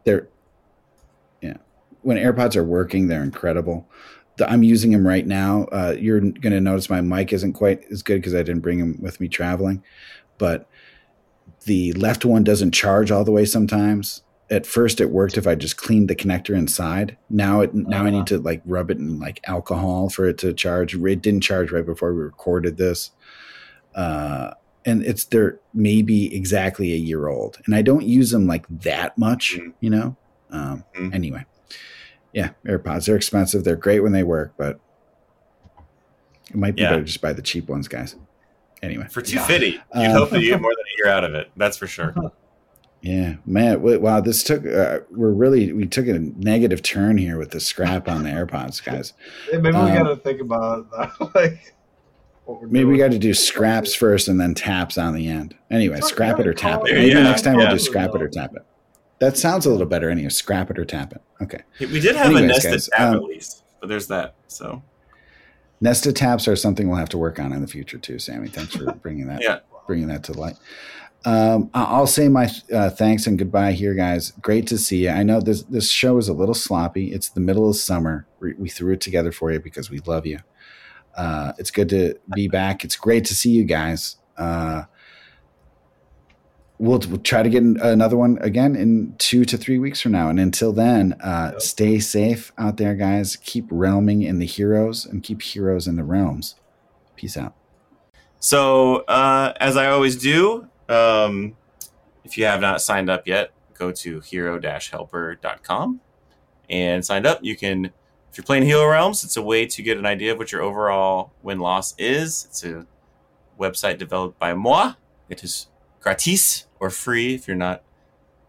they're 0.05 0.29
yeah. 1.41 1.57
When 2.03 2.17
AirPods 2.17 2.57
are 2.57 2.65
working, 2.65 3.07
they're 3.07 3.23
incredible. 3.23 3.89
The, 4.39 4.51
I'm 4.51 4.63
using 4.63 4.91
them 4.91 5.07
right 5.07 5.27
now. 5.27 5.65
Uh, 5.65 5.95
you're 5.99 6.21
going 6.21 6.53
to 6.53 6.61
notice 6.61 6.89
my 6.89 7.01
mic 7.01 7.33
isn't 7.33 7.53
quite 7.53 7.85
as 7.93 8.03
good 8.03 8.17
because 8.17 8.35
I 8.35 8.39
didn't 8.39 8.61
bring 8.61 8.79
them 8.79 8.97
with 9.01 9.21
me 9.21 9.29
traveling, 9.29 9.85
but 10.39 10.69
the 11.65 11.93
left 11.93 12.25
one 12.25 12.43
doesn't 12.43 12.73
charge 12.73 13.11
all 13.11 13.25
the 13.25 13.31
way 13.31 13.45
sometimes. 13.45 14.23
At 14.51 14.67
first, 14.67 15.01
it 15.01 15.11
worked 15.11 15.39
if 15.39 15.47
I 15.47 15.55
just 15.55 15.77
cleaned 15.77 16.09
the 16.09 16.17
connector 16.17 16.57
inside. 16.57 17.17
Now 17.31 17.61
it 17.61 17.75
now 17.75 18.05
I 18.05 18.11
need 18.11 18.27
to 18.27 18.39
like 18.39 18.63
rub 18.67 18.91
it 18.91 18.99
in 18.99 19.19
like 19.19 19.41
alcohol 19.47 20.09
for 20.11 20.27
it 20.27 20.39
to 20.39 20.53
charge. 20.53 20.95
It 20.95 21.23
didn't 21.23 21.43
charge 21.43 21.71
right 21.71 21.87
before 21.87 22.13
we 22.13 22.23
recorded 22.23 22.77
this. 22.77 23.13
Uh, 23.95 24.53
and 24.85 25.03
it's 25.05 25.25
they're 25.25 25.59
maybe 25.75 26.35
exactly 26.35 26.93
a 26.93 26.97
year 26.97 27.29
old 27.29 27.59
and 27.67 27.75
i 27.75 27.83
don't 27.83 28.05
use 28.05 28.31
them 28.31 28.47
like 28.47 28.67
that 28.69 29.17
much 29.17 29.57
Mhm. 29.59 29.73
you 29.81 29.91
know 29.91 30.17
um 30.51 30.85
Mhm. 30.99 31.15
anyway 31.15 31.45
yeah 32.33 32.51
airpods 32.67 33.07
they're 33.07 33.17
expensive 33.17 33.65
they're 33.65 33.77
great 33.77 34.01
when 34.01 34.13
they 34.13 34.23
work 34.25 34.53
but 34.57 34.81
it 36.51 36.57
might 36.57 36.75
be 36.77 36.83
Yeah. 36.83 36.91
better 36.91 37.05
just 37.05 37.21
buy 37.21 37.33
the 37.33 37.43
cheap 37.43 37.69
ones 37.69 37.89
guys 37.89 38.17
anyway 38.83 39.07
For 39.11 39.23
250, 39.23 39.67
you'd 39.67 39.81
Um, 39.93 40.11
hope 40.13 40.31
that 40.31 40.41
you 40.43 40.49
get 40.51 40.61
more 40.67 40.73
than 40.73 40.85
a 40.85 40.97
year 41.07 41.15
out 41.15 41.25
of 41.25 41.35
it. 41.35 41.51
That's 41.57 41.77
for 41.77 41.87
sure. 41.87 42.15
yeah 43.01 43.35
man 43.47 43.81
wow 44.01 44.21
this 44.21 44.43
took 44.45 44.65
uh, 44.67 45.01
we're 45.11 45.31
really 45.33 45.73
we 45.73 45.87
took 45.87 46.07
a 46.07 46.19
negative 46.19 46.83
turn 46.83 47.17
here 47.19 47.37
with 47.39 47.51
the 47.51 47.61
scrap 47.61 48.09
on 48.09 48.23
the 48.25 48.31
airpods 48.31 48.83
guys 48.85 49.13
Hey, 49.51 49.59
Maybe 49.59 49.77
we 49.77 49.83
Um, 49.83 49.95
gotta 50.03 50.17
think 50.17 50.41
about 50.41 50.87
like 50.93 51.15
what 51.21 51.35
we're 51.35 51.82
maybe 52.63 52.85
we 52.85 52.99
got 52.99 53.11
to 53.13 53.19
do 53.19 53.33
scraps 53.35 53.95
first 53.95 54.29
and 54.29 54.41
then 54.41 54.55
taps 54.55 54.99
on 54.99 55.15
the 55.15 55.29
end 55.29 55.55
anyway 55.71 56.01
Fuck, 56.01 56.09
scrap 56.11 56.41
it 56.41 56.47
or 56.47 56.53
tap 56.55 56.81
it 56.85 56.91
it. 56.91 56.95
maybe 56.95 57.11
Yeah, 57.11 57.23
next 57.23 57.43
time 57.43 57.57
we'll 57.57 57.67
yeah. 57.67 57.73
do 57.73 57.79
scrap 57.79 58.15
it 58.15 58.23
or 58.23 58.29
tap 58.29 58.55
it 58.55 58.63
that 59.21 59.37
sounds 59.37 59.67
a 59.67 59.71
little 59.71 59.87
better 59.87 60.11
anyway 60.11 60.29
scrap 60.29 60.71
it 60.71 60.79
or 60.79 60.85
tap 60.85 61.13
it 61.13 61.23
okay 61.41 61.61
We 61.81 62.01
did 62.01 62.17
have 62.17 62.27
Anyways, 62.27 62.45
a 62.45 62.47
nested 62.49 62.71
guys, 62.73 62.89
tab 62.93 63.09
um, 63.11 63.15
at 63.17 63.23
least, 63.25 63.63
but 63.81 63.89
there's 63.89 64.09
that. 64.09 64.35
So 64.49 64.83
Nested 65.81 66.15
taps 66.15 66.47
are 66.47 66.55
something 66.55 66.89
we'll 66.89 66.99
have 66.99 67.09
to 67.09 67.19
work 67.19 67.41
on 67.41 67.53
in 67.53 67.61
the 67.61 67.67
future 67.67 67.99
too, 67.99 68.19
Sammy. 68.21 68.47
Thanks 68.47 68.77
for 68.77 68.93
bringing 69.03 69.27
that 69.27 69.43
Yeah. 69.43 69.59
bringing 69.87 70.07
that 70.09 70.23
to 70.25 70.33
light. 70.33 70.55
Um, 71.25 71.71
I- 71.75 71.83
I'll 71.85 72.07
say 72.07 72.29
my 72.29 72.49
uh, 72.73 72.91
thanks 72.91 73.27
and 73.27 73.37
goodbye 73.37 73.73
here, 73.73 73.95
guys. 73.95 74.33
Great 74.41 74.67
to 74.69 74.79
see 74.79 75.05
you. 75.05 75.11
I 75.11 75.25
know 75.25 75.41
this 75.41 75.63
this 75.65 75.91
show 75.91 76.19
is 76.19 76.29
a 76.29 76.33
little 76.33 76.55
sloppy. 76.55 77.13
It's 77.13 77.29
the 77.31 77.41
middle 77.41 77.69
of 77.69 77.75
summer. 77.77 78.27
We, 78.39 78.55
we 78.55 78.69
threw 78.69 78.93
it 78.93 79.01
together 79.01 79.33
for 79.33 79.51
you 79.51 79.59
because 79.59 79.91
we 79.91 79.99
love 80.07 80.25
you. 80.25 80.39
Uh, 81.17 81.53
it's 81.59 81.71
good 81.71 81.89
to 81.91 82.19
be 82.35 82.49
back. 82.49 82.85
It's 82.85 82.97
great 82.97 83.25
to 83.27 83.35
see 83.35 83.51
you 83.51 83.65
guys. 83.65 84.17
Uh, 84.37 84.85
we'll, 86.79 87.01
we'll 87.09 87.19
try 87.19 87.43
to 87.43 87.49
get 87.49 87.63
another 87.63 88.17
one 88.17 88.39
again 88.41 88.75
in 88.75 89.15
two 89.19 89.45
to 89.45 89.57
three 89.57 89.79
weeks 89.79 90.01
from 90.01 90.13
now. 90.13 90.29
And 90.29 90.41
until 90.41 90.73
then, 90.73 91.15
uh, 91.23 91.59
stay 91.59 91.99
safe 92.01 92.53
out 92.59 92.77
there, 92.77 92.95
guys. 92.95 93.37
Keep 93.37 93.69
realming 93.69 94.27
in 94.27 94.39
the 94.39 94.47
heroes 94.47 95.05
and 95.05 95.23
keep 95.23 95.43
heroes 95.43 95.87
in 95.87 95.97
the 95.97 96.05
realms. 96.05 96.57
Peace 97.17 97.37
out. 97.37 97.55
So, 98.41 99.03
uh, 99.03 99.53
as 99.61 99.77
I 99.77 99.87
always 99.87 100.17
do, 100.17 100.67
um, 100.89 101.57
if 102.25 102.37
you 102.37 102.45
have 102.45 102.61
not 102.61 102.83
signed 102.83 103.09
up 103.09 103.27
yet, 103.29 103.53
go 103.75 103.93
to 103.93 104.21
hero-helper.com 104.21 106.01
and 106.69 107.05
sign 107.05 107.27
up. 107.27 107.39
You 107.43 107.57
can, 107.57 107.93
if 108.33 108.39
you're 108.39 108.45
playing 108.45 108.63
Hero 108.63 108.87
Realms, 108.87 109.25
it's 109.25 109.37
a 109.37 109.43
way 109.43 109.67
to 109.67 109.83
get 109.83 109.99
an 109.99 110.07
idea 110.07 110.33
of 110.33 110.39
what 110.39 110.53
your 110.53 110.63
overall 110.63 111.35
win 111.43 111.59
loss 111.59 111.95
is. 111.99 112.47
It's 112.47 112.65
a 112.65 112.87
website 113.61 113.99
developed 113.99 114.39
by 114.39 114.55
moi. 114.55 114.95
It 115.29 115.45
is 115.45 115.67
gratis 116.01 116.67
or 116.81 116.89
free 116.89 117.35
if 117.35 117.47
you're 117.47 117.59
not 117.59 117.83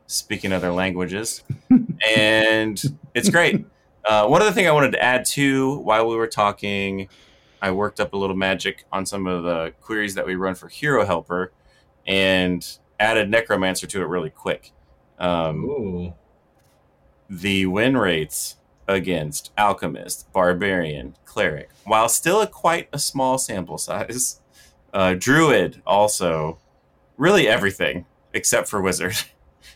speaking 0.07 0.53
other 0.53 0.71
languages, 0.71 1.43
and 2.17 2.81
it's 3.13 3.29
great. 3.29 3.65
Uh, 4.05 4.25
one 4.25 4.41
other 4.41 4.53
thing 4.53 4.69
I 4.69 4.71
wanted 4.71 4.93
to 4.93 5.03
add 5.03 5.25
too, 5.25 5.79
while 5.79 6.07
we 6.07 6.15
were 6.15 6.27
talking, 6.27 7.09
I 7.61 7.71
worked 7.71 7.99
up 7.99 8.13
a 8.13 8.17
little 8.17 8.37
magic 8.37 8.85
on 8.89 9.05
some 9.05 9.27
of 9.27 9.43
the 9.43 9.73
queries 9.81 10.15
that 10.15 10.25
we 10.25 10.35
run 10.35 10.55
for 10.55 10.69
Hero 10.69 11.05
Helper, 11.05 11.51
and 12.07 12.65
added 13.01 13.29
Necromancer 13.29 13.85
to 13.87 14.01
it 14.01 14.05
really 14.05 14.29
quick. 14.29 14.71
Um, 15.19 16.13
the 17.29 17.65
win 17.65 17.97
rates 17.97 18.55
against 18.87 19.51
Alchemist, 19.57 20.31
Barbarian, 20.33 21.15
Cleric, 21.25 21.69
while 21.85 22.09
still 22.09 22.41
a 22.41 22.47
quite 22.47 22.89
a 22.93 22.99
small 22.99 23.37
sample 23.37 23.77
size, 23.77 24.39
uh, 24.93 25.13
Druid 25.15 25.81
also, 25.85 26.59
really 27.17 27.47
everything 27.47 28.05
except 28.33 28.67
for 28.67 28.81
Wizard, 28.81 29.15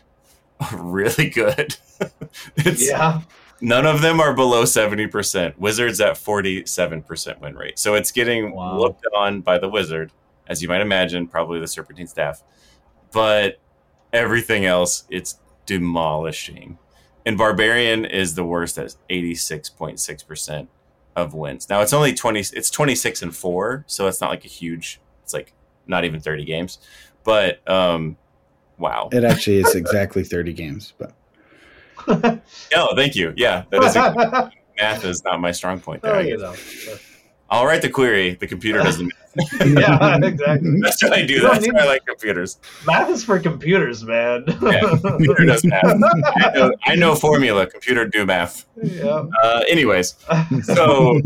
really 0.72 1.28
good. 1.30 1.76
it's, 2.56 2.88
Yeah. 2.88 3.22
None 3.60 3.86
of 3.86 4.02
them 4.02 4.20
are 4.20 4.34
below 4.34 4.62
70%. 4.62 5.58
Wizards 5.58 6.00
at 6.00 6.14
47% 6.14 7.40
win 7.40 7.56
rate. 7.56 7.76
So 7.78 7.94
it's 7.94 8.12
getting 8.12 8.52
Wow. 8.54 8.78
looked 8.78 9.04
on 9.16 9.40
by 9.40 9.58
the 9.58 9.68
Wizard, 9.68 10.12
as 10.46 10.62
you 10.62 10.68
might 10.68 10.80
imagine, 10.80 11.26
probably 11.26 11.58
the 11.58 11.66
Serpentine 11.66 12.06
staff. 12.06 12.42
But 13.10 13.58
everything 14.12 14.64
else, 14.64 15.04
it's 15.10 15.38
demolishing. 15.66 16.78
And 17.28 17.36
Barbarian 17.36 18.06
is 18.06 18.36
the 18.36 18.42
worst 18.42 18.78
at 18.78 18.96
86.6% 19.10 20.66
of 21.14 21.34
wins. 21.34 21.68
Now 21.68 21.82
it's 21.82 21.92
only 21.92 22.14
20 22.14 22.40
it's 22.40 22.70
26 22.70 23.20
and 23.20 23.36
4, 23.36 23.84
so 23.86 24.06
it's 24.06 24.22
not 24.22 24.30
like 24.30 24.46
a 24.46 24.48
huge 24.48 24.98
it's 25.24 25.34
like 25.34 25.52
not 25.86 26.06
even 26.06 26.20
30 26.20 26.46
games. 26.46 26.78
But 27.24 27.68
um 27.68 28.16
wow. 28.78 29.10
It 29.12 29.24
actually 29.24 29.58
is 29.58 29.74
exactly 29.74 30.24
30 30.24 30.54
games, 30.54 30.94
but 30.96 31.12
Oh, 32.74 32.96
thank 32.96 33.14
you. 33.14 33.34
Yeah, 33.36 33.64
that 33.68 33.84
is 33.84 33.94
math 34.80 35.04
is 35.04 35.22
not 35.22 35.38
my 35.38 35.52
strong 35.52 35.80
point 35.80 36.00
there. 36.00 36.14
Oh, 36.14 36.20
I 36.20 36.22
you 36.22 36.38
guess. 36.38 36.86
know. 36.86 36.96
I'll 37.50 37.64
write 37.64 37.82
the 37.82 37.88
query. 37.88 38.34
The 38.34 38.46
computer 38.46 38.80
doesn't. 38.80 39.12
yeah, 39.66 40.18
exactly. 40.22 40.80
That's 40.80 41.02
what 41.02 41.12
I 41.12 41.24
do. 41.24 41.34
You 41.34 41.40
That's 41.42 41.66
why 41.66 41.80
I 41.80 41.86
like 41.86 42.04
computers. 42.06 42.58
Math 42.86 43.08
is 43.10 43.24
for 43.24 43.38
computers, 43.38 44.04
man. 44.04 44.44
Yeah, 44.60 44.80
computer 45.00 45.44
does 45.46 45.64
math. 45.64 45.84
I 45.84 46.50
know, 46.54 46.72
I 46.84 46.94
know 46.94 47.14
formula. 47.14 47.66
Computer 47.66 48.06
do 48.06 48.26
math. 48.26 48.66
yeah. 48.82 49.24
Uh, 49.42 49.62
anyways, 49.68 50.16
so 50.62 51.20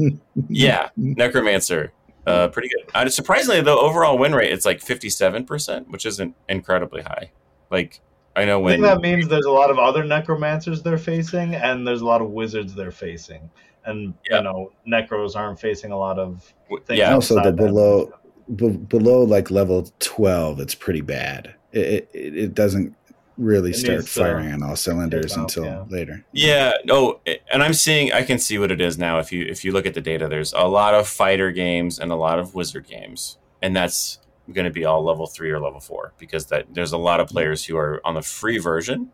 yeah, 0.48 0.90
Necromancer, 0.96 1.92
uh, 2.26 2.48
pretty 2.48 2.68
good. 2.68 2.90
Uh, 2.94 3.08
surprisingly, 3.08 3.60
though, 3.60 3.80
overall 3.80 4.18
win 4.18 4.34
rate 4.34 4.52
it's 4.52 4.64
like 4.64 4.80
fifty-seven 4.80 5.44
percent, 5.44 5.90
which 5.90 6.06
isn't 6.06 6.36
incredibly 6.48 7.02
high. 7.02 7.32
Like 7.70 8.00
I 8.36 8.44
know 8.44 8.58
I 8.58 8.62
when 8.62 8.72
think 8.74 8.84
that 8.84 9.00
means 9.00 9.28
there's 9.28 9.46
a 9.46 9.50
lot 9.50 9.70
of 9.70 9.78
other 9.78 10.04
necromancers 10.04 10.82
they're 10.82 10.98
facing, 10.98 11.54
and 11.54 11.86
there's 11.86 12.00
a 12.00 12.06
lot 12.06 12.20
of 12.20 12.30
wizards 12.30 12.74
they're 12.74 12.90
facing, 12.90 13.50
and 13.84 14.14
Yeah. 14.30 14.38
you 14.38 14.42
know 14.44 14.72
necros 14.86 15.36
aren't 15.36 15.60
facing 15.60 15.92
a 15.92 15.98
lot 15.98 16.18
of 16.18 16.52
things 16.86 16.98
yeah, 16.98 17.14
also 17.14 17.42
the 17.42 17.52
below 17.52 18.12
b- 18.56 18.70
below 18.70 19.22
like 19.22 19.50
level 19.50 19.88
12 20.00 20.60
it's 20.60 20.74
pretty 20.74 21.00
bad 21.00 21.54
it, 21.72 22.08
it, 22.12 22.36
it 22.36 22.54
doesn't 22.54 22.94
really 23.38 23.70
It 23.70 23.76
start 23.76 23.98
needs 24.00 24.12
to 24.14 24.20
firing 24.20 24.52
on 24.52 24.62
all 24.62 24.76
cylinders 24.76 25.32
tape 25.32 25.38
out, 25.38 25.42
until 25.42 25.64
yeah. 25.64 25.84
later 25.88 26.24
Yeah, 26.32 26.74
no, 26.84 27.20
and 27.50 27.62
I'm 27.62 27.72
seeing 27.72 28.12
I 28.12 28.22
can 28.22 28.38
see 28.38 28.58
what 28.58 28.70
it 28.70 28.80
is 28.80 28.98
now. 28.98 29.18
If 29.18 29.32
you 29.32 29.46
if 29.46 29.64
you 29.64 29.72
look 29.72 29.86
at 29.86 29.94
the 29.94 30.02
data, 30.02 30.28
there's 30.28 30.52
a 30.52 30.64
lot 30.64 30.92
of 30.92 31.08
fighter 31.08 31.50
games 31.50 31.98
and 31.98 32.12
a 32.12 32.14
lot 32.14 32.38
of 32.38 32.54
wizard 32.54 32.86
games, 32.86 33.38
and 33.62 33.74
that's 33.74 34.18
going 34.52 34.66
to 34.66 34.70
be 34.70 34.84
all 34.84 35.02
level 35.02 35.26
three 35.26 35.50
or 35.50 35.58
level 35.58 35.80
four 35.80 36.12
because 36.18 36.46
that 36.46 36.66
there's 36.74 36.92
a 36.92 36.98
lot 36.98 37.20
of 37.20 37.28
players 37.28 37.64
who 37.64 37.74
are 37.76 38.02
on 38.04 38.14
the 38.14 38.22
free 38.22 38.58
version, 38.58 39.10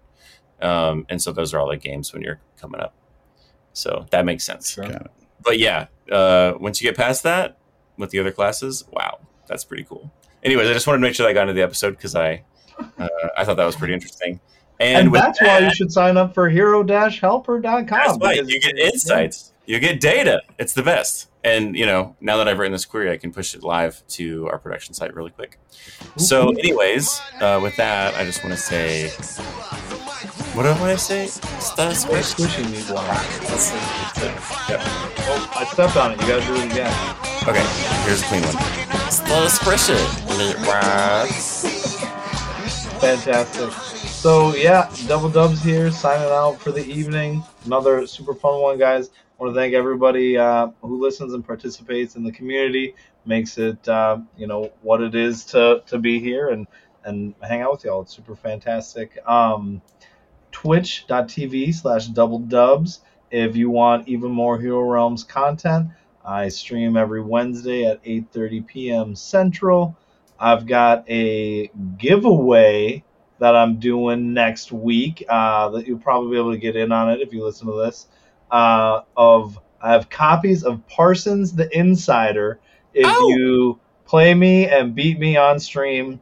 um, 0.61 1.07
and 1.09 1.23
so 1.23 1.33
those 1.33 1.55
are 1.55 1.61
all 1.61 1.69
the 1.69 1.77
games 1.77 2.13
when 2.13 2.21
you're 2.21 2.41
coming 2.61 2.81
up. 2.81 2.95
So 3.79 4.07
that 4.11 4.25
makes 4.25 4.45
sense. 4.45 4.71
Sure. 4.71 4.87
But 5.43 5.59
yeah, 5.59 5.87
uh, 6.11 6.55
once 6.59 6.81
you 6.83 6.89
get 6.89 6.97
past 6.97 7.23
that 7.23 7.59
with 7.97 8.11
the 8.11 8.19
other 8.19 8.33
classes, 8.33 8.85
wow, 8.93 9.21
that's 9.47 9.65
pretty 9.65 9.85
cool. 9.85 10.11
Anyways, 10.43 10.69
I 10.69 10.73
just 10.73 10.87
wanted 10.87 10.99
to 10.99 11.03
make 11.03 11.15
sure 11.15 11.25
that 11.25 11.31
I 11.31 11.33
got 11.35 11.43
into 11.43 11.55
the 11.55 11.63
episode 11.63 11.91
because 11.93 12.15
I 12.15 12.43
uh, 12.99 13.09
I 13.37 13.45
thought 13.45 13.57
that 13.57 13.65
was 13.65 13.77
pretty 13.77 13.95
interesting. 13.95 14.41
And, 14.81 14.99
And 14.99 15.13
with 15.13 15.21
that's 15.21 15.41
why 15.43 15.59
you 15.59 15.75
should 15.75 15.91
sign 15.93 16.17
up 16.17 16.33
for 16.35 16.49
hero-helper.com. 16.49 17.63
that's 17.91 18.19
right. 18.19 18.37
because- 18.37 18.49
You 18.51 18.61
get 18.61 18.79
insights. 18.79 19.53
You 19.67 19.79
get 19.81 20.01
data. 20.01 20.41
It's 20.59 20.73
the 20.73 20.83
best. 20.83 21.29
And 21.49 21.75
you 21.75 21.87
know, 21.87 22.15
now 22.21 22.37
that 22.37 22.47
I've 22.47 22.59
written 22.59 22.73
this 22.73 22.85
query, 22.85 23.11
I 23.11 23.17
can 23.17 23.33
push 23.33 23.55
it 23.55 23.63
live 23.63 24.07
to 24.09 24.49
our 24.49 24.59
production 24.59 24.93
site 24.93 25.15
really 25.15 25.31
quick. 25.31 25.59
So, 26.17 26.51
anyways, 26.51 27.21
uh, 27.41 27.59
with 27.63 27.75
that, 27.77 28.15
I 28.17 28.25
just 28.25 28.45
want 28.45 28.55
to 28.55 28.61
say, 28.61 29.09
what 30.55 30.65
do 30.65 30.69
I 30.69 30.79
want 30.79 30.99
to 30.99 31.03
say? 31.03 31.27
Stop 31.27 31.89
We're 31.89 31.95
squish. 31.95 32.27
squishing 32.27 32.71
these 32.71 32.91
ones. 32.91 33.07
That's 33.09 33.71
it. 33.71 33.81
That's 33.81 34.19
it. 34.19 34.71
Yep. 34.71 34.81
Oh, 35.31 35.53
I 35.57 35.65
stepped 35.65 35.97
on 35.97 36.13
it. 36.13 36.21
You 36.21 36.29
gotta 36.29 36.47
do 36.47 36.55
it 36.57 36.71
again. 36.71 36.93
Okay, 37.49 37.65
here's 38.05 38.21
a 38.21 38.27
clean 38.27 38.43
one. 38.43 39.11
Stop 39.11 39.49
squish 39.49 39.89
it. 39.89 39.99
Fantastic. 43.01 43.73
So 43.73 44.55
yeah, 44.55 44.91
double 45.07 45.31
dubs 45.31 45.63
here, 45.63 45.91
signing 45.91 46.29
out 46.29 46.61
for 46.61 46.73
the 46.73 46.85
evening. 46.85 47.43
Another 47.65 48.07
super 48.07 48.35
fun 48.35 48.61
one, 48.61 48.79
guys. 48.79 49.11
I 49.39 49.45
want 49.45 49.55
to 49.55 49.61
thank 49.61 49.75
everybody 49.75 50.37
uh, 50.37 50.69
who 50.83 51.01
listens 51.01 51.33
and 51.33 51.47
participates 51.47 52.17
in 52.17 52.25
the 52.25 52.33
community. 52.33 52.97
Makes 53.25 53.57
it 53.59 53.89
uh, 53.89 54.19
you 54.37 54.49
know 54.49 54.73
what 54.83 55.01
it 55.01 55.15
is 55.15 55.45
to 55.47 55.83
to 55.87 55.99
be 55.99 56.19
here 56.19 56.49
and 56.49 56.67
and 57.05 57.35
hang 57.41 57.63
out 57.63 57.73
with 57.73 57.85
y'all. 57.85 58.03
It's 58.03 58.15
super 58.17 58.35
fantastic. 58.35 59.17
Um, 59.29 59.81
Twitch.tv 60.51 61.73
slash 61.73 62.09
double 62.09 62.41
dubs. 62.41 63.01
If 63.31 63.55
you 63.55 63.71
want 63.71 64.09
even 64.09 64.33
more 64.33 64.59
Hero 64.59 64.81
Realms 64.81 65.23
content, 65.23 65.89
I 66.25 66.49
stream 66.49 66.97
every 66.97 67.23
Wednesday 67.23 67.85
at 67.85 68.03
8:30 68.03 68.67
p.m. 68.67 69.15
Central. 69.15 69.97
I've 70.41 70.67
got 70.67 71.09
a 71.09 71.71
giveaway 71.97 73.05
that 73.39 73.55
I'm 73.55 73.79
doing 73.79 74.33
next 74.33 74.73
week 74.73 75.25
uh, 75.29 75.69
that 75.71 75.87
you'll 75.87 75.99
probably 76.01 76.33
be 76.33 76.39
able 76.39 76.53
to 76.53 76.59
get 76.59 76.75
in 76.75 76.91
on 76.91 77.11
it 77.11 77.21
if 77.21 77.33
you 77.33 77.45
listen 77.45 77.69
to 77.69 77.75
this. 77.75 78.09
Uh, 78.51 79.03
of 79.17 79.59
I 79.81 79.93
have 79.93 80.11
copies 80.11 80.65
of 80.65 80.87
Parsons 80.89 81.55
the 81.55 81.69
Insider. 81.77 82.59
If 82.95 83.07
Oh! 83.07 83.29
you 83.29 83.81
play 84.07 84.35
me 84.35 84.67
and 84.67 84.95
beat 84.95 85.19
me 85.19 85.37
on 85.37 85.61
stream, 85.61 86.21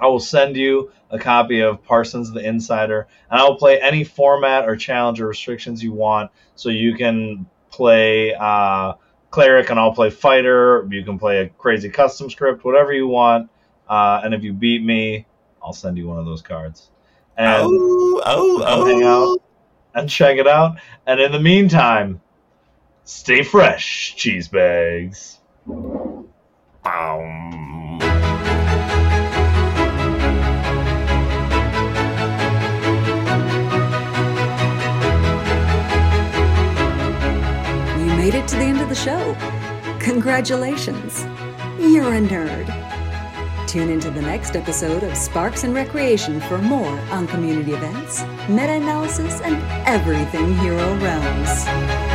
I 0.00 0.06
will 0.06 0.20
send 0.20 0.56
you 0.56 0.92
a 1.10 1.18
copy 1.18 1.60
of 1.60 1.82
Parsons 1.82 2.30
the 2.30 2.40
Insider, 2.40 3.08
and 3.30 3.40
I 3.40 3.44
will 3.44 3.56
play 3.56 3.80
any 3.80 4.04
format 4.04 4.68
or 4.68 4.76
challenge 4.76 5.20
or 5.20 5.26
restrictions 5.26 5.82
you 5.82 5.92
want. 5.92 6.30
So 6.54 6.68
you 6.68 6.94
can 6.94 7.46
play 7.70 8.34
uh, 8.34 8.94
cleric, 9.30 9.70
and 9.70 9.80
I'll 9.80 9.94
play 9.94 10.10
fighter. 10.10 10.86
You 10.90 11.04
can 11.04 11.18
play 11.18 11.38
a 11.40 11.48
crazy 11.48 11.88
custom 11.88 12.30
script, 12.30 12.64
whatever 12.64 12.92
you 12.92 13.08
want. 13.08 13.50
Uh, 13.88 14.20
and 14.22 14.34
if 14.34 14.42
you 14.42 14.52
beat 14.52 14.84
me, 14.84 15.26
I'll 15.62 15.72
send 15.72 15.96
you 15.96 16.06
one 16.06 16.18
of 16.18 16.26
those 16.26 16.42
cards. 16.42 16.90
And 17.36 17.62
oh, 17.64 18.22
oh, 18.24 18.62
oh. 18.66 18.84
hang 18.84 19.02
out 19.04 19.38
and 19.98 20.08
check 20.08 20.38
it 20.38 20.46
out. 20.46 20.78
And 21.06 21.20
in 21.20 21.32
the 21.32 21.40
meantime, 21.40 22.20
stay 23.04 23.42
fresh, 23.42 24.14
cheese 24.16 24.48
bags. 24.48 25.38
Boom. 25.66 26.28
You 37.98 38.14
made 38.16 38.34
it 38.34 38.46
to 38.48 38.56
the 38.56 38.62
end 38.62 38.80
of 38.80 38.88
the 38.88 38.94
show. 38.94 39.36
Congratulations. 40.00 41.24
You're 41.78 42.14
a 42.14 42.20
nerd. 42.20 42.87
Tune 43.68 43.90
into 43.90 44.10
the 44.10 44.22
next 44.22 44.56
episode 44.56 45.02
of 45.02 45.14
Sparks 45.14 45.62
and 45.62 45.74
Recreation 45.74 46.40
for 46.40 46.56
more 46.56 46.98
on 47.10 47.26
community 47.26 47.74
events, 47.74 48.22
meta 48.48 48.72
analysis, 48.72 49.42
and 49.42 49.56
everything 49.86 50.56
Hero 50.56 50.96
Realms. 50.96 52.07